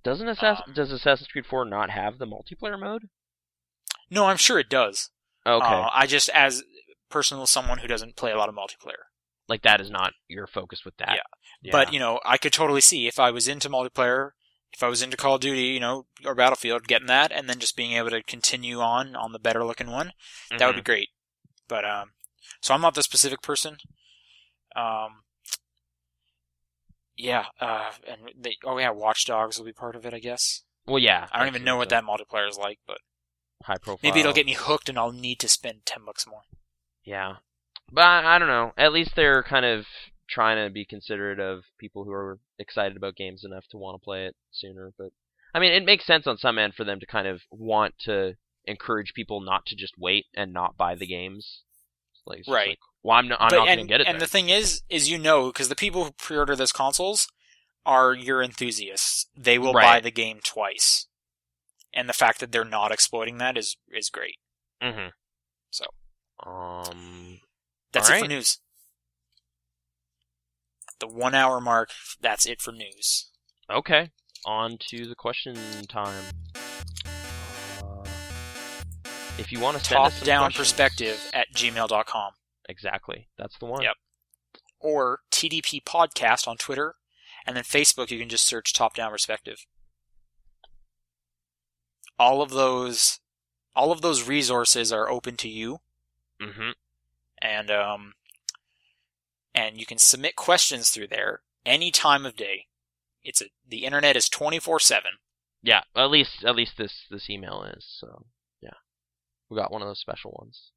Doesn't 0.03 0.27
Assassin, 0.27 0.63
um, 0.67 0.73
does 0.73 0.91
Assassin's 0.91 1.27
Creed 1.29 1.45
4 1.45 1.65
not 1.65 1.89
have 1.91 2.17
the 2.17 2.27
multiplayer 2.27 2.79
mode? 2.79 3.09
No, 4.09 4.25
I'm 4.25 4.37
sure 4.37 4.59
it 4.59 4.69
does. 4.69 5.09
Okay. 5.45 5.65
Uh, 5.65 5.89
I 5.93 6.05
just, 6.07 6.29
as 6.29 6.63
personal 7.09 7.45
someone 7.45 7.79
who 7.79 7.87
doesn't 7.87 8.15
play 8.15 8.31
a 8.31 8.37
lot 8.37 8.49
of 8.49 8.55
multiplayer. 8.55 9.03
like 9.51 9.61
that 9.63 9.81
is 9.81 9.91
not 9.91 10.13
your 10.27 10.47
focus 10.47 10.83
with 10.85 10.95
that. 10.97 11.19
Yeah. 11.61 11.71
But 11.71 11.93
you 11.93 11.99
know, 11.99 12.19
I 12.25 12.37
could 12.37 12.53
totally 12.53 12.81
see 12.81 13.07
if 13.07 13.19
I 13.19 13.29
was 13.31 13.47
into 13.47 13.69
multiplayer, 13.69 14.31
if 14.73 14.81
I 14.81 14.87
was 14.87 15.01
into 15.01 15.17
Call 15.17 15.35
of 15.35 15.41
Duty, 15.41 15.63
you 15.63 15.79
know, 15.79 16.05
or 16.25 16.33
Battlefield, 16.33 16.87
getting 16.87 17.07
that, 17.07 17.31
and 17.31 17.49
then 17.49 17.59
just 17.59 17.75
being 17.75 17.91
able 17.93 18.09
to 18.11 18.23
continue 18.23 18.79
on 18.79 19.15
on 19.15 19.33
the 19.33 19.39
better 19.39 19.63
looking 19.65 19.91
one, 19.91 20.13
that 20.57 20.65
would 20.65 20.77
be 20.77 20.81
great. 20.81 21.09
But 21.67 21.85
um, 21.85 22.11
so 22.61 22.73
I'm 22.73 22.81
not 22.81 22.95
the 22.95 23.03
specific 23.03 23.41
person. 23.41 23.77
Um, 24.75 25.23
yeah. 27.17 27.45
Uh, 27.59 27.91
and 28.07 28.21
they, 28.39 28.55
oh 28.65 28.77
yeah, 28.77 28.91
Watch 28.91 29.25
Dogs 29.25 29.59
will 29.59 29.65
be 29.65 29.73
part 29.73 29.95
of 29.95 30.05
it, 30.05 30.13
I 30.13 30.19
guess. 30.19 30.63
Well, 30.87 30.99
yeah. 30.99 31.27
I 31.31 31.39
don't 31.39 31.49
even 31.49 31.63
know 31.63 31.75
what 31.75 31.89
that 31.89 32.05
multiplayer 32.05 32.49
is 32.49 32.57
like, 32.57 32.79
but 32.87 32.97
high 33.63 33.77
profile. 33.77 33.99
maybe 34.03 34.19
it'll 34.19 34.33
get 34.33 34.45
me 34.45 34.53
hooked, 34.53 34.89
and 34.89 34.97
I'll 34.97 35.11
need 35.11 35.39
to 35.39 35.47
spend 35.47 35.85
ten 35.85 36.03
bucks 36.05 36.25
more. 36.27 36.41
Yeah, 37.03 37.35
but 37.91 38.03
I, 38.03 38.35
I 38.35 38.39
don't 38.39 38.47
know. 38.47 38.73
At 38.77 38.93
least 38.93 39.15
they're 39.15 39.43
kind 39.43 39.65
of 39.65 39.85
trying 40.29 40.63
to 40.65 40.71
be 40.73 40.85
considerate 40.85 41.39
of 41.39 41.63
people 41.77 42.03
who 42.05 42.11
are 42.11 42.39
excited 42.57 42.95
about 42.95 43.15
games 43.15 43.43
enough 43.43 43.65
to 43.71 43.77
want 43.77 43.99
to 43.99 44.03
play 44.03 44.25
it 44.25 44.35
sooner. 44.51 44.93
But 44.97 45.09
I 45.53 45.59
mean, 45.59 45.71
it 45.73 45.83
makes 45.85 46.05
sense 46.05 46.25
on 46.27 46.37
some 46.37 46.57
end 46.57 46.73
for 46.75 46.83
them 46.85 46.99
to 46.99 47.05
kind 47.05 47.27
of 47.27 47.41
want 47.51 47.95
to 48.05 48.35
encourage 48.65 49.13
people 49.13 49.41
not 49.41 49.65
to 49.65 49.75
just 49.75 49.93
wait 49.97 50.25
and 50.35 50.53
not 50.53 50.77
buy 50.77 50.95
the 50.95 51.07
games. 51.07 51.61
Like, 52.25 52.43
Right. 52.47 52.69
like, 52.69 52.79
Well, 53.03 53.17
I'm, 53.17 53.27
not, 53.27 53.41
I'm 53.41 53.49
But- 53.49 53.55
not 53.57 53.65
going 53.65 53.79
to 53.79 53.85
get 53.85 54.01
it. 54.01 54.07
And 54.07 54.15
then. 54.15 54.19
the 54.19 54.27
thing 54.27 54.49
is, 54.49 54.83
is 54.89 55.09
you 55.09 55.17
know, 55.17 55.47
because 55.47 55.67
the 55.69 55.75
people 55.75 56.05
who 56.05 56.11
pre-order 56.11 56.55
those 56.55 56.71
consoles 56.71 57.27
are 57.85 58.13
your 58.13 58.43
enthusiasts. 58.43 59.25
They 59.35 59.57
will 59.57 59.73
buy 59.73 59.99
the 59.99 60.11
game 60.11 60.39
twice, 60.43 61.07
and 61.93 62.07
the 62.09 62.13
fact 62.13 62.39
that 62.39 62.51
they're 62.51 62.63
not 62.65 62.91
exploiting 62.91 63.37
that 63.39 63.57
is 63.57 63.77
is 63.91 64.09
great. 64.09 64.37
hmm 64.81 65.07
So. 65.71 65.85
um, 66.45 67.39
That's 67.91 68.09
it 68.09 68.19
for 68.21 68.27
news. 68.27 68.59
The 70.99 71.07
one 71.07 71.33
hour 71.35 71.59
mark. 71.59 71.89
That's 72.21 72.45
it 72.45 72.61
for 72.61 72.71
news. 72.71 73.29
okay, 73.69 74.11
on 74.45 74.77
to 74.89 75.07
the 75.07 75.15
question 75.15 75.55
time. 75.87 76.23
Uh, 77.83 78.03
if 79.37 79.51
you 79.51 79.59
want 79.59 79.77
to 79.77 79.83
Top 79.83 80.13
down 80.23 80.51
questions- 80.51 80.57
perspective 80.71 81.19
at 81.33 81.47
gmail.com 81.55 82.31
exactly, 82.69 83.29
that's 83.37 83.57
the 83.57 83.65
one. 83.65 83.81
Yep. 83.81 83.95
or 84.79 85.19
TDP 85.31 85.83
podcast 85.83 86.47
on 86.47 86.57
Twitter, 86.57 86.95
and 87.47 87.55
then 87.55 87.63
Facebook. 87.63 88.11
You 88.11 88.19
can 88.19 88.29
just 88.29 88.45
search 88.45 88.73
top 88.73 88.93
down 88.95 89.09
perspective. 89.11 89.65
All 92.21 92.41
of 92.41 92.51
those, 92.51 93.19
all 93.75 93.91
of 93.91 94.01
those 94.01 94.27
resources 94.27 94.91
are 94.93 95.09
open 95.09 95.37
to 95.37 95.49
you. 95.49 95.79
hmm 96.39 96.71
and 97.41 97.71
um, 97.71 98.13
and 99.55 99.79
you 99.79 99.85
can 99.85 99.97
submit 99.97 100.35
questions 100.35 100.89
through 100.89 101.07
there 101.07 101.41
any 101.65 101.89
time 101.91 102.25
of 102.25 102.35
day. 102.35 102.67
It's 103.23 103.41
a 103.41 103.45
the 103.67 103.85
internet 103.85 104.15
is 104.15 104.29
twenty 104.29 104.59
four 104.59 104.79
seven. 104.79 105.11
Yeah, 105.63 105.81
at 105.95 106.11
least 106.11 106.43
at 106.45 106.55
least 106.55 106.77
this 106.77 107.05
this 107.09 107.29
email 107.29 107.63
is. 107.63 107.85
So 107.99 108.25
yeah, 108.61 108.77
we 109.49 109.57
got 109.57 109.71
one 109.71 109.81
of 109.81 109.87
those 109.87 109.99
special 109.99 110.37
ones. 110.39 110.71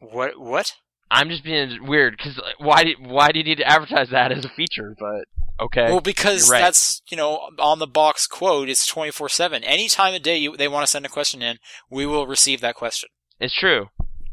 What 0.00 0.40
what? 0.40 0.74
I'm 1.10 1.28
just 1.28 1.44
being 1.44 1.86
weird 1.86 2.16
because 2.16 2.40
why 2.58 2.84
did 2.84 2.96
why 3.06 3.30
do 3.32 3.38
you 3.38 3.44
need 3.44 3.58
to 3.58 3.66
advertise 3.68 4.10
that 4.10 4.32
as 4.32 4.44
a 4.44 4.48
feature? 4.48 4.94
But 4.98 5.64
okay, 5.64 5.84
Well, 5.84 6.00
because 6.00 6.50
right. 6.50 6.60
that's 6.60 7.00
you 7.08 7.16
know 7.16 7.50
on 7.58 7.78
the 7.78 7.86
box 7.86 8.26
quote. 8.26 8.68
It's 8.68 8.86
twenty 8.86 9.10
four 9.12 9.28
seven. 9.28 9.62
Any 9.62 9.88
time 9.88 10.14
of 10.14 10.22
day 10.22 10.36
you, 10.36 10.56
they 10.56 10.68
want 10.68 10.84
to 10.84 10.90
send 10.90 11.06
a 11.06 11.08
question 11.08 11.42
in, 11.42 11.58
we 11.90 12.06
will 12.06 12.26
receive 12.26 12.60
that 12.60 12.74
question. 12.74 13.08
it's 13.38 13.56
true. 13.58 13.86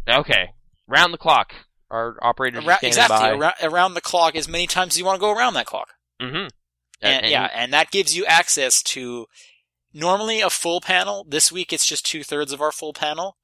Okay, 0.10 0.50
round 0.88 1.14
the 1.14 1.18
clock. 1.18 1.54
Our 1.92 2.18
operators 2.24 2.64
Arou- 2.64 2.74
are 2.74 2.80
exactly 2.82 3.30
around, 3.30 3.54
around 3.62 3.94
the 3.94 4.02
clock 4.02 4.36
as 4.36 4.48
many 4.48 4.66
times 4.66 4.94
as 4.94 5.00
you 5.00 5.06
want 5.06 5.18
to 5.18 5.22
go 5.22 5.32
around 5.32 5.54
that 5.54 5.68
clock. 5.68 5.90
mm-hmm. 6.22 6.48
And, 7.02 7.30
yeah, 7.30 7.50
and 7.54 7.72
that 7.74 7.92
gives 7.92 8.16
you 8.16 8.26
access 8.26 8.82
to 8.84 9.28
normally 9.94 10.42
a 10.42 10.50
full 10.50 10.82
panel. 10.82 11.26
This 11.28 11.52
week 11.52 11.72
it's 11.72 11.86
just 11.86 12.06
two 12.06 12.24
thirds 12.24 12.52
of 12.52 12.62
our 12.62 12.72
full 12.72 12.94
panel. 12.94 13.38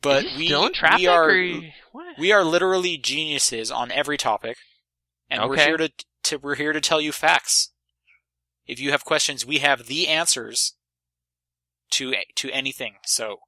But 0.00 0.24
we 0.36 0.46
still 0.46 0.66
in 0.66 0.72
traffic 0.72 1.00
we 1.00 1.06
are 1.08 1.30
or 1.30 1.60
what? 1.92 2.18
we 2.18 2.32
are 2.32 2.44
literally 2.44 2.96
geniuses 2.96 3.70
on 3.70 3.90
every 3.90 4.16
topic, 4.16 4.56
and 5.28 5.48
we're 5.48 5.56
here 5.56 5.76
to, 5.76 5.90
to 6.24 6.36
we're 6.38 6.54
here 6.54 6.72
to 6.72 6.80
tell 6.80 7.00
you 7.00 7.12
facts. 7.12 7.72
If 8.66 8.78
you 8.78 8.90
have 8.92 9.04
questions, 9.04 9.44
we 9.44 9.58
have 9.58 9.86
the 9.86 10.06
answers 10.08 10.74
to 11.92 12.14
to 12.36 12.50
anything. 12.50 12.96
So 13.06 13.38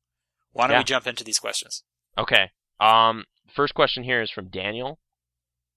why 0.52 0.66
don't 0.66 0.74
Yeah. 0.74 0.80
we 0.80 0.84
jump 0.84 1.06
into 1.06 1.22
these 1.24 1.38
questions? 1.38 1.84
Okay. 2.18 2.50
Um, 2.80 3.24
first 3.54 3.74
question 3.74 4.02
here 4.04 4.20
is 4.20 4.30
from 4.30 4.48
Daniel. 4.48 4.98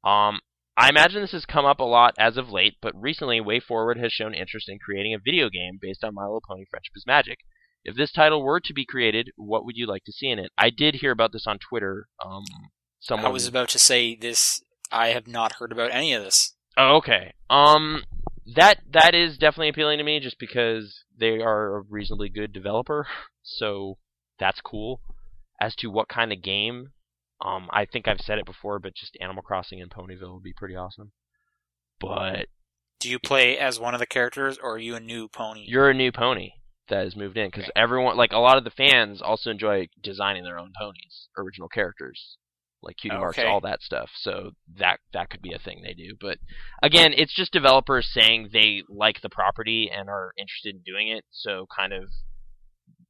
Um, 0.04 0.40
I 0.76 0.90
imagine 0.90 1.22
this 1.22 1.34
has 1.34 1.46
come 1.46 1.66
up 1.66 1.80
a 1.80 1.84
lot 1.84 2.16
as 2.18 2.36
of 2.38 2.50
late, 2.50 2.78
but 2.82 3.00
recently 3.00 3.40
WayForward 3.40 4.02
has 4.02 4.12
shown 4.12 4.34
interest 4.34 4.68
in 4.68 4.80
creating 4.80 5.14
a 5.14 5.20
video 5.20 5.50
game 5.50 5.78
based 5.80 6.04
on 6.04 6.16
My 6.16 6.24
Little 6.24 6.42
Pony 6.48 6.66
Friendship 6.70 6.94
is 6.96 7.06
Magic. 7.06 7.38
If 7.86 7.96
this 7.96 8.12
title 8.12 8.42
were 8.44 8.60
to 8.62 8.74
be 8.74 8.86
created, 8.86 9.32
what 9.36 9.66
would 9.66 9.76
you 9.76 9.86
like 9.88 10.04
to 10.06 10.12
see 10.14 10.30
in 10.30 10.40
it? 10.40 10.52
I 10.58 10.70
did 10.70 10.96
hear 10.96 11.12
about 11.12 11.32
this 11.34 11.46
on 11.48 11.60
Twitter. 11.60 12.08
Um, 12.24 12.44
someone 13.00 13.26
I 13.28 13.34
was 13.34 13.48
about 13.48 13.70
to 13.70 13.80
say 13.80 14.16
this. 14.16 14.62
I 14.92 15.08
have 15.10 15.28
not 15.28 15.54
heard 15.54 15.72
about 15.72 15.92
any 15.92 16.14
of 16.14 16.24
this. 16.24 16.54
Oh, 16.78 16.98
okay. 16.98 17.34
Um, 17.50 18.04
that 18.56 18.80
that 18.92 19.14
is 19.14 19.38
definitely 19.38 19.70
appealing 19.70 19.98
to 19.98 20.04
me, 20.04 20.20
just 20.20 20.40
because 20.40 21.04
they 21.18 21.40
are 21.42 21.78
a 21.78 21.82
reasonably 21.90 22.30
good 22.30 22.54
developer. 22.54 23.08
So 23.46 23.98
that's 24.40 24.62
cool. 24.62 25.02
As 25.60 25.76
to 25.76 25.92
what 25.92 26.08
kind 26.08 26.32
of 26.32 26.42
game, 26.42 26.92
um, 27.44 27.68
I 27.74 27.84
think 27.84 28.08
I've 28.08 28.22
said 28.22 28.40
it 28.40 28.46
before, 28.46 28.80
but 28.80 28.96
just 28.96 29.18
Animal 29.20 29.44
Crossing 29.44 29.82
and 29.82 29.92
Ponyville 29.92 30.36
would 30.36 30.44
be 30.44 30.54
pretty 30.54 30.78
awesome. 30.78 31.12
But 32.00 32.46
Do 33.02 33.10
you 33.10 33.20
play 33.20 33.58
as 33.58 33.82
one 33.82 33.94
of 33.94 34.00
the 34.00 34.06
characters, 34.06 34.58
or 34.64 34.76
are 34.76 34.80
you 34.80 34.96
a 34.96 35.02
new 35.02 35.28
pony? 35.28 35.66
you're 35.68 35.90
a 35.90 35.94
new 35.94 36.14
pony 36.14 36.52
that 36.90 37.04
has 37.04 37.16
moved 37.16 37.38
in 37.38 37.50
because 37.50 37.70
everyone, 37.76 38.18
like 38.18 38.32
a 38.34 38.38
lot 38.40 38.58
of 38.58 38.64
the 38.64 38.70
fans, 38.72 39.22
also 39.22 39.50
enjoy 39.50 39.88
designing 40.02 40.44
their 40.44 40.60
own 40.60 40.72
ponies, 40.80 41.30
original 41.38 41.70
characters, 41.70 42.38
like 42.82 42.98
cutie 42.98 43.16
marks, 43.18 43.38
Okay. 43.40 43.48
all 43.48 43.62
that 43.62 43.82
stuff. 43.82 44.10
So 44.16 44.52
that 44.78 45.00
that 45.14 45.30
could 45.30 45.42
be 45.42 45.54
a 45.54 45.60
thing 45.60 45.82
they 45.82 45.94
do. 45.94 46.16
But 46.20 46.40
again, 46.82 47.14
it's 47.16 47.34
just 47.34 47.54
developers 47.54 48.08
saying 48.12 48.50
they 48.52 48.84
like 48.90 49.22
the 49.22 49.30
property 49.30 49.90
and 49.96 50.10
are 50.10 50.34
interested 50.38 50.76
in 50.76 50.82
doing 50.82 51.08
it. 51.08 51.24
So 51.32 51.66
kind 51.76 51.94
of 51.94 52.10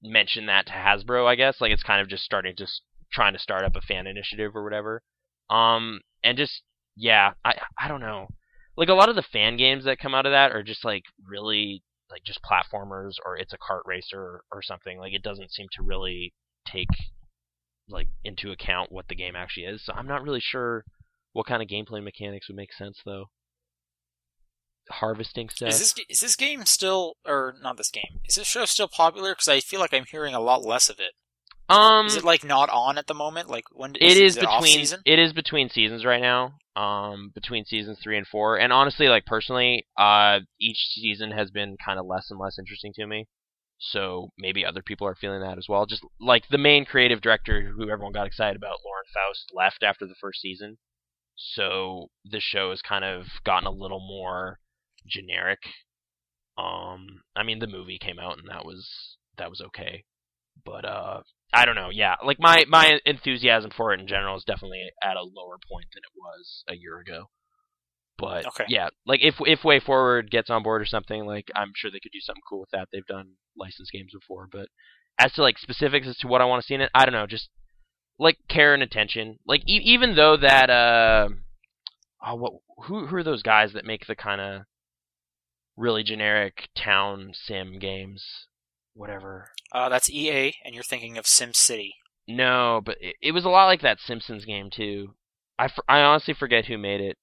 mention 0.02 0.46
that 0.48 0.68
to 0.68 0.74
Hasbro, 0.74 1.26
I 1.28 1.36
guess. 1.36 1.60
Like 1.62 1.72
it's 1.72 1.84
kind 1.84 2.02
of 2.02 2.08
just 2.10 2.24
starting 2.24 2.56
to 2.58 2.64
s- 2.64 2.82
trying 3.12 3.34
to 3.34 3.40
start 3.40 3.64
up 3.64 3.76
a 3.76 3.82
fan 3.82 4.08
initiative 4.08 4.56
or 4.56 4.64
whatever. 4.64 5.02
Um, 5.50 6.02
and 6.24 6.38
just 6.38 6.62
yeah, 6.96 7.34
I 7.44 7.56
I 7.80 7.88
don't 7.88 8.02
know. 8.02 8.28
Like 8.76 8.90
a 8.90 8.94
lot 8.94 9.10
of 9.10 9.16
the 9.16 9.22
fan 9.24 9.58
games 9.58 9.86
that 9.86 10.00
come 10.00 10.16
out 10.16 10.26
of 10.26 10.32
that 10.32 10.52
are 10.52 10.64
just 10.64 10.84
like 10.86 11.04
really 11.28 11.84
like 12.14 12.24
just 12.24 12.42
platformers 12.44 13.14
or 13.26 13.36
it's 13.36 13.54
a 13.54 13.58
kart 13.58 13.82
racer 13.86 14.42
or 14.52 14.62
something. 14.62 15.00
Like 15.00 15.14
it 15.14 15.24
doesn't 15.24 15.52
seem 15.52 15.68
to 15.74 15.84
really 15.84 16.34
take 16.66 16.88
like 17.90 18.08
into 18.24 18.52
account 18.52 18.92
what 18.92 19.08
the 19.08 19.16
game 19.16 19.36
actually 19.36 19.66
is. 19.66 19.84
So 19.84 19.94
I'm 19.94 20.08
not 20.08 20.24
really 20.24 20.40
sure 20.40 20.86
what 21.34 21.48
kind 21.48 21.62
of 21.62 21.68
gameplay 21.68 22.04
mechanics 22.04 22.48
would 22.48 22.56
make 22.58 22.74
sense 22.74 23.00
though. 23.04 23.26
Harvesting 24.90 25.50
stuff. 25.50 25.70
Is 25.70 25.80
this 25.80 25.96
is 26.10 26.20
this 26.20 26.36
game 26.36 26.66
still, 26.66 27.14
or 27.26 27.56
not 27.62 27.78
this 27.78 27.90
game? 27.90 28.20
Is 28.26 28.36
this 28.36 28.48
show 28.48 28.66
still 28.66 28.90
popular? 28.90 29.32
Because 29.32 29.48
I 29.48 29.60
feel 29.62 29.80
like 29.80 29.94
I'm 29.94 30.06
hearing 30.10 30.36
a 30.36 30.42
lot 30.42 30.66
less 30.66 30.90
of 30.90 31.00
it. 31.00 31.14
Um 31.70 32.08
Is 32.08 32.18
it 32.18 32.24
like 32.24 32.44
not 32.44 32.70
on 32.70 32.98
at 32.98 33.08
the 33.08 33.14
moment? 33.14 33.50
Like 33.50 33.66
when 33.72 33.96
it 33.96 34.18
is 34.18 34.38
it 34.38 34.46
off 34.46 34.64
between 34.64 34.88
it 35.06 35.20
is 35.20 35.34
between 35.34 35.70
seasons 35.70 36.06
right 36.06 36.22
now. 36.22 36.54
Um, 36.76 37.32
between 37.36 37.66
seasons 37.66 38.00
three 38.02 38.18
and 38.18 38.26
four, 38.26 38.58
and 38.58 38.74
honestly, 38.74 39.08
like 39.08 39.28
personally, 39.28 39.86
uh, 39.96 40.40
each 40.60 40.90
season 40.96 41.30
has 41.32 41.52
been 41.52 41.78
kind 41.84 42.00
of 42.00 42.08
less 42.08 42.32
and 42.32 42.40
less 42.40 42.58
interesting 42.58 42.94
to 42.96 43.06
me. 43.06 43.28
So 43.78 44.30
maybe 44.40 44.66
other 44.66 44.82
people 44.82 45.06
are 45.06 45.16
feeling 45.16 45.42
that 45.42 45.58
as 45.58 45.68
well. 45.70 45.86
Just 45.86 46.04
like 46.20 46.48
the 46.50 46.58
main 46.58 46.86
creative 46.86 47.22
director, 47.22 47.74
who 47.76 47.90
everyone 47.90 48.14
got 48.14 48.26
excited 48.26 48.56
about, 48.56 48.78
Lauren 48.84 49.06
Faust, 49.14 49.52
left 49.54 49.84
after 49.84 50.08
the 50.08 50.16
first 50.20 50.42
season. 50.42 50.78
So 51.36 52.08
the 52.24 52.40
show 52.40 52.70
has 52.70 52.82
kind 52.82 53.04
of 53.04 53.26
gotten 53.44 53.68
a 53.68 53.72
little 53.72 54.00
more 54.00 54.60
generic. 55.06 55.60
Um, 56.58 57.24
I 57.36 57.44
mean, 57.44 57.60
the 57.60 57.68
movie 57.68 57.98
came 58.00 58.20
out 58.20 58.38
and 58.38 58.48
that 58.50 58.66
was 58.66 59.18
that 59.38 59.50
was 59.50 59.62
okay, 59.62 60.06
but 60.64 60.86
uh, 60.86 61.22
I 61.54 61.66
don't 61.66 61.76
know. 61.76 61.90
Yeah, 61.92 62.16
like 62.26 62.40
my 62.40 62.66
my 62.68 63.00
enthusiasm 63.06 63.72
for 63.76 63.94
it 63.94 64.00
in 64.00 64.08
general 64.08 64.36
is 64.38 64.44
definitely 64.44 64.82
at 65.04 65.18
a 65.18 65.22
lower 65.22 65.58
point 65.72 65.88
than 65.94 66.02
it 66.04 66.18
was 66.18 66.64
a 66.68 66.76
year 66.76 67.00
ago. 67.00 67.30
But 68.18 68.46
Okay. 68.48 68.66
yeah, 68.68 68.90
like 69.06 69.22
if 69.24 69.36
if 69.42 69.64
Way 69.64 69.80
Forward 69.80 70.32
gets 70.32 70.50
on 70.50 70.64
board 70.64 70.82
or 70.82 70.86
something, 70.86 71.26
like 71.26 71.50
I'm 71.56 71.72
sure 71.76 71.92
they 71.92 72.00
could 72.00 72.12
do 72.12 72.20
something 72.22 72.42
cool 72.48 72.60
with 72.60 72.70
that. 72.72 72.90
They've 72.92 73.06
done 73.06 73.34
licensed 73.58 73.92
games 73.92 74.12
before, 74.14 74.48
but 74.52 74.68
as 75.20 75.34
to 75.34 75.42
like 75.42 75.58
specifics 75.60 76.08
as 76.08 76.18
to 76.18 76.28
what 76.28 76.42
I 76.42 76.46
want 76.46 76.62
to 76.64 76.68
see 76.68 76.74
in 76.76 76.82
it, 76.82 76.92
I 76.94 77.06
don't 77.06 77.14
know. 77.14 77.28
Just 77.28 77.50
like 78.20 78.38
care 78.48 78.74
and 78.74 78.84
attention. 78.84 79.38
Like 79.46 79.62
e- 79.68 79.82
even 79.84 80.16
though 80.16 80.38
that 80.38 80.70
uh, 80.70 81.30
oh 82.26 82.36
what 82.36 82.54
who 82.86 83.08
who 83.08 83.16
are 83.16 83.24
those 83.24 83.44
guys 83.44 83.74
that 83.74 83.86
make 83.86 84.08
the 84.08 84.16
kind 84.16 84.42
of 84.42 84.62
really 85.76 86.04
generic 86.04 86.70
town 86.76 87.32
sim 87.34 87.80
games? 87.80 88.24
Whatever. 88.94 89.50
Uh, 89.72 89.90
that's 89.90 90.10
EA, 90.10 90.54
and 90.64 90.76
you're 90.76 90.84
thinking 90.84 91.18
of 91.18 91.26
Sim 91.26 91.54
City. 91.54 91.96
No, 92.28 92.82
but 92.84 92.98
it, 93.02 93.16
it 93.22 93.32
was 93.32 93.46
a 93.46 93.50
lot 93.50 93.66
like 93.66 93.82
that 93.82 94.00
Simpsons 94.00 94.46
game 94.46 94.70
too. 94.70 95.16
I, 95.58 95.68
for, 95.68 95.84
I 95.88 96.02
honestly 96.02 96.34
forget 96.34 96.66
who 96.66 96.78
made 96.78 97.02
it, 97.02 97.18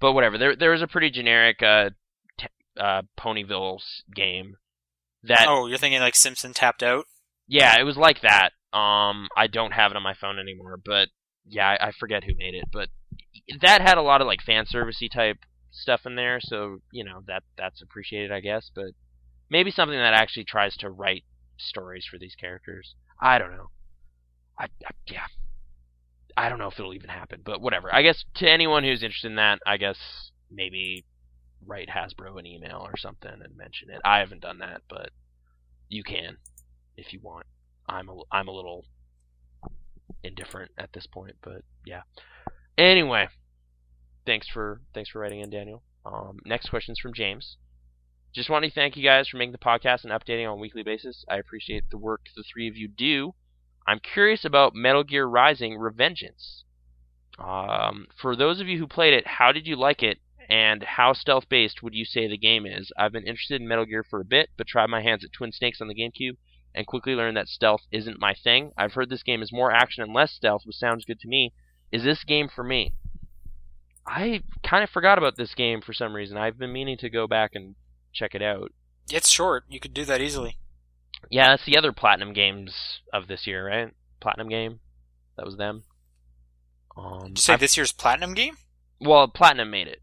but 0.00 0.12
whatever. 0.12 0.38
There 0.38 0.56
there 0.56 0.70
was 0.70 0.82
a 0.82 0.86
pretty 0.86 1.10
generic 1.10 1.62
uh, 1.62 1.90
t- 2.38 2.46
uh 2.78 3.02
Ponyville 3.18 3.80
game 4.14 4.56
that 5.22 5.46
oh, 5.48 5.66
you're 5.66 5.78
thinking 5.78 6.00
like 6.00 6.16
Simpson 6.16 6.52
tapped 6.52 6.82
out. 6.82 7.04
yeah, 7.46 7.78
it 7.78 7.84
was 7.84 7.96
like 7.96 8.20
that. 8.22 8.50
Um, 8.72 9.28
I 9.36 9.46
don't 9.50 9.72
have 9.72 9.90
it 9.90 9.96
on 9.96 10.02
my 10.02 10.14
phone 10.14 10.38
anymore, 10.38 10.78
but 10.82 11.08
yeah, 11.44 11.68
I, 11.68 11.88
I 11.88 11.92
forget 11.92 12.24
who 12.24 12.34
made 12.36 12.54
it, 12.54 12.64
but 12.72 12.88
that 13.60 13.80
had 13.80 13.98
a 13.98 14.02
lot 14.02 14.20
of 14.20 14.26
like 14.26 14.42
fan 14.42 14.64
servicey 14.64 15.10
type 15.10 15.38
stuff 15.70 16.02
in 16.06 16.16
there, 16.16 16.40
so 16.40 16.78
you 16.90 17.04
know 17.04 17.22
that 17.26 17.42
that's 17.56 17.82
appreciated, 17.82 18.32
I 18.32 18.40
guess. 18.40 18.70
But 18.74 18.92
maybe 19.52 19.70
something 19.70 19.98
that 19.98 20.14
actually 20.14 20.44
tries 20.44 20.74
to 20.78 20.90
write 20.90 21.24
stories 21.58 22.06
for 22.10 22.18
these 22.18 22.34
characters. 22.34 22.94
I 23.20 23.38
don't 23.38 23.52
know. 23.52 23.68
I, 24.58 24.64
I 24.64 24.90
yeah. 25.06 25.26
I 26.34 26.48
don't 26.48 26.58
know 26.58 26.68
if 26.68 26.78
it'll 26.78 26.94
even 26.94 27.10
happen, 27.10 27.42
but 27.44 27.60
whatever. 27.60 27.94
I 27.94 28.00
guess 28.00 28.24
to 28.36 28.50
anyone 28.50 28.82
who's 28.82 29.02
interested 29.02 29.28
in 29.28 29.36
that, 29.36 29.58
I 29.66 29.76
guess 29.76 29.98
maybe 30.50 31.04
write 31.66 31.90
Hasbro 31.90 32.38
an 32.38 32.46
email 32.46 32.80
or 32.82 32.96
something 32.96 33.30
and 33.30 33.56
mention 33.56 33.90
it. 33.90 34.00
I 34.04 34.20
haven't 34.20 34.40
done 34.40 34.58
that, 34.58 34.80
but 34.88 35.10
you 35.88 36.02
can 36.02 36.38
if 36.96 37.12
you 37.12 37.20
want. 37.22 37.46
I'm 37.86 38.08
a, 38.08 38.16
I'm 38.32 38.48
a 38.48 38.52
little 38.52 38.86
indifferent 40.24 40.70
at 40.78 40.94
this 40.94 41.06
point, 41.06 41.36
but 41.42 41.62
yeah. 41.84 42.02
Anyway, 42.78 43.28
thanks 44.24 44.48
for 44.48 44.80
thanks 44.94 45.10
for 45.10 45.18
writing 45.18 45.40
in, 45.40 45.50
Daniel. 45.50 45.82
Um, 46.06 46.38
next 46.46 46.70
question 46.70 46.92
is 46.92 46.98
from 46.98 47.12
James. 47.12 47.58
Just 48.34 48.48
want 48.48 48.64
to 48.64 48.70
thank 48.70 48.96
you 48.96 49.02
guys 49.02 49.28
for 49.28 49.36
making 49.36 49.52
the 49.52 49.58
podcast 49.58 50.04
and 50.04 50.12
updating 50.12 50.46
on 50.46 50.58
a 50.58 50.60
weekly 50.60 50.82
basis. 50.82 51.24
I 51.28 51.36
appreciate 51.36 51.90
the 51.90 51.98
work 51.98 52.22
the 52.34 52.42
three 52.42 52.66
of 52.66 52.76
you 52.76 52.88
do. 52.88 53.34
I'm 53.86 54.00
curious 54.00 54.44
about 54.44 54.74
Metal 54.74 55.04
Gear 55.04 55.26
Rising 55.26 55.78
Revengeance. 55.78 56.62
Um, 57.38 58.06
for 58.20 58.34
those 58.34 58.60
of 58.60 58.68
you 58.68 58.78
who 58.78 58.86
played 58.86 59.12
it, 59.12 59.26
how 59.26 59.52
did 59.52 59.66
you 59.66 59.76
like 59.76 60.02
it, 60.02 60.18
and 60.48 60.82
how 60.82 61.12
stealth 61.12 61.48
based 61.48 61.82
would 61.82 61.94
you 61.94 62.04
say 62.06 62.26
the 62.26 62.38
game 62.38 62.64
is? 62.64 62.90
I've 62.96 63.12
been 63.12 63.26
interested 63.26 63.60
in 63.60 63.68
Metal 63.68 63.84
Gear 63.84 64.04
for 64.08 64.20
a 64.20 64.24
bit, 64.24 64.48
but 64.56 64.66
tried 64.66 64.88
my 64.88 65.02
hands 65.02 65.24
at 65.24 65.32
Twin 65.32 65.52
Snakes 65.52 65.80
on 65.80 65.88
the 65.88 65.94
GameCube 65.94 66.36
and 66.74 66.86
quickly 66.86 67.14
learned 67.14 67.36
that 67.36 67.48
stealth 67.48 67.82
isn't 67.90 68.18
my 68.18 68.34
thing. 68.34 68.72
I've 68.78 68.94
heard 68.94 69.10
this 69.10 69.22
game 69.22 69.42
is 69.42 69.52
more 69.52 69.72
action 69.72 70.02
and 70.02 70.14
less 70.14 70.32
stealth, 70.32 70.62
which 70.64 70.76
sounds 70.76 71.04
good 71.04 71.20
to 71.20 71.28
me. 71.28 71.52
Is 71.90 72.02
this 72.02 72.24
game 72.24 72.48
for 72.48 72.64
me? 72.64 72.94
I 74.06 74.42
kind 74.64 74.82
of 74.82 74.90
forgot 74.90 75.18
about 75.18 75.36
this 75.36 75.54
game 75.54 75.82
for 75.82 75.92
some 75.92 76.14
reason. 76.14 76.38
I've 76.38 76.58
been 76.58 76.72
meaning 76.72 76.96
to 76.98 77.10
go 77.10 77.26
back 77.26 77.50
and 77.54 77.74
check 78.12 78.34
it 78.34 78.42
out. 78.42 78.72
It's 79.10 79.28
short. 79.30 79.64
You 79.68 79.80
could 79.80 79.94
do 79.94 80.04
that 80.04 80.20
easily. 80.20 80.58
Yeah, 81.30 81.48
that's 81.50 81.64
the 81.64 81.76
other 81.76 81.92
Platinum 81.92 82.32
games 82.32 83.00
of 83.12 83.26
this 83.28 83.46
year, 83.46 83.66
right? 83.66 83.92
Platinum 84.20 84.48
game. 84.48 84.80
That 85.36 85.46
was 85.46 85.56
them. 85.56 85.84
Um, 86.96 87.28
Did 87.28 87.38
you 87.38 87.42
say 87.42 87.52
I've- 87.54 87.60
this 87.60 87.76
year's 87.76 87.92
platinum 87.92 88.34
game? 88.34 88.56
well, 89.00 89.26
Platinum 89.28 89.70
made 89.70 89.88
it. 89.88 90.02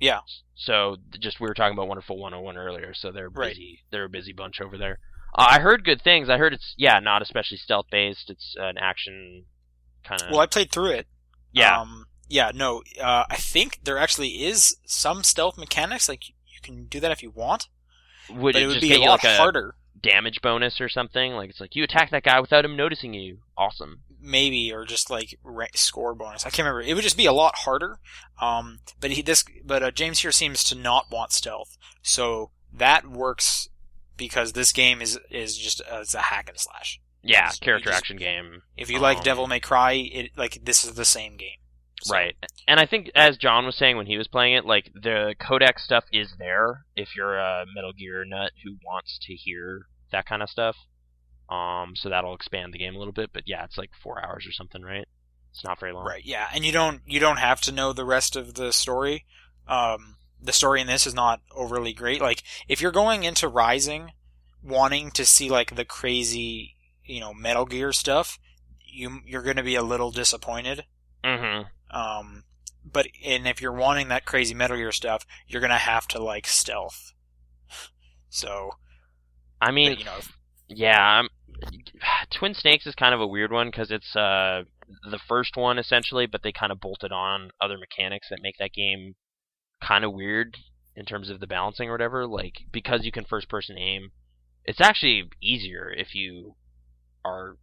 Yeah. 0.00 0.20
So 0.54 0.96
just 1.18 1.40
we 1.40 1.46
were 1.48 1.54
talking 1.54 1.74
about 1.76 1.88
Wonderful 1.88 2.16
101 2.18 2.56
earlier, 2.56 2.94
so 2.94 3.10
they're 3.12 3.28
Right. 3.28 3.50
busy. 3.50 3.82
They're 3.90 4.04
a 4.04 4.08
busy 4.08 4.32
bunch 4.32 4.60
over 4.60 4.78
there. 4.78 5.00
Uh, 5.34 5.46
I 5.50 5.60
heard 5.60 5.84
good 5.84 6.00
things. 6.02 6.28
I 6.30 6.38
heard 6.38 6.52
it's 6.54 6.74
yeah, 6.76 6.98
not 7.00 7.22
especially 7.22 7.56
stealth 7.56 7.86
based. 7.90 8.30
It's 8.30 8.54
an 8.58 8.78
action 8.78 9.46
kind 10.04 10.22
of. 10.22 10.30
Well, 10.30 10.40
I 10.40 10.46
played 10.46 10.70
through 10.70 10.92
it. 10.92 11.06
yeah, 11.52 11.80
Um, 11.80 12.06
yeah. 12.28 12.52
No. 12.54 12.82
Uh, 13.00 13.24
I 13.28 13.36
think 13.36 13.80
there 13.84 13.98
actually 13.98 14.44
is 14.44 14.76
some 14.86 15.22
stealth 15.24 15.58
mechanics. 15.58 16.08
Like 16.08 16.28
you 16.28 16.34
can 16.62 16.84
do 16.86 17.00
that 17.00 17.10
if 17.12 17.22
you 17.22 17.30
want, 17.30 17.68
would 18.30 18.54
but 18.54 18.62
it, 18.62 18.64
it 18.64 18.66
would 18.68 18.80
be 18.80 18.94
a 18.94 18.98
lot 19.00 19.22
like 19.22 19.24
a 19.24 19.36
harder. 19.36 19.74
damage 20.00 20.40
bonus 20.42 20.80
or 20.80 20.88
something? 20.88 21.32
Like 21.32 21.50
it's 21.50 21.60
like 21.60 21.74
you 21.76 21.84
attack 21.84 22.10
that 22.10 22.22
guy 22.22 22.40
without 22.40 22.64
him 22.64 22.76
noticing 22.76 23.14
you. 23.14 23.38
Awesome. 23.56 24.00
maybe 24.20 24.72
or 24.72 24.84
just 24.84 25.10
like 25.10 25.38
score 25.74 26.14
bonus. 26.14 26.46
I 26.46 26.50
can't 26.50 26.66
remember. 26.66 26.82
It 26.82 26.94
would 26.94 27.02
just 27.04 27.16
be 27.16 27.26
a 27.26 27.32
lot 27.32 27.56
harder. 27.58 27.98
Um, 28.40 28.78
but 29.00 29.10
he 29.10 29.22
this 29.22 29.44
but 29.64 29.82
uh, 29.82 29.90
James 29.90 30.20
here 30.20 30.32
seems 30.32 30.62
to 30.64 30.74
not 30.76 31.10
want 31.10 31.32
stealth, 31.32 31.76
so 32.02 32.50
that 32.72 33.06
works 33.06 33.68
because 34.16 34.52
this 34.52 34.72
game 34.72 35.02
is 35.02 35.18
is 35.30 35.56
just 35.56 35.80
uh, 35.82 35.98
it's 36.02 36.14
a 36.14 36.20
hack 36.20 36.48
and 36.48 36.58
slash. 36.58 37.00
Yeah, 37.24 37.50
character 37.60 37.90
just- 37.90 37.98
action 37.98 38.16
game. 38.16 38.62
If 38.76 38.90
you 38.90 38.98
like 38.98 39.18
Um, 39.18 39.22
Devil 39.24 39.46
May 39.46 39.60
Cry, 39.60 39.92
it 39.92 40.30
like 40.36 40.58
this 40.64 40.82
is 40.84 40.94
the 40.94 41.04
same 41.04 41.36
game. 41.36 41.58
So- 42.02 42.14
Right. 42.14 42.34
And 42.68 42.78
I 42.80 42.86
think 42.86 43.10
as 43.14 43.36
John 43.36 43.64
was 43.66 43.76
saying 43.76 43.96
when 43.96 44.06
he 44.06 44.18
was 44.18 44.28
playing 44.28 44.54
it, 44.54 44.64
like 44.64 44.90
the 44.94 45.34
codec 45.40 45.78
stuff 45.78 46.04
is 46.12 46.34
there 46.38 46.84
if 46.96 47.14
you're 47.16 47.36
a 47.38 47.64
Metal 47.74 47.92
Gear 47.92 48.24
nut 48.24 48.52
who 48.64 48.76
wants 48.84 49.18
to 49.22 49.34
hear 49.34 49.86
that 50.10 50.26
kind 50.26 50.42
of 50.42 50.50
stuff. 50.50 50.76
Um, 51.48 51.94
so 51.96 52.08
that'll 52.08 52.34
expand 52.34 52.72
the 52.72 52.78
game 52.78 52.94
a 52.94 52.98
little 52.98 53.12
bit, 53.12 53.30
but 53.32 53.42
yeah, 53.46 53.64
it's 53.64 53.76
like 53.76 53.90
four 54.02 54.24
hours 54.24 54.46
or 54.46 54.52
something, 54.52 54.82
right? 54.82 55.06
It's 55.50 55.64
not 55.64 55.78
very 55.78 55.92
long. 55.92 56.06
Right. 56.06 56.24
Yeah, 56.24 56.48
and 56.54 56.64
you 56.64 56.72
don't 56.72 57.02
you 57.06 57.20
don't 57.20 57.38
have 57.38 57.60
to 57.62 57.72
know 57.72 57.92
the 57.92 58.06
rest 58.06 58.36
of 58.36 58.54
the 58.54 58.72
story. 58.72 59.26
Um, 59.68 60.16
the 60.40 60.52
story 60.52 60.80
in 60.80 60.86
this 60.86 61.06
is 61.06 61.14
not 61.14 61.40
overly 61.54 61.92
great. 61.92 62.22
Like 62.22 62.42
if 62.68 62.80
you're 62.80 62.90
going 62.90 63.24
into 63.24 63.48
Rising, 63.48 64.12
wanting 64.62 65.10
to 65.12 65.26
see 65.26 65.50
like 65.50 65.76
the 65.76 65.84
crazy, 65.84 66.76
you 67.04 67.20
know, 67.20 67.34
Metal 67.34 67.66
Gear 67.66 67.92
stuff, 67.92 68.38
you 68.80 69.20
you're 69.26 69.42
going 69.42 69.56
to 69.56 69.62
be 69.62 69.74
a 69.74 69.82
little 69.82 70.10
disappointed. 70.10 70.84
Mm-hmm. 71.22 71.64
Um, 71.92 72.44
but 72.84 73.06
and 73.24 73.46
if 73.46 73.60
you're 73.60 73.72
wanting 73.72 74.08
that 74.08 74.24
crazy 74.24 74.54
Metal 74.54 74.76
Gear 74.76 74.92
stuff, 74.92 75.24
you're 75.46 75.60
going 75.60 75.70
to 75.70 75.76
have 75.76 76.06
to 76.08 76.22
like 76.22 76.46
stealth. 76.46 77.12
So, 78.34 78.70
I 79.60 79.72
mean, 79.72 79.90
but, 79.90 79.98
you 79.98 80.04
know, 80.06 80.18
yeah, 80.66 80.98
I'm, 80.98 81.28
Twin 82.30 82.54
Snakes 82.54 82.86
is 82.86 82.94
kind 82.94 83.14
of 83.14 83.20
a 83.20 83.26
weird 83.26 83.52
one 83.52 83.68
because 83.68 83.90
it's 83.90 84.16
uh 84.16 84.62
the 85.10 85.18
first 85.28 85.54
one 85.54 85.78
essentially, 85.78 86.26
but 86.26 86.42
they 86.42 86.50
kind 86.50 86.72
of 86.72 86.80
bolted 86.80 87.12
on 87.12 87.50
other 87.60 87.76
mechanics 87.76 88.28
that 88.30 88.40
make 88.42 88.56
that 88.58 88.72
game 88.72 89.16
kind 89.82 90.04
of 90.04 90.12
weird 90.12 90.56
in 90.94 91.04
terms 91.04 91.30
of 91.30 91.40
the 91.40 91.46
balancing 91.46 91.88
or 91.88 91.92
whatever. 91.92 92.26
Like 92.26 92.54
because 92.72 93.04
you 93.04 93.12
can 93.12 93.24
first 93.24 93.48
person 93.48 93.76
aim, 93.78 94.12
it's 94.64 94.80
actually 94.80 95.24
easier 95.42 95.90
if 95.90 96.14
you 96.14 96.54
are 97.24 97.56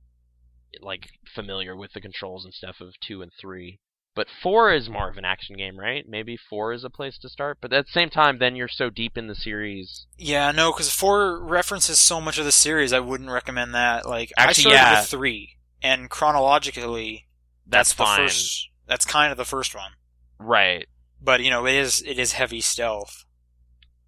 like 0.82 1.09
familiar 1.34 1.75
with 1.75 1.93
the 1.93 2.01
controls 2.01 2.45
and 2.45 2.53
stuff 2.53 2.77
of 2.82 2.93
two 2.99 3.21
and 3.21 3.32
three. 3.39 3.80
But 4.16 4.28
four 4.43 4.74
is 4.74 4.89
more 4.89 5.10
of 5.10 5.18
an 5.18 5.24
action 5.26 5.55
game, 5.55 5.80
right? 5.80 6.03
Maybe 6.07 6.36
four 6.36 6.74
is 6.74 6.84
a 6.84 6.89
place 6.89 7.18
to 7.20 7.30
start. 7.30 7.60
But 7.62 7.72
at 7.72 7.86
the 7.86 7.91
same 7.91 8.10
time, 8.10 8.39
then 8.39 8.55
you're 8.55 8.68
so 8.68 8.89
deep 8.89 9.18
in 9.18 9.28
the 9.28 9.36
series. 9.36 10.07
Yeah, 10.18 10.51
no, 10.51 10.72
because 10.74 10.91
four 10.91 11.39
references 11.39 11.99
so 11.99 12.20
much 12.20 12.38
of 12.38 12.45
the 12.45 12.51
series. 12.51 12.91
I 12.91 12.99
wouldn't 12.99 13.30
recommend 13.30 13.74
that. 13.76 14.05
Like, 14.07 14.32
Actually, 14.38 14.74
I 14.74 14.76
started 14.76 14.91
yeah. 14.95 14.99
with 15.01 15.10
three, 15.10 15.49
and 15.82 16.10
chronologically, 16.10 17.28
That's, 17.66 17.91
the 17.93 17.97
fine, 18.03 18.20
first. 18.28 18.70
That's 18.88 19.05
kind 19.05 19.32
of 19.32 19.38
the 19.38 19.45
first 19.45 19.74
one. 19.76 19.91
right? 20.39 20.88
But 21.22 21.41
you 21.41 21.49
know, 21.49 21.66
it 21.66 21.76
is 21.76 22.01
it 22.05 22.18
is 22.18 22.34
heavy 22.34 22.62
stealth. 22.62 23.26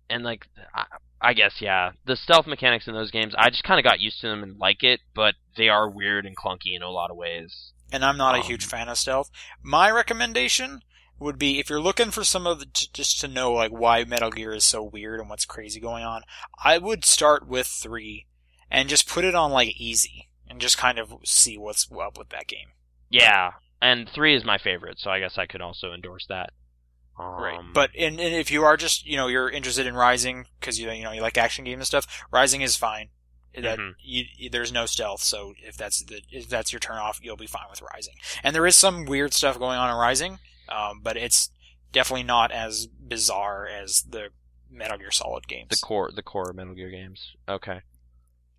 and 0.09 0.23
like 0.23 0.47
I, 0.73 0.85
I 1.21 1.33
guess 1.33 1.61
yeah, 1.61 1.91
the 2.05 2.15
stealth 2.15 2.47
mechanics 2.47 2.87
in 2.87 2.93
those 2.93 3.11
games, 3.11 3.33
I 3.37 3.49
just 3.49 3.63
kind 3.63 3.79
of 3.79 3.83
got 3.83 3.99
used 3.99 4.19
to 4.21 4.27
them 4.27 4.43
and 4.43 4.57
like 4.57 4.81
it, 4.83 5.01
but 5.13 5.35
they 5.57 5.69
are 5.69 5.89
weird 5.89 6.25
and 6.25 6.35
clunky 6.35 6.75
in 6.75 6.81
a 6.81 6.89
lot 6.89 7.11
of 7.11 7.17
ways. 7.17 7.73
And 7.91 8.05
I'm 8.05 8.17
not 8.17 8.35
a 8.35 8.39
Um, 8.39 8.43
huge 8.45 8.65
fan 8.65 8.89
of 8.89 8.97
stealth. 8.97 9.29
My 9.61 9.89
recommendation 9.91 10.81
would 11.19 11.37
be 11.37 11.59
if 11.59 11.69
you're 11.69 11.81
looking 11.81 12.09
for 12.09 12.23
some 12.23 12.47
of 12.47 12.59
the, 12.59 12.65
t- 12.65 12.87
just 12.93 13.19
to 13.21 13.27
know 13.27 13.51
like 13.53 13.71
why 13.71 14.03
Metal 14.03 14.31
Gear 14.31 14.53
is 14.53 14.65
so 14.65 14.81
weird 14.81 15.19
and 15.19 15.29
what's 15.29 15.45
crazy 15.45 15.79
going 15.79 16.03
on. 16.03 16.23
I 16.63 16.77
would 16.77 17.05
start 17.05 17.47
with 17.47 17.67
three 17.67 18.25
and 18.71 18.89
just 18.89 19.07
put 19.07 19.23
it 19.25 19.35
on 19.35 19.51
like 19.51 19.79
easy 19.79 20.29
and 20.49 20.59
just 20.59 20.77
kind 20.77 20.97
of 20.97 21.13
see 21.23 21.57
what's 21.57 21.87
up 21.91 22.17
with 22.17 22.29
that 22.29 22.47
game. 22.47 22.69
Yeah, 23.09 23.51
and 23.81 24.09
three 24.09 24.35
is 24.35 24.45
my 24.45 24.57
favorite, 24.57 24.99
so 24.99 25.11
I 25.11 25.19
guess 25.19 25.37
I 25.37 25.45
could 25.45 25.61
also 25.61 25.91
endorse 25.93 26.25
that. 26.27 26.51
Um, 27.19 27.25
Right. 27.41 27.59
But 27.73 27.91
and, 27.97 28.19
and 28.19 28.33
if 28.33 28.49
you 28.49 28.63
are 28.63 28.77
just 28.77 29.05
you 29.05 29.17
know 29.17 29.27
you're 29.27 29.49
interested 29.49 29.85
in 29.85 29.95
Rising 29.95 30.45
because 30.59 30.79
you 30.79 30.89
you 30.89 31.03
know 31.03 31.11
you 31.11 31.21
like 31.21 31.37
action 31.37 31.65
games 31.65 31.79
and 31.79 31.87
stuff, 31.87 32.23
Rising 32.31 32.61
is 32.61 32.77
fine. 32.77 33.09
That 33.53 33.79
Mhm. 33.79 33.95
you, 33.99 34.49
there's 34.49 34.71
no 34.71 34.85
stealth, 34.85 35.21
so 35.21 35.53
if 35.61 35.75
that's 35.75 36.03
the 36.05 36.21
if 36.29 36.47
that's 36.47 36.71
your 36.71 36.79
turn 36.79 36.97
off, 36.97 37.19
you'll 37.21 37.35
be 37.35 37.47
fine 37.47 37.65
with 37.69 37.81
Rising. 37.81 38.15
And 38.43 38.55
there 38.55 38.65
is 38.65 38.75
some 38.77 39.05
weird 39.05 39.33
stuff 39.33 39.59
going 39.59 39.77
on 39.77 39.89
in 39.89 39.95
Rising, 39.97 40.39
um, 40.69 41.01
but 41.01 41.17
it's 41.17 41.49
definitely 41.91 42.23
not 42.23 42.51
as 42.51 42.87
bizarre 42.87 43.67
as 43.67 44.03
the 44.03 44.29
Metal 44.69 44.97
Gear 44.97 45.11
Solid 45.11 45.47
games. 45.49 45.67
the 45.69 45.77
core 45.85 46.09
the 46.15 46.23
core 46.23 46.53
Metal 46.53 46.73
Gear 46.73 46.89
games. 46.89 47.35
Okay. 47.49 47.81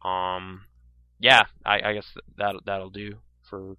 Um, 0.05 0.67
yeah, 1.19 1.45
I, 1.65 1.81
I 1.91 1.93
guess 1.95 2.07
that 2.37 2.57
that'll 2.67 2.91
do 2.91 3.15
for 3.49 3.77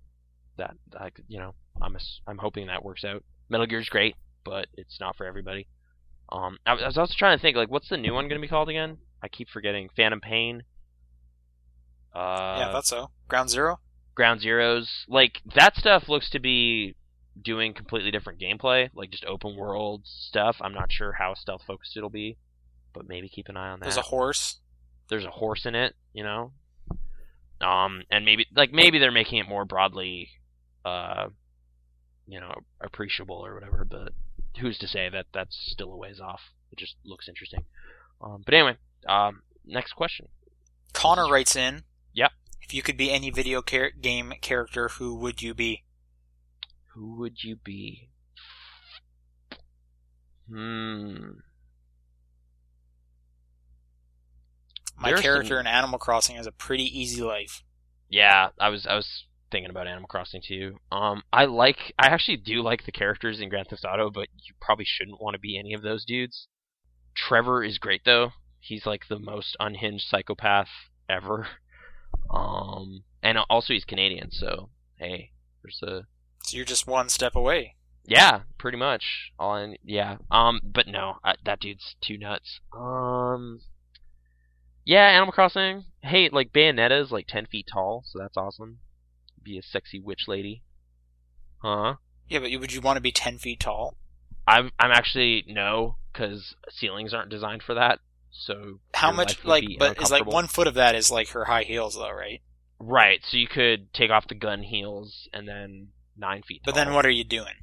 that. 0.57 0.75
I 0.97 1.09
could- 1.11 1.25
you 1.27 1.39
know 1.39 1.53
I'm 1.81 1.95
ass- 1.95 2.21
I'm 2.27 2.37
hoping 2.39 2.67
that 2.67 2.83
works 2.83 3.03
out. 3.03 3.23
Metal 3.49 3.67
Gear's 3.67 3.89
great, 3.89 4.15
but 4.43 4.67
it's 4.73 4.99
not 4.99 5.15
for 5.15 5.25
everybody. 5.25 5.67
Um, 6.29 6.57
I 6.65 6.73
was, 6.73 6.81
I 6.83 6.87
was 6.87 6.97
also 6.97 7.13
trying 7.17 7.37
to 7.37 7.41
think 7.41 7.55
like 7.57 7.69
what's 7.69 7.89
the 7.89 7.97
new 7.97 8.13
one 8.13 8.27
going 8.27 8.41
to 8.41 8.45
be 8.45 8.49
called 8.49 8.69
again? 8.69 8.97
I 9.21 9.27
keep 9.27 9.49
forgetting. 9.49 9.89
Phantom 9.95 10.19
Pain. 10.21 10.63
Uh, 12.13 12.57
yeah, 12.59 12.71
that's 12.73 12.89
so. 12.89 13.09
Ground 13.27 13.49
Zero. 13.49 13.79
Ground 14.15 14.41
Zeroes. 14.41 14.87
Like 15.07 15.41
that 15.55 15.75
stuff 15.75 16.07
looks 16.07 16.29
to 16.31 16.39
be 16.39 16.95
doing 17.41 17.73
completely 17.73 18.11
different 18.11 18.39
gameplay, 18.39 18.89
like 18.93 19.09
just 19.09 19.25
open 19.25 19.55
world 19.55 20.01
stuff. 20.05 20.57
I'm 20.61 20.73
not 20.73 20.91
sure 20.91 21.13
how 21.13 21.33
stealth 21.33 21.63
focused 21.65 21.97
it'll 21.97 22.09
be, 22.09 22.37
but 22.93 23.07
maybe 23.07 23.29
keep 23.29 23.49
an 23.49 23.57
eye 23.57 23.69
on 23.69 23.79
that. 23.79 23.85
There's 23.85 23.97
a 23.97 24.01
horse. 24.01 24.59
There's 25.09 25.25
a 25.25 25.31
horse 25.31 25.65
in 25.65 25.75
it, 25.75 25.95
you 26.13 26.23
know. 26.23 26.51
Um, 27.61 28.03
and 28.11 28.25
maybe 28.25 28.45
like 28.55 28.71
maybe 28.71 28.99
they're 28.99 29.11
making 29.11 29.39
it 29.39 29.47
more 29.47 29.65
broadly, 29.65 30.29
uh, 30.85 31.27
you 32.27 32.39
know, 32.39 32.53
appreciable 32.81 33.45
or 33.45 33.53
whatever. 33.55 33.85
But 33.89 34.13
who's 34.59 34.77
to 34.79 34.87
say 34.87 35.09
that 35.09 35.27
that's 35.33 35.57
still 35.71 35.91
a 35.91 35.97
ways 35.97 36.19
off? 36.19 36.41
It 36.71 36.77
just 36.77 36.95
looks 37.05 37.27
interesting. 37.27 37.65
Um, 38.21 38.41
but 38.45 38.53
anyway, 38.53 38.77
um, 39.07 39.41
next 39.65 39.93
question. 39.93 40.27
Connor 40.93 41.27
writes 41.27 41.55
in. 41.55 41.83
If 42.73 42.77
you 42.77 42.81
could 42.81 42.97
be 42.97 43.11
any 43.11 43.29
video 43.29 43.61
char- 43.61 43.91
game 43.91 44.33
character, 44.41 44.89
who 44.89 45.13
would 45.17 45.43
you 45.43 45.53
be? 45.53 45.83
Who 46.95 47.19
would 47.19 47.43
you 47.43 47.55
be? 47.55 48.09
Hmm. 50.49 51.33
My 54.97 55.09
There's 55.09 55.21
character 55.21 55.49
some- 55.49 55.59
in 55.59 55.67
Animal 55.67 55.99
Crossing 55.99 56.35
has 56.37 56.47
a 56.47 56.51
pretty 56.51 56.85
easy 56.85 57.21
life. 57.21 57.61
Yeah, 58.09 58.49
I 58.59 58.69
was 58.69 58.87
I 58.87 58.95
was 58.95 59.25
thinking 59.51 59.69
about 59.69 59.85
Animal 59.85 60.07
Crossing 60.07 60.41
too. 60.41 60.79
Um, 60.91 61.21
I 61.31 61.45
like 61.45 61.93
I 61.99 62.07
actually 62.07 62.37
do 62.37 62.63
like 62.63 62.85
the 62.87 62.91
characters 62.91 63.39
in 63.39 63.49
Grand 63.49 63.67
Theft 63.67 63.85
Auto, 63.85 64.09
but 64.09 64.29
you 64.47 64.55
probably 64.59 64.85
shouldn't 64.85 65.21
want 65.21 65.35
to 65.35 65.39
be 65.39 65.59
any 65.59 65.75
of 65.75 65.83
those 65.83 66.05
dudes. 66.05 66.47
Trevor 67.13 67.63
is 67.63 67.77
great 67.77 68.01
though. 68.03 68.31
He's 68.59 68.87
like 68.87 69.09
the 69.09 69.19
most 69.19 69.55
unhinged 69.59 70.07
psychopath 70.07 70.69
ever. 71.07 71.47
Um, 72.33 73.03
and 73.21 73.37
also 73.49 73.73
he's 73.73 73.85
Canadian, 73.85 74.31
so 74.31 74.69
hey, 74.95 75.31
there's 75.61 75.79
a 75.83 76.07
So 76.43 76.57
you're 76.57 76.65
just 76.65 76.87
one 76.87 77.09
step 77.09 77.35
away. 77.35 77.75
Yeah, 78.05 78.41
pretty 78.57 78.77
much. 78.77 79.31
All 79.39 79.55
in, 79.55 79.77
yeah. 79.83 80.17
Um, 80.29 80.59
but 80.63 80.87
no, 80.87 81.17
I, 81.23 81.35
that 81.45 81.59
dude's 81.61 81.95
too 82.01 82.17
nuts. 82.17 82.59
Um, 82.77 83.61
yeah, 84.83 85.05
Animal 85.07 85.31
Crossing. 85.31 85.85
Hey, 86.01 86.27
like 86.29 86.51
Bayonetta's 86.51 87.11
like 87.11 87.27
ten 87.27 87.45
feet 87.45 87.67
tall, 87.71 88.03
so 88.05 88.19
that's 88.19 88.35
awesome. 88.35 88.79
Be 89.41 89.57
a 89.57 89.61
sexy 89.61 89.99
witch 89.99 90.25
lady. 90.27 90.63
Huh? 91.61 91.95
Yeah, 92.27 92.39
but 92.39 92.51
you- 92.51 92.59
would 92.59 92.73
you 92.73 92.81
want 92.81 92.97
to 92.97 93.01
be 93.01 93.11
ten 93.11 93.37
feet 93.37 93.61
tall? 93.61 93.95
I'm 94.45 94.71
I'm 94.77 94.91
actually 94.91 95.45
no, 95.47 95.97
because 96.11 96.55
ceilings 96.69 97.13
aren't 97.13 97.29
designed 97.29 97.63
for 97.63 97.73
that. 97.75 97.99
So 98.33 98.79
How 98.93 99.11
much? 99.11 99.45
Like, 99.45 99.63
but 99.79 100.01
is 100.01 100.11
like 100.11 100.25
one 100.25 100.47
foot 100.47 100.67
of 100.67 100.73
that 100.73 100.95
is 100.95 101.11
like 101.11 101.29
her 101.29 101.45
high 101.45 101.63
heels, 101.63 101.95
though, 101.95 102.11
right? 102.11 102.41
Right. 102.79 103.21
So 103.23 103.37
you 103.37 103.47
could 103.47 103.93
take 103.93 104.09
off 104.09 104.27
the 104.27 104.35
gun 104.35 104.63
heels 104.63 105.29
and 105.31 105.47
then 105.47 105.89
nine 106.17 106.41
feet. 106.41 106.61
But 106.65 106.75
tall. 106.75 106.83
then 106.83 106.93
what 106.93 107.05
are 107.05 107.11
you 107.11 107.23
doing? 107.23 107.53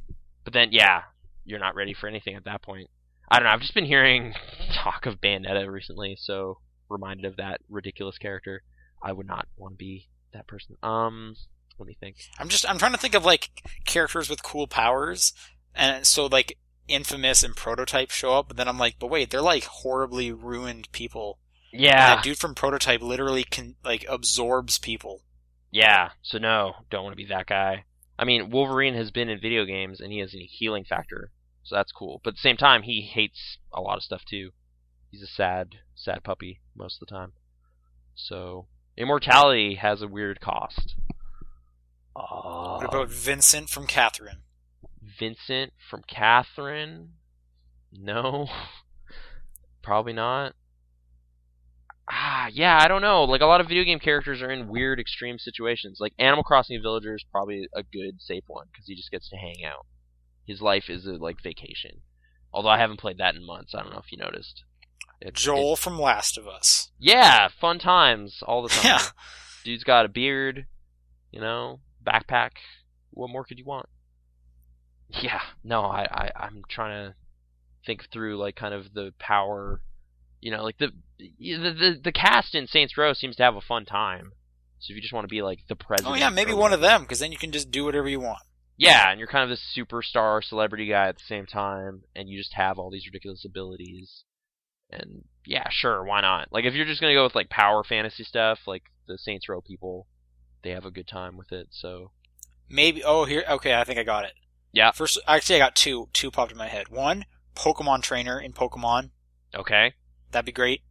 But 0.44 0.54
then, 0.54 0.68
yeah, 0.72 1.02
you're 1.44 1.58
not 1.58 1.74
ready 1.74 1.92
for 1.92 2.08
anything 2.08 2.36
at 2.36 2.44
that 2.44 2.62
point. 2.62 2.88
I 3.30 3.36
don't 3.36 3.44
know. 3.44 3.50
I've 3.50 3.60
just 3.60 3.74
been 3.74 3.84
hearing 3.84 4.34
talk 4.72 5.06
of 5.06 5.20
Bayonetta 5.20 5.70
recently, 5.70 6.16
so 6.18 6.58
reminded 6.88 7.26
of 7.26 7.36
that 7.36 7.60
ridiculous 7.68 8.18
character. 8.18 8.62
I 9.02 9.12
would 9.12 9.26
not 9.26 9.46
want 9.56 9.74
to 9.74 9.76
be 9.76 10.08
that 10.32 10.46
person. 10.46 10.76
Um, 10.82 11.34
let 11.78 11.86
me 11.86 11.96
think. 11.98 12.16
I'm 12.38 12.48
just 12.48 12.68
I'm 12.68 12.78
trying 12.78 12.92
to 12.92 12.98
think 12.98 13.14
of 13.14 13.24
like 13.24 13.50
characters 13.86 14.28
with 14.28 14.42
cool 14.42 14.66
powers, 14.66 15.32
and 15.74 16.06
so 16.06 16.26
like 16.26 16.56
Infamous 16.90 17.42
and 17.42 17.54
Prototype 17.56 18.10
show 18.10 18.34
up, 18.38 18.48
but 18.48 18.56
then 18.56 18.68
I'm 18.68 18.78
like, 18.78 18.96
but 18.98 19.06
wait, 19.10 19.30
they're 19.30 19.40
like 19.40 19.64
horribly 19.64 20.32
ruined 20.32 20.90
people. 20.92 21.38
And 21.72 21.80
Yeah, 21.82 22.16
that 22.16 22.24
dude 22.24 22.38
from 22.38 22.54
Prototype 22.54 23.00
literally 23.00 23.44
can 23.44 23.76
like 23.84 24.04
absorbs 24.08 24.78
people. 24.78 25.22
yeah. 25.70 26.10
So 26.22 26.38
no, 26.38 26.74
don't 26.90 27.04
want 27.04 27.12
to 27.12 27.22
be 27.24 27.26
that 27.32 27.46
guy. 27.46 27.84
I 28.18 28.24
mean, 28.24 28.50
Wolverine 28.50 28.94
has 28.94 29.10
been 29.10 29.28
in 29.30 29.40
video 29.40 29.64
games 29.64 30.00
and 30.00 30.12
he 30.12 30.18
has 30.18 30.34
a 30.34 30.38
healing 30.44 30.84
factor, 30.84 31.30
so 31.62 31.76
that's 31.76 31.92
cool. 31.92 32.20
But 32.24 32.30
at 32.30 32.34
the 32.36 32.40
same 32.48 32.56
time, 32.58 32.82
he 32.82 33.00
hates 33.02 33.58
a 33.72 33.80
lot 33.80 33.96
of 33.96 34.02
stuff 34.02 34.22
too. 34.28 34.50
He's 35.10 35.22
a 35.22 35.26
sad, 35.26 35.76
sad 35.94 36.22
puppy 36.24 36.60
most 36.76 37.00
of 37.00 37.08
the 37.08 37.14
time. 37.14 37.32
So 38.14 38.66
immortality 38.96 39.76
has 39.76 40.02
a 40.02 40.08
weird 40.08 40.40
cost. 40.40 40.94
Uh, 42.14 42.76
What 42.76 42.84
about 42.84 43.10
Vincent 43.10 43.70
from 43.70 43.86
Catherine? 43.86 44.42
Vincent 45.20 45.72
from 45.88 46.02
Catherine? 46.08 47.10
No. 47.92 48.48
Probably 49.82 50.12
not. 50.12 50.54
Ah, 52.10 52.48
yeah, 52.52 52.76
I 52.80 52.88
don't 52.88 53.02
know. 53.02 53.22
Like 53.22 53.40
a 53.40 53.46
lot 53.46 53.60
of 53.60 53.68
video 53.68 53.84
game 53.84 54.00
characters 54.00 54.42
are 54.42 54.50
in 54.50 54.66
weird 54.66 54.98
extreme 54.98 55.38
situations. 55.38 55.98
Like 56.00 56.12
Animal 56.18 56.42
Crossing 56.42 56.80
Villager 56.82 57.14
is 57.14 57.24
probably 57.30 57.68
a 57.72 57.84
good 57.84 58.20
safe 58.20 58.44
one 58.48 58.66
because 58.72 58.86
he 58.88 58.96
just 58.96 59.12
gets 59.12 59.28
to 59.28 59.36
hang 59.36 59.64
out. 59.64 59.86
His 60.44 60.60
life 60.60 60.90
is 60.90 61.06
a 61.06 61.12
like 61.12 61.36
vacation. 61.42 62.00
Although 62.52 62.70
I 62.70 62.78
haven't 62.78 62.98
played 62.98 63.18
that 63.18 63.36
in 63.36 63.46
months. 63.46 63.74
I 63.76 63.82
don't 63.82 63.92
know 63.92 64.00
if 64.04 64.10
you 64.10 64.18
noticed. 64.18 64.64
Joel 65.34 65.76
from 65.76 66.00
Last 66.00 66.38
of 66.38 66.48
Us. 66.48 66.90
yeah, 66.98 67.48
fun 67.48 67.78
times 67.78 68.42
all 68.46 68.62
the 68.62 68.68
time. 68.70 68.84
Yeah. 68.84 69.02
Dude's 69.64 69.84
got 69.84 70.06
a 70.06 70.08
beard, 70.08 70.66
you 71.30 71.40
know, 71.40 71.80
backpack. 72.04 72.52
What 73.10 73.28
more 73.30 73.44
could 73.44 73.58
you 73.58 73.66
want? 73.66 73.86
Yeah, 75.12 75.40
no, 75.64 75.82
I, 75.82 76.06
I 76.10 76.30
I'm 76.36 76.62
trying 76.68 77.08
to 77.08 77.14
think 77.86 78.08
through 78.12 78.38
like 78.38 78.56
kind 78.56 78.74
of 78.74 78.92
the 78.94 79.12
power, 79.18 79.80
you 80.40 80.50
know, 80.50 80.62
like 80.62 80.78
the 80.78 80.92
the 81.18 81.56
the, 81.56 82.00
the 82.04 82.12
cast 82.12 82.54
in 82.54 82.66
Saints 82.66 82.96
Row 82.96 83.12
seems 83.12 83.36
to 83.36 83.42
have 83.42 83.56
a 83.56 83.60
fun 83.60 83.84
time. 83.84 84.32
So 84.78 84.92
if 84.92 84.96
you 84.96 85.02
just 85.02 85.12
want 85.12 85.24
to 85.24 85.28
be 85.28 85.42
like 85.42 85.60
the 85.68 85.74
oh, 85.74 85.84
president, 85.84 86.16
Oh 86.16 86.18
yeah, 86.18 86.30
maybe 86.30 86.54
one 86.54 86.72
of 86.72 86.80
them, 86.80 87.02
because 87.02 87.18
then 87.18 87.32
you 87.32 87.38
can 87.38 87.52
just 87.52 87.70
do 87.70 87.84
whatever 87.84 88.08
you 88.08 88.20
want. 88.20 88.42
Yeah, 88.76 89.10
and 89.10 89.18
you're 89.18 89.28
kind 89.28 89.44
of 89.44 89.50
this 89.50 89.76
superstar 89.76 90.42
celebrity 90.42 90.86
guy 90.86 91.08
at 91.08 91.16
the 91.16 91.24
same 91.26 91.44
time, 91.44 92.02
and 92.16 92.28
you 92.28 92.38
just 92.38 92.54
have 92.54 92.78
all 92.78 92.90
these 92.90 93.06
ridiculous 93.06 93.44
abilities. 93.44 94.24
And 94.90 95.24
yeah, 95.44 95.68
sure, 95.70 96.02
why 96.04 96.22
not? 96.22 96.48
Like 96.50 96.64
if 96.64 96.74
you're 96.74 96.86
just 96.86 97.00
gonna 97.00 97.14
go 97.14 97.24
with 97.24 97.34
like 97.34 97.50
power 97.50 97.84
fantasy 97.84 98.24
stuff, 98.24 98.60
like 98.66 98.84
the 99.06 99.18
Saints 99.18 99.48
Row 99.48 99.60
people, 99.60 100.06
they 100.62 100.70
have 100.70 100.86
a 100.86 100.90
good 100.90 101.08
time 101.08 101.36
with 101.36 101.52
it. 101.52 101.68
So 101.70 102.12
Maybe. 102.70 103.02
Oh, 103.02 103.24
here. 103.24 103.44
Okay, 103.48 103.74
I 103.74 103.84
think 103.84 103.98
I 103.98 104.04
got 104.04 104.24
it. 104.24 104.32
Yeah. 104.72 104.90
First, 104.92 105.18
actually, 105.26 105.56
I 105.56 105.58
got 105.58 105.74
two. 105.76 106.08
Two 106.12 106.30
popped 106.30 106.52
in 106.52 106.58
my 106.58 106.68
head. 106.68 106.88
One, 106.88 107.24
Pokemon 107.54 108.02
trainer 108.02 108.40
in 108.40 108.52
Pokemon. 108.52 109.10
okay, 109.54 109.94
That'd 110.30 110.46
be 110.46 110.52
great. 110.52 110.82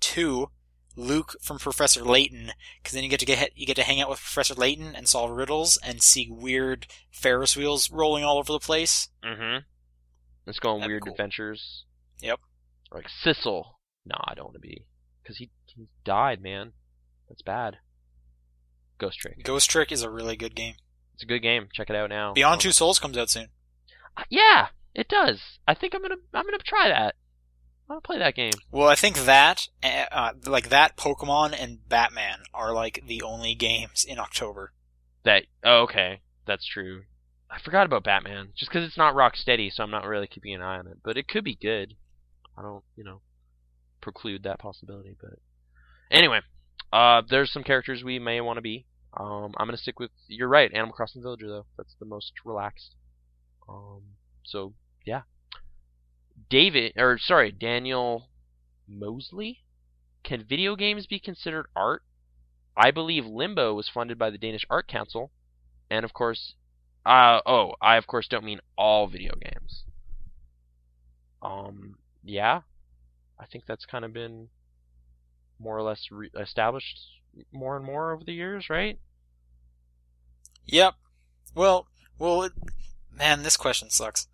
Two, 0.00 0.50
Luke 0.96 1.34
from 1.42 1.58
Professor 1.58 2.04
Layton, 2.04 2.52
because 2.80 2.92
then 2.94 3.02
you 3.02 3.08
get 3.10 3.20
to 3.20 3.26
get 3.26 3.50
you 3.56 3.66
get 3.66 3.76
to 3.76 3.82
hang 3.82 4.00
out 4.00 4.08
with 4.10 4.20
Professor 4.20 4.54
Layton 4.54 4.94
and 4.94 5.08
solve 5.08 5.30
riddles 5.30 5.78
and 5.84 6.02
see 6.02 6.28
weird 6.30 6.86
Ferris 7.10 7.56
wheels 7.56 7.90
rolling 7.90 8.22
all 8.22 8.38
over 8.38 8.52
the 8.52 8.60
place. 8.60 9.08
mm-hmm. 9.24 9.64
Let's 10.46 10.58
go 10.58 10.70
on 10.74 10.80
That'd 10.80 10.90
weird 10.92 11.02
cool. 11.04 11.12
adventures. 11.14 11.84
Yep. 12.20 12.38
Like 12.92 13.06
Sissel. 13.08 13.78
No, 14.06 14.16
I 14.24 14.34
don't 14.34 14.44
want 14.46 14.56
to 14.56 14.60
be, 14.60 14.84
because 15.22 15.38
he 15.38 15.50
he 15.66 15.88
died, 16.04 16.40
man. 16.42 16.72
That's 17.28 17.42
bad. 17.42 17.78
Ghost 18.98 19.18
Trick. 19.18 19.42
Ghost 19.42 19.68
Trick 19.70 19.90
is 19.90 20.02
a 20.02 20.10
really 20.10 20.36
good 20.36 20.54
game. 20.54 20.74
It's 21.14 21.22
a 21.22 21.26
good 21.26 21.40
game. 21.40 21.68
Check 21.72 21.90
it 21.90 21.96
out 21.96 22.10
now. 22.10 22.32
Beyond 22.34 22.54
Um, 22.54 22.58
Two 22.60 22.72
Souls 22.72 22.98
comes 22.98 23.16
out 23.16 23.30
soon. 23.30 23.48
Uh, 24.16 24.24
Yeah, 24.28 24.68
it 24.94 25.08
does. 25.08 25.40
I 25.66 25.74
think 25.74 25.94
I'm 25.94 26.02
gonna 26.02 26.16
I'm 26.32 26.44
gonna 26.44 26.58
try 26.58 26.88
that. 26.88 27.14
I'm 27.88 27.94
gonna 27.96 28.00
play 28.00 28.18
that 28.18 28.34
game. 28.34 28.52
Well, 28.70 28.88
I 28.88 28.94
think 28.94 29.18
that, 29.18 29.68
uh, 29.82 30.04
uh, 30.10 30.32
like 30.46 30.70
that, 30.70 30.96
Pokemon 30.96 31.54
and 31.60 31.86
Batman 31.88 32.38
are 32.54 32.72
like 32.72 33.02
the 33.06 33.22
only 33.22 33.54
games 33.54 34.04
in 34.04 34.18
October. 34.18 34.72
That 35.24 35.44
oh, 35.62 35.82
okay, 35.82 36.20
that's 36.46 36.66
true. 36.66 37.02
I 37.50 37.60
forgot 37.60 37.86
about 37.86 38.04
Batman 38.04 38.48
just 38.56 38.70
because 38.70 38.86
it's 38.86 38.96
not 38.98 39.14
Rocksteady, 39.14 39.72
so 39.72 39.82
I'm 39.82 39.90
not 39.90 40.06
really 40.06 40.26
keeping 40.26 40.54
an 40.54 40.62
eye 40.62 40.78
on 40.78 40.86
it. 40.88 40.98
But 41.04 41.16
it 41.16 41.28
could 41.28 41.44
be 41.44 41.54
good. 41.54 41.94
I 42.58 42.62
don't, 42.62 42.82
you 42.96 43.04
know, 43.04 43.20
preclude 44.00 44.42
that 44.44 44.58
possibility. 44.58 45.14
But 45.20 45.38
anyway, 46.10 46.40
uh, 46.92 47.22
there's 47.28 47.52
some 47.52 47.62
characters 47.64 48.02
we 48.02 48.18
may 48.18 48.40
want 48.40 48.56
to 48.56 48.62
be. 48.62 48.86
Um, 49.16 49.54
I'm 49.56 49.66
gonna 49.66 49.76
stick 49.76 50.00
with. 50.00 50.10
You're 50.26 50.48
right, 50.48 50.72
Animal 50.72 50.94
Crossing 50.94 51.22
Villager 51.22 51.48
though. 51.48 51.66
That's 51.76 51.94
the 51.98 52.06
most 52.06 52.32
relaxed. 52.44 52.96
Um, 53.68 54.02
so 54.42 54.74
yeah. 55.04 55.22
David, 56.50 56.94
or 56.96 57.18
sorry, 57.18 57.52
Daniel 57.52 58.28
Mosley. 58.88 59.60
Can 60.24 60.44
video 60.44 60.74
games 60.74 61.06
be 61.06 61.18
considered 61.18 61.66
art? 61.76 62.02
I 62.76 62.90
believe 62.90 63.24
Limbo 63.26 63.74
was 63.74 63.88
funded 63.88 64.18
by 64.18 64.30
the 64.30 64.38
Danish 64.38 64.64
Art 64.68 64.88
Council, 64.88 65.30
and 65.90 66.04
of 66.04 66.12
course, 66.12 66.54
uh, 67.06 67.40
oh, 67.46 67.74
I 67.80 67.96
of 67.96 68.06
course 68.06 68.26
don't 68.26 68.44
mean 68.44 68.60
all 68.76 69.06
video 69.06 69.34
games. 69.36 69.84
Um, 71.40 71.98
yeah, 72.24 72.62
I 73.38 73.46
think 73.46 73.64
that's 73.66 73.84
kind 73.84 74.04
of 74.04 74.12
been 74.12 74.48
more 75.60 75.76
or 75.76 75.82
less 75.82 76.08
re- 76.10 76.30
established 76.40 76.98
more 77.52 77.76
and 77.76 77.84
more 77.84 78.12
over 78.12 78.24
the 78.24 78.32
years, 78.32 78.68
right? 78.70 78.98
Yep. 80.66 80.94
Well, 81.54 81.86
well, 82.18 82.42
it, 82.42 82.52
man, 83.12 83.42
this 83.42 83.56
question 83.56 83.90
sucks. 83.90 84.26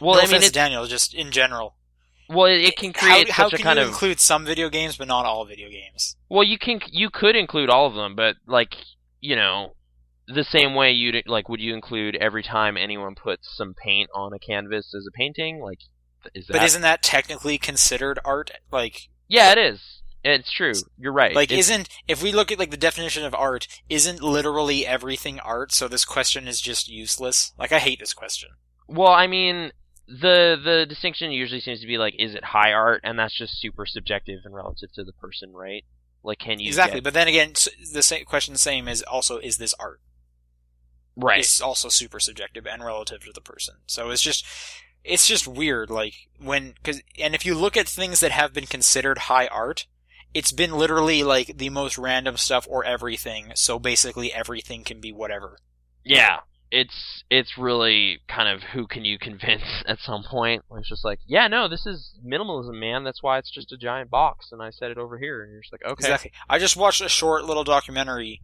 Well, 0.00 0.16
no 0.16 0.20
I 0.20 0.26
mean, 0.26 0.42
it, 0.42 0.52
Daniel, 0.52 0.86
just 0.86 1.14
in 1.14 1.30
general. 1.30 1.76
well, 2.28 2.46
it, 2.46 2.60
it 2.60 2.76
can 2.76 2.92
create 2.92 3.30
how, 3.30 3.44
how 3.44 3.50
can 3.50 3.60
a 3.60 3.62
kind 3.62 3.78
you 3.78 3.84
of 3.84 3.88
include 3.88 4.20
some 4.20 4.44
video 4.44 4.68
games 4.68 4.96
but 4.96 5.08
not 5.08 5.26
all 5.26 5.44
video 5.44 5.68
games? 5.68 6.16
Well, 6.28 6.44
you 6.44 6.58
can 6.58 6.80
you 6.90 7.10
could 7.10 7.36
include 7.36 7.70
all 7.70 7.86
of 7.86 7.94
them, 7.94 8.14
but 8.14 8.36
like 8.46 8.76
you 9.20 9.36
know, 9.36 9.74
the 10.26 10.44
same 10.44 10.74
way 10.74 10.92
you'd 10.92 11.22
like, 11.26 11.48
would 11.48 11.60
you 11.60 11.74
include 11.74 12.16
every 12.16 12.42
time 12.42 12.76
anyone 12.76 13.14
puts 13.14 13.54
some 13.56 13.74
paint 13.74 14.10
on 14.14 14.32
a 14.32 14.38
canvas 14.38 14.94
as 14.94 15.06
a 15.06 15.16
painting? 15.16 15.60
Like, 15.60 15.80
is 16.34 16.46
that? 16.46 16.54
But 16.54 16.62
isn't 16.62 16.82
that 16.82 17.02
technically 17.02 17.58
considered 17.58 18.18
art? 18.24 18.50
Like, 18.70 19.08
yeah, 19.28 19.52
it 19.52 19.58
is. 19.58 19.99
It's 20.22 20.50
true. 20.52 20.72
You're 20.98 21.12
right. 21.12 21.34
like 21.34 21.50
It's- 21.50 21.66
isn't 21.70 21.88
if 22.06 22.22
we 22.22 22.30
look 22.32 22.52
at 22.52 22.58
like 22.58 22.70
the 22.70 22.76
definition 22.76 23.24
of 23.24 23.34
art, 23.34 23.66
isn't 23.88 24.22
literally 24.22 24.86
everything 24.86 25.40
art? 25.40 25.72
So 25.72 25.88
this 25.88 26.04
question 26.04 26.46
is 26.46 26.60
just 26.60 26.88
useless. 26.88 27.52
Like, 27.58 27.72
I 27.72 27.78
hate 27.78 27.98
this 28.00 28.12
question. 28.14 28.50
well, 28.86 29.12
I 29.12 29.26
mean, 29.26 29.72
the 30.06 30.60
the 30.62 30.84
distinction 30.88 31.30
usually 31.30 31.60
seems 31.60 31.80
to 31.80 31.86
be 31.86 31.96
like, 31.96 32.14
is 32.18 32.34
it 32.34 32.44
high 32.44 32.72
art? 32.72 33.00
And 33.04 33.18
that's 33.18 33.36
just 33.36 33.60
super 33.60 33.86
subjective 33.86 34.40
and 34.44 34.54
relative 34.54 34.92
to 34.94 35.04
the 35.04 35.12
person, 35.12 35.52
right? 35.52 35.84
Like, 36.22 36.38
can 36.38 36.60
you 36.60 36.66
exactly. 36.66 36.98
get- 37.00 37.04
But 37.04 37.14
then 37.14 37.28
again, 37.28 37.54
the 37.94 38.02
same 38.02 38.24
question, 38.26 38.56
same 38.56 38.88
is 38.88 39.02
also 39.02 39.38
is 39.38 39.56
this 39.58 39.74
art? 39.80 40.00
right? 41.16 41.40
It's 41.40 41.60
also 41.60 41.88
super 41.88 42.20
subjective 42.20 42.66
and 42.66 42.84
relative 42.84 43.24
to 43.24 43.32
the 43.32 43.40
person. 43.40 43.76
So 43.86 44.10
it's 44.10 44.22
just 44.22 44.44
it's 45.04 45.26
just 45.26 45.46
weird. 45.46 45.90
Like 45.90 46.14
when 46.38 46.72
because 46.72 47.00
and 47.18 47.34
if 47.34 47.46
you 47.46 47.54
look 47.54 47.76
at 47.76 47.88
things 47.88 48.20
that 48.20 48.30
have 48.32 48.52
been 48.52 48.66
considered 48.66 49.18
high 49.18 49.46
art, 49.48 49.86
it's 50.34 50.52
been 50.52 50.72
literally 50.72 51.22
like 51.22 51.58
the 51.58 51.70
most 51.70 51.98
random 51.98 52.36
stuff 52.36 52.66
or 52.70 52.84
everything. 52.84 53.52
So 53.54 53.78
basically, 53.78 54.32
everything 54.32 54.84
can 54.84 55.00
be 55.00 55.12
whatever. 55.12 55.58
Yeah, 56.04 56.38
it's 56.70 57.24
it's 57.30 57.58
really 57.58 58.20
kind 58.28 58.48
of 58.48 58.62
who 58.62 58.86
can 58.86 59.04
you 59.04 59.18
convince 59.18 59.62
at 59.86 59.98
some 60.00 60.22
point. 60.22 60.62
It's 60.76 60.88
just 60.88 61.04
like, 61.04 61.18
yeah, 61.26 61.48
no, 61.48 61.68
this 61.68 61.86
is 61.86 62.14
minimalism, 62.24 62.78
man. 62.78 63.04
That's 63.04 63.22
why 63.22 63.38
it's 63.38 63.50
just 63.50 63.72
a 63.72 63.76
giant 63.76 64.10
box, 64.10 64.52
and 64.52 64.62
I 64.62 64.70
set 64.70 64.90
it 64.90 64.98
over 64.98 65.18
here, 65.18 65.42
and 65.42 65.52
you're 65.52 65.62
just 65.62 65.72
like, 65.72 65.84
okay, 65.84 66.06
Exactly. 66.06 66.32
I 66.48 66.58
just 66.58 66.76
watched 66.76 67.00
a 67.00 67.08
short 67.08 67.44
little 67.44 67.64
documentary 67.64 68.42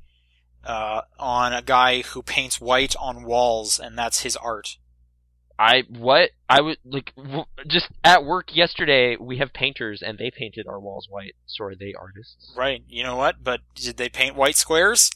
uh, 0.64 1.02
on 1.18 1.52
a 1.52 1.62
guy 1.62 2.02
who 2.02 2.22
paints 2.22 2.60
white 2.60 2.96
on 3.00 3.24
walls, 3.24 3.78
and 3.78 3.96
that's 3.96 4.22
his 4.22 4.36
art. 4.36 4.78
I 5.58 5.84
what 5.88 6.30
I 6.48 6.60
would 6.60 6.78
like 6.84 7.12
w- 7.16 7.44
just 7.66 7.88
at 8.04 8.24
work 8.24 8.54
yesterday. 8.54 9.16
We 9.18 9.38
have 9.38 9.52
painters 9.52 10.02
and 10.02 10.18
they 10.18 10.30
painted 10.30 10.66
our 10.66 10.78
walls 10.78 11.08
white. 11.10 11.34
So 11.46 11.64
are 11.64 11.74
they 11.74 11.94
artists? 11.98 12.52
Right. 12.56 12.82
You 12.88 13.02
know 13.02 13.16
what? 13.16 13.42
But 13.42 13.60
did 13.74 13.96
they 13.96 14.08
paint 14.08 14.36
white 14.36 14.56
squares? 14.56 15.10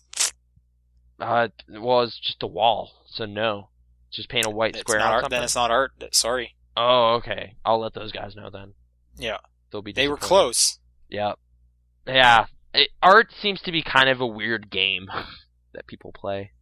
Uh, 1.18 1.48
well, 1.68 2.00
it's 2.00 2.18
just 2.18 2.42
a 2.42 2.46
wall, 2.46 3.04
so 3.06 3.26
no. 3.26 3.68
Just 4.10 4.30
paint 4.30 4.46
a 4.46 4.50
white 4.50 4.70
It's 4.74 4.80
square 4.80 4.98
not 4.98 5.12
art. 5.12 5.30
Then 5.30 5.42
it's 5.44 5.54
not 5.54 5.70
art. 5.70 5.92
Sorry. 6.12 6.56
Oh, 6.76 7.16
okay. 7.16 7.56
I'll 7.64 7.80
let 7.80 7.92
those 7.92 8.10
guys 8.10 8.34
know 8.34 8.48
then. 8.50 8.72
Yeah. 9.16 9.38
They'll 9.70 9.82
be. 9.82 9.92
They 9.92 10.08
were 10.08 10.16
close. 10.16 10.78
Yeah. 11.08 11.34
Yeah. 12.06 12.46
It, 12.72 12.90
art 13.02 13.32
seems 13.40 13.60
to 13.62 13.72
be 13.72 13.82
kind 13.82 14.08
of 14.08 14.20
a 14.20 14.26
weird 14.26 14.70
game 14.70 15.08
that 15.74 15.86
people 15.86 16.12
play. 16.12 16.52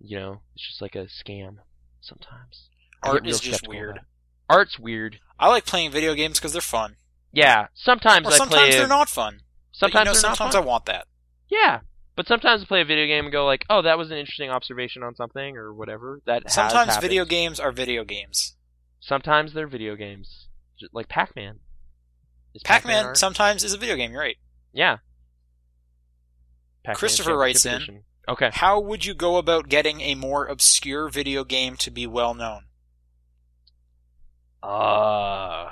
You 0.00 0.18
know, 0.18 0.40
it's 0.54 0.66
just 0.66 0.82
like 0.82 0.94
a 0.94 1.06
scam 1.06 1.58
sometimes. 2.00 2.68
Art 3.02 3.26
is 3.26 3.40
just 3.40 3.66
weird. 3.68 4.00
Art's 4.48 4.78
weird. 4.78 5.20
I 5.38 5.48
like 5.48 5.64
playing 5.66 5.90
video 5.90 6.14
games 6.14 6.38
because 6.38 6.52
they're 6.52 6.60
fun. 6.62 6.96
Yeah. 7.32 7.68
Sometimes 7.74 8.26
Or 8.26 8.32
I 8.32 8.36
sometimes 8.36 8.62
play. 8.62 8.70
they're 8.72 8.86
a- 8.86 8.88
not 8.88 9.08
fun. 9.08 9.42
But, 9.72 9.78
Sometimes 9.78 9.94
you 9.94 10.04
know, 10.06 10.12
they're 10.20 10.30
not. 10.30 10.36
sometimes 10.38 10.54
I 10.56 10.60
want 10.60 10.86
that. 10.86 11.06
Yeah. 11.48 11.80
But 12.16 12.26
sometimes 12.26 12.62
I 12.62 12.66
play 12.66 12.80
a 12.80 12.84
video 12.84 13.06
game 13.06 13.26
and 13.26 13.32
go 13.32 13.44
like, 13.46 13.64
oh, 13.70 13.82
that 13.82 13.96
was 13.96 14.10
an 14.10 14.16
interesting 14.16 14.50
observation 14.50 15.04
on 15.04 15.14
something 15.14 15.56
or 15.56 15.72
whatever. 15.72 16.20
That 16.26 16.50
Sometimes 16.50 16.96
video 16.96 17.24
games 17.24 17.60
are 17.60 17.70
video 17.70 18.02
games. 18.02 18.56
Sometimes 18.98 19.52
they're 19.52 19.68
video 19.68 19.94
games, 19.94 20.48
like 20.92 21.08
Pac-Man. 21.08 21.60
Is 22.54 22.62
Pac-Man 22.64 23.04
art? 23.06 23.16
sometimes 23.18 23.62
is 23.62 23.72
a 23.72 23.78
video 23.78 23.94
game. 23.94 24.10
You're 24.10 24.20
right. 24.20 24.36
Yeah. 24.72 24.96
Pac-Man 26.82 26.96
Christopher 26.96 27.36
writes 27.36 27.64
in- 27.64 28.02
Okay. 28.28 28.50
How 28.52 28.80
would 28.80 29.04
you 29.04 29.14
go 29.14 29.36
about 29.36 29.68
getting 29.68 30.00
a 30.00 30.14
more 30.14 30.46
obscure 30.46 31.08
video 31.08 31.44
game 31.44 31.76
to 31.76 31.90
be 31.90 32.06
well 32.06 32.34
known? 32.34 32.64
Uh, 34.62 35.70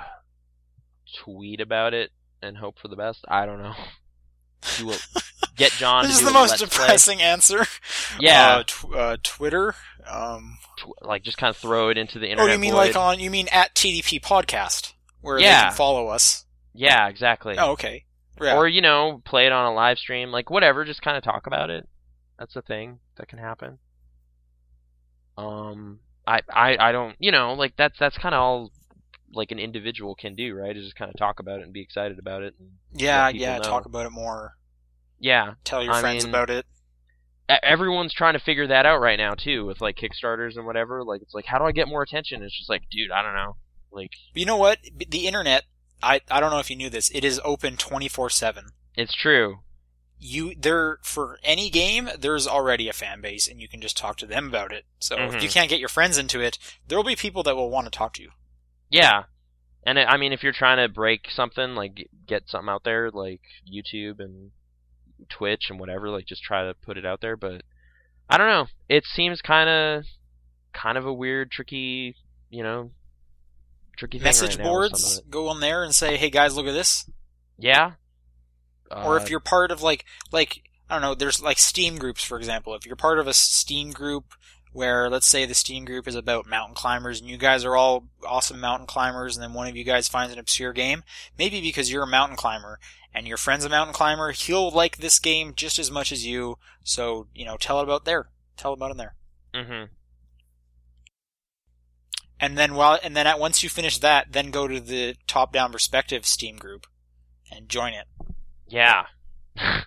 tweet 1.24 1.60
about 1.60 1.94
it 1.94 2.10
and 2.42 2.56
hope 2.56 2.78
for 2.78 2.88
the 2.88 2.96
best. 2.96 3.24
I 3.28 3.46
don't 3.46 3.62
know. 3.62 3.74
You 4.78 4.86
will 4.86 4.96
get 5.56 5.72
John. 5.72 6.04
this 6.04 6.18
is 6.18 6.24
the 6.26 6.32
most 6.32 6.58
depressing 6.58 7.20
answer. 7.22 7.66
Yeah. 8.18 8.56
Uh, 8.56 8.62
tw- 8.64 8.94
uh, 8.94 9.16
Twitter. 9.22 9.74
Um, 10.08 10.58
Tw- 10.78 11.02
like 11.02 11.22
just 11.22 11.38
kind 11.38 11.50
of 11.50 11.56
throw 11.56 11.88
it 11.88 11.98
into 11.98 12.18
the 12.18 12.28
oh, 12.28 12.30
internet. 12.30 12.52
you 12.54 12.58
mean 12.60 12.72
void. 12.72 12.78
like 12.78 12.96
on? 12.96 13.20
You 13.20 13.30
mean 13.30 13.48
at 13.52 13.74
TDP 13.74 14.20
Podcast, 14.20 14.92
where 15.20 15.38
they 15.38 15.44
Yeah. 15.44 15.64
can 15.68 15.72
follow 15.76 16.08
us? 16.08 16.44
Yeah, 16.74 17.08
exactly. 17.08 17.56
Oh, 17.58 17.72
okay. 17.72 18.04
Yeah. 18.40 18.56
Or 18.56 18.68
you 18.68 18.80
know, 18.82 19.20
play 19.24 19.46
it 19.46 19.52
on 19.52 19.66
a 19.66 19.74
live 19.74 19.98
stream, 19.98 20.30
like 20.30 20.50
whatever. 20.50 20.84
Just 20.84 21.02
kind 21.02 21.16
of 21.16 21.24
talk 21.24 21.46
about 21.46 21.70
it. 21.70 21.88
That's 22.38 22.54
a 22.56 22.62
thing 22.62 22.98
that 23.16 23.28
can 23.28 23.38
happen. 23.38 23.78
Um, 25.38 26.00
I, 26.26 26.40
I, 26.52 26.76
I 26.88 26.92
don't, 26.92 27.14
you 27.18 27.30
know, 27.32 27.54
like 27.54 27.74
that's 27.76 27.98
that's 27.98 28.18
kind 28.18 28.34
of 28.34 28.40
all 28.40 28.72
like 29.32 29.50
an 29.52 29.58
individual 29.58 30.14
can 30.14 30.34
do, 30.34 30.54
right? 30.54 30.76
Is 30.76 30.84
just 30.84 30.96
kind 30.96 31.10
of 31.10 31.16
talk 31.18 31.40
about 31.40 31.60
it 31.60 31.64
and 31.64 31.72
be 31.72 31.82
excited 31.82 32.18
about 32.18 32.42
it. 32.42 32.54
And, 32.58 32.70
yeah, 32.94 33.28
yeah. 33.28 33.58
know. 33.58 33.62
Talk 33.64 33.86
about 33.86 34.06
it 34.06 34.10
more. 34.10 34.56
yeah, 35.20 35.54
Tell 35.64 35.82
your 35.82 35.92
I 35.94 36.00
friends 36.00 36.24
mean- 36.24 36.34
about 36.34 36.50
it. 36.50 36.66
everyone's 37.62 38.12
trying 38.12 38.32
to 38.34 38.40
figure 38.40 38.66
that 38.66 38.86
out 38.86 39.00
right 39.00 39.18
now 39.18 39.34
too, 39.34 39.66
with 39.66 39.80
like 39.80 39.96
Kickstarters 39.96 40.56
and 40.56 40.66
whatever. 40.66 41.04
Like 41.04 41.22
it's 41.22 41.34
like, 41.34 41.46
how 41.46 41.58
do 41.58 41.64
I 41.64 41.72
get 41.72 41.88
more 41.88 42.02
attention? 42.02 42.42
It's 42.42 42.56
just 42.56 42.68
like, 42.70 42.82
dude, 42.90 43.10
I 43.10 43.22
don't 43.22 43.34
know. 43.34 43.56
Like 43.92 44.10
But 44.32 44.40
you 44.40 44.46
know 44.46 44.56
what? 44.56 44.78
The 45.08 45.26
internet. 45.26 45.64
I 46.02 46.20
I 46.30 46.40
don't 46.40 46.50
know 46.50 46.58
if 46.58 46.68
you 46.70 46.76
knew 46.76 46.90
this. 46.90 47.08
It 47.10 47.24
is 47.24 47.40
open 47.44 47.76
twenty 47.76 48.08
four 48.08 48.28
seven. 48.30 48.66
it's 48.96 49.14
true. 49.14 49.60
You 50.18 50.54
there 50.54 50.98
for 51.02 51.38
any 51.42 51.68
game. 51.68 52.08
There's 52.18 52.46
already 52.46 52.88
a 52.88 52.92
fan 52.92 53.20
base, 53.20 53.46
and 53.46 53.60
you 53.60 53.68
can 53.68 53.80
just 53.80 53.96
talk 53.96 54.16
to 54.18 54.26
them 54.26 54.48
about 54.48 54.72
it. 54.72 54.86
So 54.98 55.16
if 55.16 55.34
Mhm. 55.34 55.42
you 55.42 55.48
can't 55.50 55.68
get 55.68 55.78
your 55.80 55.88
friends 55.90 56.16
into 56.16 56.40
it, 56.40 56.58
there 56.86 56.96
will 56.98 57.04
be 57.04 57.16
people 57.16 57.42
that 57.42 57.54
will 57.56 57.70
want 57.70 57.86
to 57.86 57.90
talk 57.90 58.14
to 58.14 58.22
you. 58.22 58.32
Yeah. 58.88 59.24
And 59.84 59.98
I 59.98 60.04
I 60.04 60.16
mean, 60.16 60.32
if 60.32 60.42
you're 60.42 60.52
trying 60.52 60.78
to 60.78 60.88
break 60.92 61.30
something, 61.30 61.74
like 61.74 62.08
get 62.26 62.48
something 62.48 62.68
out 62.68 62.82
there, 62.84 63.10
like 63.10 63.42
YouTube 63.70 64.18
and 64.20 64.52
Twitch 65.28 65.70
and 65.70 65.78
whatever, 65.78 66.08
like 66.10 66.26
just 66.26 66.42
try 66.42 66.64
to 66.66 66.74
put 66.74 66.96
it 66.96 67.04
out 67.06 67.20
there. 67.20 67.36
But 67.36 67.62
I 68.28 68.38
don't 68.38 68.48
know. 68.48 68.66
It 68.88 69.04
seems 69.04 69.40
kind 69.42 69.68
of, 69.68 70.04
kind 70.72 70.98
of 70.98 71.06
a 71.06 71.12
weird, 71.12 71.50
tricky, 71.50 72.16
you 72.50 72.62
know, 72.62 72.90
tricky 73.96 74.18
thing 74.18 74.24
Message 74.24 74.56
right 74.56 74.64
now 74.64 74.78
with 74.78 74.96
some 74.96 75.00
boards. 75.00 75.20
Go 75.30 75.48
on 75.48 75.60
there 75.60 75.84
and 75.84 75.94
say, 75.94 76.16
"Hey 76.16 76.30
guys, 76.30 76.56
look 76.56 76.66
at 76.66 76.72
this." 76.72 77.08
Yeah. 77.58 77.92
Or 78.90 79.18
Uh, 79.18 79.22
if 79.22 79.30
you're 79.30 79.40
part 79.40 79.70
of 79.70 79.82
like 79.82 80.04
like 80.32 80.62
I 80.88 80.94
don't 80.94 81.02
know, 81.02 81.14
there's 81.14 81.42
like 81.42 81.58
Steam 81.58 81.98
groups 81.98 82.22
for 82.22 82.38
example. 82.38 82.74
If 82.74 82.86
you're 82.86 82.96
part 82.96 83.18
of 83.18 83.26
a 83.26 83.34
Steam 83.34 83.90
group 83.90 84.34
where 84.72 85.08
let's 85.08 85.26
say 85.26 85.46
the 85.46 85.54
Steam 85.54 85.84
group 85.84 86.06
is 86.06 86.14
about 86.14 86.46
mountain 86.46 86.74
climbers 86.74 87.20
and 87.20 87.28
you 87.28 87.38
guys 87.38 87.64
are 87.64 87.76
all 87.76 88.08
awesome 88.26 88.60
mountain 88.60 88.86
climbers 88.86 89.36
and 89.36 89.42
then 89.42 89.54
one 89.54 89.68
of 89.68 89.76
you 89.76 89.84
guys 89.84 90.08
finds 90.08 90.32
an 90.32 90.38
obscure 90.38 90.72
game, 90.72 91.02
maybe 91.38 91.60
because 91.60 91.90
you're 91.90 92.04
a 92.04 92.06
mountain 92.06 92.36
climber 92.36 92.78
and 93.14 93.26
your 93.26 93.38
friend's 93.38 93.64
a 93.64 93.70
mountain 93.70 93.94
climber, 93.94 94.32
he'll 94.32 94.70
like 94.70 94.98
this 94.98 95.18
game 95.18 95.54
just 95.56 95.78
as 95.78 95.90
much 95.90 96.12
as 96.12 96.26
you. 96.26 96.58
So, 96.84 97.28
you 97.34 97.46
know, 97.46 97.56
tell 97.56 97.80
it 97.80 97.84
about 97.84 98.04
there. 98.04 98.28
Tell 98.58 98.72
it 98.72 98.76
about 98.76 98.90
it 98.90 98.98
there. 98.98 99.14
Mm-hmm. 99.54 99.84
And 102.38 102.58
then 102.58 102.74
while 102.74 102.98
and 103.02 103.16
then 103.16 103.26
at 103.26 103.40
once 103.40 103.62
you 103.62 103.70
finish 103.70 103.98
that, 103.98 104.32
then 104.32 104.50
go 104.50 104.68
to 104.68 104.78
the 104.78 105.16
top 105.26 105.52
down 105.52 105.72
perspective 105.72 106.26
Steam 106.26 106.56
group 106.56 106.86
and 107.50 107.68
join 107.68 107.94
it. 107.94 108.06
Yeah. 108.68 109.04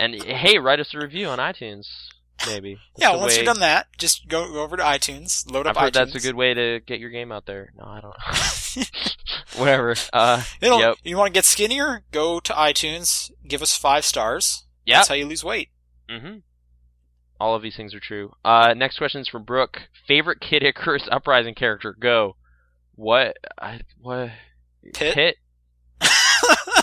and 0.00 0.14
hey, 0.22 0.58
write 0.58 0.80
us 0.80 0.94
a 0.94 0.98
review 0.98 1.28
on 1.28 1.38
iTunes, 1.38 1.86
maybe. 2.46 2.78
That's 2.96 3.10
yeah, 3.12 3.16
once 3.16 3.32
way- 3.32 3.38
you've 3.38 3.46
done 3.46 3.60
that, 3.60 3.86
just 3.98 4.28
go, 4.28 4.50
go 4.52 4.62
over 4.62 4.76
to 4.76 4.82
iTunes, 4.82 5.50
load 5.50 5.66
up 5.66 5.76
I've 5.76 5.82
heard 5.82 5.92
iTunes. 5.94 6.12
that's 6.12 6.14
a 6.24 6.26
good 6.26 6.36
way 6.36 6.54
to 6.54 6.80
get 6.86 7.00
your 7.00 7.10
game 7.10 7.32
out 7.32 7.46
there. 7.46 7.72
No, 7.76 7.84
I 7.84 8.00
don't. 8.00 8.14
Whatever. 9.56 9.94
Uh, 10.12 10.42
Yep. 10.62 10.96
You 11.02 11.16
want 11.16 11.28
to 11.28 11.38
get 11.38 11.44
skinnier? 11.44 12.04
Go 12.12 12.38
to 12.40 12.52
iTunes, 12.52 13.30
give 13.46 13.62
us 13.62 13.76
five 13.76 14.04
stars. 14.04 14.66
yeah. 14.86 14.98
That's 14.98 15.08
how 15.08 15.14
you 15.14 15.26
lose 15.26 15.42
weight. 15.44 15.70
Mm-hmm. 16.10 16.38
All 17.40 17.54
of 17.54 17.62
these 17.62 17.76
things 17.76 17.94
are 17.94 18.00
true. 18.00 18.32
Uh, 18.44 18.74
next 18.74 18.98
question 18.98 19.20
is 19.20 19.28
from 19.28 19.44
Brooke. 19.44 19.82
Favorite 20.06 20.40
Kid 20.40 20.62
Icarus 20.64 21.08
Uprising 21.10 21.54
character? 21.54 21.94
Go. 21.98 22.36
What? 22.96 23.36
I, 23.60 23.80
what? 24.00 24.30
Pit? 24.92 25.36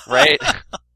Right? 0.07 0.39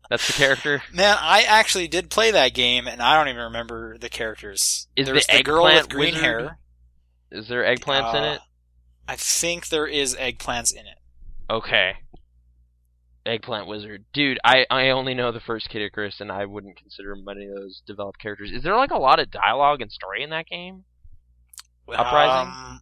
That's 0.09 0.25
the 0.27 0.33
character. 0.33 0.81
Man, 0.93 1.15
I 1.19 1.43
actually 1.43 1.87
did 1.87 2.09
play 2.09 2.31
that 2.31 2.53
game, 2.53 2.87
and 2.87 3.01
I 3.01 3.15
don't 3.17 3.27
even 3.27 3.43
remember 3.43 3.97
the 3.97 4.09
characters. 4.09 4.87
Is 4.95 5.05
There's 5.05 5.27
the 5.27 5.37
the 5.37 5.43
girl 5.43 5.65
with 5.65 5.89
green 5.89 6.13
wizard 6.15 6.23
hair. 6.23 6.59
Is 7.31 7.47
there 7.47 7.63
eggplants 7.63 8.15
in 8.15 8.23
Uh, 8.23 8.33
it? 8.33 8.41
I 9.07 9.15
think 9.15 9.69
there 9.69 9.85
is 9.87 10.15
eggplants 10.15 10.73
in 10.73 10.81
it. 10.87 10.97
Okay. 11.49 11.93
Eggplant 13.25 13.67
wizard, 13.67 14.05
dude. 14.13 14.39
I 14.43 14.65
I 14.71 14.89
only 14.89 15.13
know 15.13 15.31
the 15.31 15.39
first 15.39 15.69
Kid 15.69 15.83
Icarus, 15.83 16.19
and 16.19 16.31
I 16.31 16.45
wouldn't 16.45 16.77
consider 16.77 17.15
many 17.15 17.45
of 17.45 17.55
those 17.55 17.81
developed 17.85 18.19
characters. 18.19 18.51
Is 18.51 18.63
there 18.63 18.75
like 18.75 18.91
a 18.91 18.97
lot 18.97 19.19
of 19.19 19.29
dialogue 19.29 19.81
and 19.81 19.91
story 19.91 20.23
in 20.23 20.31
that 20.31 20.47
game? 20.47 20.85
Uprising? 21.87 22.51
Um, 22.53 22.81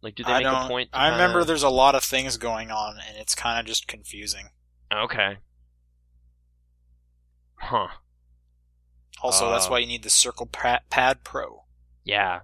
Like, 0.00 0.14
do 0.14 0.22
they 0.24 0.30
I 0.32 0.38
make 0.38 0.44
don't. 0.44 0.64
a 0.64 0.68
point? 0.68 0.92
To 0.92 0.98
I 0.98 1.08
remember 1.08 1.38
kinda- 1.40 1.44
there's 1.46 1.62
a 1.64 1.68
lot 1.68 1.94
of 1.94 2.04
things 2.04 2.36
going 2.36 2.70
on, 2.70 2.98
and 3.06 3.16
it's 3.16 3.34
kind 3.34 3.58
of 3.58 3.66
just 3.66 3.88
confusing. 3.88 4.50
Okay. 4.92 5.38
Huh. 7.60 7.88
Also, 9.20 9.50
that's 9.50 9.66
Uh, 9.66 9.70
why 9.70 9.78
you 9.80 9.86
need 9.86 10.04
the 10.04 10.10
Circle 10.10 10.46
Pad 10.46 11.24
Pro. 11.24 11.64
Yeah. 12.04 12.40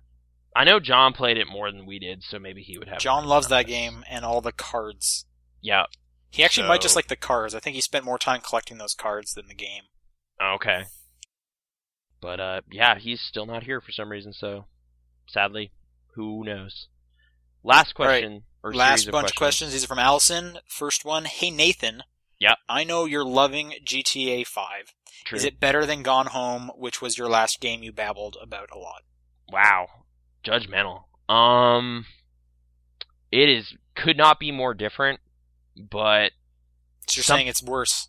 I 0.56 0.64
know 0.64 0.80
John 0.80 1.12
played 1.12 1.38
it 1.38 1.46
more 1.46 1.70
than 1.70 1.86
we 1.86 1.98
did, 1.98 2.22
so 2.22 2.38
maybe 2.38 2.62
he 2.62 2.78
would 2.78 2.88
have. 2.88 2.98
John 2.98 3.24
loves 3.26 3.48
that 3.48 3.66
game 3.66 4.04
and 4.08 4.24
all 4.24 4.40
the 4.40 4.52
cards. 4.52 5.26
Yeah. 5.60 5.86
He 6.30 6.42
actually 6.44 6.66
might 6.68 6.80
just 6.80 6.96
like 6.96 7.06
the 7.06 7.16
cards. 7.16 7.54
I 7.54 7.60
think 7.60 7.74
he 7.76 7.80
spent 7.80 8.04
more 8.04 8.18
time 8.18 8.40
collecting 8.40 8.78
those 8.78 8.94
cards 8.94 9.34
than 9.34 9.46
the 9.46 9.54
game. 9.54 9.84
Okay. 10.42 10.86
But 12.20 12.40
uh, 12.40 12.60
yeah, 12.70 12.98
he's 12.98 13.20
still 13.20 13.46
not 13.46 13.62
here 13.64 13.80
for 13.80 13.92
some 13.92 14.10
reason. 14.10 14.32
So, 14.32 14.66
sadly, 15.28 15.72
who 16.14 16.42
knows? 16.44 16.88
Last 17.64 17.88
right. 17.98 18.20
question 18.20 18.42
or 18.62 18.72
Last 18.74 19.10
bunch 19.10 19.30
of 19.30 19.36
questions. 19.36 19.38
questions. 19.38 19.72
These 19.72 19.84
are 19.84 19.88
from 19.88 19.98
Allison. 19.98 20.58
First 20.68 21.04
one. 21.04 21.24
Hey 21.24 21.50
Nathan. 21.50 22.02
Yeah. 22.38 22.54
I 22.68 22.84
know 22.84 23.06
you're 23.06 23.24
loving 23.24 23.74
GTA 23.84 24.46
5. 24.46 24.94
True. 25.24 25.36
Is 25.36 25.44
it 25.44 25.58
better 25.60 25.86
than 25.86 26.02
Gone 26.02 26.26
Home, 26.26 26.70
which 26.76 27.00
was 27.00 27.16
your 27.16 27.28
last 27.28 27.60
game 27.60 27.82
you 27.82 27.92
babbled 27.92 28.36
about 28.42 28.68
a 28.72 28.78
lot? 28.78 29.02
Wow. 29.50 29.86
Judgmental. 30.44 31.04
Um, 31.32 32.04
it 33.32 33.48
is 33.48 33.74
could 33.94 34.16
not 34.18 34.38
be 34.38 34.52
more 34.52 34.74
different, 34.74 35.20
but 35.76 36.32
So 37.08 37.18
you're 37.18 37.24
Some- 37.24 37.36
saying 37.38 37.46
it's 37.48 37.62
worse. 37.62 38.08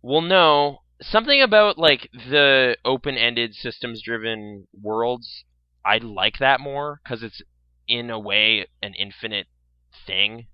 Well, 0.00 0.22
no. 0.22 0.80
Something 1.02 1.42
about 1.42 1.76
like 1.76 2.08
the 2.12 2.76
open-ended 2.84 3.54
systems-driven 3.54 4.68
worlds, 4.80 5.44
I 5.84 5.98
like 5.98 6.38
that 6.38 6.60
more 6.60 7.00
because 7.02 7.22
it's 7.22 7.42
in 7.88 8.10
a 8.10 8.18
way 8.18 8.66
an 8.82 8.94
infinite 8.94 9.46
thing. 10.06 10.46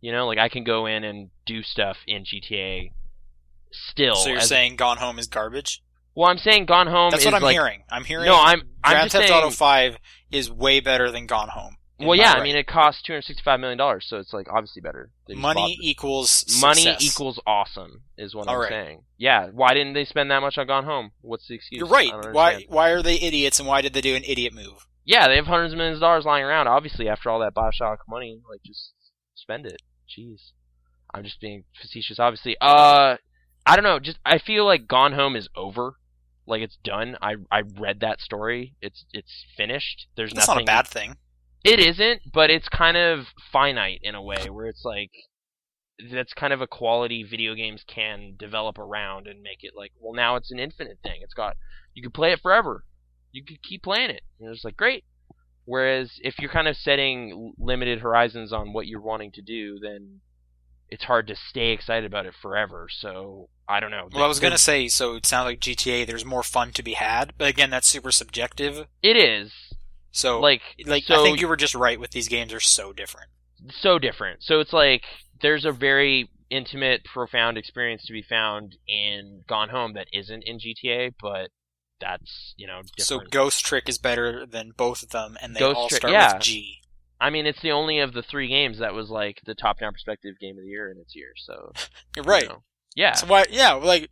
You 0.00 0.12
know, 0.12 0.26
like 0.26 0.38
I 0.38 0.48
can 0.48 0.64
go 0.64 0.86
in 0.86 1.04
and 1.04 1.30
do 1.46 1.62
stuff 1.62 1.96
in 2.06 2.24
GTA. 2.24 2.92
Still, 3.72 4.14
so 4.16 4.30
you're 4.30 4.40
saying 4.40 4.76
Gone 4.76 4.98
Home 4.98 5.18
is 5.18 5.26
garbage? 5.26 5.82
well, 6.14 6.30
I'm 6.30 6.38
saying 6.38 6.66
Gone 6.66 6.86
Home 6.86 7.10
That's 7.10 7.24
what 7.24 7.34
I'm 7.34 7.42
like 7.42 7.54
hearing. 7.54 7.82
I'm 7.90 8.04
hearing 8.04 8.26
No, 8.26 8.36
I'm- 8.36 8.62
I'm 8.84 8.92
Grand 8.92 9.10
just 9.10 9.16
Theft 9.26 9.32
Auto 9.32 9.50
5 9.50 9.96
is 10.30 10.48
way 10.50 10.78
better 10.78 11.10
than 11.10 11.26
Gone 11.26 11.48
Home. 11.48 11.76
Well, 11.98 12.14
yeah, 12.16 12.32
right. 12.34 12.40
I 12.40 12.42
mean, 12.44 12.56
it 12.56 12.66
costs 12.66 13.02
two 13.02 13.12
hundred 13.12 13.22
sixty-five 13.22 13.60
million 13.60 13.78
dollars, 13.78 14.04
so 14.08 14.18
it's 14.18 14.32
like 14.32 14.48
obviously 14.52 14.82
better. 14.82 15.10
They 15.28 15.34
just 15.34 15.42
bought 15.42 15.54
money 15.54 15.78
equals 15.80 16.44
money 16.60 16.82
success. 16.82 17.04
equals 17.04 17.40
awesome 17.46 18.02
is 18.18 18.34
what 18.34 18.48
All 18.48 18.54
I'm 18.56 18.60
right. 18.62 18.68
saying. 18.68 19.02
Yeah, 19.16 19.46
why 19.52 19.74
didn't 19.74 19.94
they 19.94 20.04
spend 20.04 20.28
that 20.32 20.40
much 20.40 20.58
on 20.58 20.66
Gone 20.66 20.84
Home? 20.84 21.12
What's 21.20 21.46
the 21.46 21.54
excuse? 21.54 21.78
You're 21.78 21.88
right. 21.88 22.10
Why 22.32 22.64
why 22.68 22.90
are 22.90 23.00
they 23.02 23.14
idiots 23.14 23.60
and 23.60 23.68
why 23.68 23.80
did 23.80 23.92
they 23.94 24.00
do 24.00 24.16
an 24.16 24.24
idiot 24.24 24.52
move? 24.52 24.86
Yeah, 25.04 25.28
they 25.28 25.36
have 25.36 25.46
hundreds 25.46 25.72
of 25.72 25.78
millions 25.78 25.98
of 25.98 26.02
dollars 26.02 26.24
lying 26.24 26.44
around. 26.44 26.66
Obviously, 26.66 27.08
after 27.08 27.30
all 27.30 27.40
that 27.40 27.54
Bioshock 27.54 27.98
money, 28.08 28.40
like 28.48 28.62
just 28.64 28.92
spend 29.34 29.66
it. 29.66 29.82
Jeez, 30.08 30.52
I'm 31.12 31.24
just 31.24 31.40
being 31.40 31.64
facetious. 31.80 32.18
Obviously, 32.18 32.56
uh, 32.60 33.16
I 33.66 33.76
don't 33.76 33.84
know. 33.84 33.98
Just 33.98 34.18
I 34.24 34.38
feel 34.38 34.64
like 34.64 34.88
Gone 34.88 35.12
Home 35.12 35.36
is 35.36 35.48
over. 35.56 35.96
Like 36.46 36.62
it's 36.62 36.78
done. 36.82 37.16
I 37.22 37.36
I 37.50 37.60
read 37.60 38.00
that 38.00 38.20
story. 38.20 38.76
It's 38.80 39.04
it's 39.12 39.44
finished. 39.56 40.06
There's 40.16 40.32
That's 40.32 40.48
nothing. 40.48 40.64
not 40.66 40.74
a 40.74 40.82
bad 40.82 40.88
thing. 40.88 41.16
It 41.64 41.80
isn't, 41.80 42.20
but 42.32 42.50
it's 42.50 42.68
kind 42.68 42.96
of 42.96 43.26
finite 43.50 44.00
in 44.02 44.14
a 44.14 44.22
way 44.22 44.50
where 44.50 44.66
it's 44.66 44.84
like 44.84 45.10
that's 46.12 46.34
kind 46.34 46.52
of 46.52 46.60
a 46.60 46.66
quality 46.66 47.22
video 47.22 47.54
games 47.54 47.84
can 47.86 48.34
develop 48.38 48.78
around 48.78 49.26
and 49.26 49.42
make 49.42 49.58
it 49.62 49.72
like, 49.76 49.92
well, 49.98 50.12
now 50.12 50.36
it's 50.36 50.50
an 50.50 50.58
infinite 50.58 50.98
thing. 51.02 51.20
It's 51.22 51.34
got 51.34 51.56
you 51.94 52.02
can 52.02 52.12
play 52.12 52.32
it 52.32 52.40
forever. 52.42 52.84
You 53.34 53.44
could 53.44 53.62
keep 53.62 53.82
playing 53.82 54.10
it. 54.10 54.22
And 54.40 54.50
it's 54.54 54.64
like 54.64 54.76
great. 54.76 55.04
Whereas 55.64 56.12
if 56.22 56.38
you're 56.38 56.50
kind 56.50 56.68
of 56.68 56.76
setting 56.76 57.52
limited 57.58 58.00
horizons 58.00 58.52
on 58.52 58.72
what 58.72 58.86
you're 58.86 59.00
wanting 59.00 59.32
to 59.32 59.42
do, 59.42 59.78
then 59.80 60.20
it's 60.88 61.04
hard 61.04 61.26
to 61.28 61.36
stay 61.36 61.70
excited 61.70 62.04
about 62.04 62.26
it 62.26 62.34
forever. 62.40 62.86
So 62.90 63.48
I 63.68 63.80
don't 63.80 63.90
know. 63.90 64.08
Well, 64.12 64.24
I 64.24 64.28
was 64.28 64.40
gonna 64.40 64.58
say, 64.58 64.88
so 64.88 65.16
it 65.16 65.26
sounds 65.26 65.46
like 65.46 65.58
GTA. 65.60 66.06
There's 66.06 66.24
more 66.24 66.42
fun 66.42 66.70
to 66.72 66.82
be 66.82 66.92
had, 66.92 67.32
but 67.38 67.48
again, 67.48 67.70
that's 67.70 67.88
super 67.88 68.12
subjective. 68.12 68.86
It 69.02 69.16
is 69.16 69.52
So, 70.12 70.38
like 70.38 70.60
like 70.86 71.04
so 71.04 71.20
I 71.20 71.24
think 71.24 71.40
you 71.40 71.48
were 71.48 71.56
just 71.56 71.74
right 71.74 71.98
with 71.98 72.10
these 72.12 72.28
games 72.28 72.52
are 72.52 72.60
so 72.60 72.92
different. 72.92 73.30
so 73.70 73.98
different. 73.98 74.42
So 74.42 74.60
it's 74.60 74.72
like 74.74 75.02
there's 75.40 75.64
a 75.64 75.72
very 75.72 76.28
intimate, 76.50 77.04
profound 77.04 77.56
experience 77.58 78.04
to 78.04 78.12
be 78.12 78.22
found 78.22 78.76
in 78.86 79.42
Gone 79.48 79.70
Home 79.70 79.94
that 79.94 80.08
isn't 80.12 80.42
in 80.42 80.58
GTA, 80.58 81.14
but 81.20 81.48
that's 82.00 82.54
you 82.56 82.66
know 82.66 82.80
So. 82.98 83.20
Ghost 83.30 83.64
Trick 83.64 83.88
is 83.88 83.98
better 83.98 84.44
than 84.46 84.72
both 84.76 85.02
of 85.02 85.10
them, 85.10 85.36
and 85.40 85.54
they 85.54 85.60
Ghost 85.60 85.76
all 85.76 85.88
Trick- 85.88 85.98
start 86.00 86.12
yeah. 86.12 86.34
with 86.34 86.42
G. 86.42 86.80
I 87.20 87.30
mean, 87.30 87.46
it's 87.46 87.62
the 87.62 87.70
only 87.72 88.00
of 88.00 88.12
the 88.12 88.22
three 88.22 88.48
games 88.48 88.78
that 88.80 88.92
was 88.92 89.08
like 89.08 89.40
the 89.46 89.54
top-down 89.54 89.92
perspective 89.92 90.34
game 90.40 90.58
of 90.58 90.62
the 90.64 90.68
year 90.68 90.90
in 90.90 90.98
its 90.98 91.14
year. 91.14 91.32
So 91.36 91.72
You're 92.16 92.24
you 92.24 92.30
right. 92.30 92.48
know. 92.48 92.62
yeah, 92.94 93.12
So 93.14 93.26
why? 93.26 93.44
Yeah, 93.50 93.74
like 93.74 94.10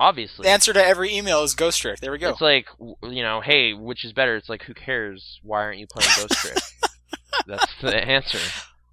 obviously. 0.00 0.44
the 0.44 0.50
answer 0.50 0.72
to 0.72 0.84
every 0.84 1.14
email 1.14 1.42
is 1.42 1.54
Ghost 1.54 1.80
Trick. 1.80 2.00
There 2.00 2.10
we 2.10 2.18
go. 2.18 2.30
It's 2.30 2.40
like 2.40 2.66
you 3.02 3.22
know, 3.22 3.40
hey, 3.40 3.72
which 3.74 4.04
is 4.04 4.12
better? 4.12 4.36
It's 4.36 4.48
like 4.48 4.62
who 4.64 4.74
cares? 4.74 5.38
Why 5.42 5.60
aren't 5.62 5.78
you 5.78 5.86
playing 5.86 6.10
Ghost 6.16 6.32
Trick? 6.40 6.58
That's 7.46 7.66
the 7.80 7.96
answer. 7.96 8.38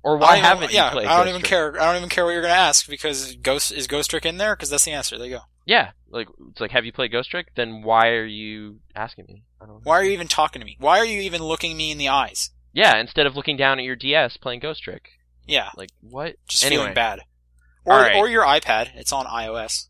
Or 0.08 0.16
why 0.16 0.38
haven't 0.38 0.72
yeah, 0.72 0.86
you 0.86 0.92
played? 0.92 1.08
I 1.08 1.18
don't 1.18 1.26
Ghost 1.26 1.30
even 1.30 1.42
Trick? 1.42 1.50
care. 1.50 1.82
I 1.82 1.86
don't 1.86 1.98
even 1.98 2.08
care 2.10 2.24
what 2.24 2.32
you're 2.32 2.42
gonna 2.42 2.54
ask 2.54 2.88
because 2.88 3.36
Ghost 3.36 3.74
is 3.74 3.88
Ghost 3.88 4.10
Trick 4.10 4.26
in 4.26 4.38
there 4.38 4.56
because 4.56 4.70
that's 4.70 4.86
the 4.86 4.94
answer. 4.94 5.18
There 5.18 5.28
you 5.28 5.36
go. 5.36 5.42
Yeah, 5.66 5.92
like 6.10 6.30
it's 6.50 6.62
like, 6.62 6.72
have 6.72 6.86
you 6.86 6.94
played 6.94 7.12
Ghost 7.12 7.30
Trick? 7.30 7.48
Then 7.56 7.82
why 7.82 8.12
are 8.12 8.26
you 8.26 8.80
asking 8.96 9.26
me? 9.28 9.44
I 9.62 9.66
don't. 9.66 9.84
Why 9.84 10.00
are 10.00 10.06
you 10.06 10.12
even 10.12 10.30
talking 10.30 10.62
to 10.62 10.66
me? 10.66 10.78
Why 10.80 11.00
are 11.00 11.06
you 11.06 11.20
even 11.20 11.44
looking 11.44 11.76
me 11.76 11.92
in 11.92 11.98
the 11.98 12.08
eyes? 12.08 12.52
Yeah, 12.72 12.98
instead 13.02 13.26
of 13.26 13.36
looking 13.36 13.58
down 13.58 13.80
at 13.80 13.84
your 13.84 13.98
DS 13.98 14.38
playing 14.38 14.62
Ghost 14.62 14.82
Trick. 14.82 15.10
Yeah, 15.46 15.72
Like 15.76 15.90
what? 16.00 16.38
just 16.48 16.64
anyway, 16.64 16.84
feeling 16.84 16.94
bad. 16.94 17.22
Or 17.84 17.96
right. 17.96 18.16
or 18.16 18.30
your 18.30 18.46
iPad. 18.46 18.92
It's 18.96 19.12
on 19.12 19.26
iOS. 19.26 19.88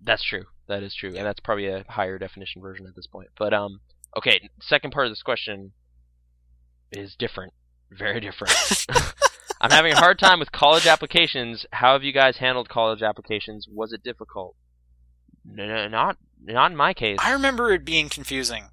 that's 0.00 0.22
true. 0.22 0.44
That 0.68 0.84
is 0.84 0.94
true, 0.94 1.14
and 1.16 1.26
that's 1.26 1.40
probably 1.40 1.66
a 1.66 1.84
higher 1.88 2.16
definition 2.18 2.62
version 2.62 2.86
at 2.86 2.94
this 2.94 3.08
point. 3.08 3.30
But 3.36 3.52
um, 3.52 3.80
okay. 4.16 4.50
Second 4.60 4.92
part 4.92 5.06
of 5.06 5.10
this 5.10 5.22
question 5.22 5.72
is 6.92 7.16
different, 7.16 7.52
very 7.90 8.20
different. 8.20 8.86
I'm 9.60 9.70
having 9.70 9.92
a 9.92 9.96
hard 9.98 10.18
time 10.18 10.38
with 10.38 10.52
college 10.52 10.86
applications. 10.86 11.64
How 11.72 11.94
have 11.94 12.04
you 12.04 12.12
guys 12.12 12.36
handled 12.38 12.68
college 12.68 13.02
applications? 13.02 13.66
Was 13.70 13.92
it 13.92 14.02
difficult? 14.02 14.54
No, 15.44 15.66
no, 15.66 15.88
not 15.88 16.18
not 16.44 16.70
in 16.70 16.76
my 16.76 16.92
case. 16.92 17.18
I 17.20 17.32
remember 17.32 17.72
it 17.72 17.84
being 17.84 18.08
confusing. 18.08 18.68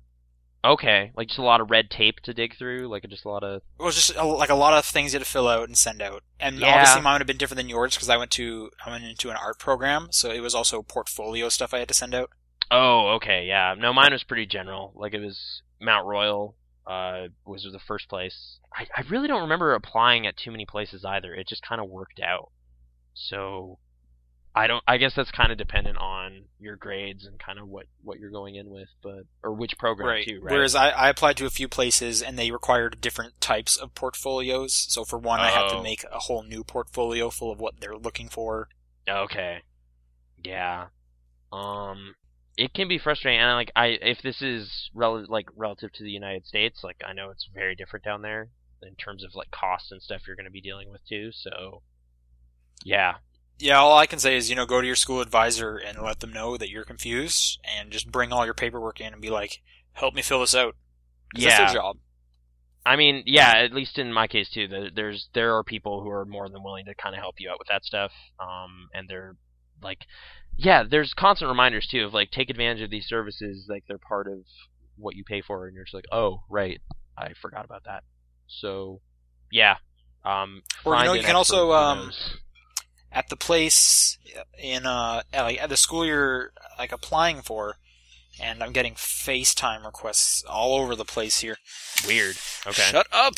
Okay, 0.65 1.11
like 1.18 1.27
just 1.27 1.40
a 1.40 1.44
lot 1.44 1.60
of 1.60 1.69
red 1.69 1.90
tape 1.90 2.22
to 2.22 2.34
dig 2.34 2.56
through, 2.57 2.88
like 2.88 3.06
just 3.10 3.26
a 3.26 3.30
lot 3.30 3.44
of. 3.44 3.61
It 3.80 3.84
was 3.84 3.95
just 3.95 4.15
a, 4.15 4.23
like 4.26 4.49
a 4.49 4.56
lot 4.56 4.73
of 4.73 4.85
things 4.85 5.14
you 5.14 5.19
had 5.19 5.26
to 5.26 5.30
fill 5.31 5.48
out 5.48 5.68
and 5.68 5.77
send 5.77 6.02
out, 6.02 6.23
and 6.40 6.57
Yeah. 6.60 6.73
obviously 6.73 7.02
mine 7.02 7.15
would 7.15 7.22
have 7.22 7.27
been 7.27 7.38
different 7.38 7.57
than 7.57 7.69
yours 7.69 7.95
because 7.95 8.10
I 8.10 8.18
went 8.18 8.31
to 8.31 8.69
I 8.85 8.90
went 8.90 9.03
into 9.03 9.30
an 9.30 9.35
art 9.38 9.60
program, 9.60 10.07
so 10.11 10.31
it 10.31 10.40
was 10.40 10.56
also 10.56 10.81
portfolio 10.81 11.49
stuff 11.49 11.73
I 11.73 11.80
had 11.80 11.90
to 11.90 11.94
send 11.94 12.15
out. 12.15 12.30
Oh, 12.72 13.10
okay, 13.15 13.45
yeah. 13.45 13.76
No, 13.77 13.91
mine 13.94 14.14
was 14.14 14.23
pretty 14.23 14.45
general. 14.45 14.94
Like 14.95 15.14
it 15.14 15.19
was 15.22 15.61
Mount 15.81 16.07
Royal 16.07 16.56
uh, 16.88 17.28
was 17.46 17.64
the 17.72 17.80
first 17.80 18.10
place. 18.10 18.60
I, 18.76 18.88
I 18.96 19.02
really 19.10 19.28
don't 19.28 19.42
remember 19.42 19.74
applying 19.74 20.28
at 20.28 20.38
too 20.38 20.52
many 20.52 20.66
places 20.66 21.06
either. 21.06 21.34
It 21.34 21.48
just 21.48 21.62
kind 21.68 21.80
of 21.82 21.90
worked 21.90 22.20
out. 22.20 22.52
So 23.14 23.80
I 24.56 24.68
don't. 24.68 24.84
I 24.88 24.98
guess 24.98 25.14
that's 25.16 25.32
kind 25.32 25.52
of 25.52 25.58
dependent 25.58 25.98
on 25.98 26.44
your 26.60 26.76
grades 26.76 27.26
and 27.26 27.40
kind 27.40 27.58
of 27.60 27.68
what 27.68 27.86
what 28.04 28.20
you're 28.20 28.30
going 28.32 28.56
in 28.56 28.70
with, 28.70 28.90
but 29.02 29.24
or 29.44 29.54
which 29.54 29.78
program 29.78 30.24
too, 30.26 30.42
right? 30.42 30.52
Whereas 30.54 30.76
I, 30.76 30.90
I 30.90 31.10
applied 31.10 31.38
to 31.38 31.46
a 31.46 31.50
few 31.50 31.68
places 31.68 32.22
and 32.22 32.38
they 32.38 32.52
required 32.52 33.02
different 33.02 33.40
types 33.42 33.78
of 33.78 33.96
portfolios. 33.96 34.74
So 34.74 35.06
for 35.06 35.18
one, 35.18 35.40
I 35.40 35.50
had 35.50 35.70
to 35.70 35.78
Oh. 35.78 35.84
make 35.84 36.04
a 36.12 36.20
whole 36.20 36.44
new 36.44 36.64
portfolio 36.64 37.30
full 37.30 37.52
of 37.52 37.60
what 37.60 37.80
they're 37.80 37.98
looking 37.98 38.30
for. 38.30 38.68
Okay. 39.10 39.62
Yeah. 40.44 40.88
Um 41.52 42.16
it 42.58 42.74
can 42.74 42.88
be 42.88 42.98
frustrating 43.00 43.40
and 43.40 43.52
like 43.56 43.72
I 43.76 43.98
if 44.02 44.22
this 44.22 44.42
is 44.42 44.90
rel- 44.94 45.26
like 45.28 45.48
relative 45.56 45.92
to 45.94 46.04
the 46.04 46.12
United 46.12 46.46
States, 46.46 46.84
like 46.84 47.02
I 47.06 47.14
know 47.14 47.30
it's 47.32 47.50
very 47.54 47.76
different 47.76 48.06
down 48.06 48.22
there 48.22 48.50
in 48.82 48.96
terms 48.96 49.24
of 49.24 49.32
like 49.36 49.50
costs 49.52 49.92
and 49.92 50.02
stuff 50.02 50.22
you're 50.28 50.36
going 50.36 50.46
to 50.46 50.52
be 50.52 50.62
dealing 50.62 50.92
with 50.92 51.02
too. 51.08 51.32
So 51.32 51.82
yeah. 52.84 53.16
Yeah, 53.60 53.78
all 53.80 53.98
I 53.98 54.08
can 54.08 54.20
say 54.20 54.36
is, 54.36 54.50
you 54.50 54.56
know, 54.56 54.66
go 54.66 54.82
to 54.82 54.88
your 54.88 54.96
school 54.96 55.22
advisor 55.22 55.78
and 55.78 56.02
let 56.02 56.20
them 56.20 56.34
know 56.34 56.58
that 56.58 56.70
you're 56.70 56.84
confused 56.84 57.60
and 57.64 57.92
just 57.92 58.12
bring 58.12 58.34
all 58.34 58.46
your 58.46 58.56
paperwork 58.56 59.00
in 59.00 59.14
and 59.14 59.22
be 59.22 59.30
like, 59.30 59.62
help 59.94 60.16
me 60.16 60.22
fill 60.22 60.42
this 60.42 60.56
out 60.56 60.76
Yeah. 61.36 61.50
That's 61.50 61.74
their 61.74 61.82
job. 61.82 61.98
I 62.86 62.96
mean, 62.98 63.24
yeah, 63.26 63.54
at 63.56 63.74
least 63.74 63.98
in 63.98 64.12
my 64.12 64.28
case 64.28 64.50
too, 64.50 64.68
there- 64.68 64.90
there's 64.94 65.30
there 65.34 65.56
are 65.56 65.64
people 65.64 66.02
who 66.02 66.10
are 66.10 66.26
more 66.26 66.50
than 66.50 66.64
willing 66.64 66.86
to 66.86 66.96
kind 66.96 67.16
of 67.16 67.22
help 67.22 67.40
you 67.40 67.50
out 67.50 67.60
with 67.60 67.70
that 67.70 67.86
stuff. 67.86 68.12
Um 68.40 68.90
and 68.94 69.08
they're 69.08 69.38
like 69.82 70.00
yeah, 70.58 70.84
there's 70.90 71.14
constant 71.14 71.50
reminders 71.50 71.88
too 71.88 72.06
of 72.06 72.14
like 72.14 72.32
take 72.32 72.50
advantage 72.50 72.82
of 72.82 72.90
these 72.90 73.08
services 73.08 73.66
like 73.70 73.84
they're 73.88 73.98
part 73.98 74.28
of 74.28 74.40
what 74.98 75.16
you 75.16 75.24
pay 75.24 75.42
for 75.42 75.66
and 75.68 75.76
you're 75.76 75.86
just 75.86 75.94
like, 75.94 76.06
"Oh, 76.12 76.44
right. 76.50 76.80
I 77.18 77.34
forgot 77.42 77.66
about 77.66 77.84
that." 77.86 78.04
So, 78.48 79.02
yeah. 79.52 79.78
Um 80.26 80.62
Or, 80.86 80.96
you 80.98 81.04
know, 81.06 81.14
you 81.14 81.24
can 81.24 81.36
also, 81.36 81.72
um. 81.72 82.12
At 83.12 83.30
the 83.30 83.36
place 83.36 84.18
in, 84.58 84.88
uh, 84.88 85.22
at, 85.32 85.44
like, 85.44 85.62
at 85.62 85.70
the 85.70 85.78
school 85.78 86.04
you're, 86.04 86.52
like, 86.80 86.92
applying 86.92 87.44
for, 87.44 87.76
and 88.42 88.64
I'm 88.64 88.72
getting 88.72 88.96
FaceTime 88.96 89.86
requests 89.86 90.44
all 90.50 90.80
over 90.80 90.96
the 90.96 91.06
place 91.06 91.42
here. 91.42 91.58
weird. 92.08 92.38
Okay. 92.66 92.82
Shut 92.82 93.06
up! 93.12 93.36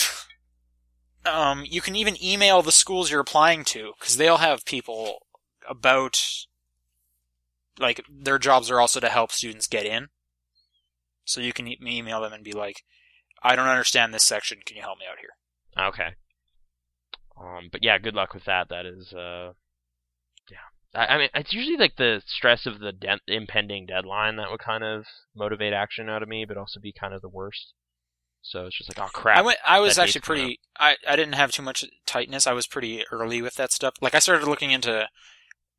Um, 1.25 1.65
you 1.67 1.81
can 1.81 1.97
even 1.97 2.15
email 2.23 2.61
the 2.61 2.71
schools 2.71 3.11
you're 3.11 3.19
applying 3.19 3.65
to, 3.65 3.91
because 3.99 4.15
they'll 4.15 4.37
have 4.37 4.63
people 4.63 5.25
about, 5.67 6.21
like, 7.79 8.01
their 8.09 8.39
jobs 8.39 8.69
are 8.71 8.79
also 8.79 8.99
to 8.99 9.09
help 9.09 9.31
students 9.31 9.67
get 9.67 9.85
in. 9.85 10.07
So 11.25 11.41
you 11.41 11.53
can 11.53 11.67
e- 11.67 11.79
email 11.81 12.21
them 12.21 12.33
and 12.33 12.43
be 12.43 12.53
like, 12.53 12.83
I 13.43 13.55
don't 13.55 13.67
understand 13.67 14.13
this 14.13 14.23
section, 14.23 14.59
can 14.65 14.77
you 14.77 14.83
help 14.83 14.99
me 14.99 15.05
out 15.09 15.17
here? 15.19 15.87
Okay. 15.87 16.15
Um, 17.39 17.69
but 17.71 17.83
yeah, 17.83 17.97
good 17.97 18.15
luck 18.15 18.33
with 18.33 18.45
that. 18.45 18.69
That 18.69 18.85
is, 18.85 19.13
uh, 19.13 19.53
yeah. 20.49 20.99
I, 20.99 21.05
I 21.05 21.17
mean, 21.17 21.29
it's 21.33 21.53
usually 21.53 21.77
like 21.77 21.97
the 21.97 22.21
stress 22.25 22.65
of 22.65 22.79
the 22.79 22.91
de- 22.91 23.19
impending 23.27 23.85
deadline 23.85 24.37
that 24.37 24.49
would 24.49 24.61
kind 24.61 24.83
of 24.83 25.05
motivate 25.35 25.73
action 25.73 26.09
out 26.09 26.23
of 26.23 26.29
me, 26.29 26.45
but 26.47 26.57
also 26.57 26.79
be 26.79 26.93
kind 26.97 27.13
of 27.13 27.21
the 27.21 27.29
worst. 27.29 27.73
So 28.41 28.67
it's 28.67 28.77
just 28.77 28.95
like, 28.95 29.03
oh 29.03 29.09
crap. 29.11 29.39
I 29.39 29.41
went. 29.41 29.57
I 29.65 29.79
was 29.79 29.97
actually 29.97 30.21
pretty. 30.21 30.59
I 30.77 30.97
I 31.07 31.15
didn't 31.15 31.33
have 31.33 31.51
too 31.51 31.63
much 31.63 31.83
tightness. 32.05 32.45
I 32.45 32.53
was 32.53 32.67
pretty 32.67 33.03
early 33.11 33.41
with 33.41 33.55
that 33.55 33.71
stuff. 33.71 33.95
Like 34.01 34.13
I 34.13 34.19
started 34.19 34.47
looking 34.47 34.69
into 34.69 35.09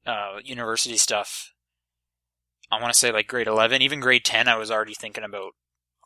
uh, 0.05 0.39
university 0.43 0.97
stuff. 0.97 1.53
I 2.71 2.81
want 2.81 2.93
to 2.93 2.99
say 2.99 3.13
like 3.13 3.29
grade 3.29 3.47
eleven, 3.47 3.83
even 3.83 4.01
grade 4.01 4.25
ten. 4.25 4.49
I 4.49 4.57
was 4.57 4.71
already 4.71 4.95
thinking 4.95 5.25
about. 5.25 5.53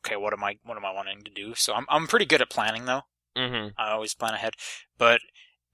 Okay, 0.05 0.17
what 0.17 0.33
am 0.33 0.43
I? 0.43 0.57
What 0.65 0.77
am 0.79 0.85
I 0.85 0.93
wanting 0.93 1.23
to 1.23 1.31
do? 1.31 1.55
So 1.55 1.75
I'm 1.75 1.87
I'm 1.89 2.07
pretty 2.07 2.27
good 2.27 2.41
at 2.41 2.51
planning 2.51 2.87
though. 2.87 3.03
hmm 3.37 3.69
I 3.77 3.91
always 3.91 4.15
plan 4.15 4.35
ahead, 4.35 4.55
but 4.99 5.21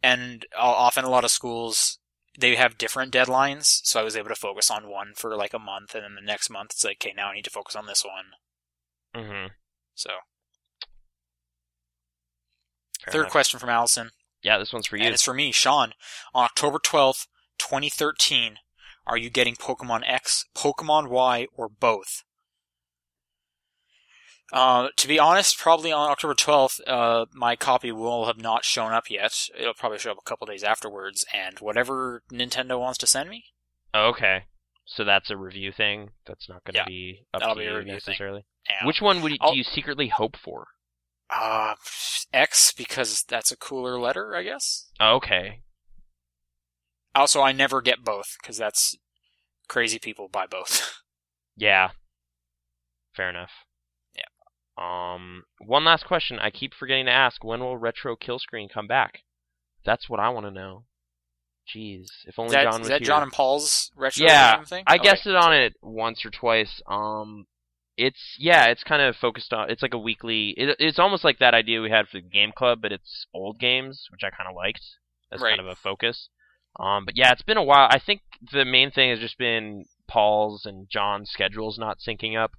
and 0.02 0.44
often 0.56 1.04
a 1.04 1.10
lot 1.10 1.24
of 1.24 1.30
schools 1.30 1.98
they 2.38 2.54
have 2.56 2.76
different 2.78 3.12
deadlines. 3.12 3.80
So 3.84 3.98
I 4.00 4.02
was 4.02 4.16
able 4.16 4.28
to 4.28 4.34
focus 4.34 4.70
on 4.70 4.88
one 4.88 5.12
for 5.14 5.34
like 5.36 5.54
a 5.54 5.58
month, 5.58 5.94
and 5.94 6.04
then 6.04 6.14
the 6.14 6.20
next 6.20 6.50
month 6.50 6.72
it's 6.72 6.84
like, 6.84 6.98
okay, 7.02 7.14
now 7.16 7.28
I 7.28 7.34
need 7.34 7.44
to 7.44 7.50
focus 7.50 7.76
on 7.76 7.86
this 7.86 8.04
one. 8.04 9.24
hmm 9.24 9.46
So 9.94 10.10
Fair 13.04 13.12
third 13.12 13.20
enough. 13.20 13.32
question 13.32 13.58
from 13.60 13.70
Allison. 13.70 14.10
Yeah, 14.42 14.58
this 14.58 14.72
one's 14.72 14.86
for 14.86 14.96
you. 14.96 15.04
And 15.06 15.14
it's 15.14 15.22
for 15.22 15.34
me, 15.34 15.50
Sean. 15.52 15.92
On 16.34 16.44
October 16.44 16.78
12th, 16.78 17.26
2013, 17.58 18.58
are 19.06 19.16
you 19.16 19.30
getting 19.30 19.54
Pokemon 19.56 20.02
X, 20.06 20.44
Pokemon 20.56 21.08
Y, 21.08 21.46
or 21.56 21.68
both? 21.68 22.22
Uh, 24.52 24.88
to 24.96 25.08
be 25.08 25.18
honest, 25.18 25.58
probably 25.58 25.90
on 25.90 26.08
October 26.10 26.34
12th, 26.34 26.80
uh, 26.86 27.26
my 27.34 27.56
copy 27.56 27.90
will 27.90 28.26
have 28.26 28.38
not 28.38 28.64
shown 28.64 28.92
up 28.92 29.10
yet. 29.10 29.32
It'll 29.58 29.74
probably 29.74 29.98
show 29.98 30.12
up 30.12 30.18
a 30.20 30.28
couple 30.28 30.46
days 30.46 30.62
afterwards, 30.62 31.24
and 31.34 31.58
whatever 31.58 32.22
Nintendo 32.32 32.78
wants 32.78 32.98
to 32.98 33.06
send 33.06 33.28
me, 33.28 33.44
Oh, 33.92 34.08
okay. 34.10 34.44
So 34.84 35.04
that's 35.04 35.30
a 35.30 35.36
review 35.36 35.72
thing. 35.72 36.10
That's 36.26 36.48
not 36.48 36.62
going 36.64 36.74
to 36.74 36.78
Yeah, 36.80 36.84
be 36.86 37.24
up 37.34 37.40
that'll 37.40 37.54
to 37.56 37.60
be 37.60 37.66
a 37.66 37.70
you 37.70 37.76
review 37.78 37.92
thing. 37.94 38.12
necessarily. 38.12 38.44
Which 38.84 39.00
one 39.00 39.20
would 39.22 39.32
you, 39.32 39.38
do 39.38 39.56
you 39.56 39.64
secretly 39.64 40.08
hope 40.08 40.36
for? 40.36 40.66
uh, 41.28 41.74
X, 42.32 42.72
because 42.72 43.24
that's 43.26 43.50
a 43.50 43.56
cooler 43.56 43.98
letter, 43.98 44.36
I 44.36 44.42
guess. 44.44 44.90
Oh, 45.00 45.16
okay. 45.16 45.62
Also, 47.16 47.40
I 47.42 47.52
never 47.52 47.80
get 47.82 48.04
both, 48.04 48.36
because 48.40 48.56
that's 48.58 48.96
crazy 49.68 49.98
people 49.98 50.28
buy 50.28 50.46
both. 50.46 50.92
Yeah. 51.58 51.92
Fair 53.16 53.30
enough. 53.30 53.50
Yeah. 54.14 54.24
Um. 54.76 55.44
One 55.64 55.86
last 55.86 56.04
question. 56.04 56.38
I 56.38 56.50
keep 56.50 56.74
forgetting 56.74 57.06
to 57.06 57.10
ask. 57.12 57.42
When 57.42 57.60
will 57.60 57.78
Retro 57.78 58.14
Kill 58.14 58.38
Screen 58.38 58.68
come 58.68 58.86
back? 58.86 59.20
That's 59.82 60.06
what 60.06 60.20
I 60.20 60.28
want 60.28 60.44
to 60.44 60.50
know. 60.50 60.84
Jeez. 61.74 62.08
If 62.26 62.38
only 62.38 62.48
is 62.48 62.52
that, 62.52 62.62
John 62.64 62.74
is 62.74 62.80
was 62.80 62.88
that 62.90 63.00
here. 63.00 63.06
John 63.06 63.22
and 63.22 63.32
Paul's 63.32 63.90
retro 63.96 64.26
Yeah, 64.26 64.62
thing? 64.64 64.84
I 64.86 64.96
Okay. 64.96 65.04
guessed 65.04 65.26
it 65.26 65.34
on 65.34 65.54
it 65.54 65.76
once 65.80 66.26
or 66.26 66.30
twice. 66.30 66.82
Um, 66.86 67.46
it's 67.96 68.36
yeah, 68.38 68.66
it's 68.66 68.84
kind 68.84 69.00
of 69.00 69.16
focused 69.16 69.54
on. 69.54 69.70
It's 69.70 69.80
like 69.80 69.94
a 69.94 69.98
weekly. 69.98 70.50
It, 70.58 70.76
it's 70.78 70.98
almost 70.98 71.24
like 71.24 71.38
that 71.38 71.54
idea 71.54 71.80
we 71.80 71.88
had 71.90 72.06
for 72.08 72.18
the 72.20 72.28
game 72.28 72.52
club, 72.54 72.82
but 72.82 72.92
it's 72.92 73.26
old 73.32 73.58
games, 73.58 74.04
which 74.12 74.22
I 74.24 74.28
kind 74.28 74.46
of 74.50 74.54
liked. 74.54 74.82
as 75.32 75.40
Right. 75.40 75.56
kind 75.56 75.60
of 75.60 75.66
a 75.68 75.74
focus. 75.74 76.28
Um, 76.78 77.04
but 77.04 77.16
yeah, 77.16 77.32
it's 77.32 77.42
been 77.42 77.56
a 77.56 77.62
while. 77.64 77.88
I 77.90 77.98
think 77.98 78.20
the 78.52 78.64
main 78.64 78.90
thing 78.90 79.10
has 79.10 79.18
just 79.20 79.38
been 79.38 79.84
Paul's 80.08 80.66
and 80.66 80.88
John's 80.90 81.30
schedules 81.30 81.78
not 81.78 81.98
syncing 82.06 82.36
up 82.38 82.52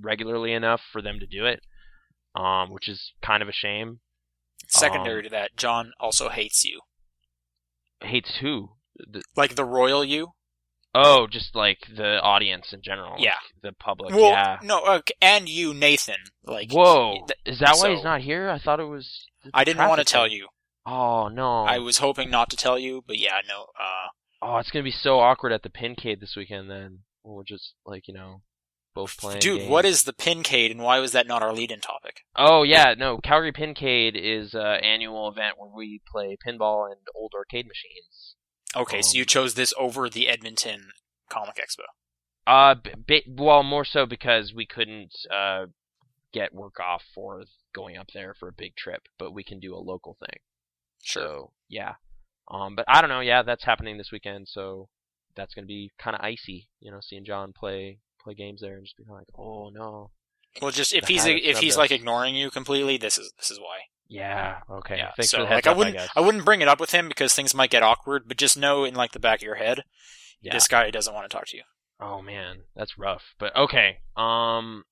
regularly 0.00 0.52
enough 0.52 0.80
for 0.92 1.02
them 1.02 1.18
to 1.20 1.26
do 1.26 1.46
it. 1.46 1.60
Um, 2.36 2.70
which 2.70 2.88
is 2.88 3.12
kind 3.20 3.42
of 3.42 3.48
a 3.48 3.52
shame. 3.52 3.98
Secondary 4.68 5.18
um, 5.18 5.24
to 5.24 5.30
that, 5.30 5.56
John 5.56 5.92
also 5.98 6.28
hates 6.28 6.64
you. 6.64 6.80
Hates 8.02 8.36
who? 8.40 8.70
The, 8.96 9.22
Like 9.36 9.56
the 9.56 9.64
royal 9.64 10.04
you? 10.04 10.28
oh, 10.94 11.26
just 11.28 11.54
like 11.54 11.78
the 11.96 12.20
audience 12.20 12.72
in 12.72 12.82
general. 12.82 13.12
like 13.12 13.22
Yeah. 13.22 13.36
the 13.62 13.72
public. 13.72 14.14
Well, 14.14 14.30
yeah. 14.30 14.58
no, 14.62 14.84
okay, 14.96 15.14
and 15.22 15.48
you, 15.48 15.72
Nathan. 15.74 16.16
Like, 16.44 16.72
Whoa, 16.72 17.24
th- 17.26 17.38
is 17.46 17.58
that 17.60 17.74
why 17.76 17.82
so- 17.82 17.94
he's 17.94 18.04
not 18.04 18.20
here? 18.22 18.48
I 18.48 18.58
thought 18.58 18.80
it 18.80 18.84
was. 18.88 19.26
I 19.54 19.64
didn't 19.64 19.86
want 19.88 19.98
to 20.00 20.04
tell 20.04 20.26
you. 20.28 20.48
Oh 20.86 21.28
no! 21.28 21.64
I 21.64 21.78
was 21.78 21.98
hoping 21.98 22.30
not 22.30 22.50
to 22.50 22.56
tell 22.56 22.78
you, 22.78 23.02
but 23.06 23.18
yeah, 23.18 23.40
no. 23.48 23.62
Uh, 23.78 24.08
Oh, 24.42 24.56
it's 24.56 24.70
gonna 24.70 24.82
be 24.82 24.90
so 24.90 25.20
awkward 25.20 25.52
at 25.52 25.62
the 25.62 25.68
Pincade 25.68 26.20
this 26.20 26.34
weekend. 26.34 26.70
Then 26.70 27.00
we're 27.22 27.44
just 27.44 27.74
like 27.84 28.08
you 28.08 28.14
know, 28.14 28.40
both 28.94 29.18
playing. 29.18 29.40
dude, 29.40 29.58
games. 29.60 29.70
what 29.70 29.84
is 29.84 30.04
the 30.04 30.14
Pincade, 30.14 30.70
and 30.70 30.80
why 30.82 30.98
was 30.98 31.12
that 31.12 31.26
not 31.26 31.42
our 31.42 31.52
lead-in 31.52 31.80
topic? 31.80 32.22
Oh 32.36 32.62
yeah, 32.62 32.94
no. 32.96 33.18
Calgary 33.18 33.52
Pincade 33.52 34.16
is 34.16 34.54
an 34.54 34.76
annual 34.82 35.28
event 35.28 35.56
where 35.58 35.68
we 35.76 36.00
play 36.10 36.38
pinball 36.44 36.86
and 36.86 37.00
old 37.14 37.32
arcade 37.36 37.66
machines. 37.66 38.34
Okay, 38.74 39.02
so 39.02 39.10
Um, 39.10 39.18
you 39.18 39.24
chose 39.26 39.54
this 39.54 39.74
over 39.78 40.08
the 40.08 40.26
Edmonton 40.28 40.92
Comic 41.28 41.56
Expo. 41.56 41.82
Uh, 42.46 42.74
b- 42.76 42.92
b- 43.06 43.24
well, 43.28 43.62
more 43.62 43.84
so 43.84 44.06
because 44.06 44.54
we 44.54 44.64
couldn't 44.64 45.12
uh 45.30 45.66
get 46.32 46.54
work 46.54 46.80
off 46.80 47.02
for 47.14 47.42
going 47.74 47.98
up 47.98 48.06
there 48.14 48.32
for 48.32 48.48
a 48.48 48.52
big 48.56 48.74
trip, 48.76 49.02
but 49.18 49.34
we 49.34 49.44
can 49.44 49.60
do 49.60 49.74
a 49.74 49.78
local 49.78 50.16
thing. 50.18 50.38
Sure. 51.02 51.22
So 51.22 51.50
yeah, 51.68 51.94
um, 52.50 52.74
but 52.76 52.84
I 52.88 53.00
don't 53.00 53.10
know. 53.10 53.20
Yeah, 53.20 53.42
that's 53.42 53.64
happening 53.64 53.96
this 53.98 54.12
weekend, 54.12 54.48
so 54.48 54.88
that's 55.36 55.54
gonna 55.54 55.66
be 55.66 55.90
kind 55.98 56.14
of 56.16 56.22
icy. 56.22 56.68
You 56.80 56.90
know, 56.90 56.98
seeing 57.00 57.24
John 57.24 57.52
play 57.52 57.98
play 58.22 58.34
games 58.34 58.60
there 58.60 58.74
and 58.76 58.84
just 58.84 58.96
be 58.96 59.04
like, 59.08 59.26
oh 59.38 59.70
no. 59.72 60.10
Well, 60.60 60.70
just 60.72 60.92
if 60.92 61.06
the 61.06 61.12
he's 61.12 61.24
if 61.26 61.58
he's 61.58 61.76
like 61.76 61.90
ignoring 61.92 62.34
you 62.34 62.50
completely, 62.50 62.96
this 62.96 63.18
is 63.18 63.32
this 63.38 63.50
is 63.50 63.58
why. 63.58 63.78
Yeah. 64.08 64.58
Okay. 64.68 64.96
Yeah. 64.96 65.12
Thanks 65.16 65.30
so 65.30 65.38
for 65.38 65.42
the 65.44 65.48
heads 65.48 65.66
like 65.66 65.74
I 65.74 65.78
wouldn't 65.78 65.96
guess. 65.96 66.08
I 66.16 66.20
wouldn't 66.20 66.44
bring 66.44 66.60
it 66.60 66.66
up 66.68 66.80
with 66.80 66.90
him 66.90 67.06
because 67.08 67.32
things 67.32 67.54
might 67.54 67.70
get 67.70 67.84
awkward, 67.84 68.24
but 68.26 68.36
just 68.36 68.58
know 68.58 68.84
in 68.84 68.94
like 68.94 69.12
the 69.12 69.20
back 69.20 69.38
of 69.38 69.44
your 69.44 69.54
head, 69.54 69.84
Yeah. 70.42 70.52
this 70.52 70.66
guy 70.66 70.90
doesn't 70.90 71.14
want 71.14 71.30
to 71.30 71.34
talk 71.36 71.46
to 71.46 71.56
you. 71.56 71.62
Oh 72.00 72.20
man, 72.20 72.62
that's 72.74 72.98
rough. 72.98 73.22
But 73.38 73.54
okay. 73.56 73.98
Um, 74.16 74.82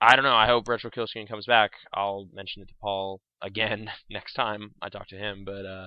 I 0.00 0.14
don't 0.14 0.24
know. 0.24 0.34
I 0.34 0.46
hope 0.46 0.68
Retro 0.68 0.90
Kill 0.90 1.06
Screen 1.06 1.26
comes 1.26 1.46
back. 1.46 1.70
I'll 1.94 2.28
mention 2.32 2.62
it 2.62 2.68
to 2.68 2.74
Paul 2.80 3.22
again 3.42 3.90
next 4.10 4.34
time 4.34 4.74
I 4.82 4.88
talk 4.88 5.08
to 5.08 5.16
him. 5.16 5.44
But 5.44 5.64
uh, 5.66 5.86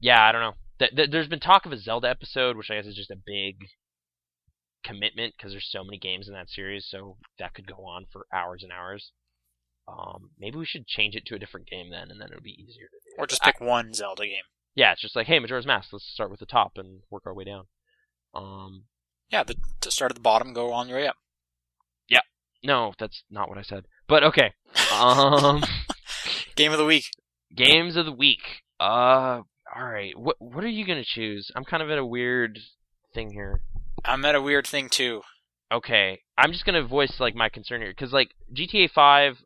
yeah, 0.00 0.22
I 0.22 0.32
don't 0.32 0.40
know. 0.42 0.54
Th- 0.78 0.94
th- 0.94 1.10
there's 1.10 1.28
been 1.28 1.40
talk 1.40 1.66
of 1.66 1.72
a 1.72 1.78
Zelda 1.78 2.08
episode, 2.08 2.56
which 2.56 2.70
I 2.70 2.76
guess 2.76 2.86
is 2.86 2.96
just 2.96 3.10
a 3.10 3.16
big 3.24 3.56
commitment 4.84 5.34
because 5.36 5.52
there's 5.52 5.68
so 5.70 5.84
many 5.84 5.98
games 5.98 6.28
in 6.28 6.34
that 6.34 6.50
series, 6.50 6.86
so 6.88 7.16
that 7.38 7.54
could 7.54 7.66
go 7.66 7.84
on 7.84 8.06
for 8.12 8.26
hours 8.32 8.62
and 8.62 8.72
hours. 8.72 9.12
Um, 9.86 10.30
maybe 10.38 10.56
we 10.58 10.66
should 10.66 10.86
change 10.86 11.14
it 11.14 11.24
to 11.26 11.34
a 11.34 11.38
different 11.38 11.68
game 11.68 11.90
then, 11.90 12.10
and 12.10 12.20
then 12.20 12.28
it'll 12.30 12.42
be 12.42 12.50
easier 12.60 12.86
to 12.86 12.98
do. 13.10 13.14
Or 13.18 13.26
just 13.26 13.42
I- 13.42 13.52
pick 13.52 13.60
one 13.60 13.94
Zelda 13.94 14.24
game. 14.26 14.42
yeah, 14.74 14.92
it's 14.92 15.00
just 15.02 15.14
like, 15.16 15.26
hey, 15.26 15.38
Majora's 15.38 15.66
Mask. 15.66 15.92
Let's 15.92 16.06
start 16.06 16.30
with 16.30 16.40
the 16.40 16.46
top 16.46 16.72
and 16.76 17.00
work 17.10 17.22
our 17.26 17.34
way 17.34 17.44
down. 17.44 17.66
Um, 18.34 18.84
Yeah, 19.30 19.44
the, 19.44 19.54
to 19.82 19.90
start 19.90 20.10
at 20.10 20.16
the 20.16 20.20
bottom, 20.22 20.52
go 20.54 20.72
on 20.72 20.88
your 20.88 20.98
way 20.98 21.06
up. 21.06 21.16
Yep. 22.08 22.24
No, 22.62 22.92
that's 22.98 23.22
not 23.30 23.48
what 23.48 23.58
I 23.58 23.62
said. 23.62 23.84
But 24.08 24.24
okay. 24.24 24.52
Um, 24.94 25.62
Game 26.56 26.72
of 26.72 26.78
the 26.78 26.84
week. 26.84 27.10
games 27.54 27.96
of 27.96 28.06
the 28.06 28.12
week. 28.12 28.62
Uh, 28.78 29.42
all 29.74 29.84
right. 29.84 30.16
What 30.16 30.36
what 30.38 30.64
are 30.64 30.68
you 30.68 30.86
gonna 30.86 31.04
choose? 31.04 31.50
I'm 31.56 31.64
kind 31.64 31.82
of 31.82 31.90
at 31.90 31.98
a 31.98 32.06
weird 32.06 32.58
thing 33.12 33.32
here. 33.32 33.62
I'm 34.04 34.24
at 34.24 34.34
a 34.34 34.42
weird 34.42 34.66
thing 34.66 34.88
too. 34.88 35.22
Okay, 35.72 36.20
I'm 36.38 36.52
just 36.52 36.64
gonna 36.64 36.86
voice 36.86 37.16
like 37.18 37.34
my 37.34 37.48
concern 37.48 37.80
here 37.80 37.90
because 37.90 38.12
like 38.12 38.34
GTA 38.52 38.90
5, 38.90 39.38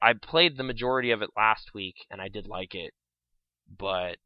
I 0.00 0.12
played 0.14 0.56
the 0.56 0.64
majority 0.64 1.10
of 1.10 1.20
it 1.20 1.30
last 1.36 1.74
week 1.74 1.96
and 2.10 2.20
I 2.20 2.28
did 2.28 2.46
like 2.46 2.74
it, 2.74 2.94
but 3.78 4.16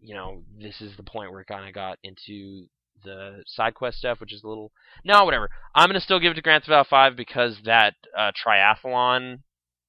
you 0.00 0.14
know 0.14 0.42
this 0.60 0.80
is 0.80 0.96
the 0.96 1.02
point 1.02 1.30
where 1.30 1.40
it 1.42 1.46
kind 1.46 1.68
of 1.68 1.74
got 1.74 1.98
into 2.02 2.66
the 3.04 3.42
side 3.46 3.74
quest 3.74 3.98
stuff, 3.98 4.20
which 4.20 4.32
is 4.32 4.42
a 4.42 4.48
little 4.48 4.72
no 5.04 5.24
whatever. 5.24 5.50
I'm 5.74 5.88
gonna 5.88 6.00
still 6.00 6.18
give 6.18 6.32
it 6.32 6.34
to 6.34 6.42
Grand 6.42 6.64
Theft 6.64 6.72
Auto 6.72 6.88
5 6.88 7.16
because 7.16 7.58
that 7.64 7.94
uh, 8.16 8.32
triathlon 8.32 9.40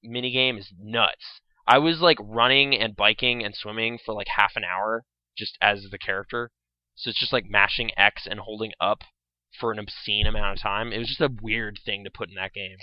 minigame 0.06 0.60
is 0.60 0.72
nuts. 0.80 1.42
I 1.68 1.80
was 1.80 2.00
like 2.00 2.18
running 2.22 2.76
and 2.76 2.96
biking 2.96 3.44
and 3.44 3.56
swimming 3.56 4.00
for 4.04 4.14
like 4.14 4.28
half 4.36 4.54
an 4.56 4.64
hour 4.64 5.04
just 5.38 5.58
as 5.62 5.88
the 5.92 5.98
character. 5.98 6.52
So 6.96 7.10
it's 7.10 7.20
just 7.20 7.34
like 7.34 7.46
mashing 7.50 7.92
X 7.98 8.28
and 8.30 8.40
holding 8.40 8.72
up 8.80 9.00
for 9.60 9.72
an 9.72 9.80
obscene 9.80 10.28
amount 10.28 10.58
of 10.58 10.62
time. 10.62 10.92
It 10.92 11.00
was 11.00 11.10
just 11.10 11.22
a 11.22 11.30
weird 11.42 11.80
thing 11.86 12.04
to 12.04 12.10
put 12.10 12.30
in 12.30 12.36
that 12.36 12.54
game. 12.54 12.78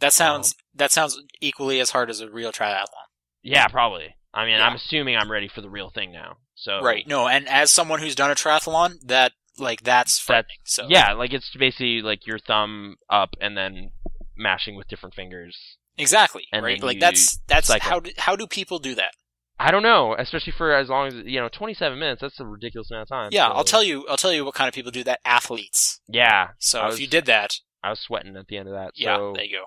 That 0.00 0.12
sounds 0.12 0.54
that 0.74 0.92
sounds 0.92 1.18
equally 1.40 1.80
as 1.80 1.90
hard 1.90 2.10
as 2.10 2.20
a 2.20 2.30
real 2.30 2.52
triathlon. 2.52 3.06
Yeah, 3.42 3.68
probably. 3.68 4.16
I 4.34 4.44
mean, 4.44 4.58
Yeah. 4.58 4.66
I'm 4.66 4.76
assuming 4.76 5.16
I'm 5.16 5.30
ready 5.30 5.48
for 5.48 5.62
the 5.62 5.70
real 5.70 5.90
thing 5.90 6.12
now. 6.12 6.38
So 6.54 6.80
Right. 6.80 7.06
No, 7.06 7.28
and 7.28 7.48
as 7.48 7.70
someone 7.70 8.00
who's 8.00 8.14
done 8.14 8.30
a 8.30 8.34
triathlon, 8.34 9.00
that 9.04 9.32
like 9.58 9.82
that's 9.82 10.18
frightening. 10.18 10.58
So 10.64 10.86
Yeah, 10.88 11.12
like 11.12 11.32
it's 11.32 11.50
basically 11.56 12.02
like 12.02 12.26
your 12.26 12.38
thumb 12.38 12.96
up 13.08 13.30
and 13.40 13.56
then 13.56 13.92
mashing 14.36 14.76
with 14.76 14.88
different 14.88 15.14
fingers. 15.14 15.56
Exactly. 15.98 16.44
And 16.52 16.64
right. 16.64 16.82
Like 16.82 17.00
that's 17.00 17.38
that's 17.46 17.68
cycle. 17.68 17.88
how 17.90 18.00
do, 18.00 18.10
how 18.18 18.36
do 18.36 18.46
people 18.46 18.78
do 18.78 18.94
that? 18.96 19.12
I 19.58 19.70
don't 19.70 19.82
know, 19.82 20.14
especially 20.18 20.52
for 20.56 20.74
as 20.74 20.88
long 20.90 21.06
as 21.08 21.14
you 21.24 21.40
know, 21.40 21.48
27 21.48 21.98
minutes. 21.98 22.20
That's 22.20 22.38
a 22.40 22.44
ridiculous 22.46 22.90
amount 22.90 23.02
of 23.04 23.08
time. 23.08 23.28
Yeah, 23.32 23.48
so- 23.48 23.54
I'll 23.54 23.64
tell 23.64 23.82
you. 23.82 24.06
I'll 24.08 24.16
tell 24.18 24.32
you 24.32 24.44
what 24.44 24.54
kind 24.54 24.68
of 24.68 24.74
people 24.74 24.90
do 24.92 25.02
that. 25.04 25.20
Athletes. 25.24 26.00
Yeah, 26.08 26.48
So 26.58 26.80
I 26.80 26.86
if 26.86 26.90
was- 26.92 27.00
you 27.00 27.06
did 27.06 27.24
that, 27.26 27.54
I 27.82 27.90
was 27.90 28.00
sweating 28.00 28.36
at 28.36 28.46
the 28.48 28.58
end 28.58 28.68
of 28.68 28.74
that. 28.74 28.90
yeah, 28.96 29.16
so 29.16 29.32
there 29.34 29.44
you 29.44 29.58
go. 29.58 29.64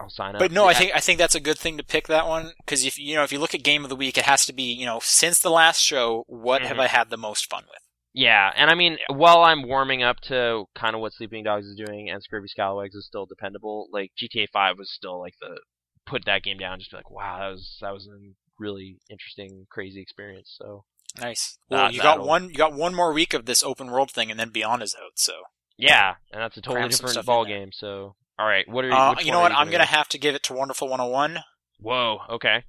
I'll 0.00 0.08
sign 0.10 0.34
up. 0.34 0.38
But 0.38 0.52
no, 0.52 0.66
I 0.66 0.74
think 0.74 0.92
I 0.94 1.00
think 1.00 1.18
that's 1.18 1.34
a 1.34 1.40
good 1.40 1.58
thing 1.58 1.76
to 1.78 1.84
pick 1.84 2.06
that 2.08 2.26
one 2.26 2.52
because 2.64 2.84
if 2.84 2.98
you 2.98 3.14
know 3.16 3.22
if 3.24 3.32
you 3.32 3.38
look 3.38 3.54
at 3.54 3.62
game 3.62 3.82
of 3.82 3.88
the 3.90 3.96
week, 3.96 4.16
it 4.16 4.24
has 4.24 4.46
to 4.46 4.52
be 4.52 4.62
you 4.62 4.86
know 4.86 5.00
since 5.02 5.38
the 5.40 5.50
last 5.50 5.80
show, 5.80 6.24
what 6.26 6.62
have 6.62 6.76
Mhm. 6.76 6.80
I 6.80 6.86
had 6.86 7.10
the 7.10 7.16
most 7.16 7.48
fun 7.50 7.64
with? 7.68 7.82
Yeah, 8.18 8.50
and 8.56 8.68
I 8.68 8.74
mean, 8.74 8.98
while 9.08 9.42
I'm 9.42 9.62
warming 9.62 10.02
up 10.02 10.18
to 10.22 10.64
kind 10.74 10.96
of 10.96 11.00
what 11.00 11.12
Sleeping 11.12 11.44
Dogs 11.44 11.66
is 11.66 11.76
doing 11.76 12.10
and 12.10 12.20
Scurvy 12.20 12.48
Scalawags 12.48 12.96
is 12.96 13.06
still 13.06 13.26
dependable, 13.26 13.86
like 13.92 14.10
GTA 14.20 14.48
5 14.52 14.76
was 14.76 14.90
still 14.92 15.20
like 15.20 15.34
the 15.40 15.60
put 16.04 16.24
that 16.24 16.42
game 16.42 16.58
down, 16.58 16.72
and 16.72 16.80
just 16.80 16.90
be 16.90 16.96
like, 16.96 17.12
wow, 17.12 17.38
that 17.38 17.50
was 17.50 17.78
that 17.80 17.92
was 17.92 18.08
a 18.08 18.18
really 18.58 18.98
interesting, 19.08 19.66
crazy 19.70 20.02
experience. 20.02 20.52
So 20.60 20.82
Nice. 21.20 21.58
Well, 21.70 21.92
you 21.92 22.02
got 22.02 22.26
one. 22.26 22.50
You 22.50 22.56
got 22.56 22.72
one 22.72 22.92
more 22.92 23.12
week 23.12 23.34
of 23.34 23.46
this 23.46 23.62
open 23.62 23.88
world 23.88 24.10
thing, 24.10 24.32
and 24.32 24.38
then 24.38 24.50
Beyond 24.50 24.82
is 24.82 24.96
out. 25.00 25.12
So, 25.14 25.34
yeah, 25.76 26.16
and 26.32 26.42
that's 26.42 26.56
a 26.56 26.60
totally 26.60 26.80
Cram 26.80 26.90
different 26.90 27.24
ball 27.24 27.44
game. 27.44 27.70
So 27.72 28.16
all 28.36 28.46
right, 28.48 28.68
what 28.68 28.84
are 28.84 28.88
you? 28.88 28.94
uh, 28.94 29.14
you 29.20 29.30
know 29.30 29.40
what? 29.40 29.52
I'm 29.52 29.70
gonna 29.70 29.84
go? 29.84 29.96
have 29.96 30.08
to 30.08 30.18
give 30.18 30.34
it 30.34 30.42
to 30.44 30.54
Wonderful 30.54 30.88
101. 30.88 31.38
Whoa, 31.80 32.18
okay, 32.30 32.64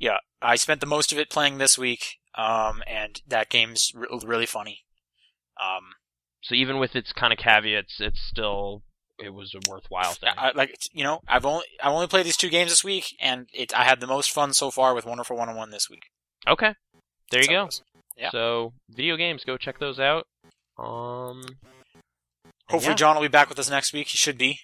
Yeah, 0.00 0.18
I 0.42 0.56
spent 0.56 0.80
the 0.80 0.86
most 0.86 1.12
of 1.12 1.18
it 1.18 1.30
playing 1.30 1.58
this 1.58 1.78
week, 1.78 2.18
um, 2.34 2.82
and 2.88 3.22
that 3.28 3.48
game's 3.48 3.92
re- 3.94 4.08
really 4.24 4.46
funny. 4.46 4.84
Um, 5.60 5.82
so 6.42 6.54
even 6.54 6.78
with 6.78 6.94
its 6.96 7.12
kind 7.12 7.32
of 7.32 7.38
caveats, 7.38 7.96
it's 8.00 8.20
still 8.20 8.82
it 9.18 9.30
was 9.34 9.54
a 9.54 9.70
worthwhile 9.70 10.12
thing. 10.14 10.30
I, 10.36 10.52
like 10.54 10.76
you 10.92 11.02
know, 11.04 11.20
I've 11.26 11.44
only 11.44 11.64
I've 11.82 11.92
only 11.92 12.06
played 12.06 12.26
these 12.26 12.36
two 12.36 12.48
games 12.50 12.70
this 12.70 12.84
week, 12.84 13.16
and 13.20 13.48
it 13.52 13.74
I 13.74 13.84
had 13.84 14.00
the 14.00 14.06
most 14.06 14.30
fun 14.30 14.52
so 14.52 14.70
far 14.70 14.94
with 14.94 15.04
Wonderful 15.06 15.36
101 15.36 15.70
this 15.70 15.88
week. 15.90 16.04
okay, 16.46 16.74
there 17.30 17.40
you 17.42 17.48
That's 17.48 17.78
it 17.78 17.82
go. 17.82 18.22
Yeah. 18.22 18.30
So 18.30 18.72
video 18.90 19.16
games, 19.16 19.44
go 19.44 19.56
check 19.56 19.78
those 19.78 19.98
out. 20.00 20.26
Um, 20.78 21.42
Hopefully, 22.68 22.92
yeah. 22.92 22.96
John 22.96 23.16
will 23.16 23.22
be 23.22 23.28
back 23.28 23.48
with 23.48 23.58
us 23.58 23.70
next 23.70 23.92
week. 23.92 24.08
He 24.08 24.16
should 24.16 24.38
be. 24.38 24.60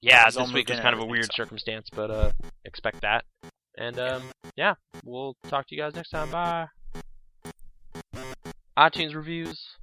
yeah, 0.00 0.26
It's 0.26 0.36
all 0.36 0.46
this 0.46 0.54
week 0.54 0.68
was 0.68 0.80
kind 0.80 0.94
of 0.94 1.00
a 1.00 1.06
weird 1.06 1.26
so. 1.26 1.34
circumstance, 1.34 1.88
but 1.94 2.10
uh, 2.10 2.32
expect 2.64 3.02
that. 3.02 3.24
And 3.78 3.98
um, 3.98 4.22
yeah, 4.56 4.74
we'll 5.04 5.36
talk 5.48 5.66
to 5.68 5.74
you 5.74 5.80
guys 5.80 5.94
next 5.94 6.10
time. 6.10 6.30
Bye 6.30 6.66
iTunes 8.76 9.14
reviews. 9.14 9.76